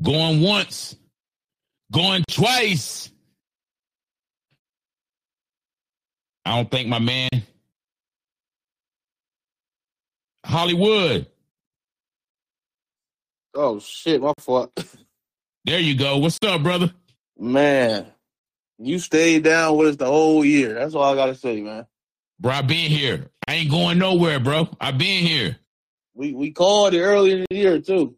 Going 0.01 0.41
once, 0.41 0.95
going 1.91 2.23
twice. 2.29 3.09
I 6.45 6.57
don't 6.57 6.69
think 6.69 6.89
my 6.89 6.99
man 6.99 7.29
Hollywood. 10.45 11.27
Oh 13.55 13.79
shit, 13.79 14.21
my 14.21 14.33
fault. 14.39 14.71
There 15.65 15.79
you 15.79 15.95
go. 15.95 16.17
What's 16.17 16.37
up, 16.43 16.61
brother? 16.61 16.91
Man, 17.39 18.07
you 18.77 18.99
stayed 18.99 19.43
down 19.43 19.77
with 19.77 19.87
us 19.87 19.95
the 19.95 20.05
whole 20.05 20.43
year. 20.43 20.73
That's 20.73 20.93
all 20.93 21.03
I 21.03 21.15
gotta 21.15 21.35
say, 21.35 21.61
man. 21.61 21.87
Bro, 22.39 22.51
I 22.51 22.61
been 22.61 22.91
here. 22.91 23.29
I 23.47 23.53
ain't 23.55 23.71
going 23.71 23.97
nowhere, 23.97 24.39
bro. 24.41 24.67
I 24.81 24.91
been 24.91 25.23
here. 25.25 25.57
We 26.15 26.33
we 26.33 26.51
called 26.51 26.93
it 26.93 27.01
early 27.01 27.31
in 27.31 27.45
the 27.49 27.55
year 27.55 27.79
too. 27.79 28.15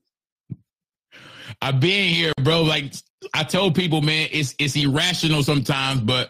I 1.62 1.72
been 1.72 2.14
here, 2.14 2.34
bro. 2.42 2.64
Like 2.64 2.94
I 3.34 3.44
told 3.44 3.76
people, 3.76 4.02
man, 4.02 4.30
it's 4.32 4.56
it's 4.60 4.76
irrational 4.76 5.44
sometimes, 5.44 6.02
but 6.02 6.30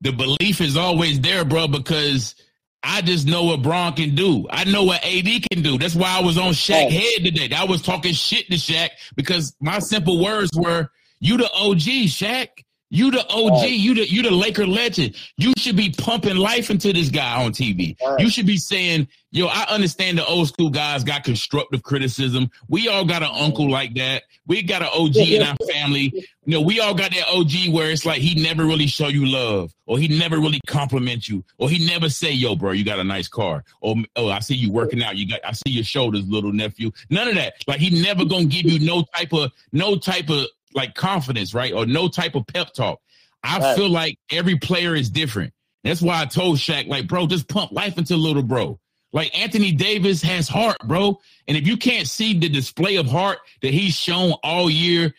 the 0.00 0.12
belief 0.12 0.60
is 0.60 0.76
always 0.76 1.20
there, 1.20 1.44
bro, 1.44 1.68
because 1.68 2.34
I 2.82 3.00
just 3.00 3.26
know 3.26 3.44
what 3.44 3.62
Bron 3.62 3.94
can 3.94 4.14
do. 4.14 4.46
I 4.50 4.64
know 4.64 4.84
what 4.84 5.04
AD 5.04 5.28
can 5.50 5.62
do. 5.62 5.78
That's 5.78 5.94
why 5.94 6.16
I 6.16 6.20
was 6.20 6.38
on 6.38 6.52
Shaq 6.52 6.90
head 6.90 7.24
today. 7.24 7.54
I 7.54 7.64
was 7.64 7.82
talking 7.82 8.12
shit 8.12 8.46
to 8.48 8.56
Shaq 8.56 8.90
because 9.16 9.56
my 9.60 9.78
simple 9.78 10.22
words 10.22 10.50
were, 10.54 10.90
"You 11.20 11.36
the 11.36 11.50
OG, 11.52 12.06
Shaq. 12.08 12.48
You 12.90 13.10
the 13.10 13.26
OG. 13.28 13.50
Right. 13.50 13.70
You 13.70 13.94
the 13.94 14.08
you 14.08 14.22
the 14.22 14.30
Laker 14.30 14.66
legend. 14.66 15.16
You 15.36 15.52
should 15.58 15.76
be 15.76 15.90
pumping 15.90 16.36
life 16.36 16.70
into 16.70 16.92
this 16.92 17.08
guy 17.08 17.42
on 17.44 17.52
TV. 17.52 17.96
Right. 18.00 18.20
You 18.20 18.30
should 18.30 18.46
be 18.46 18.56
saying, 18.56 19.08
yo, 19.32 19.46
I 19.46 19.64
understand 19.68 20.18
the 20.18 20.26
old 20.26 20.48
school 20.48 20.70
guys 20.70 21.02
got 21.02 21.24
constructive 21.24 21.82
criticism. 21.82 22.48
We 22.68 22.88
all 22.88 23.04
got 23.04 23.22
an 23.22 23.30
uncle 23.32 23.68
like 23.68 23.94
that. 23.94 24.22
We 24.46 24.62
got 24.62 24.82
an 24.82 24.88
OG 24.92 25.16
in 25.16 25.42
our 25.42 25.56
family. 25.72 26.12
You 26.44 26.52
know, 26.52 26.60
we 26.60 26.78
all 26.78 26.94
got 26.94 27.10
that 27.10 27.26
OG 27.28 27.74
where 27.74 27.90
it's 27.90 28.06
like 28.06 28.20
he 28.20 28.40
never 28.40 28.64
really 28.64 28.86
show 28.86 29.08
you 29.08 29.26
love, 29.26 29.74
or 29.86 29.98
he 29.98 30.06
never 30.06 30.38
really 30.38 30.60
compliment 30.68 31.28
you, 31.28 31.42
or 31.58 31.68
he 31.68 31.84
never 31.84 32.08
say, 32.08 32.30
"Yo, 32.30 32.54
bro, 32.54 32.70
you 32.70 32.84
got 32.84 33.00
a 33.00 33.04
nice 33.04 33.26
car," 33.26 33.64
or 33.80 33.96
"Oh, 34.14 34.28
I 34.28 34.38
see 34.38 34.54
you 34.54 34.70
working 34.70 35.02
out. 35.02 35.16
You 35.16 35.26
got, 35.28 35.40
I 35.44 35.52
see 35.52 35.72
your 35.72 35.82
shoulders, 35.82 36.24
little 36.28 36.52
nephew." 36.52 36.92
None 37.10 37.26
of 37.26 37.34
that. 37.34 37.54
Like 37.66 37.80
he 37.80 37.90
never 38.00 38.24
gonna 38.24 38.44
give 38.44 38.64
you 38.64 38.78
no 38.78 39.02
type 39.16 39.32
of, 39.32 39.50
no 39.72 39.96
type 39.96 40.30
of 40.30 40.46
like 40.74 40.94
confidence, 40.94 41.54
right, 41.54 41.72
or 41.72 41.86
no 41.86 42.08
type 42.08 42.34
of 42.34 42.46
pep 42.46 42.72
talk. 42.74 43.00
I 43.42 43.58
Right. 43.58 43.76
feel 43.76 43.88
like 43.88 44.18
every 44.30 44.56
player 44.58 44.94
is 44.94 45.08
different. 45.10 45.52
That's 45.84 46.02
why 46.02 46.20
I 46.20 46.24
told 46.26 46.58
Shaq, 46.58 46.88
like, 46.88 47.06
bro, 47.06 47.26
just 47.26 47.48
pump 47.48 47.70
life 47.72 47.96
into 47.98 48.16
little 48.16 48.42
bro. 48.42 48.80
Like 49.12 49.38
Anthony 49.38 49.72
Davis 49.72 50.20
has 50.22 50.48
heart, 50.48 50.76
bro. 50.84 51.20
And 51.46 51.56
if 51.56 51.66
you 51.66 51.76
can't 51.76 52.08
see 52.08 52.36
the 52.38 52.48
display 52.48 52.96
of 52.96 53.06
heart 53.06 53.38
that 53.62 53.72
he's 53.72 53.94
shown 53.94 54.32
all 54.42 54.68
year, 54.68 55.14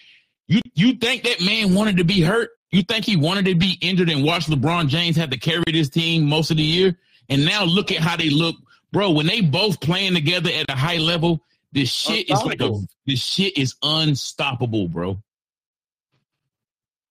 you 0.47 0.61
you 0.75 0.93
think 0.93 1.23
that 1.23 1.41
man 1.41 1.73
wanted 1.73 1.97
to 1.97 2.03
be 2.03 2.21
hurt? 2.21 2.49
You 2.69 2.83
think 2.83 3.05
he 3.05 3.15
wanted 3.15 3.45
to 3.45 3.55
be 3.55 3.77
injured 3.81 4.09
and 4.09 4.23
watch 4.23 4.47
LeBron 4.47 4.89
James 4.89 5.15
have 5.15 5.29
to 5.29 5.37
carry 5.39 5.63
this 5.71 5.89
team 5.89 6.25
most 6.25 6.51
of 6.51 6.57
the 6.57 6.63
year? 6.63 6.97
And 7.29 7.45
now 7.45 7.63
look 7.63 7.91
at 7.91 7.99
how 7.99 8.17
they 8.17 8.29
look, 8.29 8.55
bro. 8.91 9.11
When 9.11 9.25
they 9.25 9.39
both 9.41 9.79
playing 9.79 10.13
together 10.15 10.51
at 10.51 10.69
a 10.69 10.75
high 10.75 10.97
level, 10.97 11.41
this 11.71 11.89
shit 11.89 12.29
is 12.29 12.41
like 12.43 12.61
a 12.61 12.71
this 13.05 13.23
shit 13.23 13.57
is 13.57 13.75
unstoppable, 13.83 14.89
bro. 14.89 15.17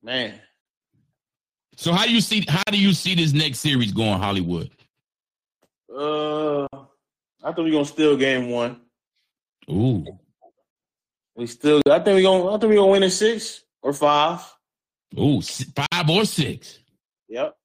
Man. 0.06 0.40
So 1.74 1.92
how 1.92 2.04
do 2.06 2.14
you 2.14 2.20
see 2.20 2.44
how 2.46 2.62
do 2.70 2.78
you 2.78 2.92
see 2.92 3.16
this 3.16 3.32
next 3.32 3.58
series 3.58 3.90
going, 3.92 4.20
Hollywood? 4.20 4.70
Uh 5.92 6.62
I 7.42 7.46
think 7.52 7.58
we're 7.58 7.72
gonna 7.72 7.84
steal 7.84 8.16
game 8.16 8.48
one. 8.50 8.82
Ooh, 9.68 10.06
We 11.34 11.48
still 11.48 11.82
I 11.90 11.98
think 11.98 12.14
we're 12.14 12.22
gonna 12.22 12.46
I 12.46 12.52
think 12.52 12.70
we're 12.70 12.76
gonna 12.76 12.92
win 12.92 13.02
in 13.02 13.10
six 13.10 13.64
or 13.82 13.92
five. 13.92 14.40
ooh, 15.18 15.42
five 15.42 16.08
or 16.08 16.24
six. 16.24 16.78
Yep. 17.28 17.56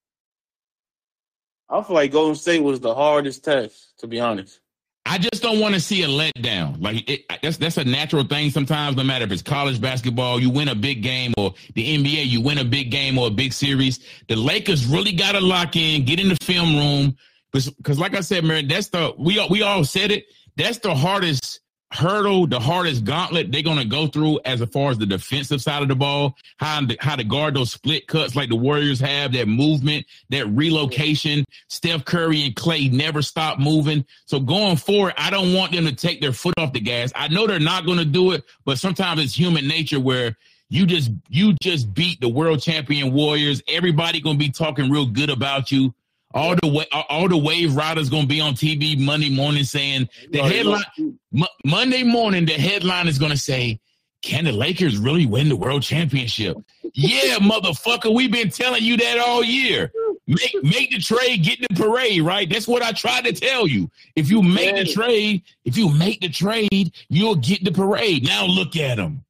I 1.69 1.83
feel 1.83 1.93
like 1.95 2.11
Golden 2.11 2.35
State 2.35 2.63
was 2.63 2.79
the 2.79 2.95
hardest 2.95 3.43
test, 3.45 3.99
to 3.99 4.07
be 4.07 4.19
honest. 4.19 4.60
I 5.05 5.17
just 5.17 5.41
don't 5.41 5.59
want 5.59 5.73
to 5.73 5.81
see 5.81 6.03
a 6.03 6.07
letdown. 6.07 6.81
Like 6.81 7.09
it, 7.09 7.21
that's 7.41 7.57
that's 7.57 7.77
a 7.77 7.83
natural 7.83 8.23
thing. 8.23 8.51
Sometimes, 8.51 8.95
no 8.95 9.03
matter 9.03 9.25
if 9.25 9.31
it's 9.31 9.41
college 9.41 9.81
basketball, 9.81 10.39
you 10.39 10.49
win 10.49 10.67
a 10.69 10.75
big 10.75 11.01
game, 11.01 11.33
or 11.37 11.53
the 11.73 11.97
NBA, 11.97 12.27
you 12.27 12.41
win 12.41 12.59
a 12.59 12.63
big 12.63 12.91
game 12.91 13.17
or 13.17 13.27
a 13.27 13.31
big 13.31 13.51
series. 13.51 13.99
The 14.27 14.35
Lakers 14.35 14.85
really 14.85 15.11
got 15.11 15.33
to 15.33 15.41
lock 15.41 15.75
in, 15.75 16.05
get 16.05 16.19
in 16.19 16.29
the 16.29 16.37
film 16.43 16.75
room, 16.75 17.17
because, 17.51 17.99
like 17.99 18.15
I 18.15 18.21
said, 18.21 18.43
man, 18.43 18.67
that's 18.67 18.89
the 18.89 19.13
we 19.17 19.39
all, 19.39 19.49
we 19.49 19.63
all 19.63 19.83
said 19.83 20.11
it. 20.11 20.25
That's 20.55 20.77
the 20.77 20.93
hardest 20.93 21.59
hurdle, 21.91 22.47
the 22.47 22.59
hardest 22.59 23.03
gauntlet 23.03 23.51
they're 23.51 23.61
gonna 23.61 23.85
go 23.85 24.07
through 24.07 24.39
as 24.45 24.61
far 24.65 24.91
as 24.91 24.97
the 24.97 25.05
defensive 25.05 25.61
side 25.61 25.81
of 25.81 25.87
the 25.87 25.95
ball. 25.95 26.35
How 26.57 26.85
to, 26.85 26.97
how 26.99 27.15
to 27.15 27.23
guard 27.23 27.55
those 27.55 27.71
split 27.71 28.07
cuts 28.07 28.35
like 28.35 28.49
the 28.49 28.55
Warriors 28.55 28.99
have, 28.99 29.33
that 29.33 29.47
movement, 29.47 30.05
that 30.29 30.47
relocation. 30.47 31.45
Steph 31.67 32.05
Curry 32.05 32.43
and 32.45 32.55
Klay 32.55 32.91
never 32.91 33.21
stop 33.21 33.59
moving. 33.59 34.05
So 34.25 34.39
going 34.39 34.77
forward, 34.77 35.13
I 35.17 35.29
don't 35.29 35.53
want 35.53 35.71
them 35.71 35.85
to 35.85 35.93
take 35.95 36.21
their 36.21 36.33
foot 36.33 36.53
off 36.57 36.73
the 36.73 36.79
gas. 36.79 37.11
I 37.15 37.27
know 37.27 37.47
they're 37.47 37.59
not 37.59 37.85
going 37.85 37.97
to 37.97 38.05
do 38.05 38.31
it, 38.31 38.43
but 38.65 38.79
sometimes 38.79 39.21
it's 39.21 39.37
human 39.37 39.67
nature 39.67 39.99
where 39.99 40.37
you 40.69 40.85
just 40.85 41.11
you 41.29 41.53
just 41.61 41.93
beat 41.93 42.21
the 42.21 42.29
world 42.29 42.61
champion 42.61 43.11
Warriors. 43.11 43.61
Everybody 43.67 44.21
going 44.21 44.39
to 44.39 44.45
be 44.45 44.51
talking 44.51 44.89
real 44.89 45.05
good 45.05 45.29
about 45.29 45.71
you. 45.71 45.93
All 46.33 46.55
the 46.55 46.67
way, 46.67 46.85
all 47.09 47.27
the 47.27 47.37
wave 47.37 47.75
riders 47.75 48.09
to 48.23 48.27
be 48.27 48.39
on 48.39 48.53
TV 48.53 48.97
Monday 48.97 49.29
morning 49.29 49.63
saying 49.63 50.09
the 50.31 50.39
know. 50.39 50.43
headline. 50.45 51.17
Mo- 51.31 51.47
Monday 51.65 52.03
morning, 52.03 52.45
the 52.45 52.53
headline 52.53 53.07
is 53.07 53.17
to 53.31 53.37
say, 53.37 53.79
"Can 54.21 54.45
the 54.45 54.51
Lakers 54.51 54.97
really 54.97 55.25
win 55.25 55.49
the 55.49 55.55
world 55.55 55.83
championship?" 55.83 56.57
yeah, 56.93 57.35
motherfucker, 57.39 58.13
we've 58.13 58.31
been 58.31 58.49
telling 58.49 58.83
you 58.83 58.97
that 58.97 59.17
all 59.19 59.43
year. 59.43 59.91
Make 60.27 60.55
make 60.63 60.91
the 60.91 60.99
trade, 60.99 61.43
get 61.43 61.59
the 61.59 61.75
parade, 61.75 62.21
right? 62.21 62.49
That's 62.49 62.67
what 62.67 62.81
I 62.81 62.91
tried 62.91 63.25
to 63.25 63.33
tell 63.33 63.67
you. 63.67 63.89
If 64.15 64.29
you 64.29 64.41
make 64.41 64.75
the 64.75 64.85
trade, 64.85 65.41
if 65.65 65.77
you 65.77 65.89
make 65.89 66.21
the 66.21 66.29
trade, 66.29 66.93
you'll 67.09 67.35
get 67.35 67.63
the 67.63 67.71
parade. 67.71 68.25
Now 68.25 68.45
look 68.45 68.77
at 68.77 68.95
them. 68.95 69.25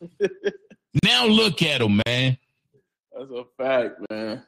now 1.04 1.26
look 1.26 1.62
at 1.62 1.78
them, 1.78 2.02
man. 2.06 2.36
That's 3.16 3.30
a 3.30 3.44
fact, 3.56 4.00
man. 4.10 4.42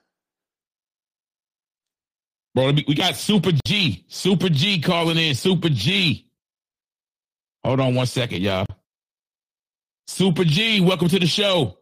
Bro, 2.54 2.74
we 2.86 2.94
got 2.94 3.16
Super 3.16 3.50
G. 3.66 4.04
Super 4.08 4.48
G 4.48 4.80
calling 4.80 5.18
in. 5.18 5.34
Super 5.34 5.68
G. 5.68 6.28
Hold 7.64 7.80
on 7.80 7.94
one 7.94 8.06
second, 8.06 8.42
y'all. 8.42 8.66
Super 10.06 10.44
G, 10.44 10.80
welcome 10.80 11.08
to 11.08 11.18
the 11.18 11.26
show. 11.26 11.78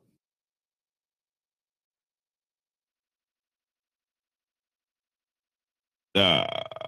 Uh, 6.14 6.44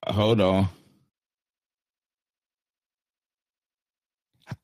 hold 0.07 0.41
on. 0.41 0.69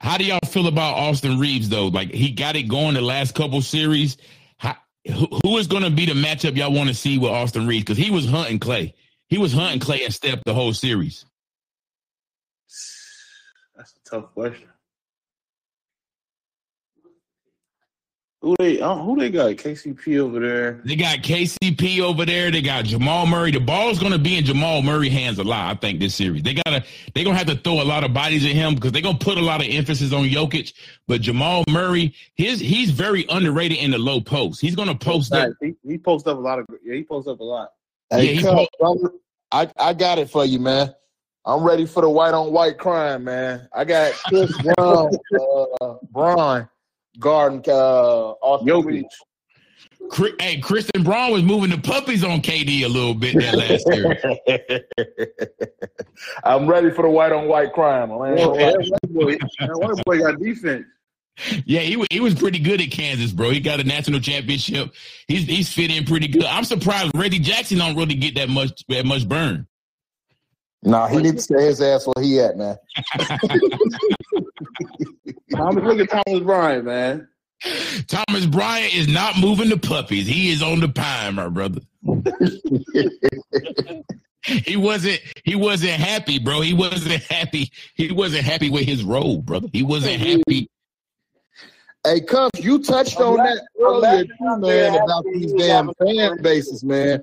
How 0.01 0.17
do 0.17 0.25
y'all 0.25 0.39
feel 0.47 0.67
about 0.67 0.95
Austin 0.95 1.39
Reaves 1.39 1.69
though? 1.69 1.89
Like 1.89 2.11
he 2.11 2.31
got 2.31 2.57
it 2.57 2.65
going 2.65 2.95
the 2.95 3.01
last 3.01 3.35
couple 3.35 3.61
series. 3.63 4.17
How, 4.59 4.77
who, 5.07 5.27
who 5.43 5.59
is 5.59 5.67
going 5.67 5.83
to 5.83 5.91
be 5.91 6.07
the 6.07 6.13
matchup 6.13 6.57
y'all 6.57 6.73
want 6.73 6.89
to 6.89 6.95
see 6.95 7.19
with 7.19 7.31
Austin 7.31 7.67
Reaves? 7.67 7.85
Because 7.85 7.99
he 7.99 8.11
was 8.11 8.29
hunting 8.29 8.59
Klay. 8.59 8.95
He 9.31 9.39
was 9.39 9.53
hunting 9.53 9.79
Klay 9.81 10.05
and 10.05 10.13
Steph 10.13 10.43
the 10.45 10.53
whole 10.53 10.75
series. 10.75 11.25
That's 13.77 13.95
a 13.95 14.11
tough 14.11 14.35
question. 14.35 14.69
Who 18.43 18.57
they 18.59 18.77
who 18.79 19.19
they 19.19 19.31
got? 19.31 19.51
KCP 19.51 20.19
over 20.19 20.41
there. 20.41 20.81
They 20.85 20.97
got 20.97 21.19
KCP 21.19 22.01
over 22.01 22.25
there. 22.25 22.51
They 22.51 22.63
got 22.63 22.87
Jamal 22.87 23.27
Murray. 23.27 23.51
The 23.51 23.61
ball's 23.61 23.99
going 23.99 24.13
to 24.13 24.19
be 24.19 24.39
in 24.39 24.47
Jamal 24.47 24.81
Murray 24.83 25.11
hands 25.11 25.39
a 25.39 25.45
lot. 25.45 25.77
I 25.77 25.79
think 25.79 26.01
this 26.01 26.15
series 26.15 26.43
they 26.43 26.55
gotta 26.55 26.83
they're 27.15 27.25
gonna 27.25 27.37
have 27.37 27.47
to 27.49 27.57
throw 27.57 27.83
a 27.83 27.85
lot 27.85 28.03
of 28.03 28.15
bodies 28.15 28.45
at 28.47 28.53
him 28.53 28.75
because 28.75 28.93
they're 28.93 29.03
gonna 29.03 29.19
put 29.19 29.37
a 29.37 29.43
lot 29.43 29.61
of 29.61 29.67
emphasis 29.69 30.13
on 30.13 30.25
Jokic. 30.25 30.73
But 31.07 31.21
Jamal 31.21 31.65
Murray, 31.69 32.15
his 32.35 32.61
he's 32.61 32.91
very 32.91 33.27
underrated 33.29 33.79
in 33.79 33.91
the 33.91 33.99
low 33.99 34.23
post. 34.23 34.61
He's 34.61 34.75
gonna 34.75 34.95
post 34.97 35.33
up. 35.35 35.53
He, 35.61 35.77
he 35.87 35.99
posts 35.99 36.27
up 36.27 36.39
a 36.39 36.41
lot 36.41 36.59
of 36.59 36.67
yeah, 36.83 36.95
he 36.95 37.05
posts 37.05 37.29
up 37.29 37.41
a 37.41 37.45
lot. 37.45 37.71
Yeah, 38.11 38.17
Hey, 38.19 38.35
he 38.35 38.43
Cub, 38.43 38.67
po- 38.81 38.87
I'm- 38.87 39.21
I, 39.53 39.89
I 39.91 39.93
got 39.95 40.19
it 40.19 40.31
for 40.31 40.45
you, 40.45 40.59
man. 40.61 40.95
I'm 41.45 41.65
ready 41.65 41.87
for 41.87 42.03
the 42.03 42.11
white 42.11 42.35
on 42.35 42.53
white 42.53 42.79
crime, 42.79 43.25
man. 43.25 43.69
I 43.73 43.85
got 43.85 44.15
Chris 44.29 44.57
Brown, 44.77 45.11
uh, 45.81 45.95
Braun, 46.13 46.69
Garden, 47.19 47.63
uh, 47.67 48.31
Austin 48.43 48.69
Jokic. 48.69 48.85
Reaves. 48.85 49.17
Chri- 50.09 50.41
Hey, 50.41 50.61
Christian 50.61 51.03
Braun 51.03 51.33
was 51.33 51.43
moving 51.43 51.71
the 51.71 51.79
puppies 51.79 52.23
on 52.23 52.41
KD 52.43 52.83
a 52.85 52.89
little 52.89 53.15
bit 53.15 53.39
that 53.39 53.57
last 53.57 53.87
year. 53.93 54.85
I'm 56.45 56.67
ready 56.69 56.91
for 56.91 57.03
the 57.03 57.11
white 57.11 57.33
on 57.33 57.49
white 57.49 57.73
crime. 57.73 58.13
I 58.13 58.15
ain't 58.15 58.37
gonna 58.37 58.53
lie. 58.53 58.71
that 58.71 58.89
white 58.89 59.15
boy, 59.15 59.37
that 59.61 59.79
white 59.81 60.05
boy 60.05 60.19
got 60.21 60.39
defense. 60.41 60.85
Yeah, 61.65 61.81
he 61.81 62.05
he 62.11 62.21
was 62.21 62.35
pretty 62.35 62.59
good 62.59 62.81
at 62.81 62.91
Kansas, 62.91 63.33
bro. 63.33 63.51
He 63.51 63.61
got 63.61 63.81
a 63.81 63.85
national 63.85 64.21
championship. 64.21 64.93
He's 65.29 65.45
he's 65.45 65.73
fit 65.73 65.91
in 65.91 66.05
pretty 66.05 66.29
good. 66.29 66.45
I'm 66.45 66.65
surprised 66.65 67.13
Reggie 67.15 67.39
Jackson 67.39 67.79
don't 67.79 67.97
really 67.97 68.15
get 68.15 68.35
that 68.37 68.49
much 68.49 68.85
that 68.89 69.07
much 69.07 69.29
burn. 69.29 69.67
Nah, 70.83 71.09
he 71.09 71.19
needs 71.19 71.47
to 71.47 71.55
stay 71.55 71.67
his 71.67 71.83
ass 71.83 72.07
where 72.07 72.25
he 72.25 72.41
at, 72.41 72.57
man. 72.57 72.79
Thomas, 75.55 75.85
look 75.85 76.01
at 76.01 76.25
Thomas 76.25 76.43
Bryant, 76.43 76.85
man. 76.85 77.29
Thomas 78.07 78.47
Bryant 78.47 78.95
is 78.95 79.09
not 79.09 79.39
moving 79.39 79.69
the 79.69 79.77
puppies. 79.77 80.27
He 80.27 80.51
is 80.51 80.63
on 80.63 80.81
the 80.81 80.89
pine, 80.89 81.35
my 81.35 81.49
brother. 81.49 81.83
he 84.43 84.77
wasn't 84.77 85.21
he 85.45 85.55
wasn't 85.55 85.93
happy, 85.93 86.39
bro. 86.39 86.63
He 86.63 86.73
wasn't 86.73 87.23
happy. 87.25 87.71
He 87.95 88.11
wasn't 88.11 88.45
happy 88.45 88.71
with 88.71 88.85
his 88.85 89.05
role, 89.05 89.43
brother. 89.43 89.69
He 89.73 89.83
wasn't 89.83 90.21
happy. 90.21 90.71
Hey, 92.05 92.21
Cuff, 92.23 92.51
you 92.59 92.83
touched 92.83 93.21
on 93.21 93.37
that 93.37 93.61
earlier 93.79 94.25
too, 94.25 94.59
man, 94.59 94.95
about 95.03 95.25
these 95.33 95.53
damn 95.53 95.93
fan 95.95 96.41
bases, 96.43 96.83
man. 96.83 97.23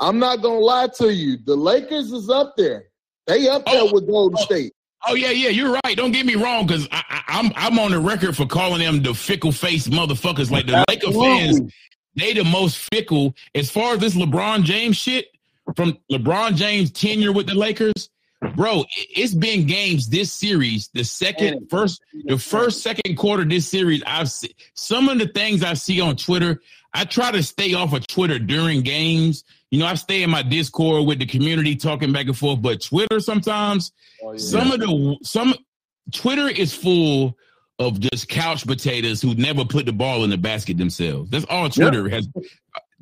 I'm 0.00 0.18
not 0.18 0.36
gonna 0.36 0.58
lie 0.58 0.88
to 0.96 1.12
you. 1.12 1.36
The 1.44 1.54
Lakers 1.54 2.10
is 2.10 2.30
up 2.30 2.54
there. 2.56 2.86
They 3.26 3.48
up 3.48 3.62
oh, 3.66 3.72
there 3.72 3.82
Oh. 3.82 3.92
with 3.92 4.06
Golden 4.06 4.38
oh, 4.38 4.44
State. 4.44 4.72
Oh 5.06 5.14
yeah, 5.14 5.30
yeah, 5.30 5.50
you're 5.50 5.78
right. 5.84 5.96
Don't 5.96 6.12
get 6.12 6.24
me 6.24 6.34
wrong, 6.36 6.66
because 6.66 6.88
I, 6.90 7.02
I, 7.10 7.22
I'm 7.38 7.52
I'm 7.54 7.78
on 7.78 7.90
the 7.90 8.00
record 8.00 8.34
for 8.34 8.46
calling 8.46 8.80
them 8.80 9.02
the 9.02 9.12
fickle 9.12 9.52
faced 9.52 9.90
motherfuckers. 9.90 10.50
Like 10.50 10.66
the 10.66 10.82
Laker 10.88 11.12
fans, 11.12 11.72
they 12.16 12.32
the 12.32 12.44
most 12.44 12.78
fickle 12.92 13.34
as 13.54 13.70
far 13.70 13.94
as 13.94 13.98
this 14.00 14.14
LeBron 14.14 14.64
James 14.64 14.96
shit 14.96 15.26
from 15.76 15.98
LeBron 16.10 16.54
James 16.54 16.90
tenure 16.90 17.32
with 17.32 17.46
the 17.46 17.54
Lakers. 17.54 18.08
Bro, 18.56 18.82
it- 18.96 19.08
it's 19.16 19.34
been 19.34 19.66
games 19.66 20.08
this 20.08 20.32
series, 20.32 20.88
the 20.94 21.04
second, 21.04 21.68
first, 21.70 22.02
the 22.26 22.38
first, 22.38 22.82
second 22.82 23.16
quarter 23.16 23.44
this 23.44 23.66
series. 23.68 24.02
I've 24.06 24.30
seen 24.30 24.50
some 24.74 25.08
of 25.08 25.18
the 25.18 25.28
things 25.28 25.62
I 25.62 25.74
see 25.74 26.00
on 26.00 26.16
Twitter. 26.16 26.60
I 26.92 27.04
try 27.04 27.30
to 27.32 27.42
stay 27.42 27.74
off 27.74 27.92
of 27.92 28.06
Twitter 28.06 28.38
during 28.38 28.82
games. 28.82 29.44
You 29.70 29.80
know, 29.80 29.86
I 29.86 29.94
stay 29.94 30.22
in 30.22 30.30
my 30.30 30.42
Discord 30.42 31.06
with 31.06 31.18
the 31.18 31.26
community 31.26 31.74
talking 31.74 32.12
back 32.12 32.26
and 32.26 32.36
forth, 32.38 32.62
but 32.62 32.80
Twitter 32.82 33.18
sometimes 33.20 33.90
some 34.38 34.70
of 34.72 34.80
the 34.80 35.16
some 35.22 35.54
Twitter 36.12 36.48
is 36.48 36.72
full 36.74 37.36
of 37.80 37.98
just 37.98 38.28
couch 38.28 38.64
potatoes 38.64 39.20
who 39.20 39.34
never 39.34 39.64
put 39.64 39.86
the 39.86 39.92
ball 39.92 40.22
in 40.22 40.30
the 40.30 40.38
basket 40.38 40.78
themselves. 40.78 41.30
That's 41.30 41.44
all 41.46 41.68
Twitter 41.68 42.08
has. 42.08 42.28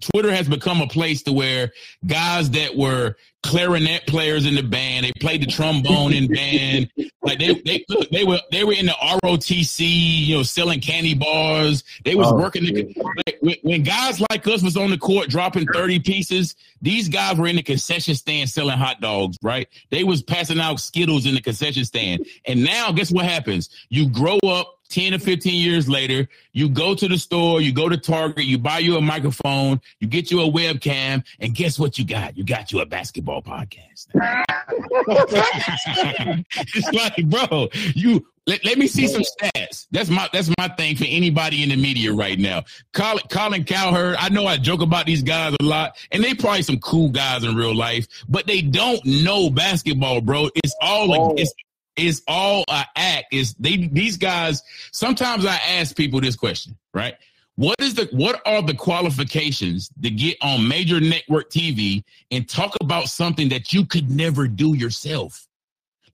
Twitter 0.03 0.33
has 0.33 0.49
become 0.49 0.81
a 0.81 0.87
place 0.87 1.23
to 1.23 1.33
where 1.33 1.73
guys 2.07 2.51
that 2.51 2.77
were 2.77 3.17
clarinet 3.43 4.07
players 4.07 4.47
in 4.47 4.55
the 4.55 4.63
band, 4.63 5.05
they 5.05 5.13
played 5.21 5.43
the 5.43 5.47
trombone 5.47 6.13
in 6.13 6.29
band, 6.29 6.89
like 7.23 7.39
they 7.41 7.55
they 7.65 7.85
look, 7.89 8.09
they 8.11 8.25
were 8.25 8.39
they 8.53 8.63
were 8.65 8.73
in 8.73 8.87
the 8.87 8.93
ROTC, 9.25 9.81
you 9.81 10.37
know, 10.37 10.43
selling 10.43 10.81
candy 10.81 11.15
bars. 11.15 11.83
They 12.05 12.15
was 12.15 12.29
Oh, 12.31 12.37
working 12.37 12.65
the 12.65 12.95
like, 13.27 13.39
when, 13.41 13.57
when 13.63 13.83
guys 13.83 14.21
like 14.31 14.47
us 14.47 14.63
was 14.63 14.77
on 14.77 14.91
the 14.91 14.99
court 14.99 15.29
dropping 15.29 15.67
30 15.67 15.99
pieces, 16.01 16.55
these 16.81 17.09
guys 17.09 17.37
were 17.37 17.49
in 17.49 17.57
the 17.57 17.63
concession 17.63 18.15
stand 18.15 18.49
selling 18.49 18.79
hot 18.79 19.01
dogs, 19.01 19.37
right? 19.43 19.69
They 19.91 20.05
was 20.05 20.23
passing 20.23 20.61
out 20.61 20.79
Skittles 20.79 21.27
in 21.27 21.35
the 21.35 21.41
concession 21.41 21.85
stand. 21.85 22.27
And 22.47 22.63
now 22.63 22.93
guess 22.93 23.11
what 23.11 23.25
happens? 23.25 23.71
You 23.89 24.09
grow 24.09 24.39
up 24.47 24.79
10 24.93 25.15
or 25.15 25.19
15 25.19 25.55
years 25.55 25.89
later, 25.89 26.29
you 26.53 26.69
go 26.69 26.95
to 26.95 27.09
the 27.09 27.17
store, 27.17 27.63
you 27.63 27.73
go 27.73 27.89
to 27.89 27.97
Target, 27.97 28.45
you 28.45 28.59
buy 28.59 28.79
you 28.79 28.97
a 28.97 29.01
microphone, 29.01 29.81
you 30.01 30.07
get 30.07 30.31
you 30.31 30.43
a 30.43 30.51
webcam, 30.51 31.25
and 31.41 31.55
guess 31.55 31.79
what 31.79 31.99
you 31.99 32.05
got? 32.05 32.37
You 32.37 32.45
got 32.45 32.73
you 32.73 32.81
a 32.81 32.87
basketball 32.87 33.43
podcast. 33.43 34.09
it's 36.75 36.93
like, 36.93 37.29
bro, 37.29 37.69
you 37.95 38.27
let, 38.47 38.65
let 38.65 38.77
me 38.77 38.87
see 38.87 39.07
some 39.07 39.23
stats. 39.23 39.87
That's 39.93 40.11
my 40.11 40.29
that's 40.33 40.51
my 40.59 40.69
thing 40.69 40.97
for 40.97 41.05
anybody 41.07 41.63
in 41.63 41.71
the 41.71 41.77
media 41.77 42.13
right 42.13 42.39
now. 42.39 42.65
Colin, 42.93 43.25
Colin 43.31 43.65
Cowherd, 43.65 44.17
I 44.19 44.29
know 44.29 44.47
I 44.47 44.59
joke 44.59 44.83
about 44.83 45.07
these 45.07 45.23
guys 45.23 45.57
a 45.59 45.65
lot, 45.65 45.97
and 46.11 46.23
they 46.23 46.35
probably 46.35 46.63
some 46.63 46.81
cool 46.81 47.09
guys 47.09 47.45
in 47.45 47.57
real 47.57 47.75
life, 47.75 48.07
but 48.29 48.47
they 48.47 48.61
don't 48.61 49.03
know 49.05 49.49
basketball, 49.49 50.21
bro. 50.21 50.51
It's 50.57 50.75
all 50.83 51.15
oh. 51.15 51.29
like 51.29 51.41
it's 51.41 51.55
it's 51.97 52.23
all 52.27 52.65
a 52.69 52.85
act. 52.97 53.27
Is 53.33 53.55
they 53.55 53.77
these 53.77 54.17
guys? 54.17 54.63
Sometimes 54.93 55.47
I 55.47 55.57
ask 55.57 55.97
people 55.97 56.21
this 56.21 56.37
question, 56.37 56.77
right? 56.95 57.17
What 57.57 57.77
is 57.81 57.95
the 57.95 58.09
what 58.13 58.41
are 58.47 58.63
the 58.63 58.75
qualifications 58.75 59.91
to 60.03 60.11
get 60.11 60.39
on 60.43 60.67
major 60.67 61.01
network 61.01 61.51
TV 61.51 62.03
and 62.31 62.49
talk 62.49 62.75
about 62.81 63.09
something 63.09 63.49
that 63.51 63.73
you 63.73 63.85
could 63.85 64.11
never 64.11 64.49
do 64.49 64.75
yourself? 64.75 65.47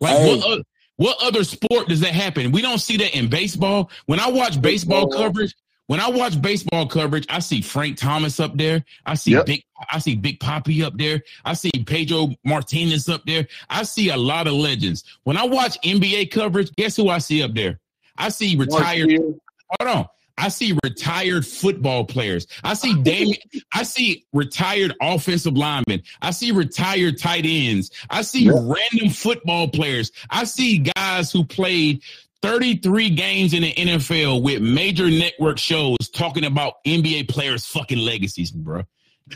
Like 0.00 0.18
what 0.18 0.62
what 0.96 1.16
other 1.22 1.44
sport 1.44 1.86
does 1.88 2.00
that 2.00 2.12
happen? 2.12 2.50
We 2.50 2.60
don't 2.60 2.80
see 2.80 2.96
that 2.96 3.16
in 3.16 3.28
baseball. 3.28 3.90
When 4.06 4.18
I 4.18 4.28
watch 4.30 4.60
baseball 4.60 5.08
coverage, 5.08 5.54
when 5.88 6.00
I 6.00 6.08
watch 6.10 6.40
baseball 6.40 6.86
coverage, 6.86 7.26
I 7.30 7.40
see 7.40 7.62
Frank 7.62 7.96
Thomas 7.96 8.38
up 8.38 8.56
there. 8.56 8.84
I 9.06 9.14
see 9.14 9.32
Yep. 9.32 9.46
Big 9.46 9.64
I 9.90 9.98
see 9.98 10.14
Big 10.16 10.38
Papi 10.38 10.84
up 10.84 10.96
there. 10.98 11.22
I 11.44 11.54
see 11.54 11.70
Pedro 11.70 12.34
Martinez 12.44 13.08
up 13.08 13.24
there. 13.26 13.48
I 13.70 13.84
see 13.84 14.10
a 14.10 14.16
lot 14.16 14.46
of 14.46 14.52
legends. 14.52 15.04
When 15.24 15.36
I 15.36 15.44
watch 15.44 15.80
NBA 15.82 16.30
coverage, 16.30 16.74
guess 16.76 16.94
who 16.94 17.08
I 17.08 17.18
see 17.18 17.42
up 17.42 17.54
there? 17.54 17.80
I 18.18 18.28
see 18.28 18.56
retired 18.56 19.10
hold 19.18 19.96
on. 19.96 20.06
I 20.36 20.48
see 20.48 20.78
retired 20.84 21.46
football 21.46 22.04
players. 22.04 22.46
I 22.62 22.74
see 22.74 22.94
Damien. 23.02 23.38
I 23.72 23.82
see 23.82 24.24
retired 24.32 24.94
offensive 25.00 25.56
linemen. 25.56 26.02
I 26.22 26.30
see 26.30 26.52
retired 26.52 27.18
tight 27.18 27.44
ends. 27.46 27.90
I 28.10 28.22
see 28.22 28.48
random 28.48 29.10
football 29.10 29.68
players. 29.68 30.12
I 30.30 30.44
see 30.44 30.78
guys 30.96 31.32
who 31.32 31.44
played 31.44 32.02
33 32.42 33.10
games 33.10 33.54
in 33.54 33.62
the 33.62 33.74
NFL 33.74 34.42
with 34.42 34.62
major 34.62 35.10
network 35.10 35.58
shows 35.58 35.96
talking 36.12 36.44
about 36.44 36.74
NBA 36.86 37.28
players' 37.28 37.66
fucking 37.66 37.98
legacies, 37.98 38.50
bro. 38.50 38.82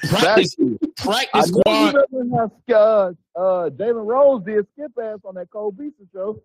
Practice, 0.09 0.57
practice 0.97 1.49
squad. 1.49 1.93
you 1.95 2.05
doesn't 2.11 2.31
have 2.33 2.51
uh, 2.71 3.13
uh, 3.37 3.71
Jalen 3.71 4.07
Rose 4.07 4.43
did 4.45 4.67
skip 4.73 4.93
ass 5.03 5.19
on 5.25 5.35
that 5.35 5.51
Cole 5.51 5.73
Beeson 5.73 6.09
show. 6.13 6.41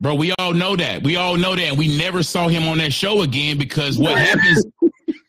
Bro, 0.00 0.14
we 0.14 0.32
all 0.38 0.54
know 0.54 0.76
that. 0.76 1.02
We 1.02 1.16
all 1.16 1.36
know 1.36 1.54
that. 1.54 1.62
And 1.62 1.78
we 1.78 1.96
never 1.96 2.22
saw 2.22 2.48
him 2.48 2.66
on 2.68 2.78
that 2.78 2.92
show 2.92 3.22
again 3.22 3.58
because 3.58 3.98
what 3.98 4.16
happens 4.18 4.64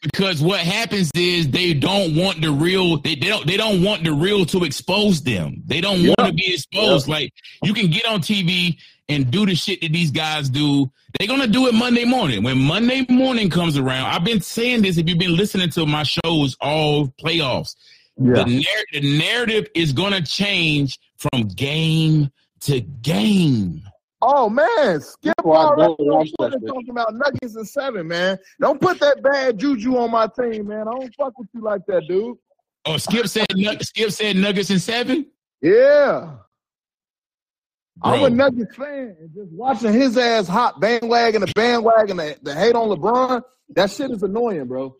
because 0.02 0.42
what 0.42 0.60
happens 0.60 1.12
is 1.16 1.50
they 1.50 1.74
don't 1.74 2.16
want 2.16 2.42
the 2.42 2.52
real 2.52 2.98
they, 2.98 3.16
they 3.16 3.28
don't 3.28 3.46
they 3.46 3.58
don't 3.58 3.84
want 3.84 4.04
the 4.04 4.14
real 4.14 4.46
to 4.48 4.64
expose 4.64 5.22
them. 5.22 5.62
They 5.66 5.82
don't 5.82 6.06
want 6.08 6.20
to 6.20 6.34
be 6.34 6.54
exposed. 6.54 7.08
Like 7.08 7.34
you 7.64 7.74
can 7.74 7.90
get 7.90 8.06
on 8.06 8.22
TV 8.22 8.78
and 9.12 9.30
do 9.32 9.46
the 9.46 9.56
shit 9.56 9.82
that 9.82 9.92
these 9.92 10.12
guys 10.12 10.50
do. 10.50 10.92
They're 11.18 11.28
gonna 11.28 11.48
do 11.48 11.68
it 11.68 11.74
Monday 11.74 12.06
morning. 12.06 12.44
When 12.44 12.58
Monday 12.58 13.06
morning 13.10 13.50
comes 13.50 13.78
around, 13.78 14.06
I've 14.06 14.24
been 14.24 14.42
saying 14.42 14.84
this 14.84 14.98
if 14.98 15.08
you've 15.10 15.20
been 15.20 15.36
listening 15.36 15.70
to 15.72 15.86
my 15.86 16.04
shows 16.04 16.56
all 16.62 17.08
playoffs. 17.24 17.76
The, 18.18 18.46
narr- 18.46 19.02
the 19.02 19.18
narrative 19.18 19.68
is 19.74 19.94
gonna 19.94 20.22
change 20.22 21.00
from 21.18 21.48
game 21.48 22.32
to 22.62 22.82
game. 22.82 23.82
Oh 24.22 24.50
man, 24.50 25.02
Skip 25.02 25.34
Well, 25.44 25.70
already 25.70 25.96
don't 25.98 26.08
watch 26.08 26.30
on 26.40 26.52
that 26.52 26.58
Twitter 26.60 26.68
talking 26.68 26.90
about 26.92 27.16
Nuggets 27.16 27.56
and 27.56 27.68
seven, 27.68 28.08
man. 28.08 28.38
Don't 28.60 28.80
put 28.80 29.00
that 29.00 29.24
bad 29.24 29.58
juju 29.58 29.98
on 29.98 30.12
my 30.12 30.28
team, 30.28 30.68
man. 30.68 30.88
I 30.88 30.92
don't 30.92 31.16
fuck 31.16 31.38
with 31.40 31.48
you 31.54 31.62
like 31.62 31.82
that, 31.88 32.04
dude. 32.08 32.38
Oh, 32.86 32.98
Skip 32.98 33.28
said 33.28 33.48
Skip 33.82 34.12
said 34.12 34.36
Nuggets 34.36 34.70
and 34.70 34.82
seven. 34.82 35.26
Yeah. 35.62 36.36
I'm 38.04 38.24
a 38.24 38.30
Nuggets 38.30 38.76
fan 38.76 39.16
just 39.36 39.52
watching 39.52 39.94
his 39.94 40.18
ass 40.18 40.48
hot 40.48 40.80
bandwagon, 40.80 41.42
the 41.42 41.52
bandwagon, 41.56 42.18
the, 42.18 42.38
the 42.42 42.56
hate 42.56 42.76
on 42.76 42.90
LeBron. 42.90 43.44
That 43.76 43.92
shit 43.92 44.12
is 44.12 44.24
annoying, 44.24 44.66
bro. 44.66 44.96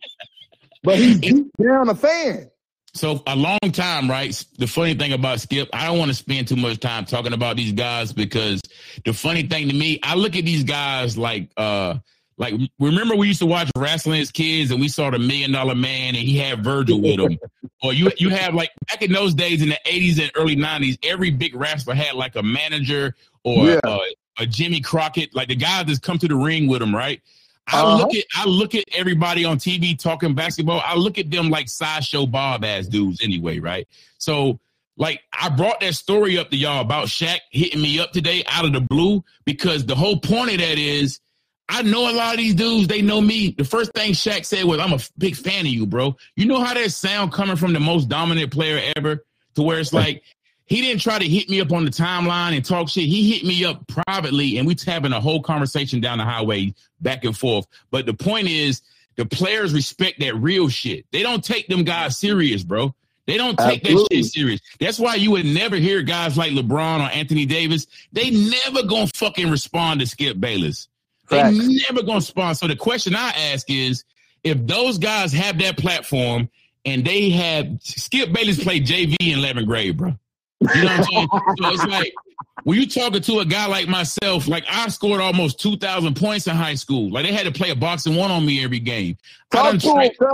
But 0.82 0.98
he's 0.98 1.20
deep 1.20 1.46
down 1.60 1.88
a 1.88 1.94
fan. 1.94 2.50
So 2.94 3.22
a 3.26 3.34
long 3.34 3.58
time, 3.72 4.10
right? 4.10 4.32
The 4.58 4.66
funny 4.66 4.94
thing 4.94 5.12
about 5.12 5.40
Skip, 5.40 5.68
I 5.72 5.86
don't 5.86 5.98
want 5.98 6.10
to 6.10 6.14
spend 6.14 6.48
too 6.48 6.56
much 6.56 6.78
time 6.78 7.06
talking 7.06 7.32
about 7.32 7.56
these 7.56 7.72
guys 7.72 8.12
because 8.12 8.60
the 9.04 9.14
funny 9.14 9.44
thing 9.44 9.68
to 9.68 9.74
me, 9.74 9.98
I 10.02 10.14
look 10.14 10.36
at 10.36 10.44
these 10.44 10.64
guys 10.64 11.16
like 11.16 11.50
uh 11.56 11.98
like 12.38 12.54
remember 12.78 13.14
we 13.14 13.28
used 13.28 13.40
to 13.40 13.46
watch 13.46 13.70
wrestling 13.76 14.20
as 14.20 14.30
kids 14.30 14.70
and 14.70 14.80
we 14.80 14.88
saw 14.88 15.10
the 15.10 15.18
million 15.18 15.52
dollar 15.52 15.74
man 15.74 16.14
and 16.14 16.24
he 16.24 16.36
had 16.38 16.64
Virgil 16.64 17.00
with 17.00 17.18
him. 17.20 17.38
or 17.82 17.92
you 17.92 18.10
you 18.18 18.30
have 18.30 18.54
like 18.54 18.70
back 18.88 19.02
in 19.02 19.12
those 19.12 19.34
days 19.34 19.62
in 19.62 19.68
the 19.68 19.78
80s 19.86 20.20
and 20.20 20.30
early 20.34 20.56
90s, 20.56 20.98
every 21.02 21.30
big 21.30 21.54
wrestler 21.54 21.94
had 21.94 22.14
like 22.14 22.34
a 22.36 22.42
manager 22.42 23.14
or 23.44 23.66
Yeah. 23.66 23.80
uh, 23.84 23.98
a 24.38 24.46
Jimmy 24.46 24.80
Crockett, 24.80 25.34
like 25.34 25.48
the 25.48 25.56
guys 25.56 25.84
that's 25.86 25.98
come 25.98 26.16
to 26.18 26.26
the 26.26 26.34
ring 26.36 26.66
with 26.66 26.80
him, 26.80 26.94
right? 26.94 27.20
I 27.66 27.82
Uh-huh. 27.82 27.96
look 27.98 28.14
at 28.14 28.24
I 28.34 28.44
look 28.46 28.74
at 28.74 28.84
everybody 28.96 29.44
on 29.44 29.58
TV 29.58 29.96
talking 29.98 30.34
basketball. 30.34 30.82
I 30.84 30.96
look 30.96 31.18
at 31.18 31.30
them 31.30 31.50
like 31.50 31.68
sideshow 31.68 32.26
Bob 32.26 32.64
ass 32.64 32.86
dudes 32.86 33.20
anyway, 33.22 33.58
right? 33.58 33.86
So 34.18 34.58
like 34.96 35.20
I 35.32 35.48
brought 35.48 35.80
that 35.80 35.94
story 35.94 36.38
up 36.38 36.50
to 36.50 36.56
y'all 36.56 36.80
about 36.80 37.06
Shaq 37.08 37.38
hitting 37.50 37.80
me 37.80 37.98
up 38.00 38.12
today 38.12 38.42
out 38.48 38.64
of 38.64 38.72
the 38.72 38.80
blue 38.80 39.22
because 39.44 39.84
the 39.86 39.94
whole 39.94 40.18
point 40.18 40.50
of 40.52 40.58
that 40.58 40.78
is 40.78 41.20
I 41.72 41.80
know 41.80 42.10
a 42.10 42.12
lot 42.12 42.34
of 42.34 42.36
these 42.36 42.54
dudes, 42.54 42.86
they 42.86 43.00
know 43.00 43.22
me. 43.22 43.54
The 43.56 43.64
first 43.64 43.94
thing 43.94 44.12
Shaq 44.12 44.44
said 44.44 44.64
was, 44.64 44.78
I'm 44.78 44.92
a 44.92 44.98
big 45.16 45.36
fan 45.36 45.60
of 45.60 45.72
you, 45.72 45.86
bro. 45.86 46.14
You 46.36 46.44
know 46.44 46.62
how 46.62 46.74
that 46.74 46.92
sound 46.92 47.32
coming 47.32 47.56
from 47.56 47.72
the 47.72 47.80
most 47.80 48.10
dominant 48.10 48.52
player 48.52 48.92
ever? 48.94 49.24
To 49.54 49.62
where 49.62 49.78
it's 49.78 49.92
like, 49.92 50.22
he 50.66 50.82
didn't 50.82 51.00
try 51.00 51.18
to 51.18 51.26
hit 51.26 51.48
me 51.48 51.62
up 51.62 51.72
on 51.72 51.86
the 51.86 51.90
timeline 51.90 52.54
and 52.54 52.62
talk 52.62 52.90
shit. 52.90 53.04
He 53.04 53.32
hit 53.32 53.44
me 53.44 53.64
up 53.64 53.86
privately 53.86 54.58
and 54.58 54.66
we 54.66 54.76
having 54.84 55.14
a 55.14 55.20
whole 55.20 55.42
conversation 55.42 56.00
down 56.00 56.18
the 56.18 56.24
highway 56.24 56.74
back 57.00 57.24
and 57.24 57.36
forth. 57.36 57.66
But 57.90 58.04
the 58.04 58.14
point 58.14 58.48
is, 58.48 58.82
the 59.16 59.24
players 59.24 59.72
respect 59.72 60.20
that 60.20 60.34
real 60.36 60.68
shit. 60.68 61.06
They 61.10 61.22
don't 61.22 61.42
take 61.42 61.68
them 61.68 61.84
guys 61.84 62.18
serious, 62.18 62.64
bro. 62.64 62.94
They 63.26 63.38
don't 63.38 63.58
take 63.58 63.80
Absolutely. 63.84 64.16
that 64.18 64.24
shit 64.24 64.32
serious. 64.32 64.60
That's 64.78 64.98
why 64.98 65.14
you 65.14 65.30
would 65.30 65.46
never 65.46 65.76
hear 65.76 66.02
guys 66.02 66.36
like 66.36 66.52
LeBron 66.52 67.00
or 67.00 67.10
Anthony 67.10 67.46
Davis. 67.46 67.86
They 68.12 68.30
never 68.30 68.82
gonna 68.82 69.06
fucking 69.14 69.50
respond 69.50 70.00
to 70.00 70.06
Skip 70.06 70.38
Bayless. 70.38 70.88
They 71.32 71.42
Facts. 71.42 71.56
never 71.90 72.02
gonna 72.02 72.16
respond. 72.16 72.56
So 72.58 72.66
the 72.66 72.76
question 72.76 73.14
I 73.16 73.30
ask 73.30 73.68
is, 73.70 74.04
if 74.44 74.64
those 74.66 74.98
guys 74.98 75.32
have 75.32 75.58
that 75.58 75.76
platform 75.76 76.48
and 76.84 77.04
they 77.04 77.30
have 77.30 77.68
Skip 77.80 78.32
Bayless 78.32 78.62
played 78.62 78.86
JV 78.86 79.16
in 79.20 79.38
11th 79.38 79.66
grade, 79.66 79.96
bro. 79.96 80.14
You 80.74 80.82
know 80.82 80.84
what 80.84 80.92
I'm 80.92 81.04
saying? 81.04 81.28
so 81.58 81.68
it's 81.70 81.86
like 81.86 82.12
when 82.64 82.78
you 82.78 82.86
talking 82.86 83.20
to 83.22 83.40
a 83.40 83.44
guy 83.44 83.66
like 83.66 83.88
myself, 83.88 84.46
like 84.48 84.64
I 84.70 84.88
scored 84.88 85.20
almost 85.20 85.60
2,000 85.60 86.14
points 86.14 86.46
in 86.46 86.54
high 86.54 86.74
school. 86.74 87.10
Like 87.10 87.24
they 87.24 87.32
had 87.32 87.44
to 87.46 87.52
play 87.52 87.70
a 87.70 87.76
boxing 87.76 88.14
one 88.14 88.30
on 88.30 88.44
me 88.44 88.62
every 88.62 88.78
game. 88.78 89.16
I 89.52 89.56
Talk 89.56 89.64
done 89.64 89.78
to 89.78 90.00
him, 90.00 90.10
tra- 90.16 90.32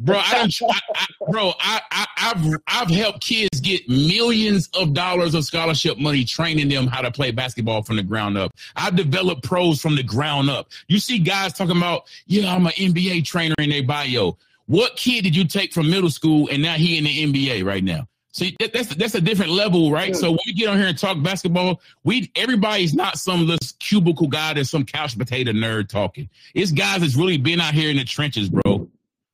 bro. 0.00 0.18
I 0.18 0.34
don't, 0.34 0.54
I, 0.70 0.80
I, 0.94 1.06
bro, 1.30 1.52
I, 1.60 1.80
I, 1.90 2.06
I've, 2.16 2.56
I've 2.66 2.90
helped 2.90 3.20
kids 3.20 3.60
get 3.60 3.88
millions 3.88 4.68
of 4.74 4.94
dollars 4.94 5.34
of 5.34 5.44
scholarship 5.44 5.98
money 5.98 6.24
training 6.24 6.68
them 6.68 6.86
how 6.86 7.02
to 7.02 7.10
play 7.10 7.30
basketball 7.30 7.82
from 7.82 7.96
the 7.96 8.02
ground 8.02 8.36
up. 8.36 8.52
I've 8.76 8.96
developed 8.96 9.44
pros 9.44 9.80
from 9.80 9.96
the 9.96 10.02
ground 10.02 10.50
up. 10.50 10.68
You 10.88 10.98
see 10.98 11.18
guys 11.18 11.52
talking 11.52 11.76
about, 11.76 12.04
yeah, 12.26 12.54
I'm 12.54 12.66
an 12.66 12.72
NBA 12.72 13.24
trainer 13.24 13.54
in 13.58 13.70
their 13.70 13.84
bio. 13.84 14.36
What 14.66 14.96
kid 14.96 15.22
did 15.22 15.36
you 15.36 15.44
take 15.44 15.72
from 15.72 15.90
middle 15.90 16.10
school 16.10 16.48
and 16.50 16.62
now 16.62 16.74
he 16.74 16.98
in 16.98 17.04
the 17.04 17.32
NBA 17.32 17.64
right 17.64 17.82
now? 17.82 18.06
See, 18.32 18.56
that, 18.60 18.72
that's 18.72 18.94
that's 18.94 19.16
a 19.16 19.20
different 19.20 19.50
level, 19.50 19.90
right? 19.90 20.14
So 20.14 20.30
when 20.30 20.38
we 20.46 20.52
get 20.52 20.68
on 20.68 20.78
here 20.78 20.86
and 20.86 20.96
talk 20.96 21.20
basketball, 21.20 21.80
we 22.04 22.30
everybody's 22.36 22.94
not 22.94 23.18
some 23.18 23.46
little 23.46 23.66
cubicle 23.80 24.28
guy 24.28 24.54
that's 24.54 24.70
some 24.70 24.84
couch 24.84 25.18
potato 25.18 25.50
nerd 25.50 25.88
talking. 25.88 26.28
It's 26.54 26.70
guys 26.70 27.00
that's 27.00 27.16
really 27.16 27.38
been 27.38 27.60
out 27.60 27.74
here 27.74 27.90
in 27.90 27.96
the 27.96 28.04
trenches, 28.04 28.48
bro. 28.48 28.88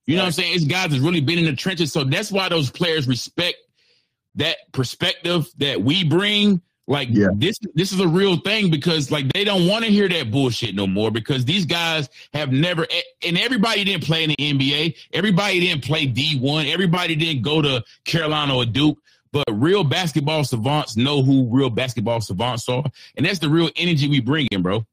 You 0.07 0.17
know 0.17 0.23
what 0.23 0.27
I'm 0.27 0.33
saying? 0.33 0.55
It's 0.55 0.65
guys 0.65 0.91
that's 0.91 1.03
really 1.03 1.21
been 1.21 1.39
in 1.39 1.45
the 1.47 1.55
trenches. 1.57 1.93
So 1.93 2.05
that's 2.05 2.31
why 2.31 2.49
those 2.49 2.71
players 2.71 3.09
respect 3.09 3.57
that 4.37 4.57
perspective 4.73 5.49
that 5.59 5.83
we 5.83 6.05
bring. 6.05 6.61
Like 6.89 7.09
Yeah. 7.11 7.31
this, 7.35 7.59
this 7.75 7.91
is 7.91 7.99
a 7.99 8.07
real 8.07 8.37
thing 8.39 8.71
because 8.71 9.11
like 9.11 9.33
they 9.33 9.43
don't 9.43 9.67
want 9.67 9.85
to 9.85 9.91
hear 9.91 10.09
that 10.09 10.31
bullshit 10.31 10.77
no 10.77 10.87
more 10.87 11.11
because 11.11 11.45
these 11.45 11.67
guys 11.67 12.09
have 12.33 12.53
never 12.53 12.87
and 13.27 13.37
everybody 13.37 13.83
didn't 13.83 14.05
play 14.05 14.23
in 14.23 14.31
the 14.31 14.37
NBA. 14.37 14.95
Everybody 15.13 15.59
didn't 15.59 15.83
play 15.83 16.07
D1. 16.07 16.73
Everybody 16.73 17.17
didn't 17.17 17.43
go 17.43 17.61
to 17.61 17.83
Carolina 18.05 18.55
or 18.57 18.65
Duke. 18.65 18.99
But 19.33 19.45
real 19.53 19.83
basketball 19.83 20.45
savants 20.45 20.97
know 20.97 21.23
who 21.23 21.49
real 21.51 21.69
basketball 21.69 22.21
savants 22.21 22.69
are, 22.69 22.85
and 23.17 23.27
that's 23.27 23.41
the 23.41 23.51
real 23.51 23.69
energy 23.77 24.09
we 24.09 24.21
bring 24.21 24.47
in, 24.53 24.63
bro. 24.63 24.87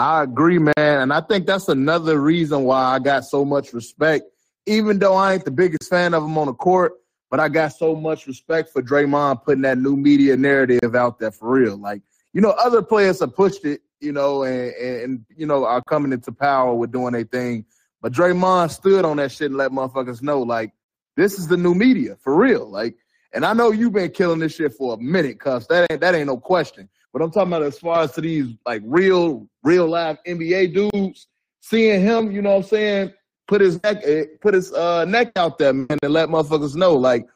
I 0.00 0.22
agree, 0.22 0.58
man. 0.58 0.72
And 0.76 1.12
I 1.12 1.20
think 1.20 1.46
that's 1.46 1.68
another 1.68 2.18
reason 2.18 2.64
why 2.64 2.82
I 2.82 2.98
got 2.98 3.26
so 3.26 3.44
much 3.44 3.74
respect. 3.74 4.24
Even 4.64 4.98
though 4.98 5.14
I 5.14 5.34
ain't 5.34 5.44
the 5.44 5.50
biggest 5.50 5.90
fan 5.90 6.14
of 6.14 6.24
him 6.24 6.38
on 6.38 6.46
the 6.46 6.54
court, 6.54 6.94
but 7.30 7.38
I 7.38 7.50
got 7.50 7.74
so 7.74 7.94
much 7.94 8.26
respect 8.26 8.70
for 8.70 8.82
Draymond 8.82 9.44
putting 9.44 9.62
that 9.62 9.76
new 9.76 9.96
media 9.96 10.38
narrative 10.38 10.94
out 10.94 11.18
there 11.18 11.30
for 11.30 11.50
real. 11.50 11.76
Like, 11.76 12.00
you 12.32 12.40
know, 12.40 12.50
other 12.50 12.80
players 12.80 13.20
have 13.20 13.34
pushed 13.34 13.66
it, 13.66 13.82
you 14.00 14.12
know, 14.12 14.42
and, 14.44 14.72
and, 14.74 15.24
you 15.36 15.44
know, 15.44 15.66
are 15.66 15.82
coming 15.82 16.12
into 16.12 16.32
power 16.32 16.72
with 16.74 16.92
doing 16.92 17.12
their 17.12 17.24
thing. 17.24 17.66
But 18.00 18.12
Draymond 18.12 18.70
stood 18.70 19.04
on 19.04 19.18
that 19.18 19.32
shit 19.32 19.50
and 19.50 19.58
let 19.58 19.70
motherfuckers 19.70 20.22
know, 20.22 20.40
like, 20.40 20.72
this 21.16 21.38
is 21.38 21.46
the 21.46 21.58
new 21.58 21.74
media 21.74 22.16
for 22.22 22.34
real. 22.34 22.66
Like, 22.70 22.96
and 23.34 23.44
I 23.44 23.52
know 23.52 23.70
you've 23.70 23.92
been 23.92 24.10
killing 24.12 24.40
this 24.40 24.54
shit 24.54 24.72
for 24.72 24.94
a 24.94 24.98
minute, 24.98 25.38
cuz 25.38 25.66
that 25.66 25.90
ain't 25.90 26.00
that 26.00 26.14
ain't 26.14 26.26
no 26.26 26.38
question. 26.38 26.88
But 27.12 27.22
I'm 27.22 27.30
talking 27.30 27.48
about 27.52 27.62
as 27.62 27.78
far 27.78 28.02
as 28.02 28.12
to 28.12 28.20
these 28.20 28.54
like 28.66 28.82
real, 28.84 29.48
real 29.62 29.88
live 29.88 30.18
NBA 30.26 30.74
dudes, 30.74 31.26
seeing 31.60 32.00
him, 32.00 32.30
you 32.30 32.40
know 32.42 32.50
what 32.50 32.56
I'm 32.64 32.68
saying, 32.68 33.12
put 33.48 33.60
his 33.60 33.82
neck 33.82 33.98
eh, 34.04 34.24
put 34.40 34.54
his 34.54 34.72
uh 34.72 35.04
neck 35.06 35.32
out 35.36 35.58
there, 35.58 35.72
man, 35.72 35.98
and 36.02 36.12
let 36.12 36.28
motherfuckers 36.28 36.76
know. 36.76 36.94
Like, 36.94 37.26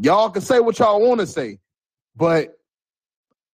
y'all 0.00 0.30
can 0.30 0.42
say 0.42 0.60
what 0.60 0.78
y'all 0.78 1.00
want 1.06 1.20
to 1.20 1.26
say, 1.26 1.58
but 2.14 2.56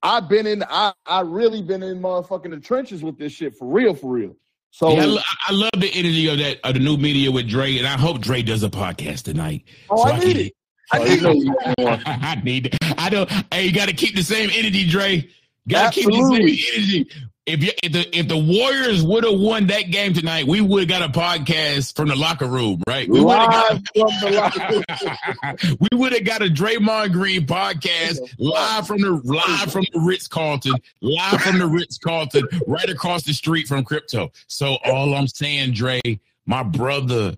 I've 0.02 0.28
been 0.28 0.46
in 0.46 0.62
I 0.68 0.92
I 1.06 1.20
really 1.20 1.62
been 1.62 1.82
in 1.82 2.00
motherfucking 2.00 2.50
the 2.50 2.60
trenches 2.60 3.02
with 3.02 3.18
this 3.18 3.32
shit 3.32 3.54
for 3.56 3.66
real, 3.68 3.94
for 3.94 4.10
real. 4.12 4.36
So 4.74 4.90
Yeah, 4.94 5.02
I, 5.02 5.06
lo- 5.06 5.20
I 5.48 5.52
love 5.52 5.70
the 5.78 5.90
energy 5.94 6.28
of 6.28 6.38
that 6.38 6.58
of 6.64 6.74
the 6.74 6.80
new 6.80 6.96
media 6.96 7.30
with 7.30 7.48
Dre, 7.48 7.78
and 7.78 7.86
I 7.86 7.96
hope 7.98 8.20
Dre 8.20 8.42
does 8.42 8.62
a 8.62 8.68
podcast 8.70 9.22
tonight. 9.22 9.64
Oh, 9.90 10.04
I 10.04 10.18
need 10.18 10.36
it. 10.38 10.52
I 10.92 10.98
Oh, 10.98 11.04
need 11.04 11.22
it. 11.22 11.36
you 11.36 11.52
want 11.52 11.80
one. 11.80 12.02
I 12.06 12.34
need 12.44 12.66
it. 12.66 12.76
I 12.98 13.08
don't. 13.08 13.30
Hey, 13.52 13.64
you 13.66 13.72
got 13.72 13.88
to 13.88 13.94
keep 13.94 14.14
the 14.14 14.22
same 14.22 14.50
energy, 14.52 14.86
Dre. 14.88 15.28
Got 15.68 15.92
to 15.92 16.00
keep 16.00 16.08
Absolutely. 16.08 16.56
same 16.56 16.74
energy. 16.74 17.10
If 17.44 17.60
you, 17.64 17.70
if 17.82 17.92
the 17.92 18.16
if 18.16 18.28
the 18.28 18.38
Warriors 18.38 19.02
would 19.02 19.24
have 19.24 19.38
won 19.38 19.66
that 19.66 19.90
game 19.90 20.14
tonight, 20.14 20.46
we 20.46 20.60
would 20.60 20.88
have 20.88 21.00
got 21.00 21.10
a 21.10 21.12
podcast 21.12 21.96
from 21.96 22.06
the 22.06 22.14
locker 22.14 22.46
room, 22.46 22.84
right? 22.86 23.08
We 23.08 23.20
would 23.20 23.36
have 23.36 23.82
Live 23.96 24.12
from 24.20 24.30
the 24.30 24.30
locker 24.30 24.84
got 25.42 25.80
we 25.80 25.88
would 25.98 26.12
have 26.12 26.24
got 26.24 26.42
a 26.42 26.46
Draymond 26.46 27.10
Green 27.12 27.44
podcast 27.44 28.20
live 28.38 28.86
from 28.86 29.00
the 29.00 29.20
live 29.24 29.72
from 29.72 29.84
the 29.92 29.98
Ritz 29.98 30.28
Carlton, 30.28 30.74
live 31.00 31.40
from 31.40 31.58
the 31.58 31.66
Ritz 31.66 31.98
Carlton, 31.98 32.46
right 32.68 32.88
across 32.88 33.24
the 33.24 33.32
street 33.32 33.66
from 33.66 33.82
Crypto. 33.82 34.30
So 34.46 34.78
all 34.84 35.12
I'm 35.12 35.26
saying, 35.26 35.72
Dre, 35.72 36.00
my 36.46 36.62
brother, 36.62 37.36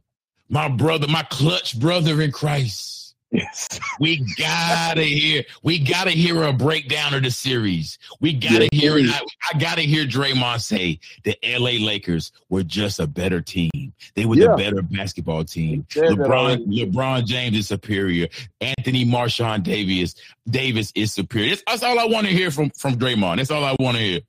my 0.51 0.69
brother, 0.69 1.07
my 1.09 1.23
clutch 1.31 1.81
brother 1.81 2.21
in 2.21 2.31
Christ. 2.31 2.94
Yes. 3.35 3.69
We 4.01 4.25
gotta 4.39 5.03
hear. 5.03 5.45
We 5.63 5.79
gotta 5.79 6.11
hear 6.11 6.43
a 6.43 6.53
breakdown 6.53 7.15
of 7.15 7.23
the 7.23 7.31
series. 7.31 7.97
We 8.21 8.33
gotta 8.33 8.69
hear 8.73 8.99
it. 8.99 9.07
I, 9.09 9.21
I 9.55 9.59
gotta 9.59 9.83
hear 9.83 10.05
Draymond 10.05 10.61
say 10.63 10.99
the 11.23 11.37
L.A. 11.45 11.79
Lakers 11.79 12.33
were 12.49 12.65
just 12.65 12.99
a 12.99 13.07
better 13.07 13.41
team. 13.41 13.71
They 14.17 14.25
were 14.25 14.35
Yeah. 14.37 14.49
the 14.49 14.57
better 14.57 14.83
basketball 14.83 15.45
team. 15.45 15.87
LeBron. 15.91 16.55
Um, 16.55 16.67
LeBron 16.67 17.25
James 17.27 17.57
is 17.57 17.69
superior. 17.69 18.27
Anthony 18.61 19.05
Marshawn 19.05 19.63
Davis, 19.63 20.17
Davis 20.51 20.91
is 20.97 21.13
superior. 21.13 21.51
That's, 21.51 21.63
that's 21.69 21.83
all 21.85 22.01
I 22.01 22.07
want 22.07 22.27
to 22.27 22.33
hear 22.33 22.51
from 22.51 22.71
from 22.71 22.97
Draymond. 22.97 23.37
That's 23.37 23.53
all 23.53 23.65
I 23.65 23.77
want 23.79 23.97
to 23.97 24.03
hear. 24.03 24.21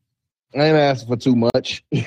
I 0.55 0.67
ain't 0.67 0.77
asking 0.77 1.07
for 1.07 1.17
too 1.17 1.35
much. 1.35 1.83
hey, 1.91 2.05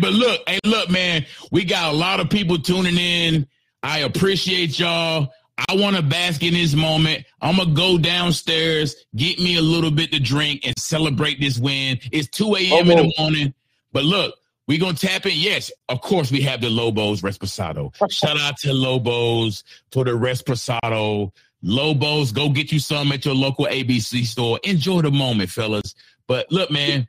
but 0.00 0.12
look, 0.12 0.40
hey, 0.48 0.58
look, 0.64 0.90
man, 0.90 1.26
we 1.50 1.64
got 1.64 1.92
a 1.92 1.96
lot 1.96 2.20
of 2.20 2.30
people 2.30 2.58
tuning 2.58 2.96
in. 2.96 3.46
I 3.82 4.00
appreciate 4.00 4.78
y'all. 4.78 5.32
I 5.68 5.74
want 5.74 5.96
to 5.96 6.02
bask 6.02 6.42
in 6.42 6.54
this 6.54 6.74
moment. 6.74 7.24
I'm 7.40 7.56
gonna 7.56 7.74
go 7.74 7.98
downstairs, 7.98 8.96
get 9.14 9.38
me 9.38 9.56
a 9.56 9.62
little 9.62 9.90
bit 9.90 10.12
to 10.12 10.20
drink, 10.20 10.66
and 10.66 10.78
celebrate 10.78 11.40
this 11.40 11.58
win. 11.58 11.98
It's 12.10 12.28
2 12.28 12.56
a.m. 12.56 12.90
in 12.90 12.96
the 12.96 13.14
morning. 13.18 13.54
But 13.92 14.04
look, 14.04 14.34
we 14.66 14.78
gonna 14.78 14.94
tap 14.94 15.26
in. 15.26 15.32
Yes, 15.34 15.70
of 15.88 16.00
course, 16.00 16.30
we 16.30 16.40
have 16.42 16.60
the 16.60 16.70
Lobos 16.70 17.22
Resposado. 17.22 17.92
Shout 18.10 18.40
out 18.40 18.56
to 18.58 18.72
Lobos 18.72 19.64
for 19.90 20.04
the 20.04 20.12
Resposado. 20.12 21.32
Lobos, 21.62 22.32
go 22.32 22.48
get 22.48 22.72
you 22.72 22.80
some 22.80 23.12
at 23.12 23.24
your 23.24 23.34
local 23.34 23.66
ABC 23.66 24.24
store. 24.24 24.58
Enjoy 24.64 25.02
the 25.02 25.10
moment, 25.10 25.50
fellas. 25.50 25.94
But 26.26 26.50
look, 26.50 26.70
man, 26.70 27.06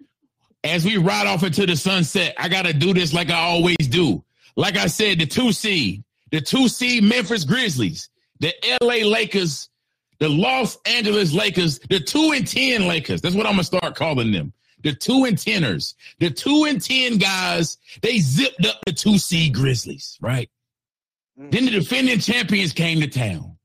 as 0.64 0.86
we 0.86 0.98
ride 0.98 1.28
off 1.28 1.44
into 1.44 1.66
the 1.66 1.76
sunset, 1.76 2.36
I 2.38 2.50
got 2.50 2.66
to 2.66 2.74
do 2.74 2.94
this 2.94 3.14
like 3.14 3.30
I 3.30 3.40
always 3.40 3.78
do. 3.90 4.24
Like 4.56 4.78
I 4.78 4.88
said, 4.88 5.20
the 5.20 5.26
two 5.26 5.52
seed, 5.52 6.04
the 6.34 6.42
two 6.42 6.68
seed 6.68 7.04
Memphis 7.04 7.44
Grizzlies, 7.44 8.10
the 8.40 8.52
LA 8.82 9.08
Lakers, 9.08 9.70
the 10.18 10.28
Los 10.28 10.80
Angeles 10.84 11.32
Lakers, 11.32 11.78
the 11.92 12.00
two 12.00 12.32
and 12.34 12.48
10 12.48 12.88
Lakers. 12.88 13.22
That's 13.22 13.36
what 13.36 13.46
I'm 13.46 13.54
going 13.54 13.60
to 13.60 13.66
start 13.66 13.96
calling 13.96 14.32
them. 14.32 14.52
The 14.82 14.96
two 14.96 15.26
and 15.26 15.38
teners, 15.38 15.94
the 16.20 16.32
two 16.32 16.66
and 16.68 16.82
10 16.82 17.20
guys, 17.20 17.78
they 18.02 18.18
zipped 18.18 18.66
up 18.66 18.78
the 18.88 18.94
two 18.94 19.20
seed 19.20 19.54
Grizzlies, 19.54 20.18
right? 20.22 20.50
Mm. 21.40 21.52
Then 21.52 21.66
the 21.66 21.72
defending 21.72 22.18
champions 22.18 22.74
came 22.74 23.00
to 23.00 23.08
town. 23.08 23.56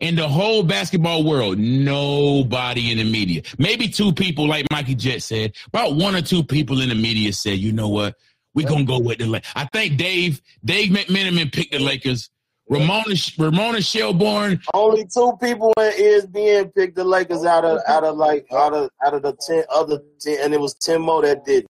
In 0.00 0.14
the 0.14 0.28
whole 0.28 0.62
basketball 0.62 1.24
world, 1.24 1.58
nobody 1.58 2.92
in 2.92 2.98
the 2.98 3.04
media, 3.04 3.42
maybe 3.56 3.88
two 3.88 4.12
people, 4.12 4.46
like 4.46 4.66
Mikey 4.70 4.96
Jet 4.96 5.22
said, 5.22 5.54
about 5.68 5.96
one 5.96 6.14
or 6.14 6.20
two 6.20 6.44
people 6.44 6.82
in 6.82 6.90
the 6.90 6.94
media 6.94 7.32
said, 7.32 7.58
you 7.58 7.72
know 7.72 7.88
what, 7.88 8.14
we're 8.54 8.68
gonna 8.68 8.84
go 8.84 8.98
with 8.98 9.18
the 9.18 9.26
Lakers. 9.26 9.50
I 9.54 9.64
think 9.66 9.96
Dave 9.96 10.40
Dave 10.64 10.90
McMenamin 10.90 11.52
picked 11.52 11.72
the 11.72 11.78
Lakers. 11.80 12.30
Ramona 12.70 13.14
Ramona 13.38 13.82
Shelburne, 13.82 14.58
Only 14.72 15.04
two 15.12 15.34
people 15.42 15.70
in 15.76 15.92
ESPN 15.92 16.74
picked 16.74 16.96
the 16.96 17.04
Lakers 17.04 17.44
out 17.44 17.62
of 17.64 17.80
out 17.86 18.04
of 18.04 18.16
like 18.16 18.46
out 18.50 18.72
of 18.72 18.88
out 19.04 19.12
of 19.12 19.22
the 19.22 19.34
ten 19.46 19.64
other 19.70 20.00
ten, 20.18 20.38
and 20.40 20.54
it 20.54 20.60
was 20.60 20.72
ten 20.74 21.02
more 21.02 21.20
that 21.22 21.44
did. 21.44 21.66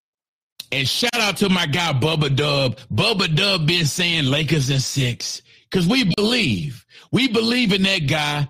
and 0.71 0.87
shout 0.87 1.13
out 1.15 1.35
to 1.37 1.49
my 1.49 1.65
guy 1.65 1.91
Bubba 1.91 2.33
Dub. 2.33 2.77
Bubba 2.93 3.35
Dub 3.35 3.67
been 3.67 3.85
saying 3.85 4.25
Lakers 4.25 4.69
in 4.69 4.79
six 4.79 5.41
because 5.69 5.85
we 5.85 6.05
believe 6.15 6.85
we 7.11 7.27
believe 7.27 7.73
in 7.73 7.83
that 7.83 8.07
guy 8.07 8.47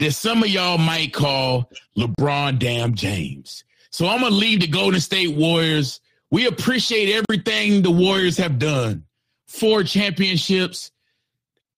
that 0.00 0.10
some 0.12 0.42
of 0.42 0.48
y'all 0.48 0.78
might 0.78 1.12
call 1.12 1.70
LeBron 1.96 2.58
Damn 2.58 2.94
James. 2.96 3.62
So 3.90 4.08
I'm 4.08 4.20
gonna 4.20 4.34
leave 4.34 4.58
the 4.62 4.66
Golden 4.66 5.00
State 5.00 5.36
Warriors. 5.36 6.00
We 6.34 6.48
appreciate 6.48 7.14
everything 7.14 7.82
the 7.82 7.92
Warriors 7.92 8.38
have 8.38 8.58
done. 8.58 9.04
Four 9.46 9.84
championships. 9.84 10.90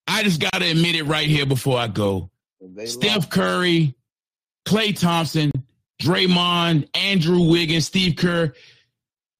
I 0.09 0.23
just 0.23 0.41
gotta 0.41 0.71
admit 0.71 0.95
it 0.95 1.03
right 1.03 1.29
here 1.29 1.45
before 1.45 1.77
I 1.77 1.89
go. 1.89 2.31
Steph. 2.87 3.29
Curry, 3.29 3.95
Klay 4.67 4.99
Thompson, 4.99 5.53
Draymond, 6.01 6.89
Andrew 6.95 7.51
Wiggins, 7.51 7.85
Steve 7.85 8.17
Kerr, 8.17 8.55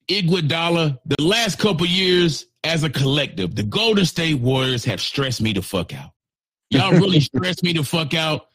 Iguodala. 0.07 0.99
The 1.07 1.25
last 1.25 1.59
couple 1.59 1.87
years 1.87 2.45
as 2.63 2.83
a 2.83 2.91
collective, 2.91 3.55
the 3.55 3.63
Golden 3.63 4.05
State 4.05 4.39
Warriors 4.39 4.85
have 4.85 5.01
stressed 5.01 5.41
me 5.41 5.55
the 5.55 5.63
fuck 5.63 5.95
out. 5.95 6.11
Y'all 6.69 6.93
really 6.93 7.21
stressed 7.33 7.63
me 7.63 7.73
the 7.73 7.85
fuck 7.85 8.13
out. 8.13 8.49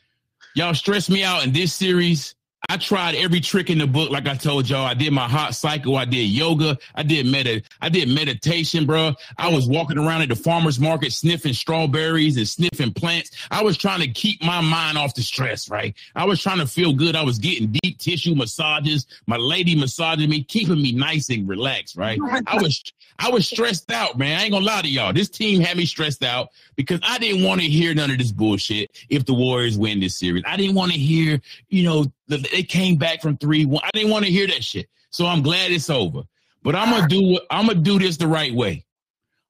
Y'all 0.53 0.75
stressed 0.75 1.09
me 1.09 1.23
out 1.23 1.43
in 1.43 1.53
this 1.53 1.73
series. 1.73 2.35
I 2.71 2.77
tried 2.77 3.15
every 3.15 3.41
trick 3.41 3.69
in 3.69 3.79
the 3.79 3.85
book, 3.85 4.11
like 4.11 4.29
I 4.29 4.35
told 4.35 4.69
y'all. 4.69 4.85
I 4.85 4.93
did 4.93 5.11
my 5.11 5.27
hot 5.27 5.55
cycle. 5.55 5.97
I 5.97 6.05
did 6.05 6.29
yoga. 6.29 6.77
I 6.95 7.03
did 7.03 7.25
med. 7.25 7.63
I 7.81 7.89
did 7.89 8.07
meditation, 8.07 8.85
bro. 8.85 9.13
I 9.37 9.49
was 9.49 9.67
walking 9.67 9.97
around 9.97 10.21
at 10.21 10.29
the 10.29 10.37
farmers 10.37 10.79
market 10.79 11.11
sniffing 11.11 11.51
strawberries 11.51 12.37
and 12.37 12.47
sniffing 12.47 12.93
plants. 12.93 13.31
I 13.51 13.61
was 13.61 13.75
trying 13.75 13.99
to 13.99 14.07
keep 14.07 14.41
my 14.41 14.61
mind 14.61 14.97
off 14.97 15.13
the 15.15 15.21
stress, 15.21 15.69
right? 15.69 15.93
I 16.15 16.23
was 16.23 16.41
trying 16.41 16.59
to 16.59 16.65
feel 16.65 16.93
good. 16.93 17.13
I 17.13 17.23
was 17.23 17.39
getting 17.39 17.75
deep 17.83 17.97
tissue 17.97 18.35
massages. 18.35 19.05
My 19.27 19.35
lady 19.35 19.75
massaging 19.75 20.29
me, 20.29 20.41
keeping 20.41 20.81
me 20.81 20.93
nice 20.93 21.29
and 21.29 21.49
relaxed, 21.49 21.97
right? 21.97 22.21
I 22.47 22.55
was 22.55 22.81
I 23.19 23.29
was 23.29 23.49
stressed 23.49 23.91
out, 23.91 24.17
man. 24.17 24.39
I 24.39 24.43
ain't 24.43 24.53
gonna 24.53 24.65
lie 24.65 24.81
to 24.81 24.87
y'all. 24.87 25.11
This 25.11 25.27
team 25.27 25.59
had 25.59 25.75
me 25.75 25.85
stressed 25.85 26.23
out 26.23 26.51
because 26.77 27.01
I 27.03 27.17
didn't 27.19 27.43
want 27.43 27.59
to 27.59 27.67
hear 27.67 27.93
none 27.93 28.11
of 28.11 28.17
this 28.17 28.31
bullshit 28.31 28.91
if 29.09 29.25
the 29.25 29.33
Warriors 29.33 29.77
win 29.77 29.99
this 29.99 30.15
series. 30.17 30.43
I 30.47 30.55
didn't 30.55 30.75
want 30.75 30.93
to 30.93 30.97
hear, 30.97 31.41
you 31.67 31.83
know, 31.83 32.05
they 32.37 32.63
came 32.63 32.97
back 32.97 33.21
from 33.21 33.37
3 33.37 33.65
1. 33.65 33.81
I 33.83 33.89
didn't 33.93 34.11
want 34.11 34.25
to 34.25 34.31
hear 34.31 34.47
that 34.47 34.63
shit. 34.63 34.87
So 35.09 35.25
I'm 35.25 35.41
glad 35.41 35.71
it's 35.71 35.89
over. 35.89 36.23
But 36.63 36.75
I'm 36.75 36.89
gonna 36.89 37.07
do 37.07 37.39
I'm 37.49 37.67
gonna 37.67 37.79
do 37.79 37.99
this 37.99 38.17
the 38.17 38.27
right 38.27 38.53
way. 38.53 38.85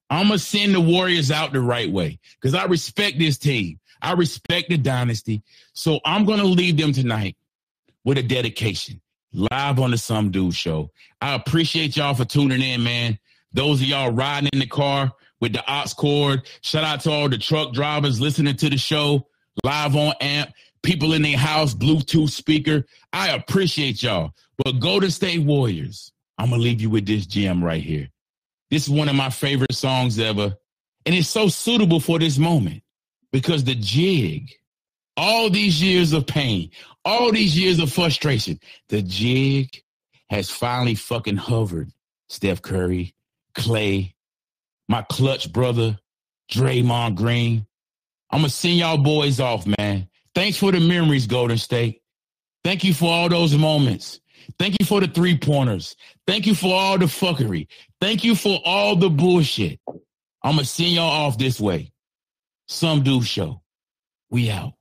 I'm 0.10 0.28
gonna 0.28 0.40
send 0.40 0.74
the 0.74 0.82
Warriors 0.82 1.32
out 1.32 1.54
the 1.54 1.62
right 1.62 1.90
way 1.90 2.20
because 2.40 2.56
I 2.56 2.66
respect 2.66 3.20
this 3.20 3.38
team. 3.38 3.80
I 4.02 4.14
respect 4.14 4.70
the 4.70 4.78
dynasty. 4.78 5.44
So 5.74 6.00
I'm 6.06 6.26
gonna 6.26 6.46
leave 6.46 6.78
them 6.78 6.94
tonight 6.94 7.36
with 8.04 8.18
a 8.18 8.24
dedication 8.24 9.02
live 9.34 9.80
on 9.80 9.92
the 9.92 9.98
Some 9.98 10.32
Dude 10.32 10.54
Show. 10.54 10.92
I 11.22 11.34
appreciate 11.36 11.96
y'all 11.96 12.14
for 12.14 12.26
tuning 12.26 12.62
in, 12.62 12.84
man. 12.84 13.20
Those 13.54 13.82
of 13.82 13.88
y'all 13.88 14.12
riding 14.12 14.50
in 14.54 14.60
the 14.60 14.68
car 14.68 15.12
with 15.40 15.54
the 15.54 15.64
aux 15.68 15.94
cord. 15.96 16.44
Shout 16.62 16.84
out 16.84 17.02
to 17.02 17.12
all 17.12 17.30
the 17.30 17.38
truck 17.38 17.74
drivers 17.74 18.22
listening 18.22 18.56
to 18.58 18.70
the 18.70 18.78
show 18.78 19.28
live 19.64 19.96
on 19.96 20.14
amp. 20.22 20.52
People 20.84 21.14
in 21.14 21.22
their 21.22 21.38
house, 21.38 21.74
Bluetooth 21.74 22.32
speaker. 22.32 22.86
I 23.14 23.30
appreciate 23.30 24.02
y'all. 24.02 24.32
But 24.64 24.80
Golden 24.80 25.12
State 25.12 25.44
Warriors, 25.44 26.12
I'm 26.38 26.50
gonna 26.50 26.62
leave 26.62 26.82
you 26.82 26.90
with 26.90 27.06
this 27.06 27.26
gem 27.26 27.64
right 27.64 27.84
here. 27.84 28.10
This 28.70 28.84
is 28.84 28.90
one 28.90 29.10
of 29.10 29.16
my 29.16 29.30
favorite 29.30 29.74
songs 29.74 30.18
ever. 30.20 30.56
And 31.06 31.16
it's 31.16 31.28
so 31.28 31.48
suitable 31.48 32.00
for 32.00 32.20
this 32.20 32.38
moment 32.38 32.84
because 33.32 33.64
the 33.64 33.76
jig, 33.76 34.50
all 35.18 35.50
these 35.50 35.82
years 35.82 36.14
of 36.14 36.26
pain, 36.28 36.72
all 37.04 37.32
these 37.32 37.58
years 37.58 37.80
of 37.80 37.92
frustration, 37.92 38.60
the 38.90 39.02
jig 39.02 39.70
has 40.30 40.50
finally 40.50 40.96
fucking 40.96 41.38
hovered. 41.38 41.92
Steph 42.30 42.62
Curry, 42.62 43.14
Klay, 43.56 44.14
my 44.88 45.02
clutch 45.04 45.52
brother, 45.52 46.00
Draymond 46.52 47.16
Green. 47.16 47.66
I'm 48.30 48.40
gonna 48.40 48.50
send 48.50 48.78
y'all 48.78 48.98
boys 48.98 49.40
off, 49.40 49.68
man. 49.68 50.08
Thanks 50.34 50.58
for 50.58 50.72
the 50.72 50.80
memories, 50.80 51.28
Golden 51.28 51.58
State. 51.58 52.02
Thank 52.64 52.84
you 52.84 52.94
for 52.94 53.12
all 53.12 53.30
those 53.30 53.56
moments. 53.56 54.20
Thank 54.60 54.78
you 54.80 54.86
for 54.86 55.02
the 55.02 55.08
three 55.08 55.38
pointers. 55.38 55.96
Thank 56.26 56.46
you 56.48 56.56
for 56.56 56.74
all 56.74 56.98
the 56.98 57.06
fuckery. 57.06 57.68
Thank 58.00 58.24
you 58.24 58.36
for 58.36 58.60
all 58.64 58.96
the 58.96 59.10
bullshit. 59.10 59.80
I'm 60.44 60.56
gonna 60.56 60.66
send 60.66 60.92
y'all 60.92 61.10
off 61.10 61.38
this 61.38 61.60
way. 61.60 61.92
Some 62.68 63.04
Dude 63.04 63.26
show. 63.26 63.62
We 64.30 64.50
out. 64.50 64.74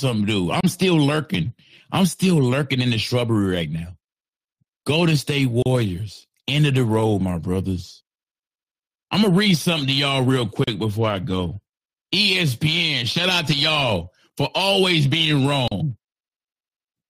Something 0.00 0.26
do. 0.26 0.50
I'm 0.50 0.68
still 0.68 0.96
lurking. 0.98 1.54
I'm 1.92 2.06
still 2.06 2.36
lurking 2.36 2.80
in 2.80 2.90
the 2.90 2.98
shrubbery 2.98 3.54
right 3.54 3.70
now. 3.70 3.96
Golden 4.86 5.16
State 5.16 5.50
Warriors. 5.50 6.26
End 6.48 6.66
of 6.66 6.74
the 6.74 6.84
road, 6.84 7.20
my 7.20 7.38
brothers. 7.38 8.02
I'm 9.10 9.22
gonna 9.22 9.34
read 9.34 9.56
something 9.56 9.86
to 9.88 9.92
y'all 9.92 10.24
real 10.24 10.48
quick 10.48 10.78
before 10.78 11.08
I 11.08 11.18
go. 11.18 11.60
ESPN, 12.12 13.06
shout 13.06 13.28
out 13.28 13.46
to 13.48 13.54
y'all 13.54 14.12
for 14.36 14.48
always 14.54 15.06
being 15.06 15.46
wrong. 15.46 15.96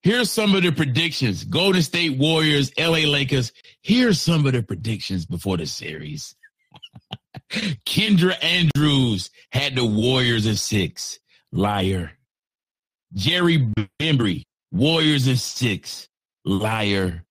Here's 0.03 0.31
some 0.31 0.55
of 0.55 0.63
the 0.63 0.71
predictions. 0.71 1.43
Golden 1.43 1.81
State 1.81 2.17
Warriors, 2.17 2.71
LA 2.77 3.07
Lakers. 3.07 3.51
Here's 3.81 4.19
some 4.19 4.45
of 4.47 4.53
the 4.53 4.63
predictions 4.63 5.25
before 5.25 5.57
the 5.57 5.67
series. 5.67 6.35
Kendra 7.49 8.35
Andrews 8.43 9.29
had 9.51 9.75
the 9.75 9.85
Warriors 9.85 10.47
in 10.47 10.55
six. 10.55 11.19
Liar. 11.51 12.11
Jerry 13.13 13.67
Bembry, 13.99 14.43
Warriors 14.71 15.27
in 15.27 15.37
six. 15.37 16.07
Liar. 16.45 17.23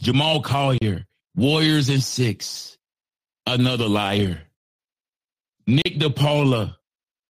Jamal 0.00 0.42
Collier, 0.42 1.06
Warriors 1.34 1.88
in 1.88 2.00
six. 2.00 2.76
Another 3.46 3.88
liar. 3.88 4.42
Nick 5.66 5.98
DePaula, 5.98 6.76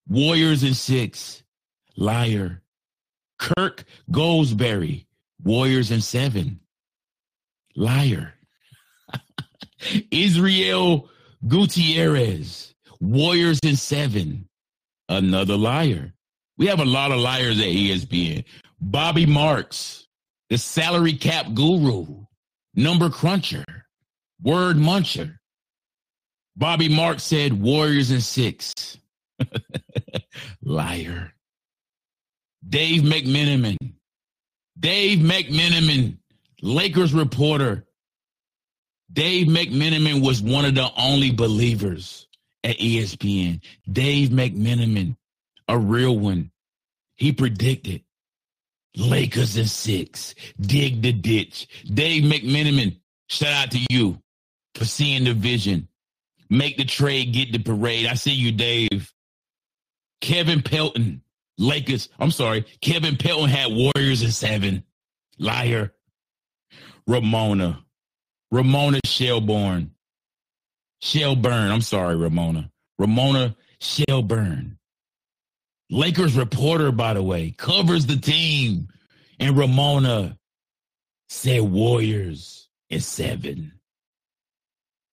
Warriors 0.08 0.62
in 0.62 0.74
six. 0.74 1.42
Liar. 1.96 2.62
Kirk 3.38 3.84
Goldsberry, 4.10 5.06
Warriors 5.42 5.90
in 5.90 6.00
seven. 6.00 6.60
Liar. 7.76 8.34
Israel 10.10 11.08
Gutierrez, 11.46 12.74
Warriors 13.00 13.60
in 13.62 13.76
seven. 13.76 14.48
Another 15.08 15.56
liar. 15.56 16.14
We 16.56 16.66
have 16.66 16.80
a 16.80 16.84
lot 16.84 17.12
of 17.12 17.18
liars 17.18 17.58
at 17.58 17.66
ESPN. 17.66 18.44
Bobby 18.80 19.26
Marks, 19.26 20.06
the 20.50 20.58
salary 20.58 21.14
cap 21.14 21.46
guru, 21.54 22.24
number 22.74 23.10
cruncher, 23.10 23.64
word 24.42 24.76
muncher. 24.76 25.38
Bobby 26.56 26.88
Marks 26.88 27.24
said 27.24 27.60
Warriors 27.60 28.10
in 28.10 28.20
six. 28.20 28.72
liar. 30.62 31.32
Dave 32.66 33.02
McMenamin. 33.02 33.76
Dave 34.78 35.18
McMenamin, 35.18 36.18
Lakers 36.62 37.12
reporter. 37.12 37.86
Dave 39.12 39.46
McMenamin 39.46 40.24
was 40.24 40.42
one 40.42 40.64
of 40.64 40.74
the 40.74 40.90
only 40.96 41.30
believers 41.30 42.26
at 42.64 42.78
ESPN. 42.78 43.60
Dave 43.90 44.30
McMenamin, 44.30 45.16
a 45.68 45.78
real 45.78 46.18
one. 46.18 46.50
He 47.16 47.32
predicted 47.32 48.02
Lakers 48.96 49.56
in 49.56 49.66
six. 49.66 50.34
Dig 50.60 51.02
the 51.02 51.12
ditch. 51.12 51.68
Dave 51.84 52.24
McMenamin, 52.24 53.00
shout 53.28 53.52
out 53.52 53.70
to 53.72 53.78
you 53.90 54.18
for 54.74 54.84
seeing 54.84 55.24
the 55.24 55.34
vision. 55.34 55.88
Make 56.50 56.76
the 56.76 56.84
trade, 56.84 57.32
get 57.32 57.52
the 57.52 57.58
parade. 57.58 58.06
I 58.06 58.14
see 58.14 58.32
you, 58.32 58.52
Dave. 58.52 59.12
Kevin 60.20 60.62
Pelton, 60.62 61.22
Lakers. 61.58 62.08
I'm 62.18 62.30
sorry. 62.30 62.64
Kevin 62.80 63.16
Pelton 63.16 63.48
had 63.48 63.72
Warriors 63.72 64.22
in 64.22 64.30
seven. 64.30 64.84
Liar. 65.38 65.92
Ramona. 67.06 67.84
Ramona 68.50 69.00
Shelburne. 69.04 69.90
Shelburne. 71.00 71.70
I'm 71.70 71.80
sorry, 71.80 72.16
Ramona. 72.16 72.70
Ramona 72.98 73.56
Shelburne. 73.80 74.78
Lakers 75.90 76.36
reporter, 76.36 76.92
by 76.92 77.14
the 77.14 77.22
way, 77.22 77.50
covers 77.56 78.06
the 78.06 78.16
team. 78.16 78.88
And 79.38 79.56
Ramona 79.56 80.38
said 81.28 81.62
Warriors 81.62 82.68
in 82.90 83.00
seven. 83.00 83.72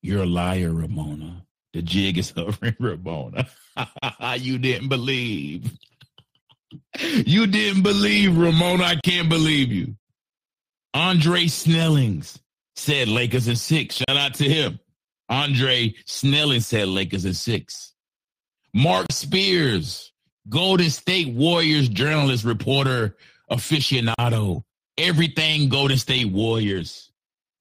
You're 0.02 0.24
a 0.24 0.28
liar, 0.28 0.72
Ramona. 0.74 1.46
The 1.74 1.82
jig 1.82 2.18
is 2.18 2.32
hovering, 2.36 2.76
Ramona. 2.80 3.48
you 4.38 4.58
didn't 4.58 4.90
believe. 4.90 5.72
You 7.00 7.48
didn't 7.48 7.84
believe, 7.84 8.38
Ramona. 8.38 8.84
I 8.86 8.96
can't 8.96 9.28
believe 9.28 9.74
you. 9.74 9.96
Andre 10.94 11.48
Snellings 11.48 12.40
said 12.76 13.10
Lakers 13.10 13.50
in 13.50 13.58
six. 13.58 13.96
Shout 13.96 14.16
out 14.18 14.36
to 14.36 14.46
him. 14.46 14.80
Andre 15.28 15.94
Snelling 16.06 16.62
said 16.62 16.88
Lakers 16.88 17.26
in 17.26 17.34
six. 17.34 17.94
Marc 18.74 19.12
Spears, 19.12 20.11
Golden 20.50 20.90
State 20.90 21.34
Warriors 21.34 21.90
journalist, 21.90 22.44
reporter, 22.44 23.16
aficionado. 23.50 24.64
Everything 24.98 25.70
Golden 25.70 25.98
State 25.98 26.32
Warriors. 26.32 27.12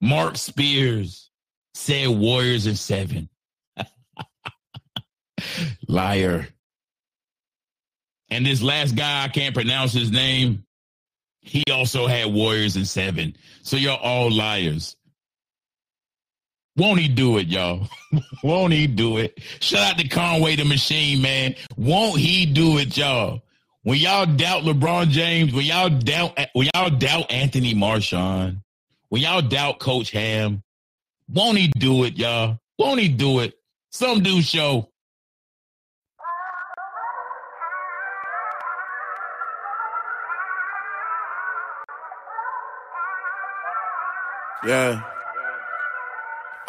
Marc 0.01 0.37
Spears 0.37 1.31
said 1.75 2.09
Warriors 2.09 2.67
in 2.67 2.77
seven. 2.77 3.29
Liar. 5.89 6.49
And 8.31 8.47
this 8.47 8.63
last 8.63 8.95
guy, 8.95 9.25
I 9.25 9.29
can't 9.29 9.55
pronounce 9.55 9.93
his 9.93 10.11
name. 10.11 10.65
He 11.41 11.65
also 11.71 12.07
had 12.07 12.33
Warriors 12.33 12.77
in 12.77 12.85
seven. 12.85 13.37
So 13.63 13.77
you're 13.77 13.97
all 13.97 14.31
liars. 14.31 14.97
Won't 16.81 16.99
he 16.99 17.09
do 17.09 17.37
it, 17.37 17.49
y'all? 17.49 17.87
Won't 18.43 18.73
he 18.73 18.87
do 18.87 19.19
it? 19.19 19.39
Shout 19.61 19.93
out 19.93 19.99
to 19.99 20.09
Conway 20.09 20.57
the 20.57 20.65
Machine, 20.65 21.21
man. 21.21 21.55
Won't 21.77 22.19
he 22.19 22.47
do 22.47 22.79
it, 22.79 22.97
y'all? 22.97 23.43
When 23.83 23.99
y'all 23.99 24.25
doubt 24.25 24.63
LeBron 24.63 25.09
James, 25.11 25.53
when 25.53 25.67
y'all 25.67 25.91
doubt 25.91 26.39
when 26.55 26.71
y'all 26.75 26.89
doubt 26.89 27.31
Anthony 27.31 27.75
Marshawn, 27.75 28.63
when 29.11 29.21
y'all 29.21 29.43
doubt 29.43 29.79
Coach 29.79 30.11
Ham, 30.13 30.63
won't 31.29 31.59
he 31.59 31.69
do 31.69 32.05
it, 32.05 32.17
y'all? 32.17 32.59
Won't 32.79 32.99
he 32.99 33.09
do 33.09 33.41
it? 33.41 33.53
Some 33.91 34.23
Dude 34.23 34.43
show. 34.43 34.89
Yeah. 44.67 45.10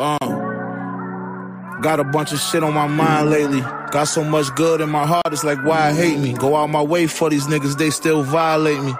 Uh. 0.02 1.78
Got 1.82 2.00
a 2.00 2.04
bunch 2.04 2.32
of 2.32 2.40
shit 2.40 2.64
on 2.64 2.74
my 2.74 2.88
mind 2.88 3.30
lately. 3.30 3.62
Got 3.92 4.06
so 4.06 4.24
much 4.24 4.48
good 4.56 4.82
in 4.82 4.90
my 4.90 5.06
heart, 5.06 5.28
it's 5.28 5.44
like 5.44 5.64
why 5.64 5.90
I 5.90 5.94
hate 5.94 6.18
me. 6.18 6.34
Go 6.34 6.56
out 6.56 6.72
my 6.72 6.82
way 6.82 7.06
for 7.06 7.30
these 7.30 7.46
niggas, 7.46 7.78
they 7.78 7.92
still 7.92 8.24
violate 8.24 8.82
me. 8.82 8.96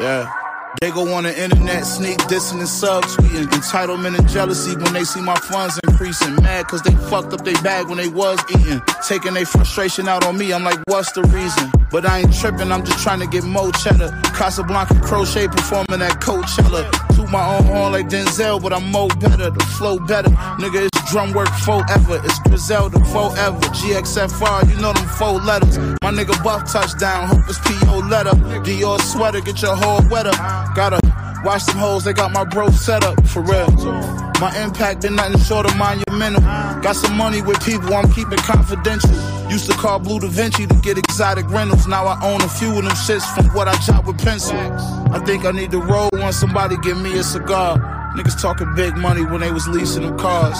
Yeah. 0.00 0.32
They 0.80 0.90
go 0.90 1.12
on 1.14 1.24
the 1.24 1.42
internet, 1.42 1.84
sneak 1.84 2.16
dissing 2.20 2.60
and 2.60 2.68
subtweeting. 2.68 3.48
Entitlement 3.48 4.18
and 4.18 4.28
jealousy 4.28 4.76
when 4.76 4.94
they 4.94 5.04
see 5.04 5.20
my 5.20 5.36
funds 5.36 5.78
increasing. 5.86 6.36
Mad 6.36 6.66
cause 6.68 6.80
they 6.82 6.94
fucked 7.10 7.34
up 7.34 7.44
their 7.44 7.60
bag 7.62 7.88
when 7.88 7.98
they 7.98 8.08
was 8.08 8.38
eating. 8.50 8.80
Taking 9.06 9.34
their 9.34 9.46
frustration 9.46 10.08
out 10.08 10.24
on 10.24 10.38
me, 10.38 10.52
I'm 10.54 10.64
like, 10.64 10.78
what's 10.86 11.12
the 11.12 11.22
reason? 11.22 11.70
But 11.90 12.06
I 12.06 12.20
ain't 12.20 12.34
tripping, 12.34 12.72
I'm 12.72 12.84
just 12.84 13.02
trying 13.02 13.20
to 13.20 13.26
get 13.26 13.44
more 13.44 13.72
cheddar. 13.72 14.08
Casablanca 14.34 15.00
crochet 15.00 15.48
performing 15.48 16.00
at 16.00 16.20
Coachella. 16.20 17.05
Toot 17.26 17.32
my 17.32 17.56
own 17.56 17.64
horn 17.64 17.92
like 17.92 18.08
Denzel, 18.08 18.62
but 18.62 18.72
I'm 18.72 18.90
more 18.90 19.08
better. 19.08 19.50
The 19.50 19.64
flow 19.78 19.98
better. 19.98 20.30
Nigga, 20.60 20.86
it's 20.86 21.12
Drumwork 21.12 21.48
forever. 21.64 22.20
It's 22.24 22.38
Griselda 22.40 22.98
forever. 23.06 23.58
GXFR, 23.58 24.68
you 24.68 24.80
know 24.80 24.92
them 24.92 25.06
four 25.08 25.40
letters. 25.40 25.78
My 26.02 26.12
nigga 26.12 26.42
Buff 26.44 26.70
touchdown, 26.70 27.28
hope 27.28 27.48
it's 27.48 27.58
PO 27.58 27.98
letter. 28.08 28.30
Dior 28.62 29.00
sweater, 29.00 29.40
get 29.40 29.60
your 29.62 29.76
whole 29.76 30.08
weather. 30.08 30.32
Gotta 30.74 31.00
watch 31.44 31.64
them 31.66 31.78
hoes, 31.78 32.04
they 32.04 32.12
got 32.12 32.32
my 32.32 32.44
bro 32.44 32.70
set 32.70 33.04
up 33.04 33.26
for 33.26 33.42
real. 33.42 33.70
My 34.40 34.52
impact 34.62 35.02
been 35.02 35.16
nothing 35.16 35.40
short 35.40 35.66
of 35.66 35.76
monumental. 35.76 36.42
Got 36.82 36.96
some 36.96 37.16
money 37.16 37.40
with 37.42 37.64
people 37.64 37.94
I'm 37.94 38.10
keeping 38.12 38.38
confidential. 38.38 39.10
Used 39.50 39.70
to 39.70 39.76
call 39.76 39.98
Blue 39.98 40.20
Da 40.20 40.28
Vinci 40.28 40.66
to 40.66 40.74
get 40.76 40.98
exotic 40.98 41.48
rentals. 41.48 41.86
Now 41.86 42.06
I 42.06 42.22
own 42.22 42.42
a 42.42 42.48
few 42.48 42.68
of 42.70 42.84
them 42.84 42.92
shits 42.92 43.24
from 43.34 43.46
what 43.54 43.68
I 43.68 43.74
chop 43.78 44.06
with 44.06 44.18
pencil. 44.18 44.56
I 44.56 45.22
think 45.24 45.44
I 45.44 45.52
need 45.52 45.70
to 45.70 45.80
roll 45.80 46.10
when 46.12 46.32
somebody 46.32 46.76
give 46.78 47.00
me 47.00 47.16
a 47.18 47.22
cigar. 47.22 47.78
Niggas 48.16 48.40
talking 48.40 48.74
big 48.74 48.96
money 48.96 49.24
when 49.24 49.40
they 49.40 49.52
was 49.52 49.66
leasing 49.68 50.02
them 50.02 50.18
cars. 50.18 50.58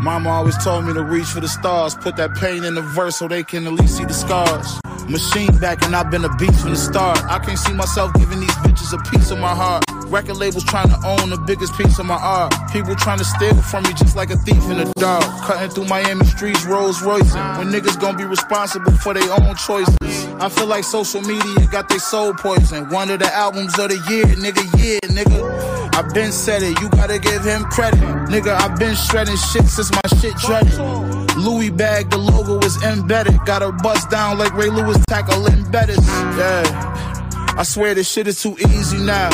Mama 0.00 0.28
always 0.30 0.56
told 0.62 0.84
me 0.84 0.92
to 0.92 1.02
reach 1.02 1.26
for 1.26 1.40
the 1.40 1.48
stars, 1.48 1.94
put 1.94 2.16
that 2.16 2.34
pain 2.34 2.62
in 2.64 2.74
the 2.74 2.82
verse 2.82 3.16
so 3.16 3.26
they 3.26 3.42
can 3.42 3.66
at 3.66 3.72
least 3.72 3.96
see 3.96 4.04
the 4.04 4.12
scars. 4.12 4.80
Machine 5.08 5.56
back 5.58 5.84
and 5.84 5.94
I've 5.94 6.10
been 6.10 6.24
a 6.24 6.34
beast 6.36 6.60
from 6.60 6.70
the 6.70 6.76
start. 6.76 7.22
I 7.24 7.38
can't 7.38 7.58
see 7.58 7.72
myself 7.74 8.12
giving 8.14 8.40
these 8.40 8.56
bitches 8.64 8.92
a 8.92 9.10
piece 9.10 9.30
of 9.30 9.38
my 9.38 9.54
heart. 9.54 9.84
Record 10.06 10.36
labels 10.36 10.64
trying 10.64 10.88
to 10.88 10.96
own 11.06 11.30
the 11.30 11.36
biggest 11.36 11.76
piece 11.76 11.98
of 11.98 12.06
my 12.06 12.16
art. 12.16 12.54
People 12.72 12.94
trying 12.94 13.18
to 13.18 13.24
steal 13.24 13.54
from 13.62 13.84
me 13.84 13.92
just 13.94 14.16
like 14.16 14.30
a 14.30 14.36
thief 14.36 14.62
in 14.70 14.78
the 14.78 14.92
dark. 14.96 15.24
Cutting 15.42 15.70
through 15.70 15.86
Miami 15.86 16.24
streets, 16.24 16.64
Rolls 16.64 17.02
Royce. 17.02 17.34
When 17.58 17.68
niggas 17.70 18.00
gonna 18.00 18.16
be 18.16 18.24
responsible 18.24 18.92
for 18.92 19.14
their 19.14 19.30
own 19.30 19.54
choices. 19.56 19.96
I 20.40 20.48
feel 20.48 20.66
like 20.66 20.84
social 20.84 21.20
media 21.20 21.66
got 21.70 21.88
their 21.88 21.98
soul 21.98 22.34
poison. 22.34 22.88
One 22.88 23.10
of 23.10 23.20
the 23.20 23.32
albums 23.34 23.78
of 23.78 23.90
the 23.90 23.98
year, 24.10 24.24
nigga, 24.24 24.64
yeah, 24.78 24.98
nigga. 25.08 25.94
I've 25.94 26.12
been 26.12 26.32
said 26.32 26.62
it, 26.62 26.80
you 26.80 26.88
gotta 26.90 27.18
give 27.18 27.44
him 27.44 27.64
credit. 27.64 28.00
Nigga, 28.28 28.56
I've 28.56 28.78
been 28.78 28.96
shredding 28.96 29.36
shit 29.36 29.64
since 29.66 29.92
my 29.92 30.00
shit 30.20 30.34
dreaded. 30.36 31.13
Louis 31.36 31.70
bag, 31.70 32.10
the 32.10 32.18
logo 32.18 32.58
is 32.64 32.82
embedded. 32.84 33.38
Got 33.44 33.62
her 33.62 33.72
bust 33.72 34.10
down 34.10 34.38
like 34.38 34.54
Ray 34.54 34.68
Lewis 34.68 34.98
tackling 35.08 35.70
Bettis. 35.70 36.06
Yeah. 36.06 37.54
I 37.56 37.62
swear 37.62 37.94
this 37.94 38.10
shit 38.10 38.26
is 38.26 38.42
too 38.42 38.56
easy 38.58 38.98
now. 38.98 39.28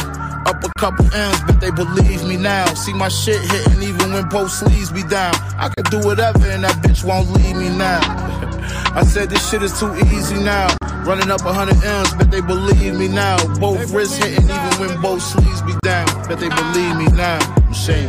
Up 0.47 0.65
a 0.65 0.71
couple 0.79 1.05
M's, 1.15 1.41
but 1.47 1.61
they 1.61 1.71
believe 1.71 2.25
me 2.25 2.37
now. 2.37 2.67
See 2.75 2.93
my 2.93 3.09
shit 3.09 3.41
hitting 3.41 3.83
even 3.83 4.13
when 4.13 4.29
both 4.29 4.51
sleeves 4.51 4.91
be 4.91 5.03
down. 5.03 5.35
I 5.59 5.71
could 5.77 5.87
do 5.91 6.01
whatever 6.01 6.45
and 6.47 6.65
that 6.65 6.77
bitch 6.83 7.05
won't 7.05 7.31
leave 7.31 7.57
me 7.57 7.69
now. 7.69 8.01
I 8.95 9.05
said 9.05 9.31
this 9.31 9.49
shit 9.49 9.63
is 9.63 9.79
too 9.79 9.95
easy 10.13 10.43
now. 10.43 10.69
Running 11.05 11.31
up 11.31 11.43
a 11.45 11.53
hundred 11.53 11.83
M's, 11.85 12.15
bet 12.15 12.31
they 12.31 12.41
believe 12.41 12.95
me 12.95 13.09
now. 13.09 13.37
Both 13.59 13.91
wrists 13.93 14.17
hitting 14.17 14.45
even 14.45 14.81
when 14.81 15.01
both 15.01 15.23
sleeves 15.23 15.63
be 15.63 15.75
down. 15.83 16.07
Bet 16.29 16.41
they 16.41 16.49
believe 16.49 16.97
me 16.97 17.07
now. 17.17 17.39
Machine. 17.69 18.09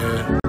Yeah. 0.00 0.39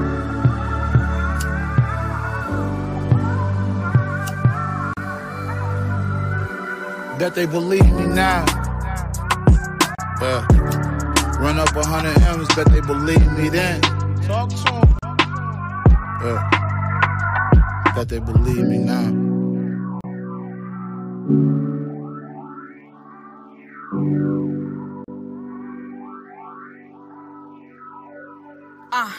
Bet 7.22 7.36
they 7.36 7.46
believe 7.46 7.86
me 7.86 8.08
now. 8.08 8.44
Yeah. 10.20 10.44
Run 11.40 11.60
up 11.60 11.76
a 11.76 11.86
hundred 11.86 12.18
M's, 12.24 12.48
bet 12.56 12.66
they 12.72 12.82
believe 12.82 13.32
me 13.38 13.48
then. 13.48 13.80
Talk 14.24 14.50
to 14.50 14.74
'em. 14.74 14.96
Yeah. 16.24 17.94
Bet 17.94 18.10
they 18.10 18.18
believe 18.18 18.66
me 18.66 18.80
now. 18.80 19.22
Uh, 29.04 29.10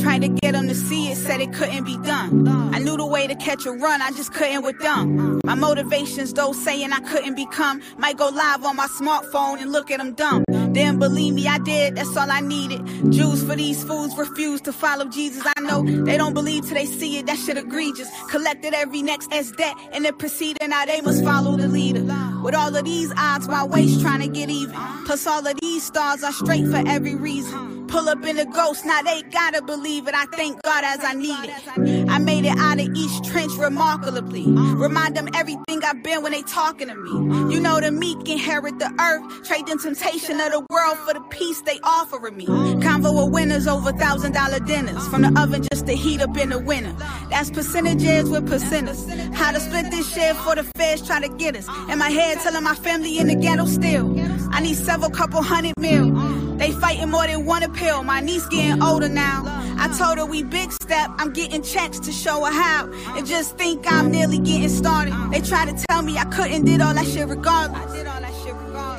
tried 0.00 0.22
to 0.22 0.28
get 0.28 0.52
them 0.52 0.68
to 0.68 0.76
see 0.76 1.10
it, 1.10 1.16
said 1.16 1.40
it 1.40 1.52
couldn't 1.52 1.82
be 1.82 1.96
done. 1.98 2.46
I 2.72 2.78
knew 2.78 2.96
the 2.96 3.04
way 3.04 3.26
to 3.26 3.34
catch 3.34 3.66
a 3.66 3.72
run, 3.72 4.00
I 4.00 4.12
just 4.12 4.32
couldn't 4.32 4.62
with 4.62 4.78
them. 4.78 5.40
My 5.42 5.56
motivations, 5.56 6.32
though, 6.32 6.52
saying 6.52 6.92
I 6.92 7.00
couldn't 7.00 7.34
become. 7.34 7.82
Might 7.98 8.16
go 8.16 8.28
live 8.28 8.62
on 8.64 8.76
my 8.76 8.86
smartphone 8.86 9.60
and 9.60 9.72
look 9.72 9.90
at 9.90 9.98
them 9.98 10.14
dumb. 10.14 10.44
Didn't 10.72 11.00
believe 11.00 11.34
me, 11.34 11.48
I 11.48 11.58
did, 11.58 11.96
that's 11.96 12.16
all 12.16 12.30
I 12.30 12.42
needed. 12.42 12.80
Jews 13.10 13.42
for 13.42 13.56
these 13.56 13.82
fools 13.82 14.16
refuse 14.16 14.60
to 14.62 14.72
follow 14.72 15.06
Jesus. 15.06 15.42
I 15.56 15.60
know 15.62 15.82
they 15.82 16.16
don't 16.16 16.34
believe 16.34 16.66
till 16.66 16.74
they 16.74 16.86
see 16.86 17.18
it, 17.18 17.26
that 17.26 17.38
shit 17.38 17.58
egregious. 17.58 18.08
Collected 18.30 18.72
every 18.72 19.02
next 19.02 19.32
S 19.32 19.50
debt 19.50 19.74
and 19.92 20.04
then 20.04 20.14
proceeded, 20.14 20.68
now 20.68 20.84
they 20.84 21.00
must 21.00 21.24
follow 21.24 21.56
the 21.56 21.66
leader. 21.66 22.04
With 22.44 22.54
all 22.54 22.74
of 22.76 22.84
these 22.84 23.12
odds, 23.16 23.48
my 23.48 23.64
waist 23.64 24.00
trying 24.00 24.20
to 24.20 24.28
get 24.28 24.48
even. 24.48 24.76
Plus, 25.06 25.26
all 25.26 25.44
of 25.44 25.58
these 25.60 25.82
stars 25.82 26.22
are 26.22 26.32
straight 26.32 26.66
for 26.68 26.82
every 26.86 27.16
reason. 27.16 27.73
Pull 27.94 28.08
up 28.08 28.24
in 28.24 28.36
a 28.40 28.44
ghost, 28.44 28.84
now 28.84 29.02
they 29.02 29.22
gotta 29.22 29.62
believe 29.62 30.08
it. 30.08 30.16
I 30.16 30.24
thank 30.26 30.60
God 30.62 30.82
as 30.82 31.04
I 31.04 31.14
need 31.14 31.44
it. 31.44 32.10
I 32.10 32.18
made 32.18 32.44
it 32.44 32.58
out 32.58 32.80
of 32.80 32.88
each 32.92 33.22
trench 33.22 33.52
remarkably. 33.52 34.42
Remind 34.48 35.16
them 35.16 35.28
everything 35.32 35.80
I've 35.84 36.02
been 36.02 36.24
when 36.24 36.32
they 36.32 36.42
talking 36.42 36.88
to 36.88 36.96
me. 36.96 37.54
You 37.54 37.60
know 37.60 37.78
the 37.78 37.92
meek 37.92 38.28
inherit 38.28 38.80
the 38.80 38.92
earth, 39.00 39.46
trade 39.46 39.68
them 39.68 39.78
temptation 39.78 40.40
of 40.40 40.50
the 40.50 40.66
world 40.70 40.98
for 41.06 41.14
the 41.14 41.20
peace 41.30 41.60
they 41.60 41.78
offering 41.84 42.36
me. 42.36 42.46
Convo 42.46 43.24
of 43.24 43.30
winners 43.30 43.68
over 43.68 43.92
thousand 43.92 44.32
dollar 44.32 44.58
dinners. 44.58 45.06
From 45.06 45.22
the 45.22 45.40
oven 45.40 45.64
just 45.72 45.86
to 45.86 45.92
heat 45.92 46.20
up 46.20 46.36
in 46.36 46.48
the 46.48 46.58
winter. 46.58 46.96
That's 47.30 47.52
percentages 47.52 48.28
with 48.28 48.48
percenters. 48.48 49.08
How 49.34 49.52
to 49.52 49.60
split 49.60 49.92
this 49.92 50.12
shit 50.12 50.34
for 50.38 50.56
the 50.56 50.64
feds 50.76 51.06
try 51.06 51.20
to 51.20 51.28
get 51.36 51.54
us. 51.54 51.68
In 51.88 52.00
my 52.00 52.10
head 52.10 52.40
telling 52.40 52.64
my 52.64 52.74
family 52.74 53.18
in 53.20 53.28
the 53.28 53.36
ghetto 53.36 53.66
still. 53.66 54.16
I 54.54 54.60
need 54.60 54.76
several 54.76 55.10
couple 55.10 55.42
hundred 55.42 55.74
mil. 55.80 56.12
They 56.58 56.70
fighting 56.70 57.10
more 57.10 57.26
than 57.26 57.44
one 57.44 57.64
appeal. 57.64 58.04
My 58.04 58.20
niece 58.20 58.46
getting 58.46 58.80
older 58.82 59.08
now. 59.08 59.42
I 59.78 59.88
told 59.98 60.18
her 60.18 60.24
we 60.24 60.44
big 60.44 60.70
step. 60.70 61.10
I'm 61.18 61.32
getting 61.32 61.60
checks 61.62 61.98
to 61.98 62.12
show 62.12 62.44
her 62.44 62.52
how. 62.52 62.88
And 63.16 63.26
just 63.26 63.58
think 63.58 63.84
I'm 63.90 64.12
nearly 64.12 64.38
getting 64.38 64.68
started. 64.68 65.12
They 65.32 65.40
try 65.40 65.64
to 65.66 65.84
tell 65.88 66.02
me 66.02 66.16
I 66.16 66.24
couldn't 66.26 66.66
did 66.66 66.80
all 66.80 66.94
that 66.94 67.04
shit 67.04 67.26
regardless. 67.26 67.92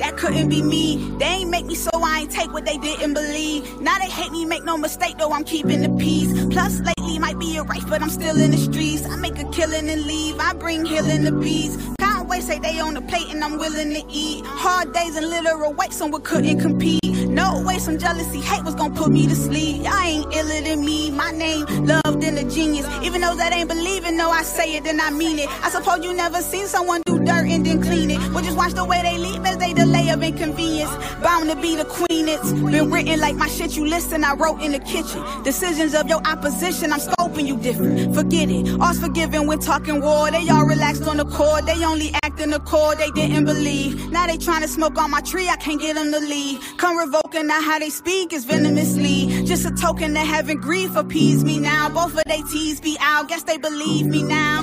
That 0.00 0.18
couldn't 0.18 0.50
be 0.50 0.62
me. 0.62 0.96
They 1.18 1.24
ain't 1.24 1.50
make 1.50 1.64
me 1.64 1.74
so 1.74 1.90
I 1.94 2.20
ain't 2.20 2.30
take 2.30 2.52
what 2.52 2.66
they 2.66 2.76
didn't 2.76 3.14
believe. 3.14 3.80
Now 3.80 3.98
they 3.98 4.10
hate 4.10 4.30
me, 4.30 4.44
make 4.44 4.62
no 4.64 4.76
mistake 4.76 5.16
though 5.16 5.32
I'm 5.32 5.44
keeping 5.44 5.80
the 5.80 5.88
peace. 5.98 6.30
Plus 6.56 6.80
lately 6.80 7.18
might 7.18 7.38
be 7.38 7.58
a 7.58 7.62
race, 7.64 7.84
but 7.84 8.00
I'm 8.00 8.08
still 8.08 8.40
in 8.40 8.50
the 8.50 8.56
streets. 8.56 9.04
I 9.04 9.16
make 9.16 9.38
a 9.38 9.44
killing 9.50 9.90
and 9.90 10.06
leave. 10.06 10.38
I 10.40 10.54
bring 10.54 10.86
healing 10.86 11.24
to 11.26 11.32
beats. 11.32 11.76
Conway 12.00 12.40
say 12.40 12.58
they 12.58 12.80
on 12.80 12.94
the 12.94 13.02
plate 13.02 13.28
and 13.28 13.44
I'm 13.44 13.58
willing 13.58 13.92
to 13.92 14.02
eat. 14.08 14.42
Hard 14.46 14.94
days 14.94 15.16
and 15.16 15.28
literal 15.28 15.74
weights 15.74 16.00
on 16.00 16.12
what 16.12 16.24
couldn't 16.24 16.60
compete. 16.60 17.25
No 17.36 17.60
way, 17.60 17.78
some 17.78 17.98
jealousy, 17.98 18.40
hate 18.40 18.64
was 18.64 18.74
gonna 18.74 18.94
put 18.94 19.10
me 19.10 19.26
to 19.26 19.36
sleep. 19.36 19.82
Y'all 19.84 20.02
ain't 20.02 20.34
iller 20.34 20.62
than 20.62 20.82
me. 20.82 21.10
My 21.10 21.32
name, 21.32 21.66
loved 21.84 22.24
and 22.24 22.38
a 22.38 22.44
genius. 22.44 22.86
Even 23.04 23.20
those 23.20 23.36
that 23.36 23.52
ain't 23.52 23.68
believing, 23.68 24.16
know 24.16 24.30
I 24.30 24.42
say 24.42 24.74
it, 24.76 24.84
then 24.84 24.98
I 25.02 25.10
mean 25.10 25.38
it. 25.38 25.48
I 25.62 25.68
suppose 25.68 26.02
you 26.02 26.14
never 26.14 26.40
seen 26.40 26.66
someone 26.66 27.02
do 27.04 27.18
dirt 27.18 27.46
and 27.54 27.66
then 27.66 27.82
clean 27.82 28.10
it. 28.10 28.20
But 28.32 28.44
just 28.44 28.56
watch 28.56 28.72
the 28.72 28.86
way 28.86 29.02
they 29.02 29.18
leave 29.18 29.44
as 29.44 29.58
they 29.58 29.74
delay 29.74 30.08
of 30.08 30.22
inconvenience. 30.22 30.90
Bound 31.22 31.50
to 31.50 31.56
be 31.56 31.76
the 31.76 31.84
queen, 31.84 32.26
it's 32.26 32.52
been 32.52 32.90
written 32.90 33.20
like 33.20 33.36
my 33.36 33.48
shit 33.48 33.76
you 33.76 33.86
listen, 33.86 34.24
I 34.24 34.32
wrote 34.32 34.62
in 34.62 34.72
the 34.72 34.80
kitchen. 34.80 35.22
Decisions 35.42 35.94
of 35.94 36.08
your 36.08 36.22
opposition, 36.26 36.90
I'm 36.90 37.00
scoping 37.00 37.46
you 37.46 37.58
different. 37.58 38.14
Forget 38.14 38.48
it, 38.48 38.80
all's 38.80 38.98
forgiven 38.98 39.46
when 39.46 39.58
talking 39.58 40.00
war. 40.00 40.30
They 40.30 40.48
all 40.48 40.64
relaxed 40.64 41.06
on 41.06 41.18
the 41.18 41.26
cord, 41.26 41.66
they 41.66 41.84
only 41.84 42.14
act 42.22 42.40
in 42.40 42.50
the 42.50 42.60
core, 42.60 42.94
they 42.96 43.10
didn't 43.10 43.44
believe. 43.44 44.10
Now 44.10 44.26
they 44.26 44.38
trying 44.38 44.62
to 44.62 44.68
smoke 44.68 44.96
on 44.96 45.10
my 45.10 45.20
tree, 45.20 45.48
I 45.50 45.56
can't 45.56 45.80
get 45.80 45.96
them 45.96 46.12
to 46.12 46.20
leave. 46.20 46.60
Come 46.78 46.96
revoking, 47.26 47.46
now 47.48 47.60
how 47.60 47.78
they 47.78 47.90
speak 47.90 48.32
is 48.32 48.44
venomously. 48.44 49.44
Just 49.44 49.66
a 49.66 49.70
token 49.70 50.14
that 50.14 50.26
heaven. 50.26 50.58
grief 50.58 50.96
appease 50.96 51.44
me 51.44 51.58
now. 51.58 51.88
Both 51.88 52.16
of 52.16 52.22
they 52.26 52.42
tease 52.42 52.82
me 52.82 52.96
out, 53.00 53.28
guess 53.28 53.42
they 53.42 53.58
believe 53.58 54.06
me 54.06 54.22
now. 54.22 54.62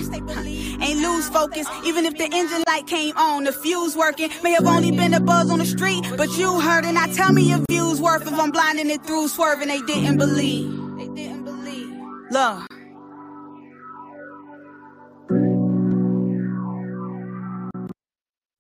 Ain't 0.82 1.00
lose 1.00 1.30
focus, 1.30 1.68
even 1.86 2.06
if 2.06 2.18
the 2.18 2.30
engine 2.32 2.64
light 2.68 2.88
came 2.88 3.16
on, 3.18 3.46
the 3.46 3.52
fuse 3.52 3.96
working. 3.96 4.30
May 4.44 4.52
have 4.52 4.66
only 4.66 4.92
been 4.92 5.14
a 5.14 5.20
buzz 5.20 5.50
on 5.50 5.60
the 5.60 5.66
street, 5.66 6.04
but 6.18 6.30
you 6.38 6.60
heard 6.60 6.86
it. 6.86 6.94
Now 6.94 7.08
tell 7.08 7.32
me 7.32 7.44
your 7.44 7.60
views 7.70 8.02
worth 8.02 8.28
if 8.28 8.34
I'm 8.34 8.52
blinding 8.52 8.90
it 8.90 9.06
through, 9.06 9.28
swerving. 9.28 9.68
They 9.68 9.82
didn't 9.82 10.18
believe. 10.18 10.98
They 10.98 11.08
didn't 11.08 11.44
believe. 11.46 11.94
Love. 12.32 12.68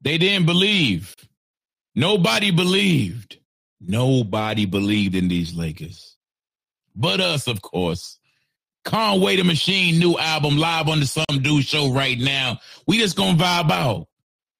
They 0.01 0.17
didn't 0.17 0.45
believe. 0.45 1.15
Nobody 1.95 2.51
believed. 2.51 3.37
Nobody 3.85 4.65
believed 4.65 5.15
in 5.15 5.27
these 5.27 5.53
Lakers. 5.53 6.17
But 6.95 7.19
us, 7.19 7.47
of 7.47 7.61
course. 7.61 8.19
Conway 8.85 9.37
the 9.37 9.43
Machine 9.43 9.97
new 9.97 10.17
album 10.17 10.57
live 10.57 10.89
on 10.89 10.99
the 10.99 11.05
Some 11.05 11.41
Dude 11.41 11.65
show 11.65 11.91
right 11.91 12.19
now. 12.19 12.59
We 12.85 12.97
just 12.97 13.15
gonna 13.15 13.37
vibe 13.37 13.71
out. 13.71 14.07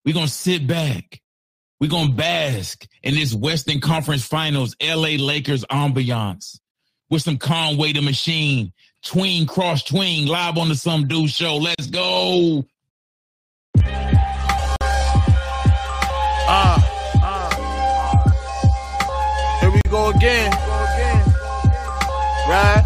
We 0.06 0.14
gonna 0.14 0.28
sit 0.28 0.66
back. 0.66 1.22
We 1.80 1.88
gonna 1.90 2.14
bask 2.14 2.88
in 3.02 3.16
this 3.16 3.34
Western 3.34 3.82
Conference 3.82 4.26
Finals 4.26 4.76
LA 4.82 5.18
Lakers 5.20 5.66
ambiance 5.66 6.60
with 7.10 7.22
some 7.22 7.38
Conway 7.38 7.91
the 7.91 8.02
Machine, 8.02 8.72
tween 9.04 9.45
cross 9.45 9.84
tween 9.84 10.28
live 10.28 10.58
on 10.58 10.70
the 10.70 10.76
Some 10.76 11.08
Dude 11.08 11.30
show. 11.30 11.58
Let's 11.58 11.88
go. 11.88 12.66
Uh, 16.45 16.82
go 19.94 20.10
again. 20.10 20.52
Right? 22.49 22.84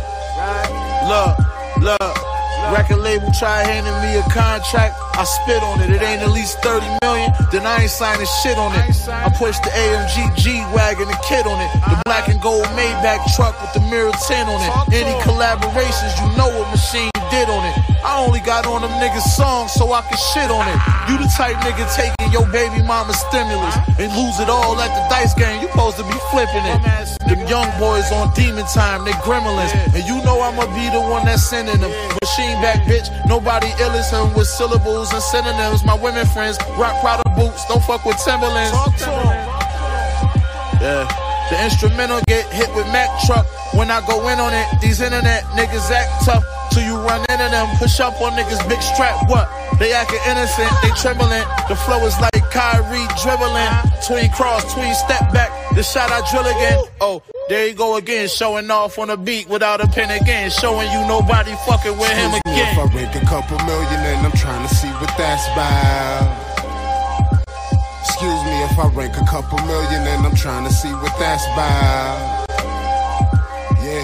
Look, 1.07 2.01
look. 2.01 2.36
Record 2.73 2.99
label 2.99 3.31
try 3.31 3.63
handing 3.63 3.95
me 4.03 4.17
a 4.19 4.23
contract. 4.29 4.95
I 5.17 5.23
spit 5.23 5.63
on 5.63 5.81
it. 5.81 5.89
It 5.89 6.01
ain't 6.01 6.21
at 6.21 6.31
least 6.31 6.59
30 6.61 6.85
million. 7.01 7.31
Then 7.51 7.65
I 7.65 7.87
ain't 7.87 7.91
signing 7.91 8.27
shit 8.43 8.57
on 8.57 8.75
it. 8.75 8.85
I 9.09 9.29
push 9.33 9.57
the 9.59 9.71
AMG 9.71 10.35
G 10.37 10.61
wagon, 10.75 11.07
the 11.07 11.17
kid 11.25 11.47
on 11.47 11.57
it. 11.57 11.71
The 11.89 11.97
black 12.05 12.29
and 12.29 12.41
gold 12.41 12.65
Maybach 12.77 13.23
truck 13.35 13.55
with 13.61 13.73
the 13.73 13.81
mirror 13.89 14.13
tin 14.27 14.45
on 14.47 14.61
it. 14.61 14.71
Any 14.93 15.15
collaborations, 15.23 16.13
you 16.21 16.27
know 16.37 16.47
what 16.53 16.69
machine 16.69 17.09
did 17.31 17.49
on 17.49 17.65
it. 17.65 17.75
I 18.05 18.23
only 18.23 18.39
got 18.39 18.65
on 18.65 18.81
them 18.81 18.93
niggas 19.01 19.35
songs 19.35 19.73
so 19.73 19.91
I 19.91 20.01
can 20.05 20.17
shit 20.31 20.47
on 20.47 20.63
it. 20.69 20.77
You 21.11 21.17
the 21.17 21.27
type 21.33 21.57
nigga 21.65 21.83
taking 21.97 22.31
your 22.31 22.47
baby 22.53 22.79
mama 22.85 23.13
stimulus 23.13 23.75
and 23.99 24.07
lose 24.13 24.39
it 24.39 24.47
all 24.47 24.79
at 24.79 24.91
the 24.93 25.03
dice 25.09 25.33
game. 25.33 25.59
You 25.61 25.67
supposed 25.67 25.97
to 25.97 26.05
be 26.07 26.15
flipping 26.31 26.63
it. 26.63 26.79
Them 27.27 27.41
young 27.51 27.67
boys 27.79 28.07
on 28.11 28.31
demon 28.33 28.65
time, 28.71 29.03
they 29.03 29.11
gremlins. 29.25 29.73
And 29.91 30.03
you 30.07 30.23
know 30.23 30.39
I'ma 30.39 30.69
be 30.77 30.87
the 30.93 31.01
one 31.01 31.25
that's 31.25 31.43
sending 31.43 31.81
them. 31.81 31.91
Machine 32.23 32.46
back, 32.55 32.83
bitch. 32.83 33.09
Nobody 33.27 33.67
ill 33.79 33.91
as 33.91 34.09
him 34.11 34.33
with 34.33 34.47
syllables 34.47 35.11
and 35.13 35.21
synonyms. 35.21 35.83
My 35.83 35.95
women 35.95 36.25
friends 36.27 36.57
rock 36.77 36.99
Prada 37.01 37.23
boots, 37.35 37.65
don't 37.67 37.83
fuck 37.83 38.05
with 38.05 38.17
Timberlands. 38.23 38.71
Talk 38.71 38.95
to 38.97 39.05
him. 39.05 39.57
Yeah. 40.81 41.26
The 41.49 41.63
instrumental 41.63 42.19
get 42.27 42.45
hit 42.51 42.67
with 42.75 42.85
Mac 42.91 43.09
truck. 43.25 43.45
When 43.73 43.89
I 43.89 44.05
go 44.05 44.27
in 44.27 44.39
on 44.39 44.53
it, 44.53 44.67
these 44.81 44.99
internet 45.01 45.43
niggas 45.55 45.89
act 45.91 46.25
tough. 46.25 46.43
Till 46.71 46.83
you 46.83 46.97
run 46.99 47.21
into 47.21 47.47
them, 47.49 47.67
push 47.77 47.99
up 47.99 48.19
on 48.21 48.33
niggas, 48.33 48.67
big 48.67 48.81
strap. 48.81 49.29
What? 49.29 49.47
They 49.79 49.93
acting 49.93 50.19
innocent, 50.27 50.71
they 50.83 50.89
trembling. 50.99 51.45
The 51.69 51.75
flow 51.75 52.03
is 52.05 52.19
like 52.19 52.43
Kyrie 52.51 53.07
dribbling. 53.23 53.71
Tween 54.05 54.29
cross, 54.31 54.73
tween 54.73 54.93
step 54.95 55.31
back. 55.31 55.49
The 55.75 55.83
shot 55.83 56.11
I 56.11 56.19
drill 56.31 56.45
again. 56.45 56.83
Oh, 56.99 57.21
there 57.47 57.67
you 57.67 57.73
go 57.73 57.95
again, 57.95 58.27
showing 58.27 58.69
off 58.69 58.99
on 58.99 59.07
the 59.07 59.17
beat 59.17 59.47
without 59.47 59.79
a 59.79 59.87
pen 59.87 60.11
again. 60.11 60.49
Showing 60.49 60.91
you 60.91 60.99
nobody 61.07 61.55
fucking 61.65 61.97
with 61.97 62.11
him 62.11 62.31
again. 62.45 62.73
If 62.73 62.77
I 62.77 62.95
rake 62.95 63.15
a 63.15 63.25
couple 63.25 63.57
million 63.65 63.99
and 64.01 64.25
I'm 64.25 64.31
trying 64.33 64.67
to 64.67 64.75
see 64.75 64.89
what 64.89 65.13
that's 65.17 65.47
about. 65.53 66.56
Excuse 68.17 68.43
me 68.45 68.63
if 68.63 68.79
I 68.79 68.89
rank 68.97 69.15
a 69.15 69.25
couple 69.25 69.59
million 69.67 70.01
and 70.01 70.25
I'm 70.25 70.33
trying 70.33 70.65
to 70.65 70.73
see 70.73 70.89
what 70.89 71.13
that's 71.19 71.45
about. 71.53 72.49
Yeah, 73.77 74.01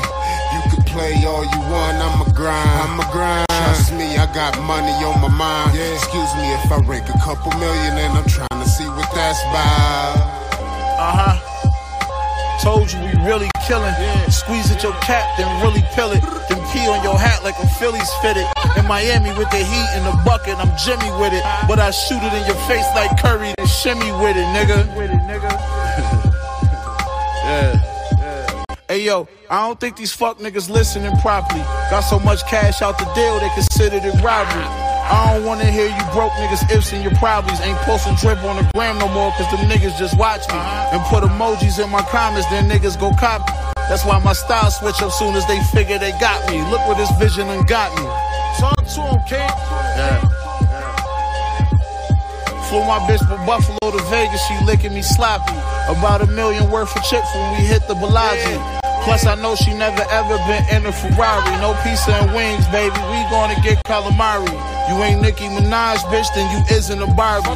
you 0.54 0.62
can 0.70 0.84
play 0.86 1.16
all 1.26 1.42
you 1.42 1.60
want, 1.74 1.98
I'm 1.98 2.22
a 2.22 2.32
grind. 2.32 2.70
I'm 2.70 3.00
a 3.00 3.12
grind. 3.12 3.48
Trust 3.50 3.92
me, 3.94 4.16
I 4.16 4.32
got 4.32 4.54
money 4.70 4.94
on 5.02 5.20
my 5.20 5.30
mind. 5.30 5.76
Yeah. 5.76 5.96
Excuse 5.96 6.30
me 6.36 6.46
if 6.54 6.72
I 6.72 6.78
rank 6.86 7.10
a 7.10 7.18
couple 7.26 7.58
million 7.58 7.98
and 7.98 8.14
I'm 8.16 8.30
trying 8.30 8.62
to 8.62 8.70
see 8.70 8.86
what 8.86 9.10
that's 9.16 9.42
about. 9.50 10.14
Uh 11.02 11.14
huh. 11.18 11.43
Told 12.64 12.94
you 12.94 13.00
we 13.02 13.12
really 13.28 13.52
killing. 13.68 13.94
Squeeze 14.32 14.72
at 14.72 14.82
your 14.82 14.94
cap, 15.04 15.38
then 15.38 15.48
really 15.62 15.84
pill 15.94 16.12
it. 16.12 16.22
Then 16.48 16.64
pee 16.72 16.88
on 16.88 17.04
your 17.04 17.20
hat 17.20 17.44
like 17.44 17.60
a 17.60 17.68
Phillies 17.68 18.10
fitted. 18.22 18.48
In 18.78 18.88
Miami 18.88 19.32
with 19.38 19.52
the 19.52 19.58
heat 19.58 19.90
in 19.98 20.04
the 20.06 20.16
bucket, 20.24 20.58
I'm 20.58 20.72
Jimmy 20.78 21.12
with 21.20 21.34
it. 21.34 21.44
But 21.68 21.80
I 21.80 21.92
shoot 21.92 22.24
it 22.24 22.32
in 22.32 22.48
your 22.48 22.56
face 22.64 22.88
like 22.96 23.20
Curry, 23.20 23.54
then 23.58 23.68
shimmy 23.68 24.12
with 24.24 24.38
it, 24.38 24.48
nigga. 24.56 24.80
yeah. 27.44 27.94
Hey 28.88 29.04
yo, 29.04 29.28
I 29.50 29.68
don't 29.68 29.80
think 29.80 29.98
these 29.98 30.14
fuck 30.14 30.40
niggas 30.40 30.70
listening 30.70 31.16
properly. 31.18 31.62
Got 31.92 32.02
so 32.02 32.18
much 32.20 32.46
cash 32.48 32.82
out 32.82 32.98
the 32.98 33.06
deal, 33.14 33.40
they 33.40 33.50
considered 33.56 34.06
it 34.06 34.24
robbery. 34.24 34.83
I 35.04 35.34
don't 35.34 35.46
wanna 35.46 35.66
hear 35.66 35.88
you 35.88 36.04
broke 36.14 36.32
niggas 36.34 36.72
ifs 36.72 36.94
and 36.94 37.04
your 37.04 37.14
problems. 37.16 37.60
Ain't 37.62 37.78
posting 37.80 38.16
drip 38.16 38.44
on 38.44 38.56
the 38.56 38.70
gram 38.74 38.98
no 39.00 39.08
more, 39.10 39.32
cause 39.34 39.50
them 39.52 39.68
niggas 39.70 39.98
just 39.98 40.18
watch 40.18 40.48
me. 40.48 40.56
Uh-huh. 40.56 40.96
And 40.96 41.02
put 41.12 41.24
emojis 41.24 41.84
in 41.84 41.90
my 41.90 42.02
comments, 42.04 42.48
then 42.50 42.70
niggas 42.70 43.00
go 43.00 43.12
copy. 43.20 43.52
That's 43.90 44.06
why 44.06 44.18
my 44.20 44.34
style 44.34 44.72
switch 44.72 45.02
up 45.02 45.12
soon 45.12 45.36
as 45.36 45.46
they 45.48 45.62
figure 45.76 46.00
they 46.00 46.12
got 46.20 46.40
me. 46.50 46.64
Look 46.72 46.88
where 46.88 46.96
this 46.96 47.12
vision 47.20 47.48
done 47.48 47.66
got 47.66 47.92
me. 48.00 48.04
Talk 48.58 48.80
to 48.80 49.02
him, 49.02 49.20
King. 49.28 49.52
Yeah. 50.00 50.22
Flew 52.70 52.82
my 52.88 53.00
bitch 53.06 53.22
from 53.28 53.46
Buffalo 53.46 53.92
to 53.92 54.04
Vegas, 54.10 54.42
she 54.48 54.66
licking 54.66 54.94
me 54.94 55.02
sloppy. 55.02 55.54
About 55.90 56.22
a 56.22 56.28
million 56.28 56.72
worth 56.72 56.96
of 56.96 57.04
chips 57.04 57.28
when 57.36 57.60
we 57.60 57.68
hit 57.68 57.86
the 57.88 57.94
Bellagio. 57.96 58.58
Plus, 59.04 59.26
I 59.26 59.36
know 59.36 59.54
she 59.56 59.74
never 59.74 60.02
ever 60.10 60.38
been 60.48 60.64
in 60.72 60.86
a 60.86 60.92
Ferrari. 60.94 61.52
No 61.60 61.76
pizza 61.84 62.16
and 62.16 62.34
wings, 62.34 62.66
baby. 62.72 62.96
We 63.12 63.20
gonna 63.30 63.60
get 63.62 63.84
calamari. 63.84 64.48
You 64.90 65.02
ain't 65.04 65.22
Nicki 65.22 65.48
Minaj, 65.48 65.98
bitch, 66.12 66.28
then 66.36 66.46
you 66.52 66.76
isn't 66.76 67.02
a 67.02 67.08
Barbie. 67.16 67.50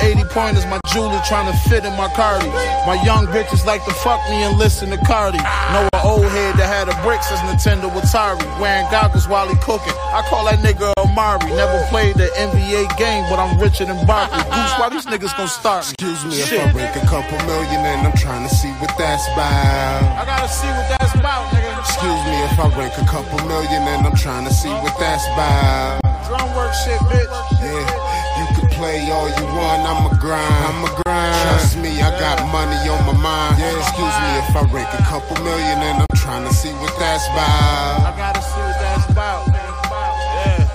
80 0.00 0.24
pointers, 0.30 0.64
my 0.66 0.78
jeweler 0.92 1.20
trying 1.26 1.50
to 1.50 1.56
fit 1.68 1.84
in 1.84 1.92
my 1.96 2.08
Cardi. 2.14 2.46
My 2.86 3.00
young 3.04 3.26
bitches 3.26 3.66
like 3.66 3.84
to 3.84 3.94
fuck 3.94 4.20
me 4.30 4.42
and 4.46 4.56
listen 4.58 4.90
to 4.90 4.98
Cardi. 5.04 5.38
Know 5.38 5.88
an 5.92 6.00
old 6.04 6.24
head 6.24 6.54
that 6.56 6.70
had 6.70 6.88
a 6.88 6.96
brick 7.02 7.22
since 7.22 7.40
Nintendo 7.42 7.90
Atari. 7.90 8.38
Wearing 8.60 8.86
goggles 8.90 9.26
while 9.26 9.48
he 9.48 9.56
cooking. 9.60 9.92
I 10.14 10.22
call 10.30 10.46
that 10.46 10.60
nigga 10.60 10.92
Amari. 10.98 11.50
Never 11.54 11.84
played 11.90 12.14
the 12.14 12.30
NBA 12.38 12.96
game, 12.96 13.26
but 13.28 13.38
I'm 13.38 13.58
richer 13.58 13.84
than 13.84 13.98
Barkley. 14.06 14.38
Goose, 14.38 14.74
why 14.78 14.88
these 14.88 15.06
niggas 15.06 15.36
gonna 15.36 15.48
start 15.48 15.84
me? 15.84 15.94
Excuse 15.98 16.24
me 16.24 16.38
if 16.40 16.52
I 16.54 16.70
rank 16.72 16.96
a 16.96 17.06
couple 17.06 17.38
million 17.46 17.82
and 17.84 18.06
I'm 18.06 18.16
trying 18.16 18.48
to 18.48 18.54
see 18.54 18.70
what 18.78 18.94
that's 18.96 19.26
about. 19.34 20.14
I 20.14 20.24
gotta 20.24 20.48
see 20.48 20.68
what 20.68 20.86
that's 20.94 21.14
about, 21.14 21.50
nigga. 21.50 21.78
Excuse 21.82 22.22
me 22.30 22.36
if 22.46 22.58
I 22.58 22.66
rank 22.78 22.94
a 22.98 23.06
couple 23.06 23.38
million 23.46 23.82
and 23.82 24.06
I'm 24.06 24.16
trying 24.16 24.46
to 24.46 24.54
see 24.54 24.70
what 24.70 24.96
that's 24.98 25.26
about. 25.34 26.07
Drum 26.28 26.44
work 26.54 26.74
shit, 26.84 27.00
bitch. 27.08 27.24
Yeah, 27.56 27.88
you 28.36 28.44
can 28.52 28.68
play 28.76 29.00
all 29.08 29.32
you 29.32 29.46
want, 29.56 29.80
I'm 29.88 30.12
a 30.12 30.14
grind. 30.20 30.44
I'm 30.68 30.84
a 30.84 30.92
grind. 31.00 31.32
Trust 31.48 31.78
me, 31.78 31.88
I 32.04 32.12
got 32.20 32.36
money 32.52 32.76
on 32.84 33.00
my 33.08 33.16
mind. 33.16 33.56
Yeah, 33.56 33.72
excuse 33.72 34.12
me 34.12 34.36
if 34.44 34.52
I 34.52 34.60
rank 34.68 34.92
a 34.92 35.02
couple 35.08 35.42
million 35.42 35.80
and 35.80 36.04
I'm 36.04 36.16
trying 36.20 36.46
to 36.46 36.52
see 36.52 36.68
what 36.84 36.92
that's 36.98 37.24
about. 37.32 38.04
I 38.04 38.14
gotta 38.14 38.42
see 38.44 38.60
what 38.60 38.76
that's 38.76 39.08
about. 39.08 39.48
Yeah. 39.48 40.68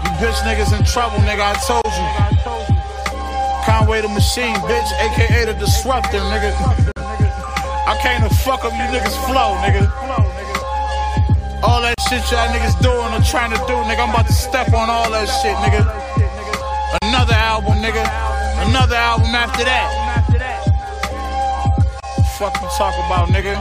You 0.00 0.10
bitch 0.24 0.40
niggas 0.48 0.72
in 0.72 0.80
trouble, 0.88 1.18
nigga. 1.28 1.52
I 1.52 1.54
told 1.68 1.84
you. 1.84 2.08
Conway 3.68 4.00
the 4.00 4.08
machine, 4.08 4.56
bitch, 4.64 4.88
aka 5.04 5.52
the 5.52 5.54
disruptor, 5.60 6.20
nigga. 6.32 6.56
I 7.84 7.94
came 8.00 8.26
to 8.26 8.34
fuck 8.36 8.64
up 8.64 8.72
you 8.72 8.88
niggas 8.88 9.20
flow, 9.28 9.52
nigga. 9.60 10.49
All 11.62 11.82
that 11.82 11.94
shit 12.08 12.22
y'all 12.30 12.48
niggas 12.48 12.80
doing 12.80 13.12
or 13.12 13.22
trying 13.22 13.50
to 13.50 13.58
do, 13.66 13.74
nigga. 13.84 14.00
I'm 14.00 14.10
about 14.10 14.26
to 14.26 14.32
step 14.32 14.72
on 14.72 14.88
all 14.88 15.10
that 15.10 15.26
shit, 15.40 15.54
nigga. 15.56 15.84
Another 17.02 17.34
album, 17.34 17.78
nigga. 17.84 18.02
Another 18.68 18.96
album 18.96 19.34
after 19.34 19.64
that. 19.64 19.88
Fuck 22.38 22.54
you 22.62 22.68
talk 22.78 22.94
about, 23.06 23.28
nigga. 23.28 23.54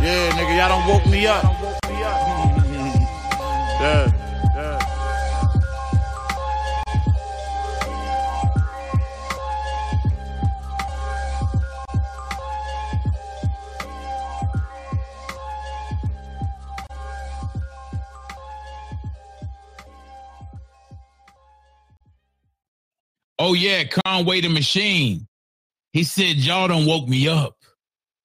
Yeah, 0.00 0.30
nigga, 0.38 0.56
y'all 0.56 0.68
don't 0.68 0.86
woke 0.88 1.06
me 1.06 1.26
up. 1.26 1.44
Yeah. 3.78 4.27
Oh 23.48 23.54
yeah, 23.54 23.84
Conway 24.04 24.42
the 24.42 24.50
Machine. 24.50 25.26
He 25.94 26.04
said, 26.04 26.36
"Y'all 26.36 26.68
done 26.68 26.84
woke 26.84 27.08
me 27.08 27.28
up. 27.28 27.56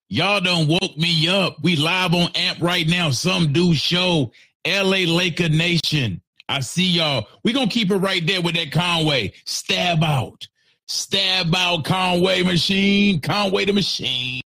Y'all 0.09 0.41
done 0.41 0.67
woke 0.67 0.97
me 0.97 1.29
up. 1.29 1.63
We 1.63 1.77
live 1.77 2.13
on 2.13 2.29
Amp 2.35 2.61
right 2.61 2.85
now. 2.85 3.09
Some 3.11 3.53
dude 3.53 3.77
show, 3.77 4.33
L.A. 4.65 5.05
Laker 5.05 5.47
Nation. 5.47 6.21
I 6.49 6.59
see 6.59 6.87
y'all. 6.87 7.29
We 7.41 7.53
gonna 7.53 7.69
keep 7.69 7.89
it 7.89 7.95
right 7.95 8.27
there 8.27 8.41
with 8.41 8.55
that 8.55 8.73
Conway. 8.73 9.31
Stab 9.45 10.03
out, 10.03 10.45
stab 10.87 11.55
out, 11.55 11.85
Conway 11.85 12.43
Machine. 12.43 13.21
Conway 13.21 13.63
the 13.63 13.71
Machine. 13.71 14.41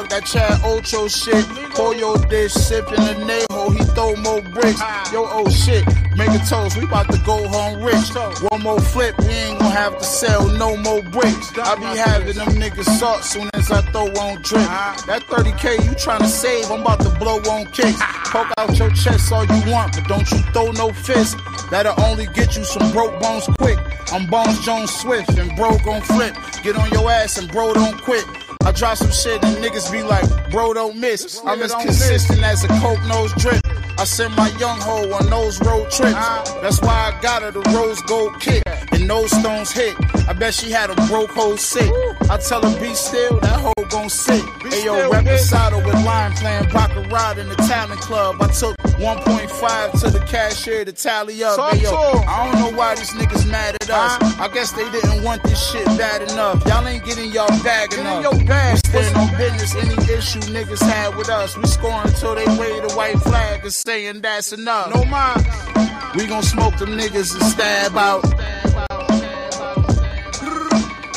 The 0.00 0.08
plug, 0.08 0.10
that 0.10 0.26
Chad 0.26 0.60
Ocho 0.64 1.08
shit. 1.08 1.46
Your 1.98 2.16
dish, 2.28 2.52
sipping 2.52 3.00
a 3.00 3.14
Neho, 3.26 3.72
he 3.76 3.84
throw 3.94 4.14
more 4.16 4.40
bricks. 4.42 4.80
Yo, 5.12 5.24
oh 5.26 5.48
shit, 5.48 5.84
make 6.16 6.28
a 6.28 6.38
toast, 6.46 6.76
we 6.76 6.86
to 6.86 7.20
go 7.24 7.48
home 7.48 7.82
rich. 7.82 8.14
One 8.50 8.62
more 8.62 8.80
flip, 8.80 9.18
we 9.18 9.26
ain't 9.26 9.58
gonna 9.58 9.70
have 9.70 9.98
to 9.98 10.04
sell 10.04 10.46
no 10.48 10.76
more 10.76 11.02
bricks. 11.02 11.58
I 11.58 11.74
be 11.76 11.98
having 11.98 12.36
them 12.36 12.48
niggas 12.48 12.98
salt 12.98 13.24
soon 13.24 13.50
as 13.54 13.70
I 13.70 13.80
throw 13.92 14.06
on 14.06 14.42
drip. 14.42 14.66
That 15.06 15.24
30k 15.26 15.84
you 15.84 15.90
tryna 15.92 16.26
save, 16.26 16.70
I'm 16.70 16.82
about 16.82 17.00
to 17.00 17.10
blow 17.18 17.38
on 17.50 17.66
kicks. 17.66 18.00
Poke 18.26 18.52
out 18.58 18.78
your 18.78 18.90
chest 18.90 19.32
all 19.32 19.44
you 19.44 19.72
want, 19.72 19.94
but 19.94 20.06
don't 20.06 20.30
you 20.30 20.38
throw 20.52 20.70
no 20.72 20.92
fist. 20.92 21.36
That'll 21.70 21.98
only 22.04 22.26
get 22.26 22.56
you 22.56 22.64
some 22.64 22.90
broke 22.92 23.20
bones 23.20 23.46
quick. 23.58 23.78
I'm 24.12 24.26
Bones 24.26 24.60
Jones 24.64 24.92
Swift 24.92 25.38
and 25.38 25.54
bro 25.56 25.78
gon' 25.84 26.02
flip. 26.02 26.34
Get 26.62 26.76
on 26.76 26.90
your 26.90 27.10
ass 27.10 27.38
and 27.38 27.50
bro 27.50 27.72
don't 27.72 28.00
quit. 28.02 28.24
I 28.70 28.72
drop 28.72 28.98
some 28.98 29.10
shit 29.10 29.44
and 29.44 29.56
niggas 29.56 29.90
be 29.90 30.04
like, 30.04 30.48
bro 30.52 30.72
don't 30.72 30.96
miss. 30.96 31.42
I'm 31.44 31.60
as 31.60 31.74
consistent 31.74 32.40
as 32.44 32.62
a 32.62 32.68
coke 32.78 33.02
nose 33.08 33.32
drip. 33.34 33.60
I 33.98 34.04
send 34.04 34.36
my 34.36 34.48
young 34.60 34.78
hoe 34.80 35.12
on 35.12 35.28
those 35.28 35.60
road 35.62 35.90
trips. 35.90 36.14
That's 36.62 36.80
why 36.80 37.10
I 37.12 37.20
got 37.20 37.42
her 37.42 37.50
the 37.50 37.62
rose 37.74 38.00
gold 38.02 38.40
kick 38.40 38.62
and 38.92 39.10
those 39.10 39.32
stones 39.32 39.72
hit. 39.72 39.96
I 40.28 40.34
bet 40.34 40.54
she 40.54 40.70
had 40.70 40.88
a 40.88 40.94
broke 41.08 41.30
hoe 41.30 41.56
sick. 41.56 41.90
I 42.30 42.36
tell 42.36 42.62
her 42.62 42.80
be 42.80 42.94
still, 42.94 43.40
that 43.40 43.58
hoe 43.58 43.84
gon' 43.88 44.08
sit. 44.08 44.40
Hey 44.72 44.84
yo, 44.84 45.10
Reposado 45.10 45.84
with 45.84 46.06
line 46.06 46.30
playing 46.36 46.68
Baccarat 46.68 47.38
in 47.38 47.48
the 47.48 47.56
talent 47.56 48.00
club. 48.00 48.36
I 48.40 48.46
took 48.52 48.79
1.5 49.00 50.00
to 50.00 50.10
the 50.10 50.20
cashier 50.26 50.84
to 50.84 50.92
tally 50.92 51.42
up. 51.42 51.58
Hey 51.72 51.82
yo. 51.82 51.90
I 51.90 52.50
don't 52.50 52.60
know 52.60 52.78
why 52.78 52.94
these 52.96 53.12
niggas 53.12 53.50
mad 53.50 53.74
at 53.80 53.88
us. 53.88 54.38
I 54.38 54.46
guess 54.52 54.72
they 54.72 54.88
didn't 54.90 55.24
want 55.24 55.42
this 55.42 55.70
shit 55.70 55.86
bad 55.96 56.30
enough. 56.30 56.62
Y'all 56.66 56.86
ain't 56.86 57.02
getting 57.04 57.32
y'all 57.32 57.48
bag 57.64 57.94
enough. 57.94 58.22
your 58.22 58.44
bag, 58.44 58.74
we 58.74 58.78
stand 58.90 59.16
on 59.16 59.36
business. 59.38 59.74
Any 59.74 59.94
issue 60.12 60.40
niggas 60.52 60.82
had 60.82 61.16
with 61.16 61.30
us, 61.30 61.56
we 61.56 61.66
score 61.66 61.98
until 62.04 62.34
they 62.34 62.44
wave 62.58 62.82
the 62.86 62.92
white 62.94 63.18
flag 63.20 63.62
and 63.62 63.72
saying 63.72 64.20
that's 64.20 64.52
enough. 64.52 64.94
No 64.94 65.02
mind. 65.06 65.46
We 66.14 66.26
gon' 66.26 66.42
smoke 66.42 66.76
them 66.76 66.90
niggas 66.90 67.34
and 67.34 67.44
stab 67.44 67.96
out. 67.96 68.22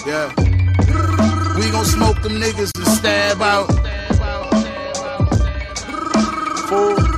Yeah. 0.08 0.34
We 1.58 1.70
gon' 1.70 1.86
smoke 1.86 2.22
them 2.22 2.40
niggas 2.40 2.72
and 2.78 2.88
stab 2.88 3.42
out. 3.42 3.68
Fool. 6.70 7.13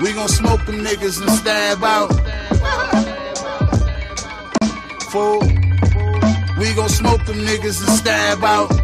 We 0.00 0.12
gon' 0.12 0.28
smoke 0.28 0.64
them 0.66 0.84
niggas 0.84 1.20
and 1.20 1.30
stab 1.30 1.84
out. 1.84 2.10
Fool. 5.10 5.40
We 6.58 6.74
gon' 6.74 6.88
smoke 6.88 7.24
them 7.24 7.38
niggas 7.38 7.86
and 7.86 7.96
stab 7.98 8.42
out. 8.42 8.83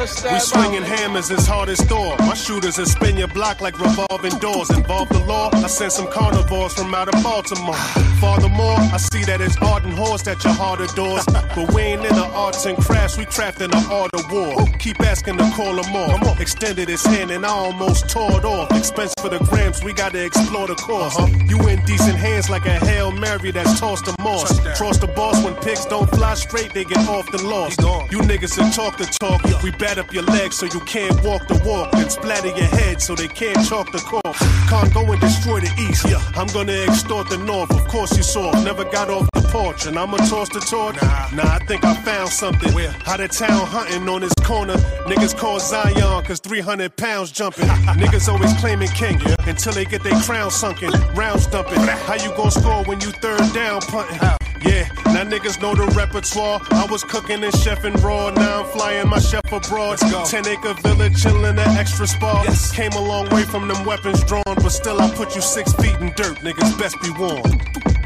We 0.00 0.06
swinging 0.06 0.82
hammers 0.82 1.30
as 1.30 1.46
hard 1.46 1.68
as 1.68 1.78
Thor. 1.82 2.16
My 2.20 2.32
shooters 2.32 2.78
will 2.78 2.86
spin 2.86 3.18
your 3.18 3.28
block 3.28 3.60
like 3.60 3.78
revolving 3.78 4.38
doors. 4.38 4.70
Involve 4.70 5.10
the 5.10 5.18
law. 5.18 5.50
I 5.52 5.66
sent 5.66 5.92
some 5.92 6.06
carnivores 6.06 6.72
from 6.72 6.94
out 6.94 7.14
of 7.14 7.22
Baltimore. 7.22 7.74
Furthermore, 8.20 8.78
I 8.78 8.96
see 8.96 9.24
that 9.24 9.42
it's 9.42 9.58
art 9.58 9.84
and 9.84 9.92
horse 9.92 10.22
that 10.22 10.42
your 10.42 10.54
heart 10.54 10.80
adores. 10.80 11.26
But 11.54 11.74
we 11.74 11.82
ain't 11.82 12.04
in 12.04 12.14
the 12.14 12.24
arts 12.32 12.64
and 12.64 12.78
crafts. 12.78 13.18
We 13.18 13.26
crafting 13.26 13.72
the 13.72 13.92
art 13.92 14.14
of 14.14 14.30
war. 14.32 14.64
Keep 14.78 15.00
asking 15.00 15.36
to 15.36 15.50
call 15.50 15.74
them 15.74 15.90
more. 15.92 16.16
Extended 16.40 16.88
his 16.88 17.04
hand 17.04 17.30
and 17.32 17.44
I 17.44 17.50
almost 17.50 18.08
tore 18.08 18.38
it 18.38 18.44
off. 18.44 18.70
Expense 18.70 19.12
for 19.20 19.28
the 19.28 19.38
grams. 19.38 19.82
We 19.82 19.92
gotta 19.92 20.24
explore 20.24 20.68
the 20.68 20.76
course. 20.76 21.18
You 21.50 21.58
in 21.68 21.84
decent 21.84 22.16
hands 22.16 22.48
like 22.48 22.64
a 22.66 22.78
hail 22.86 23.10
mary 23.10 23.50
that's 23.50 23.78
tossed 23.80 24.06
to 24.06 24.14
moss. 24.22 24.60
Cross 24.78 24.98
the 24.98 25.08
boss 25.08 25.44
when 25.44 25.54
pigs 25.56 25.84
don't 25.86 26.08
fly 26.10 26.34
straight. 26.34 26.72
They 26.72 26.84
get 26.84 27.06
off 27.08 27.30
the 27.32 27.42
lost. 27.42 27.80
You 28.12 28.20
niggas 28.20 28.56
that 28.56 28.72
talk 28.72 28.96
the 28.96 29.06
talk. 29.20 29.42
We 29.62 29.72
bat 29.90 29.98
up 29.98 30.12
your 30.12 30.22
legs 30.22 30.56
so 30.56 30.66
you 30.66 30.80
can't 30.80 31.14
walk 31.24 31.46
the 31.48 31.60
walk. 31.64 31.92
And 31.94 32.10
splatter 32.10 32.48
your 32.48 32.70
head 32.78 33.02
so 33.02 33.14
they 33.14 33.28
can't 33.28 33.58
chalk 33.66 33.90
the 33.92 33.98
cork. 33.98 34.36
Can't 34.68 34.92
go 34.94 35.02
and 35.12 35.20
destroy 35.20 35.60
the 35.60 35.72
east. 35.88 36.08
Yeah. 36.08 36.22
I'm 36.36 36.46
gonna 36.48 36.78
extort 36.88 37.28
the 37.28 37.38
north. 37.38 37.70
Of 37.72 37.88
course 37.88 38.16
you 38.16 38.22
saw. 38.22 38.52
Never 38.62 38.84
got 38.84 39.10
off 39.10 39.28
the 39.34 39.42
porch. 39.48 39.86
And 39.86 39.98
I'ma 39.98 40.18
toss 40.18 40.48
the 40.50 40.60
torch. 40.60 40.96
Nah, 41.32 41.56
I 41.56 41.58
think 41.66 41.84
I 41.84 41.94
found 42.02 42.28
something. 42.28 42.70
Out 43.06 43.20
of 43.20 43.30
town 43.30 43.66
hunting 43.66 44.08
on 44.08 44.20
this 44.20 44.34
corner. 44.42 44.76
Niggas 45.10 45.36
call 45.36 45.58
Zion 45.58 46.24
cause 46.24 46.40
300 46.40 46.96
pounds 46.96 47.32
jumping. 47.32 47.64
Niggas 48.02 48.28
always 48.28 48.52
claiming 48.60 48.88
king 48.90 49.20
yeah. 49.26 49.34
until 49.46 49.72
they 49.72 49.84
get 49.84 50.02
their 50.02 50.18
crown 50.22 50.50
sunken. 50.50 50.90
Rounds 51.14 51.46
dumping. 51.46 51.80
How 51.80 52.14
you 52.14 52.30
gonna 52.36 52.50
score 52.50 52.84
when 52.84 53.00
you 53.00 53.10
third 53.10 53.52
down 53.52 53.80
punting? 53.80 54.39
Yeah, 54.62 54.88
now 55.06 55.24
niggas 55.24 55.60
know 55.60 55.74
the 55.74 55.86
repertoire. 55.96 56.60
I 56.70 56.86
was 56.90 57.02
cooking 57.04 57.42
and 57.42 57.52
chefing 57.52 58.02
raw. 58.02 58.30
Now 58.30 58.62
I'm 58.62 58.66
flying 58.70 59.08
my 59.08 59.18
chef 59.18 59.50
abroad. 59.50 59.98
10 59.98 60.46
acre 60.46 60.74
villa, 60.82 61.10
chilling 61.10 61.58
at 61.58 61.76
extra 61.78 62.06
spa. 62.06 62.44
Came 62.74 62.92
a 62.92 63.00
long 63.00 63.28
way 63.30 63.44
from 63.44 63.68
them 63.68 63.84
weapons 63.84 64.22
drawn, 64.24 64.42
but 64.46 64.70
still 64.70 65.00
I 65.00 65.10
put 65.14 65.34
you 65.34 65.42
six 65.42 65.72
feet 65.74 65.96
in 66.00 66.12
dirt. 66.14 66.38
Niggas 66.38 66.78
best 66.78 67.00
be 67.00 67.10
warned. 67.10 67.99